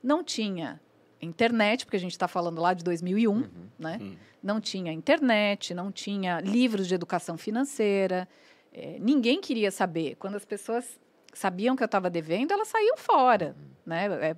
Não 0.03 0.23
tinha 0.23 0.79
internet, 1.21 1.85
porque 1.85 1.97
a 1.97 1.99
gente 1.99 2.11
está 2.11 2.27
falando 2.27 2.61
lá 2.61 2.73
de 2.73 2.83
2001, 2.83 3.31
uhum, 3.31 3.47
né? 3.77 3.97
Uhum. 3.99 4.15
Não 4.41 4.61
tinha 4.61 4.91
internet, 4.91 5.73
não 5.73 5.91
tinha 5.91 6.39
livros 6.39 6.87
de 6.87 6.95
educação 6.95 7.37
financeira, 7.37 8.27
é, 8.71 8.97
ninguém 8.99 9.41
queria 9.41 9.71
saber. 9.71 10.15
Quando 10.15 10.35
as 10.35 10.45
pessoas 10.45 10.99
sabiam 11.33 11.75
que 11.75 11.83
eu 11.83 11.85
estava 11.85 12.09
devendo, 12.09 12.51
elas 12.51 12.67
saíam 12.67 12.97
fora. 12.97 13.55
Uhum. 13.57 13.67
Né? 13.85 14.05
É, 14.29 14.35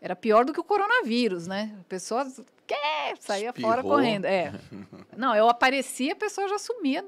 era 0.00 0.14
pior 0.14 0.44
do 0.44 0.52
que 0.52 0.60
o 0.60 0.64
coronavírus, 0.64 1.46
né? 1.46 1.76
Pessoas 1.88 2.40
que 2.66 2.74
saía 3.20 3.48
Espirrou. 3.48 3.70
fora 3.70 3.82
correndo. 3.82 4.26
É. 4.26 4.52
Não, 5.16 5.34
eu 5.34 5.48
aparecia, 5.48 6.12
a 6.12 6.16
pessoa 6.16 6.48
já 6.48 6.58
sumia 6.58 7.04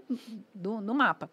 do, 0.54 0.80
no 0.80 0.94
mapa. 0.94 1.30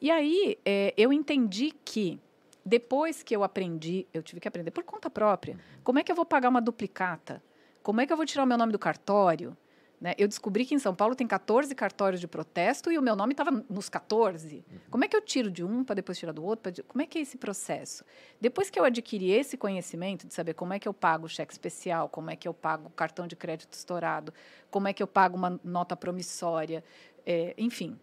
E 0.00 0.10
aí 0.10 0.58
é, 0.64 0.92
eu 0.96 1.12
entendi 1.12 1.72
que 1.84 2.20
depois 2.64 3.22
que 3.22 3.34
eu 3.34 3.42
aprendi, 3.42 4.06
eu 4.12 4.22
tive 4.22 4.40
que 4.40 4.48
aprender 4.48 4.70
por 4.70 4.84
conta 4.84 5.10
própria, 5.10 5.58
como 5.82 5.98
é 5.98 6.04
que 6.04 6.10
eu 6.10 6.16
vou 6.16 6.24
pagar 6.24 6.48
uma 6.48 6.60
duplicata? 6.60 7.42
Como 7.82 8.00
é 8.00 8.06
que 8.06 8.12
eu 8.12 8.16
vou 8.16 8.24
tirar 8.24 8.44
o 8.44 8.46
meu 8.46 8.56
nome 8.56 8.72
do 8.72 8.78
cartório? 8.78 9.56
Né? 10.02 10.16
Eu 10.18 10.26
descobri 10.26 10.66
que 10.66 10.74
em 10.74 10.80
São 10.80 10.92
Paulo 10.92 11.14
tem 11.14 11.28
14 11.28 11.72
cartórios 11.76 12.20
de 12.20 12.26
protesto 12.26 12.90
e 12.90 12.98
o 12.98 13.02
meu 13.02 13.14
nome 13.14 13.34
estava 13.34 13.52
nos 13.70 13.88
14. 13.88 14.56
Uhum. 14.56 14.78
Como 14.90 15.04
é 15.04 15.08
que 15.08 15.14
eu 15.14 15.20
tiro 15.20 15.48
de 15.48 15.62
um 15.62 15.84
para 15.84 15.94
depois 15.94 16.18
tirar 16.18 16.32
do 16.32 16.44
outro? 16.44 16.72
Como 16.88 17.00
é 17.00 17.06
que 17.06 17.18
é 17.18 17.20
esse 17.22 17.38
processo? 17.38 18.04
Depois 18.40 18.68
que 18.68 18.80
eu 18.80 18.84
adquiri 18.84 19.30
esse 19.30 19.56
conhecimento 19.56 20.26
de 20.26 20.34
saber 20.34 20.54
como 20.54 20.72
é 20.72 20.80
que 20.80 20.88
eu 20.88 20.92
pago 20.92 21.26
o 21.26 21.28
cheque 21.28 21.52
especial, 21.52 22.08
como 22.08 22.32
é 22.32 22.34
que 22.34 22.48
eu 22.48 22.52
pago 22.52 22.88
o 22.88 22.90
cartão 22.90 23.28
de 23.28 23.36
crédito 23.36 23.74
estourado, 23.74 24.34
como 24.72 24.88
é 24.88 24.92
que 24.92 25.00
eu 25.00 25.06
pago 25.06 25.36
uma 25.36 25.60
nota 25.62 25.94
promissória, 25.94 26.82
é, 27.24 27.54
enfim. 27.56 27.96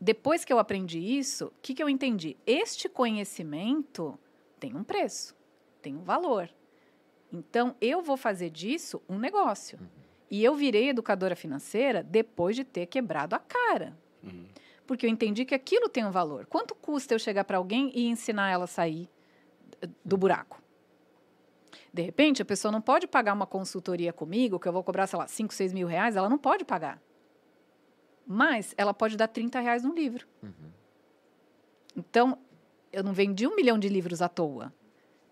Depois 0.00 0.44
que 0.44 0.52
eu 0.52 0.60
aprendi 0.60 1.00
isso, 1.00 1.46
o 1.46 1.52
que, 1.60 1.74
que 1.74 1.82
eu 1.82 1.88
entendi? 1.88 2.36
Este 2.46 2.88
conhecimento 2.88 4.16
tem 4.60 4.76
um 4.76 4.84
preço, 4.84 5.34
tem 5.82 5.96
um 5.96 6.04
valor. 6.04 6.48
Então, 7.32 7.74
eu 7.80 8.00
vou 8.02 8.16
fazer 8.16 8.50
disso 8.50 9.02
um 9.08 9.18
negócio. 9.18 9.76
Uhum. 9.80 10.09
E 10.30 10.44
eu 10.44 10.54
virei 10.54 10.90
educadora 10.90 11.34
financeira 11.34 12.02
depois 12.02 12.54
de 12.54 12.64
ter 12.64 12.86
quebrado 12.86 13.34
a 13.34 13.38
cara. 13.38 13.98
Uhum. 14.22 14.46
Porque 14.86 15.06
eu 15.06 15.10
entendi 15.10 15.44
que 15.44 15.54
aquilo 15.54 15.88
tem 15.88 16.04
um 16.04 16.10
valor. 16.10 16.46
Quanto 16.46 16.74
custa 16.74 17.14
eu 17.14 17.18
chegar 17.18 17.44
para 17.44 17.58
alguém 17.58 17.90
e 17.94 18.06
ensinar 18.06 18.50
ela 18.50 18.64
a 18.64 18.68
sair 18.68 19.08
do 20.04 20.16
buraco? 20.16 20.62
De 21.92 22.02
repente, 22.02 22.42
a 22.42 22.44
pessoa 22.44 22.70
não 22.70 22.80
pode 22.80 23.08
pagar 23.08 23.32
uma 23.32 23.46
consultoria 23.46 24.12
comigo, 24.12 24.60
que 24.60 24.68
eu 24.68 24.72
vou 24.72 24.84
cobrar, 24.84 25.06
sei 25.08 25.18
lá, 25.18 25.26
5, 25.26 25.52
6 25.52 25.72
mil 25.72 25.88
reais, 25.88 26.14
ela 26.14 26.28
não 26.28 26.38
pode 26.38 26.64
pagar. 26.64 27.02
Mas 28.24 28.74
ela 28.78 28.94
pode 28.94 29.16
dar 29.16 29.26
30 29.26 29.58
reais 29.58 29.82
num 29.82 29.92
livro. 29.92 30.26
Uhum. 30.42 30.70
Então, 31.96 32.38
eu 32.92 33.02
não 33.02 33.12
vendi 33.12 33.46
um 33.46 33.56
milhão 33.56 33.78
de 33.78 33.88
livros 33.88 34.22
à 34.22 34.28
toa. 34.28 34.72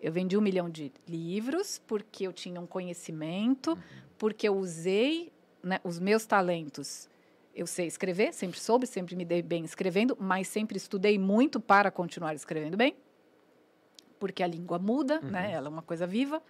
Eu 0.01 0.11
vendi 0.11 0.37
um 0.37 0.41
milhão 0.41 0.69
de 0.69 0.91
livros 1.07 1.81
porque 1.85 2.25
eu 2.25 2.33
tinha 2.33 2.59
um 2.59 2.67
conhecimento, 2.67 3.71
uhum 3.71 4.09
porque 4.19 4.47
eu 4.47 4.55
usei 4.55 5.31
né, 5.63 5.79
os 5.83 5.97
meus 5.97 6.25
talentos. 6.25 7.09
Eu 7.55 7.65
sei 7.65 7.87
escrever, 7.87 8.33
sempre 8.33 8.59
soube, 8.59 8.85
sempre 8.85 9.15
me 9.15 9.25
dei 9.25 9.41
bem 9.41 9.63
escrevendo, 9.63 10.15
mas 10.19 10.47
sempre 10.47 10.77
estudei 10.77 11.17
muito 11.17 11.59
para 11.59 11.89
continuar 11.89 12.35
escrevendo 12.35 12.77
bem, 12.77 12.95
porque 14.19 14.43
a 14.43 14.47
língua 14.47 14.77
muda, 14.77 15.19
uhum. 15.23 15.31
né? 15.31 15.53
Ela 15.53 15.67
é 15.67 15.69
uma 15.69 15.81
coisa 15.81 16.05
viva. 16.05 16.43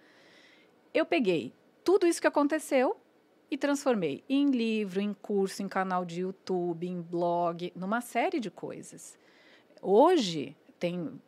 Eu 0.92 1.06
peguei 1.06 1.54
tudo 1.82 2.06
isso 2.06 2.20
que 2.20 2.26
aconteceu 2.26 2.96
e 3.50 3.56
transformei 3.56 4.22
em 4.28 4.50
livro, 4.50 5.00
em 5.00 5.14
curso, 5.14 5.62
em 5.62 5.68
canal 5.68 6.04
de 6.04 6.20
YouTube, 6.20 6.86
em 6.86 7.00
blog, 7.00 7.72
numa 7.74 8.00
série 8.00 8.38
de 8.38 8.50
coisas. 8.50 9.16
Hoje, 9.80 10.56
tem 10.78 11.20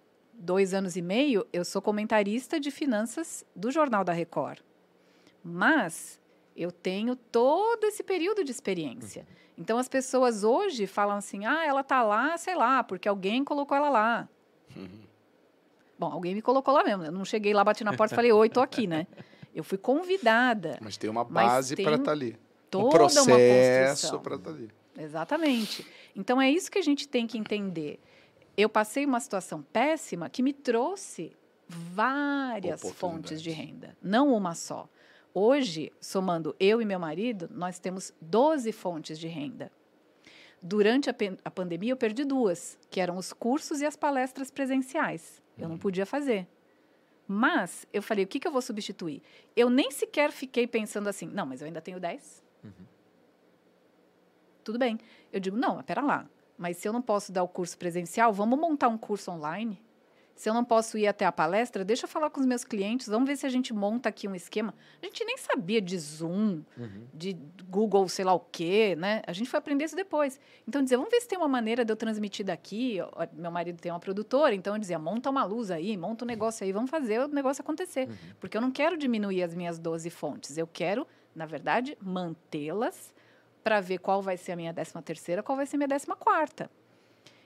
dois 0.42 0.74
anos 0.74 0.96
e 0.96 1.02
meio, 1.02 1.46
eu 1.52 1.64
sou 1.64 1.80
comentarista 1.80 2.58
de 2.58 2.70
finanças 2.70 3.46
do 3.54 3.70
Jornal 3.70 4.04
da 4.04 4.12
Record. 4.12 4.58
Mas 5.42 6.20
eu 6.56 6.70
tenho 6.70 7.16
todo 7.16 7.84
esse 7.84 8.02
período 8.02 8.44
de 8.44 8.50
experiência. 8.50 9.22
Uhum. 9.22 9.36
Então 9.58 9.78
as 9.78 9.88
pessoas 9.88 10.44
hoje 10.44 10.86
falam 10.86 11.16
assim: 11.16 11.46
ah, 11.46 11.64
ela 11.64 11.82
tá 11.82 12.02
lá, 12.02 12.36
sei 12.36 12.54
lá, 12.54 12.82
porque 12.82 13.08
alguém 13.08 13.44
colocou 13.44 13.76
ela 13.76 13.88
lá. 13.88 14.28
Uhum. 14.76 15.02
Bom, 15.98 16.12
alguém 16.12 16.34
me 16.34 16.42
colocou 16.42 16.74
lá 16.74 16.82
mesmo. 16.82 17.04
Eu 17.04 17.12
não 17.12 17.24
cheguei 17.24 17.54
lá, 17.54 17.62
bati 17.62 17.84
na 17.84 17.94
porta 17.94 18.14
e 18.14 18.16
falei: 18.16 18.32
oi, 18.32 18.48
tô 18.48 18.60
aqui, 18.60 18.86
né? 18.86 19.06
Eu 19.54 19.62
fui 19.62 19.78
convidada. 19.78 20.78
Mas 20.80 20.96
tem 20.96 21.08
uma 21.08 21.24
base 21.24 21.76
para 21.76 21.92
estar 21.92 22.04
tá 22.04 22.10
ali. 22.10 22.36
Toda 22.70 22.86
um 22.86 22.90
processo 22.90 24.18
para 24.20 24.36
estar 24.36 24.50
tá 24.50 24.56
ali. 24.56 24.70
Exatamente. 24.98 25.86
Então 26.16 26.40
é 26.40 26.50
isso 26.50 26.70
que 26.70 26.78
a 26.78 26.82
gente 26.82 27.06
tem 27.06 27.26
que 27.26 27.38
entender. 27.38 28.00
Eu 28.56 28.68
passei 28.68 29.04
uma 29.04 29.20
situação 29.20 29.62
péssima 29.62 30.28
que 30.28 30.42
me 30.42 30.52
trouxe 30.52 31.32
várias 31.68 32.82
fontes 32.92 33.40
de 33.40 33.50
renda, 33.50 33.96
não 34.02 34.34
uma 34.34 34.54
só. 34.54 34.88
Hoje, 35.34 35.90
somando 36.00 36.54
eu 36.60 36.82
e 36.82 36.84
meu 36.84 36.98
marido, 36.98 37.48
nós 37.50 37.78
temos 37.78 38.12
12 38.20 38.70
fontes 38.72 39.18
de 39.18 39.28
renda. 39.28 39.72
Durante 40.60 41.08
a, 41.08 41.14
a 41.44 41.50
pandemia, 41.50 41.92
eu 41.92 41.96
perdi 41.96 42.24
duas, 42.24 42.78
que 42.90 43.00
eram 43.00 43.16
os 43.16 43.32
cursos 43.32 43.80
e 43.80 43.86
as 43.86 43.96
palestras 43.96 44.50
presenciais. 44.50 45.42
Eu 45.56 45.64
não 45.64 45.72
uhum. 45.72 45.78
podia 45.78 46.04
fazer. 46.04 46.46
Mas 47.26 47.86
eu 47.92 48.02
falei, 48.02 48.24
o 48.24 48.28
que, 48.28 48.38
que 48.38 48.46
eu 48.46 48.52
vou 48.52 48.60
substituir? 48.60 49.22
Eu 49.56 49.70
nem 49.70 49.90
sequer 49.90 50.30
fiquei 50.30 50.66
pensando 50.66 51.08
assim, 51.08 51.26
não, 51.26 51.46
mas 51.46 51.62
eu 51.62 51.66
ainda 51.66 51.80
tenho 51.80 51.98
10. 51.98 52.42
Uhum. 52.62 52.70
Tudo 54.62 54.78
bem. 54.78 54.98
Eu 55.32 55.40
digo, 55.40 55.56
não, 55.56 55.80
espera 55.80 56.02
lá. 56.02 56.28
Mas 56.56 56.76
se 56.76 56.88
eu 56.88 56.92
não 56.92 57.02
posso 57.02 57.32
dar 57.32 57.42
o 57.42 57.48
curso 57.48 57.76
presencial, 57.76 58.32
vamos 58.32 58.58
montar 58.58 58.88
um 58.88 58.98
curso 58.98 59.30
online? 59.30 59.82
Se 60.34 60.48
eu 60.48 60.54
não 60.54 60.64
posso 60.64 60.98
ir 60.98 61.06
até 61.06 61.24
a 61.24 61.30
palestra, 61.30 61.84
deixa 61.84 62.04
eu 62.04 62.08
falar 62.08 62.30
com 62.30 62.40
os 62.40 62.46
meus 62.46 62.64
clientes, 62.64 63.06
vamos 63.06 63.28
ver 63.28 63.36
se 63.36 63.46
a 63.46 63.48
gente 63.48 63.72
monta 63.72 64.08
aqui 64.08 64.26
um 64.26 64.34
esquema. 64.34 64.74
A 65.00 65.06
gente 65.06 65.24
nem 65.24 65.36
sabia 65.36 65.80
de 65.80 65.96
Zoom, 65.98 66.62
uhum. 66.76 67.06
de 67.12 67.36
Google, 67.68 68.08
sei 68.08 68.24
lá 68.24 68.32
o 68.32 68.40
quê, 68.40 68.96
né? 68.96 69.22
A 69.26 69.32
gente 69.32 69.48
foi 69.48 69.58
aprender 69.58 69.84
isso 69.84 69.94
depois. 69.94 70.40
Então, 70.66 70.82
dizer, 70.82 70.96
vamos 70.96 71.10
ver 71.10 71.20
se 71.20 71.28
tem 71.28 71.38
uma 71.38 71.48
maneira 71.48 71.84
de 71.84 71.92
eu 71.92 71.96
transmitir 71.96 72.44
daqui. 72.44 72.98
Meu 73.34 73.50
marido 73.50 73.80
tem 73.80 73.92
uma 73.92 74.00
produtora, 74.00 74.54
então 74.54 74.74
eu 74.74 74.80
dizia, 74.80 74.98
monta 74.98 75.30
uma 75.30 75.44
luz 75.44 75.70
aí, 75.70 75.96
monta 75.96 76.24
um 76.24 76.28
negócio 76.28 76.64
aí, 76.64 76.72
vamos 76.72 76.90
fazer 76.90 77.20
o 77.20 77.28
negócio 77.28 77.62
acontecer. 77.62 78.08
Uhum. 78.08 78.16
Porque 78.40 78.56
eu 78.56 78.60
não 78.60 78.72
quero 78.72 78.96
diminuir 78.96 79.42
as 79.42 79.54
minhas 79.54 79.78
12 79.78 80.10
fontes, 80.10 80.58
eu 80.58 80.66
quero, 80.66 81.06
na 81.34 81.46
verdade, 81.46 81.96
mantê-las 82.00 83.12
para 83.62 83.80
ver 83.80 83.98
qual 83.98 84.20
vai 84.22 84.36
ser 84.36 84.52
a 84.52 84.56
minha 84.56 84.72
décima 84.72 85.00
terceira, 85.02 85.42
qual 85.42 85.56
vai 85.56 85.66
ser 85.66 85.76
a 85.76 85.78
minha 85.78 85.88
décima 85.88 86.16
quarta. 86.16 86.70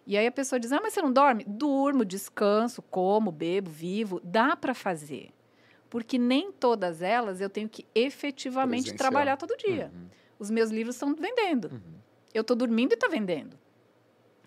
E 0.06 0.16
aí 0.16 0.26
a 0.26 0.32
pessoa 0.32 0.58
diz: 0.60 0.72
Ah, 0.72 0.80
mas 0.82 0.92
você 0.94 1.02
não 1.02 1.12
dorme? 1.12 1.44
Durmo, 1.46 2.04
descanso, 2.04 2.80
como, 2.82 3.32
bebo, 3.32 3.70
vivo. 3.70 4.20
Dá 4.22 4.56
para 4.56 4.74
fazer. 4.74 5.30
Porque 5.90 6.18
nem 6.18 6.52
todas 6.52 7.02
elas 7.02 7.40
eu 7.40 7.50
tenho 7.50 7.68
que 7.68 7.86
efetivamente 7.94 8.84
Presencial. 8.84 9.10
trabalhar 9.10 9.36
todo 9.36 9.56
dia. 9.56 9.90
Uhum. 9.94 10.06
Os 10.38 10.50
meus 10.50 10.70
livros 10.70 10.94
estão 10.96 11.14
vendendo. 11.14 11.66
Uhum. 11.72 11.94
Eu 12.34 12.42
estou 12.42 12.56
dormindo 12.56 12.92
e 12.92 12.94
está 12.94 13.08
vendendo. 13.08 13.56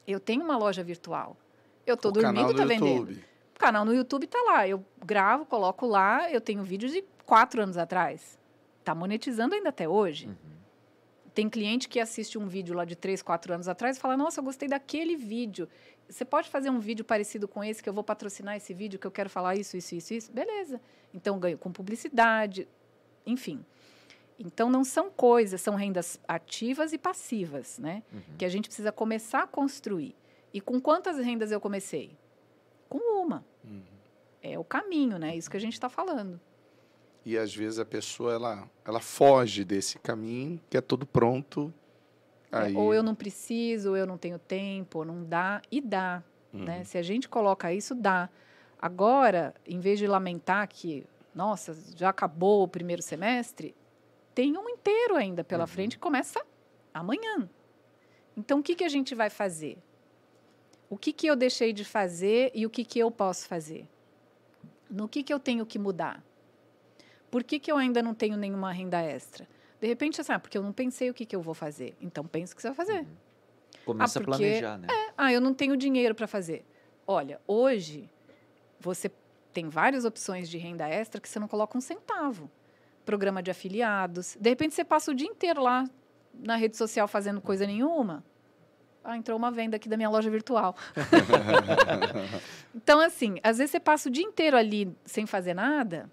Eu 0.08 0.20
tenho 0.20 0.44
uma 0.44 0.58
loja 0.58 0.84
virtual. 0.84 1.36
Eu 1.86 1.96
O 1.96 2.12
dormindo, 2.12 2.22
canal 2.36 2.54
tá 2.54 2.64
do 2.64 2.68
vendendo. 2.68 3.12
O 3.56 3.60
canal 3.60 3.84
no 3.86 3.94
YouTube 3.94 4.28
tá 4.28 4.42
lá. 4.46 4.68
Eu 4.68 4.84
gravo, 5.06 5.46
coloco 5.46 5.86
lá. 5.86 6.30
Eu 6.32 6.40
tenho 6.40 6.64
vídeos 6.64 6.92
de 6.92 7.04
quatro 7.26 7.62
anos 7.62 7.78
atrás. 7.78 8.38
Tá 8.84 8.94
monetizando 8.94 9.56
ainda 9.56 9.70
até 9.70 9.88
hoje. 9.90 10.28
Uhum. 10.28 10.36
Tem 11.34 11.50
cliente 11.50 11.88
que 11.88 12.00
assiste 12.00 12.38
um 12.38 12.48
vídeo 12.48 12.76
lá 12.76 12.86
de 12.86 12.96
três, 12.96 13.22
quatro 13.22 13.54
anos 13.54 13.68
atrás 13.68 13.98
e 13.98 14.00
fala: 14.00 14.16
Nossa, 14.18 14.40
eu 14.40 14.44
gostei 14.44 14.68
daquele 14.68 15.16
vídeo. 15.16 15.68
Você 16.08 16.26
pode 16.26 16.50
fazer 16.50 16.70
um 16.70 16.80
vídeo 16.80 17.06
parecido 17.06 17.48
com 17.48 17.64
esse, 17.64 17.84
que 17.84 17.90
eu 17.90 17.94
vou 17.94 18.04
patrocinar 18.04 18.56
esse 18.56 18.74
vídeo, 18.74 18.98
que 18.98 19.06
eu 19.06 19.12
quero 19.12 19.30
falar 19.30 19.56
isso, 19.56 19.78
isso, 19.78 19.96
isso, 19.96 20.14
isso? 20.14 20.32
Beleza. 20.32 20.82
Então, 21.14 21.38
ganho 21.40 21.58
com 21.58 21.72
publicidade, 21.72 22.68
enfim. 23.26 23.64
Então, 24.40 24.70
não 24.70 24.84
são 24.84 25.12
coisas, 25.12 25.62
são 25.62 25.76
rendas 25.76 26.20
ativas 26.28 26.94
e 26.94 26.98
passivas, 26.98 27.78
né? 27.78 28.02
Uhum. 28.12 28.38
Que 28.38 28.46
a 28.46 28.50
gente 28.50 28.70
precisa 28.70 28.92
começar 28.92 29.44
a 29.44 29.48
construir. 29.48 30.16
E 30.54 30.60
com 30.60 30.80
quantas 30.80 31.18
rendas 31.18 31.52
eu 31.52 31.60
comecei? 31.60 32.18
Com 32.88 32.98
uma. 33.22 33.46
Uhum. 33.64 33.84
É 34.42 34.58
o 34.58 34.64
caminho, 34.64 35.20
né? 35.20 35.36
Isso 35.36 35.52
que 35.52 35.58
a 35.58 35.60
gente 35.60 35.74
está 35.74 35.90
falando. 35.90 36.40
E 37.26 37.38
às 37.38 37.54
vezes 37.54 37.80
a 37.80 37.86
pessoa 37.86 38.34
ela, 38.34 38.70
ela 38.86 39.00
foge 39.00 39.64
desse 39.64 40.00
caminho, 40.00 40.60
que 40.70 40.78
é 40.78 40.82
tudo 40.82 41.06
pronto. 41.06 41.74
É, 42.52 42.58
Aí, 42.64 42.76
Ou 42.76 42.94
eu 42.94 43.04
não 43.04 43.14
preciso, 43.14 43.90
ou 43.90 43.98
eu 43.98 44.08
não 44.08 44.18
tenho 44.18 44.40
tempo, 44.40 45.00
ou 45.00 45.06
não 45.06 45.24
dá, 45.24 45.62
e 45.72 45.80
dá. 45.82 46.24
Uhum. 46.54 46.64
né? 46.64 46.84
Se 46.84 46.98
a 46.98 47.02
gente 47.04 47.30
coloca 47.30 47.72
isso, 47.74 47.94
dá. 47.94 48.30
Agora, 48.82 49.54
em 49.68 49.80
vez 49.80 50.00
de 50.00 50.08
lamentar 50.08 50.68
que, 50.68 51.06
nossa, 51.36 51.78
já 51.96 52.10
acabou 52.10 52.64
o 52.64 52.68
primeiro 52.68 53.02
semestre, 53.02 53.76
tem 54.34 54.58
um 54.58 54.68
inteiro 54.70 55.16
ainda 55.16 55.44
pela 55.44 55.64
Uhum. 55.66 55.68
frente 55.68 55.98
que 55.98 56.02
começa 56.02 56.42
amanhã. 56.94 57.48
Então, 58.36 58.60
o 58.60 58.64
que, 58.64 58.74
que 58.74 58.84
a 58.86 58.90
gente 58.90 59.14
vai 59.14 59.30
fazer? 59.30 59.78
O 60.90 60.98
que, 60.98 61.12
que 61.14 61.28
eu 61.28 61.36
deixei 61.36 61.72
de 61.74 61.84
fazer 61.86 62.52
e 62.56 62.66
o 62.66 62.70
que, 62.70 62.84
que 62.84 62.98
eu 62.98 63.12
posso 63.12 63.48
fazer? 63.48 63.88
No 64.90 65.08
que, 65.08 65.22
que 65.22 65.32
eu 65.32 65.40
tenho 65.40 65.66
que 65.66 65.78
mudar? 65.78 66.24
Por 67.32 67.44
que, 67.44 67.60
que 67.60 67.72
eu 67.72 67.78
ainda 67.78 68.02
não 68.02 68.14
tenho 68.14 68.36
nenhuma 68.38 68.72
renda 68.72 69.02
extra? 69.02 69.48
De 69.80 69.88
repente, 69.88 70.20
assim, 70.20 70.32
ah, 70.34 70.40
porque 70.40 70.58
eu 70.58 70.64
não 70.64 70.74
pensei 70.74 71.10
o 71.10 71.14
que, 71.14 71.26
que 71.26 71.36
eu 71.36 71.42
vou 71.42 71.54
fazer. 71.54 71.96
Então, 72.02 72.26
pense 72.26 72.54
o 72.54 72.56
que 72.56 72.62
você 72.62 72.70
vai 72.70 72.76
fazer. 72.76 73.06
Começa 73.86 74.20
Ah, 74.20 74.22
a 74.22 74.26
porque- 74.26 74.38
planejar, 74.38 74.78
né? 74.78 74.88
Ah, 75.18 75.32
eu 75.32 75.40
não 75.40 75.54
tenho 75.54 75.78
dinheiro 75.78 76.14
para 76.16 76.28
fazer. 76.28 76.66
Olha, 77.08 77.40
hoje 77.48 78.10
você 78.80 79.12
tem 79.54 79.68
várias 79.70 80.06
opções 80.06 80.50
de 80.50 80.58
renda 80.58 80.88
extra 80.88 81.20
que 81.22 81.28
você 81.30 81.40
não 81.40 81.48
coloca 81.48 81.78
um 81.78 81.82
centavo. 81.82 82.50
Programa 83.06 83.42
de 83.42 83.50
afiliados. 83.50 84.38
De 84.40 84.50
repente 84.50 84.74
você 84.76 84.84
passa 84.84 85.12
o 85.12 85.16
dia 85.16 85.28
inteiro 85.28 85.62
lá 85.64 85.86
na 86.34 86.56
rede 86.56 86.78
social 86.78 87.08
fazendo 87.08 87.42
coisa 87.42 87.66
nenhuma. 87.66 88.24
Ah, 89.04 89.18
entrou 89.18 89.38
uma 89.38 89.50
venda 89.50 89.78
aqui 89.78 89.88
da 89.90 89.96
minha 89.98 90.10
loja 90.10 90.30
virtual. 90.30 90.76
então, 92.76 93.00
assim, 93.00 93.38
às 93.42 93.58
vezes 93.58 93.72
você 93.72 93.80
passa 93.80 94.10
o 94.10 94.12
dia 94.12 94.24
inteiro 94.24 94.56
ali 94.58 94.94
sem 95.06 95.26
fazer 95.26 95.54
nada 95.54 96.10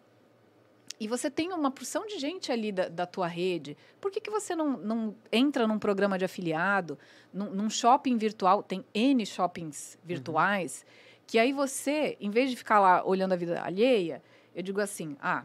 e 0.99 1.07
você 1.07 1.31
tem 1.31 1.53
uma 1.53 1.71
porção 1.71 2.07
de 2.07 2.19
gente 2.19 2.51
ali 2.51 2.73
da, 2.73 2.89
da 2.89 3.07
tua 3.07 3.27
rede. 3.27 3.77
Por 4.01 4.11
que, 4.11 4.21
que 4.21 4.31
você 4.31 4.57
não, 4.57 4.77
não 4.79 5.15
entra 5.31 5.67
num 5.67 5.79
programa 5.79 6.19
de 6.19 6.25
afiliado, 6.25 6.99
num, 7.33 7.51
num 7.51 7.71
shopping 7.71 8.17
virtual? 8.17 8.63
Tem 8.63 8.85
N 8.95 9.25
shoppings 9.27 9.99
virtuais, 10.03 10.87
que 11.27 11.39
aí 11.39 11.53
você, 11.53 12.17
em 12.19 12.31
vez 12.31 12.51
de 12.51 12.57
ficar 12.57 12.81
lá 12.81 13.05
olhando 13.05 13.33
a 13.33 13.37
vida 13.37 13.61
alheia, 13.63 14.23
eu 14.55 14.63
digo 14.63 14.81
assim, 14.81 15.17
ah, 15.21 15.45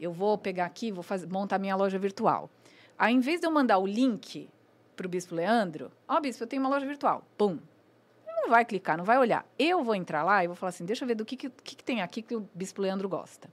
eu 0.00 0.12
vou 0.12 0.36
pegar 0.36 0.64
aqui, 0.64 0.90
vou 0.90 1.02
fazer, 1.02 1.28
montar 1.28 1.58
minha 1.58 1.76
loja 1.76 1.98
virtual. 1.98 2.50
Aí, 2.98 3.14
em 3.14 3.20
vez 3.20 3.40
de 3.40 3.46
eu 3.46 3.52
mandar 3.52 3.78
o 3.78 3.86
link 3.86 4.48
para 4.96 5.06
o 5.06 5.08
Bispo 5.08 5.34
Leandro, 5.34 5.92
ó, 6.08 6.20
Bispo, 6.20 6.42
eu 6.42 6.48
tenho 6.48 6.60
uma 6.60 6.68
loja 6.68 6.86
virtual. 6.86 7.24
Pum. 7.38 7.58
Não 8.26 8.48
vai 8.50 8.64
clicar, 8.64 8.98
não 8.98 9.04
vai 9.04 9.18
olhar. 9.18 9.46
Eu 9.56 9.84
vou 9.84 9.94
entrar 9.94 10.24
lá 10.24 10.42
e 10.42 10.48
vou 10.48 10.56
falar 10.56 10.70
assim, 10.70 10.84
deixa 10.84 11.04
eu 11.04 11.08
ver 11.08 11.14
do 11.14 11.24
que, 11.24 11.36
que, 11.36 11.50
que, 11.50 11.76
que 11.76 11.84
tem 11.84 12.02
aqui 12.02 12.20
que 12.20 12.34
o 12.34 12.48
Bispo 12.52 12.82
Leandro 12.82 13.08
gosta. 13.08 13.48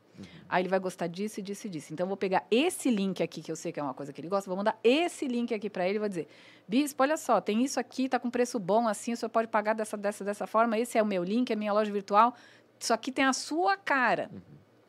Aí 0.48 0.62
ele 0.62 0.70
vai 0.70 0.80
gostar 0.80 1.08
disso, 1.08 1.40
e 1.40 1.44
disso 1.44 1.68
e 1.68 1.70
disso. 1.70 1.94
Então, 1.94 2.06
eu 2.06 2.08
vou 2.08 2.18
pegar 2.18 2.46
esse 2.50 2.90
link 2.90 3.22
aqui, 3.22 3.42
que 3.42 3.52
eu 3.52 3.56
sei 3.56 3.72
que 3.72 3.80
é 3.80 3.84
uma 3.84 3.94
coisa 3.94 4.12
que 4.12 4.20
ele 4.22 4.28
gosta, 4.28 4.50
vou 4.50 4.58
mandar 4.58 4.80
esse 4.84 5.28
link 5.28 5.54
aqui 5.54 5.70
para 5.70 5.88
ele 5.88 5.98
e 5.98 6.00
vou 6.00 6.10
dizer, 6.10 6.28
Bispo, 6.68 7.02
olha 7.04 7.18
só, 7.18 7.40
tem 7.42 7.64
isso 7.64 7.80
aqui, 7.80 8.08
tá 8.10 8.20
com 8.20 8.30
preço 8.30 8.60
bom, 8.60 8.88
assim, 8.88 9.14
o 9.14 9.18
senhor 9.18 9.30
pode 9.30 9.48
pagar 9.48 9.74
dessa, 9.74 9.98
dessa, 9.98 10.24
dessa 10.24 10.48
forma, 10.48 10.78
esse 10.78 10.98
é 10.98 11.02
o 11.02 11.06
meu 11.06 11.24
link, 11.24 11.50
é 11.50 11.54
a 11.54 11.58
minha 11.58 11.74
loja 11.74 11.92
virtual, 11.92 12.34
isso 12.80 12.94
aqui 12.94 13.12
tem 13.12 13.26
a 13.26 13.34
sua 13.34 13.76
cara. 13.76 14.30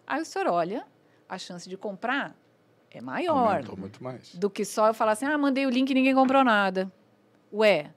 Aí 0.07 0.20
o 0.20 0.24
senhor 0.24 0.47
olha, 0.48 0.86
a 1.28 1.39
chance 1.39 1.69
de 1.69 1.77
comprar 1.77 2.36
é 2.90 3.01
maior 3.01 3.57
Aumentou 3.57 3.77
muito 3.77 4.02
mais. 4.02 4.35
do 4.35 4.51
que 4.51 4.65
só 4.65 4.89
eu 4.89 4.94
falar 4.94 5.12
assim, 5.12 5.24
ah, 5.24 5.39
mandei 5.39 5.66
o 5.66 5.70
link 5.70 5.90
e 5.90 5.94
ninguém 5.94 6.15
comprou 6.15 6.43
nada. 6.44 6.90
Ué, 7.52 7.90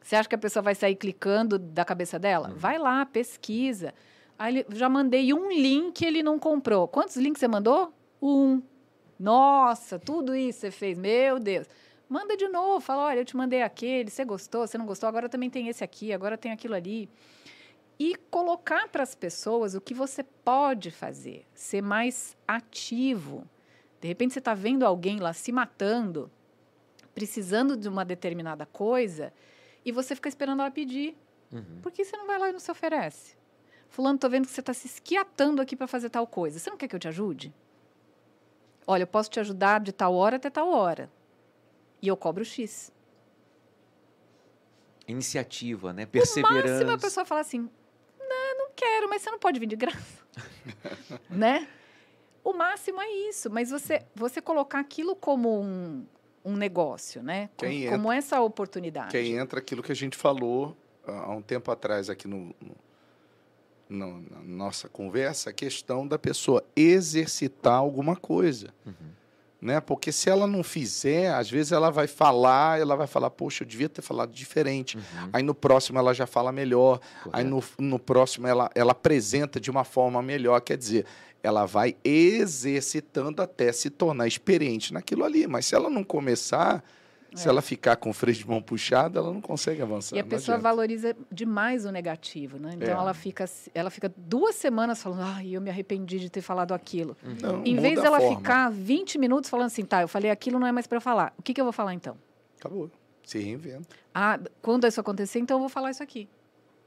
você 0.00 0.16
acha 0.16 0.28
que 0.28 0.34
a 0.34 0.38
pessoa 0.38 0.62
vai 0.62 0.74
sair 0.74 0.96
clicando 0.96 1.58
da 1.58 1.84
cabeça 1.84 2.18
dela? 2.18 2.52
Vai 2.56 2.78
lá, 2.78 3.04
pesquisa. 3.04 3.92
Aí 4.38 4.58
ele, 4.58 4.66
já 4.70 4.88
mandei 4.88 5.34
um 5.34 5.50
link 5.50 6.04
ele 6.04 6.22
não 6.22 6.38
comprou. 6.38 6.86
Quantos 6.86 7.16
links 7.16 7.40
você 7.40 7.48
mandou? 7.48 7.92
Um. 8.22 8.62
Nossa, 9.18 9.98
tudo 9.98 10.34
isso 10.34 10.60
você 10.60 10.70
fez. 10.70 10.96
Meu 10.96 11.40
Deus. 11.40 11.66
Manda 12.08 12.36
de 12.36 12.48
novo, 12.48 12.80
fala, 12.80 13.04
olha, 13.04 13.18
eu 13.18 13.24
te 13.24 13.36
mandei 13.36 13.60
aquele, 13.60 14.10
você 14.10 14.24
gostou, 14.24 14.66
você 14.66 14.78
não 14.78 14.86
gostou, 14.86 15.06
agora 15.06 15.28
também 15.28 15.50
tem 15.50 15.68
esse 15.68 15.84
aqui, 15.84 16.10
agora 16.10 16.38
tem 16.38 16.52
aquilo 16.52 16.74
ali. 16.74 17.08
E 17.98 18.14
colocar 18.30 18.88
para 18.88 19.02
as 19.02 19.14
pessoas 19.14 19.74
o 19.74 19.80
que 19.80 19.92
você 19.92 20.22
pode 20.22 20.90
fazer, 20.90 21.44
ser 21.52 21.82
mais 21.82 22.34
ativo. 22.46 23.46
De 24.00 24.08
repente 24.08 24.32
você 24.32 24.38
está 24.38 24.54
vendo 24.54 24.84
alguém 24.84 25.18
lá 25.18 25.34
se 25.34 25.52
matando, 25.52 26.30
precisando 27.14 27.76
de 27.76 27.88
uma 27.88 28.06
determinada 28.06 28.64
coisa, 28.64 29.30
e 29.84 29.92
você 29.92 30.14
fica 30.14 30.30
esperando 30.30 30.60
ela 30.60 30.70
pedir. 30.70 31.14
Uhum. 31.52 31.80
Por 31.82 31.92
que 31.92 32.04
você 32.04 32.16
não 32.16 32.26
vai 32.26 32.38
lá 32.38 32.48
e 32.48 32.52
não 32.52 32.60
se 32.60 32.70
oferece? 32.70 33.37
Fulano, 33.88 34.18
tô 34.18 34.28
vendo 34.28 34.46
que 34.46 34.52
você 34.52 34.60
está 34.60 34.72
se 34.74 34.86
esquiatando 34.86 35.60
aqui 35.62 35.74
para 35.74 35.86
fazer 35.86 36.10
tal 36.10 36.26
coisa. 36.26 36.58
Você 36.58 36.70
não 36.70 36.76
quer 36.76 36.88
que 36.88 36.94
eu 36.94 37.00
te 37.00 37.08
ajude? 37.08 37.52
Olha, 38.86 39.02
eu 39.02 39.06
posso 39.06 39.28
te 39.30 39.40
ajudar 39.40 39.80
de 39.80 39.92
tal 39.92 40.14
hora 40.14 40.36
até 40.36 40.48
tal 40.50 40.70
hora. 40.70 41.10
E 42.00 42.08
eu 42.08 42.16
cobro 42.16 42.44
X. 42.44 42.92
Iniciativa, 45.06 45.92
né? 45.92 46.04
No 46.04 46.18
máximo 46.20 46.46
a 46.46 46.52
Perseverança. 46.52 46.98
pessoa 46.98 47.24
fala 47.24 47.40
assim: 47.40 47.68
não, 48.18 48.58
não 48.58 48.70
quero, 48.76 49.08
mas 49.08 49.22
você 49.22 49.30
não 49.30 49.38
pode 49.38 49.58
vir 49.58 49.66
de 49.66 49.76
graça. 49.76 50.22
né? 51.30 51.66
O 52.44 52.52
máximo 52.52 53.00
é 53.00 53.08
isso, 53.28 53.50
mas 53.50 53.70
você, 53.70 54.04
você 54.14 54.40
colocar 54.40 54.78
aquilo 54.78 55.16
como 55.16 55.60
um, 55.60 56.06
um 56.44 56.56
negócio, 56.56 57.22
né? 57.22 57.48
Com- 57.56 57.66
Quem 57.66 57.88
como 57.90 58.12
essa 58.12 58.40
oportunidade. 58.40 59.10
Que 59.10 59.16
aí 59.16 59.32
entra 59.32 59.58
aquilo 59.58 59.82
que 59.82 59.92
a 59.92 59.96
gente 59.96 60.16
falou 60.16 60.76
há 61.06 61.32
um 61.32 61.42
tempo 61.42 61.70
atrás 61.70 62.08
aqui 62.10 62.28
no, 62.28 62.54
no- 62.60 62.76
no- 63.88 64.20
na 64.30 64.40
nossa 64.44 64.88
conversa, 64.88 65.50
a 65.50 65.52
questão 65.52 66.06
da 66.06 66.18
pessoa 66.18 66.62
exercitar 66.76 67.74
alguma 67.74 68.14
coisa. 68.16 68.68
Né? 69.60 69.80
Porque 69.80 70.12
se 70.12 70.30
ela 70.30 70.46
não 70.46 70.62
fizer, 70.62 71.32
às 71.34 71.50
vezes 71.50 71.72
ela 71.72 71.90
vai 71.90 72.06
falar, 72.06 72.78
ela 72.80 72.94
vai 72.94 73.08
falar, 73.08 73.28
poxa, 73.30 73.64
eu 73.64 73.66
devia 73.66 73.88
ter 73.88 74.02
falado 74.02 74.30
diferente. 74.32 74.96
Uhum. 74.96 75.30
Aí 75.32 75.42
no 75.42 75.52
próximo 75.54 75.98
ela 75.98 76.14
já 76.14 76.26
fala 76.28 76.52
melhor. 76.52 77.00
Aí 77.32 77.44
Correto. 77.44 77.74
no, 77.78 77.88
no 77.88 77.98
próximo 77.98 78.46
ela, 78.46 78.70
ela 78.74 78.92
apresenta 78.92 79.58
de 79.58 79.68
uma 79.68 79.82
forma 79.82 80.22
melhor. 80.22 80.60
Quer 80.60 80.76
dizer, 80.76 81.06
ela 81.42 81.66
vai 81.66 81.96
exercitando 82.04 83.42
até 83.42 83.72
se 83.72 83.90
tornar 83.90 84.26
experiente 84.28 84.92
naquilo 84.92 85.24
ali. 85.24 85.46
Mas 85.48 85.66
se 85.66 85.74
ela 85.74 85.90
não 85.90 86.04
começar, 86.04 86.84
se 87.38 87.46
É. 87.46 87.50
ela 87.50 87.62
ficar 87.62 87.96
com 87.96 88.10
o 88.10 88.12
freio 88.12 88.36
de 88.36 88.46
mão 88.48 88.60
puxado, 88.60 89.18
ela 89.18 89.32
não 89.32 89.40
consegue 89.40 89.80
avançar. 89.80 90.16
E 90.16 90.20
a 90.20 90.24
pessoa 90.24 90.56
adianta. 90.56 90.62
valoriza 90.68 91.16
demais 91.30 91.84
o 91.84 91.90
negativo, 91.92 92.58
né? 92.58 92.72
Então 92.74 92.88
É. 92.88 92.92
ela 92.92 93.14
fica 93.14 93.44
ela 93.74 93.90
fica 93.90 94.12
duas 94.16 94.54
semanas 94.56 95.02
falando, 95.02 95.22
ai, 95.22 95.50
eu 95.56 95.60
me 95.60 95.70
arrependi 95.70 96.18
de 96.18 96.28
ter 96.30 96.40
falado 96.42 96.72
aquilo. 96.74 97.16
Não, 97.40 97.64
em 97.64 97.76
vez 97.76 98.00
dela 98.00 98.18
forma. 98.20 98.36
ficar 98.36 98.70
20 98.70 99.18
minutos 99.18 99.48
falando 99.48 99.66
assim, 99.66 99.84
tá, 99.84 100.02
eu 100.02 100.08
falei 100.08 100.30
aquilo, 100.30 100.58
não 100.58 100.66
é 100.66 100.72
mais 100.72 100.86
para 100.86 100.96
eu 100.96 101.00
falar. 101.02 101.32
O 101.38 101.42
que, 101.42 101.54
que 101.54 101.60
eu 101.60 101.64
vou 101.64 101.72
falar 101.72 101.94
então? 101.94 102.16
Acabou. 102.58 102.90
Se 103.24 103.38
reinventa. 103.38 103.88
Ah, 104.14 104.40
quando 104.62 104.86
isso 104.86 105.00
acontecer, 105.00 105.38
então 105.38 105.56
eu 105.56 105.60
vou 105.60 105.68
falar 105.68 105.90
isso 105.90 106.02
aqui. 106.02 106.28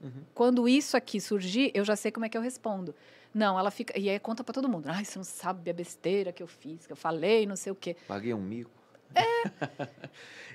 Uhum. 0.03 0.09
Quando 0.33 0.67
isso 0.67 0.97
aqui 0.97 1.21
surgir, 1.21 1.71
eu 1.75 1.85
já 1.85 1.95
sei 1.95 2.11
como 2.11 2.25
é 2.25 2.29
que 2.29 2.35
eu 2.37 2.41
respondo. 2.41 2.95
Não, 3.33 3.57
ela 3.57 3.69
fica. 3.71 3.97
E 3.97 4.09
aí 4.09 4.19
conta 4.19 4.43
para 4.43 4.51
todo 4.53 4.67
mundo. 4.67 4.87
Ai, 4.89 5.05
você 5.05 5.17
não 5.19 5.23
sabe 5.23 5.69
a 5.69 5.73
besteira 5.73 6.31
que 6.33 6.41
eu 6.43 6.47
fiz, 6.47 6.85
que 6.87 6.91
eu 6.91 6.97
falei, 6.97 7.45
não 7.45 7.55
sei 7.55 7.71
o 7.71 7.75
quê. 7.75 7.95
Paguei 8.07 8.33
um 8.33 8.41
mico. 8.41 8.71
É. 9.15 9.87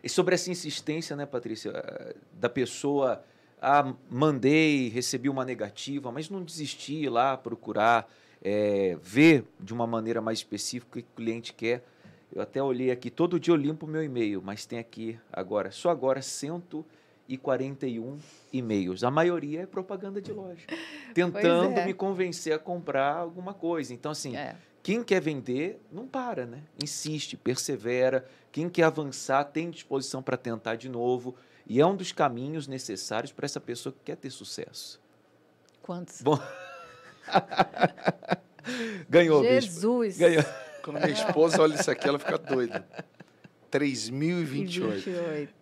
e 0.02 0.08
sobre 0.08 0.34
essa 0.34 0.50
insistência, 0.50 1.14
né, 1.16 1.26
Patrícia, 1.26 1.70
eh, 1.74 2.16
da 2.32 2.48
pessoa, 2.48 3.22
ah, 3.60 3.94
mandei, 4.10 4.88
recebi 4.88 5.28
uma 5.28 5.44
negativa, 5.44 6.10
mas 6.12 6.30
não 6.30 6.42
desisti 6.42 7.04
ir 7.04 7.08
lá 7.08 7.36
procurar, 7.36 8.10
eh, 8.42 8.96
ver 9.02 9.44
de 9.58 9.72
uma 9.72 9.86
maneira 9.86 10.20
mais 10.20 10.38
específica 10.38 10.98
o 10.98 11.02
que 11.02 11.08
o 11.08 11.16
cliente 11.16 11.52
quer. 11.52 11.84
Eu 12.32 12.42
até 12.42 12.62
olhei 12.62 12.90
aqui, 12.90 13.10
todo 13.10 13.40
dia 13.40 13.52
eu 13.52 13.56
limpo 13.56 13.86
o 13.86 13.88
meu 13.88 14.02
e-mail, 14.02 14.42
mas 14.44 14.66
tem 14.66 14.78
aqui 14.78 15.18
agora, 15.32 15.70
só 15.70 15.90
agora, 15.90 16.20
141 16.20 18.18
e-mails. 18.52 19.02
A 19.04 19.10
maioria 19.10 19.62
é 19.62 19.66
propaganda 19.66 20.20
de 20.20 20.32
loja. 20.32 20.66
Tentando 21.14 21.78
é. 21.78 21.86
me 21.86 21.94
convencer 21.94 22.52
a 22.52 22.58
comprar 22.58 23.16
alguma 23.16 23.54
coisa. 23.54 23.94
Então, 23.94 24.12
assim, 24.12 24.36
É. 24.36 24.54
quem 24.86 25.02
quer 25.02 25.20
vender, 25.20 25.80
não 25.90 26.06
para, 26.06 26.46
né? 26.46 26.62
Insiste, 26.80 27.36
persevera. 27.36 28.24
Quem 28.52 28.68
quer 28.68 28.84
avançar, 28.84 29.42
tem 29.42 29.68
disposição 29.68 30.22
para 30.22 30.36
tentar 30.36 30.76
de 30.76 30.88
novo. 30.88 31.34
E 31.66 31.80
é 31.80 31.84
um 31.84 31.96
dos 31.96 32.12
caminhos 32.12 32.68
necessários 32.68 33.32
para 33.32 33.46
essa 33.46 33.60
pessoa 33.60 33.92
que 33.92 33.98
quer 34.04 34.14
ter 34.14 34.30
sucesso. 34.30 35.00
Quantos? 35.82 36.22
Bom. 36.22 36.38
Ganhou, 39.10 39.42
Jesus. 39.42 40.18
Bispo. 40.18 40.20
Ganhou. 40.20 40.44
Quando 40.84 41.00
minha 41.00 41.10
esposa 41.10 41.60
olha 41.60 41.74
isso 41.74 41.90
aqui, 41.90 42.08
ela 42.08 42.20
fica 42.20 42.38
doida. 42.38 42.86
3.028. 43.72 44.46
28. 44.46 45.52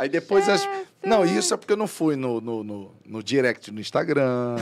Aí 0.00 0.08
depois 0.08 0.48
as. 0.48 0.66
Não, 1.04 1.26
isso 1.26 1.52
é 1.52 1.58
porque 1.58 1.74
eu 1.74 1.76
não 1.76 1.86
fui 1.86 2.16
no, 2.16 2.40
no, 2.40 2.64
no, 2.64 2.94
no 3.04 3.22
direct 3.22 3.70
no 3.70 3.78
Instagram, 3.78 4.56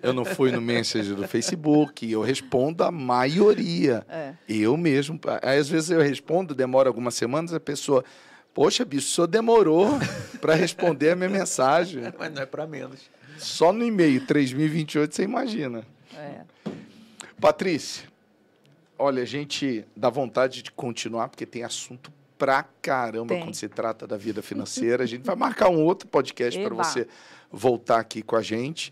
eu 0.00 0.12
não 0.12 0.24
fui 0.24 0.52
no 0.52 0.60
Messenger 0.60 1.16
do 1.16 1.26
Facebook, 1.26 2.08
eu 2.08 2.22
respondo 2.22 2.84
a 2.84 2.90
maioria. 2.92 4.06
É. 4.08 4.34
Eu 4.48 4.76
mesmo. 4.76 5.18
Aí 5.42 5.58
às 5.58 5.68
vezes 5.68 5.90
eu 5.90 6.00
respondo, 6.00 6.54
demora 6.54 6.88
algumas 6.88 7.14
semanas, 7.14 7.52
a 7.52 7.58
pessoa. 7.58 8.04
Poxa, 8.54 8.84
bicho, 8.84 9.08
o 9.08 9.10
senhor 9.10 9.26
demorou 9.26 9.88
para 10.40 10.54
responder 10.54 11.10
a 11.10 11.16
minha 11.16 11.30
mensagem. 11.30 12.04
Mas 12.16 12.32
não 12.32 12.42
é 12.42 12.46
para 12.46 12.64
menos. 12.64 13.10
Só 13.38 13.72
no 13.72 13.84
e-mail, 13.84 14.24
3028, 14.24 15.16
você 15.16 15.24
imagina. 15.24 15.84
É. 16.16 16.42
Patrícia, 17.40 18.04
olha, 18.96 19.20
a 19.20 19.26
gente 19.26 19.84
dá 19.96 20.10
vontade 20.10 20.62
de 20.62 20.70
continuar, 20.70 21.28
porque 21.28 21.44
tem 21.44 21.64
assunto 21.64 22.12
pra 22.40 22.62
caramba 22.62 23.34
Tem. 23.34 23.42
quando 23.42 23.54
se 23.54 23.68
trata 23.68 24.06
da 24.06 24.16
vida 24.16 24.40
financeira. 24.42 25.04
A 25.04 25.06
gente 25.06 25.24
vai 25.24 25.36
marcar 25.36 25.68
um 25.68 25.84
outro 25.84 26.08
podcast 26.08 26.58
para 26.58 26.74
você 26.74 27.06
voltar 27.52 28.00
aqui 28.00 28.22
com 28.22 28.34
a 28.34 28.40
gente. 28.40 28.90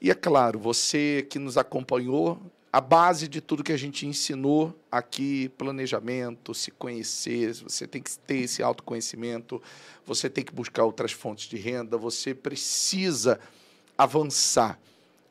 E 0.00 0.10
é 0.10 0.14
claro, 0.14 0.58
você 0.58 1.24
que 1.30 1.38
nos 1.38 1.56
acompanhou, 1.56 2.40
a 2.72 2.80
base 2.80 3.28
de 3.28 3.40
tudo 3.40 3.62
que 3.62 3.70
a 3.70 3.76
gente 3.76 4.08
ensinou 4.08 4.76
aqui, 4.90 5.50
planejamento, 5.50 6.52
se 6.52 6.72
conhecer, 6.72 7.54
você 7.54 7.86
tem 7.86 8.02
que 8.02 8.18
ter 8.18 8.38
esse 8.38 8.60
autoconhecimento, 8.60 9.62
você 10.04 10.28
tem 10.28 10.42
que 10.42 10.52
buscar 10.52 10.82
outras 10.82 11.12
fontes 11.12 11.48
de 11.48 11.56
renda, 11.56 11.96
você 11.96 12.34
precisa 12.34 13.38
avançar, 13.96 14.80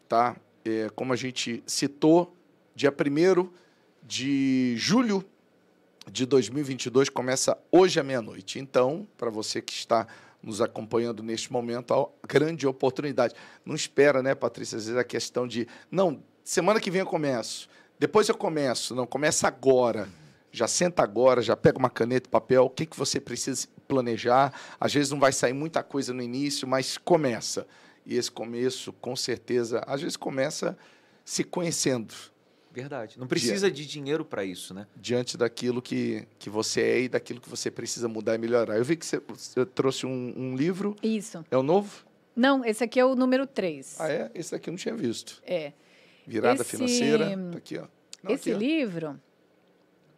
tá? 0.08 0.38
É, 0.64 0.90
como 0.96 1.12
a 1.12 1.16
gente 1.18 1.62
citou, 1.68 2.34
dia 2.74 2.94
1 2.94 3.50
de 4.02 4.76
julho 4.78 5.26
de 6.10 6.26
2022 6.26 7.10
começa 7.10 7.58
hoje 7.72 8.00
à 8.00 8.04
meia-noite. 8.04 8.60
Então, 8.60 9.08
para 9.18 9.30
você 9.30 9.62
que 9.62 9.74
está 9.74 10.08
nos 10.42 10.62
acompanhando 10.62 11.22
neste 11.22 11.52
momento, 11.52 11.94
a 11.94 12.28
grande 12.28 12.66
oportunidade. 12.66 13.36
Não 13.66 13.76
espera, 13.76 14.24
né, 14.24 14.34
Patrícia? 14.34 14.78
Às 14.78 14.86
vezes 14.86 15.00
a 15.00 15.04
questão 15.04 15.48
de, 15.48 15.68
não, 15.92 16.24
semana 16.44 16.80
que 16.80 16.90
vem 16.90 17.02
eu 17.02 17.06
começo, 17.06 17.70
depois 18.00 18.30
eu 18.30 18.36
começo. 18.36 18.96
Não, 18.96 19.06
começa 19.06 19.48
agora. 19.48 20.08
Já 20.52 20.68
senta 20.68 21.04
agora, 21.04 21.42
já 21.42 21.56
pega 21.56 21.78
uma 21.78 21.90
caneta 21.90 22.28
e 22.28 22.32
papel, 22.32 22.66
o 22.66 22.70
que, 22.70 22.86
que 22.86 22.98
você 22.98 23.20
precisa 23.20 23.68
planejar. 23.88 24.52
Às 24.80 24.94
vezes 24.94 25.12
não 25.12 25.20
vai 25.20 25.32
sair 25.32 25.54
muita 25.54 25.84
coisa 25.84 26.12
no 26.14 26.24
início, 26.24 26.68
mas 26.68 26.98
começa. 26.98 27.68
E 28.06 28.16
esse 28.16 28.32
começo, 28.32 28.92
com 28.94 29.16
certeza, 29.16 29.84
às 29.86 30.02
vezes 30.02 30.18
começa 30.18 30.76
se 31.24 31.44
conhecendo 31.44 32.16
Verdade. 32.72 33.18
Não 33.20 33.26
precisa 33.28 33.70
de 33.72 33.86
dinheiro 33.86 34.24
para 34.24 34.44
isso, 34.46 34.74
né? 34.74 34.86
diante 34.96 35.36
daquilo 35.38 35.82
que, 35.82 36.28
que 36.38 36.50
você 36.50 36.82
é 36.82 37.02
e 37.02 37.10
daquilo 37.10 37.42
que 37.42 37.50
você 37.50 37.72
precisa 37.72 38.08
mudar 38.08 38.36
e 38.36 38.38
melhorar. 38.38 38.78
Eu 38.78 38.86
vi 38.86 38.96
que 38.96 39.06
você, 39.06 39.20
você 39.28 39.66
trouxe 39.66 40.06
um, 40.06 40.34
um 40.38 40.56
livro. 40.56 40.96
Isso. 41.02 41.44
É 41.50 41.58
o 41.58 41.64
novo? 41.64 42.06
Não, 42.36 42.64
esse 42.64 42.84
aqui 42.84 43.00
é 43.00 43.06
o 43.06 43.16
número 43.16 43.46
3. 43.48 44.00
Ah, 44.00 44.10
é? 44.12 44.32
Esse 44.36 44.52
daqui 44.52 44.70
eu 44.70 44.72
não 44.72 44.78
tinha 44.78 44.96
visto. 44.96 45.42
É. 45.46 45.74
Virada 46.28 46.62
Esse- 46.62 46.70
financeira. 46.72 47.36
Tá 47.52 47.58
aqui, 47.58 47.78
ó. 47.78 47.88
Não, 48.24 48.32
Esse 48.32 48.52
aqui, 48.52 48.56
ó. 48.56 48.60
livro, 48.60 49.20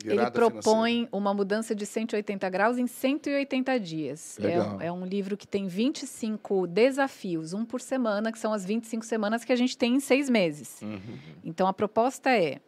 Virada 0.03 0.21
ele 0.23 0.31
propõe 0.31 1.07
uma 1.11 1.33
mudança 1.33 1.73
de 1.75 1.85
180 1.85 2.49
graus 2.49 2.77
em 2.77 2.87
180 2.87 3.79
dias. 3.79 4.37
É, 4.39 4.61
um- 4.61 4.81
é 4.81 4.91
um 4.91 5.05
livro 5.05 5.35
que 5.37 5.47
tem 5.47 5.67
25 5.67 6.67
desafios, 6.67 7.53
um 7.53 7.63
por 7.65 7.81
semana, 7.81 8.31
que 8.31 8.39
são 8.39 8.53
as 8.53 8.65
25 8.65 9.05
semanas 9.05 9.43
que 9.43 9.51
a 9.51 9.55
gente 9.55 9.77
tem 9.77 9.95
em 9.95 9.99
seis 9.99 10.29
meses. 10.29 10.79
financeira. 10.79 11.03
Uhum. 11.07 11.17
Então, 11.43 11.67
a 11.67 11.73
proposta 11.73 12.29
é: 12.31 12.59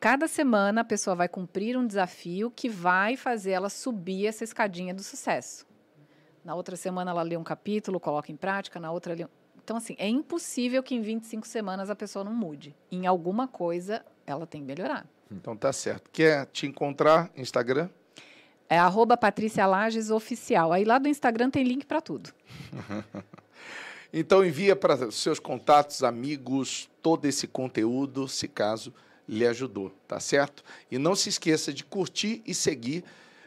cada 0.00 0.26
semana 0.26 0.80
a 0.80 0.84
pessoa 0.84 1.14
vai 1.16 1.28
cumprir 1.28 1.76
um 1.76 1.86
desafio 1.86 2.50
que 2.50 2.68
vai 2.68 3.16
fazer 3.16 3.52
ela 3.52 3.68
subir 3.68 4.26
essa 4.26 4.44
escadinha 4.44 4.92
do 4.94 5.02
sucesso. 5.02 5.66
Na 6.44 6.54
outra 6.54 6.74
semana, 6.76 7.10
ela 7.12 7.22
lê 7.22 7.36
um 7.36 7.44
capítulo, 7.44 8.00
coloca 8.00 8.32
em 8.32 8.36
prática, 8.36 8.80
na 8.80 8.90
outra, 8.90 9.14
lê... 9.14 9.26
Então, 9.64 9.76
assim, 9.76 9.94
é 9.96 10.08
impossível 10.08 10.82
que 10.82 10.92
em 10.92 11.00
25 11.00 11.46
semanas 11.46 11.88
a 11.88 11.94
pessoa 11.94 12.24
não 12.24 12.34
mude. 12.34 12.74
Em 12.90 13.06
alguma 13.06 13.46
coisa, 13.46 14.04
ela 14.26 14.44
tem 14.44 14.60
que 14.60 14.66
melhorar. 14.66 15.06
Então 15.32 15.56
tá 15.56 15.72
certo. 15.72 16.10
Quer 16.10 16.46
te 16.46 16.66
encontrar? 16.66 17.30
Instagram? 17.36 17.88
É 18.68 18.78
arroba 18.78 19.16
Patrícia 19.16 19.66
Lages 19.66 20.10
Oficial. 20.10 20.72
Aí 20.72 20.84
lá 20.84 20.98
do 20.98 21.08
Instagram 21.08 21.50
tem 21.50 21.64
link 21.64 21.86
para 21.86 22.00
tudo. 22.00 22.30
Então 24.14 24.44
envia 24.44 24.76
para 24.76 25.10
seus 25.10 25.38
contatos, 25.38 26.04
amigos, 26.04 26.90
todo 27.00 27.24
esse 27.24 27.46
conteúdo, 27.46 28.28
se 28.28 28.46
caso 28.46 28.92
lhe 29.26 29.46
ajudou, 29.46 29.90
tá 30.06 30.20
certo? 30.20 30.62
E 30.90 30.98
não 30.98 31.14
se 31.14 31.30
esqueça 31.30 31.72
de 31.72 31.82
curtir 31.82 32.42
e 32.44 32.54
seguir, 32.54 33.04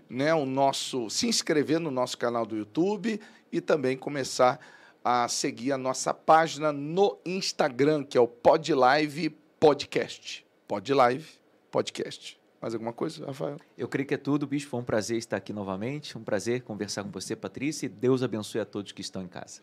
né, 0.10 0.34
o 0.34 0.44
nosso, 0.44 1.07
se 1.10 1.28
inscrever 1.28 1.80
no 1.80 1.91
nosso 1.91 2.18
canal 2.18 2.48
do 2.48 2.57
YouTube 2.57 3.20
e 3.52 3.62
também 3.62 3.95
começar 3.95 4.60
a 5.03 5.28
seguir 5.28 5.72
a 5.72 5.78
nossa 5.78 6.16
página 6.16 6.72
no 6.72 7.20
Instagram, 7.24 8.03
que 8.03 8.18
é 8.18 8.22
o 8.22 8.28
Podlive 8.28 9.30
Podcast. 9.60 10.44
Podlive 10.68 11.44
Podcast. 11.76 12.39
Mais 12.61 12.73
alguma 12.73 12.93
coisa, 12.93 13.26
Rafael? 13.26 13.57
Eu 13.77 13.89
creio 13.89 14.07
que 14.07 14.14
é 14.14 14.18
tudo, 14.18 14.47
bicho. 14.47 14.65
Foi 14.69 14.80
um 14.80 14.84
prazer 14.84 15.18
estar 15.18 15.35
aqui 15.35 15.52
novamente. 15.52 16.18
Um 16.18 16.23
prazer 16.23 16.61
conversar 16.61 17.03
com 17.03 17.11
você, 17.11 17.35
Patrícia. 17.35 17.85
E 17.85 17.89
Deus 17.89 18.23
abençoe 18.23 18.61
a 18.61 18.65
todos 18.65 18.93
que 18.93 19.02
estão 19.02 19.22
em 19.22 19.27
casa. 19.27 19.60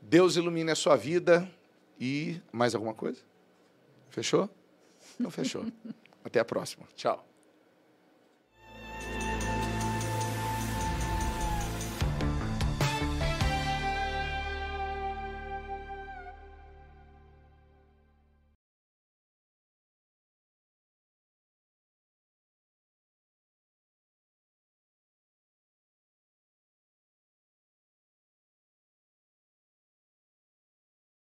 Deus 0.00 0.36
ilumine 0.36 0.70
a 0.70 0.76
sua 0.76 0.94
vida 0.94 1.50
e 1.98 2.40
mais 2.52 2.72
alguma 2.72 2.94
coisa? 2.94 3.18
Fechou? 4.10 4.48
Então 5.18 5.28
fechou. 5.28 5.66
Até 6.24 6.38
a 6.38 6.44
próxima. 6.44 6.86
Tchau. 6.94 7.29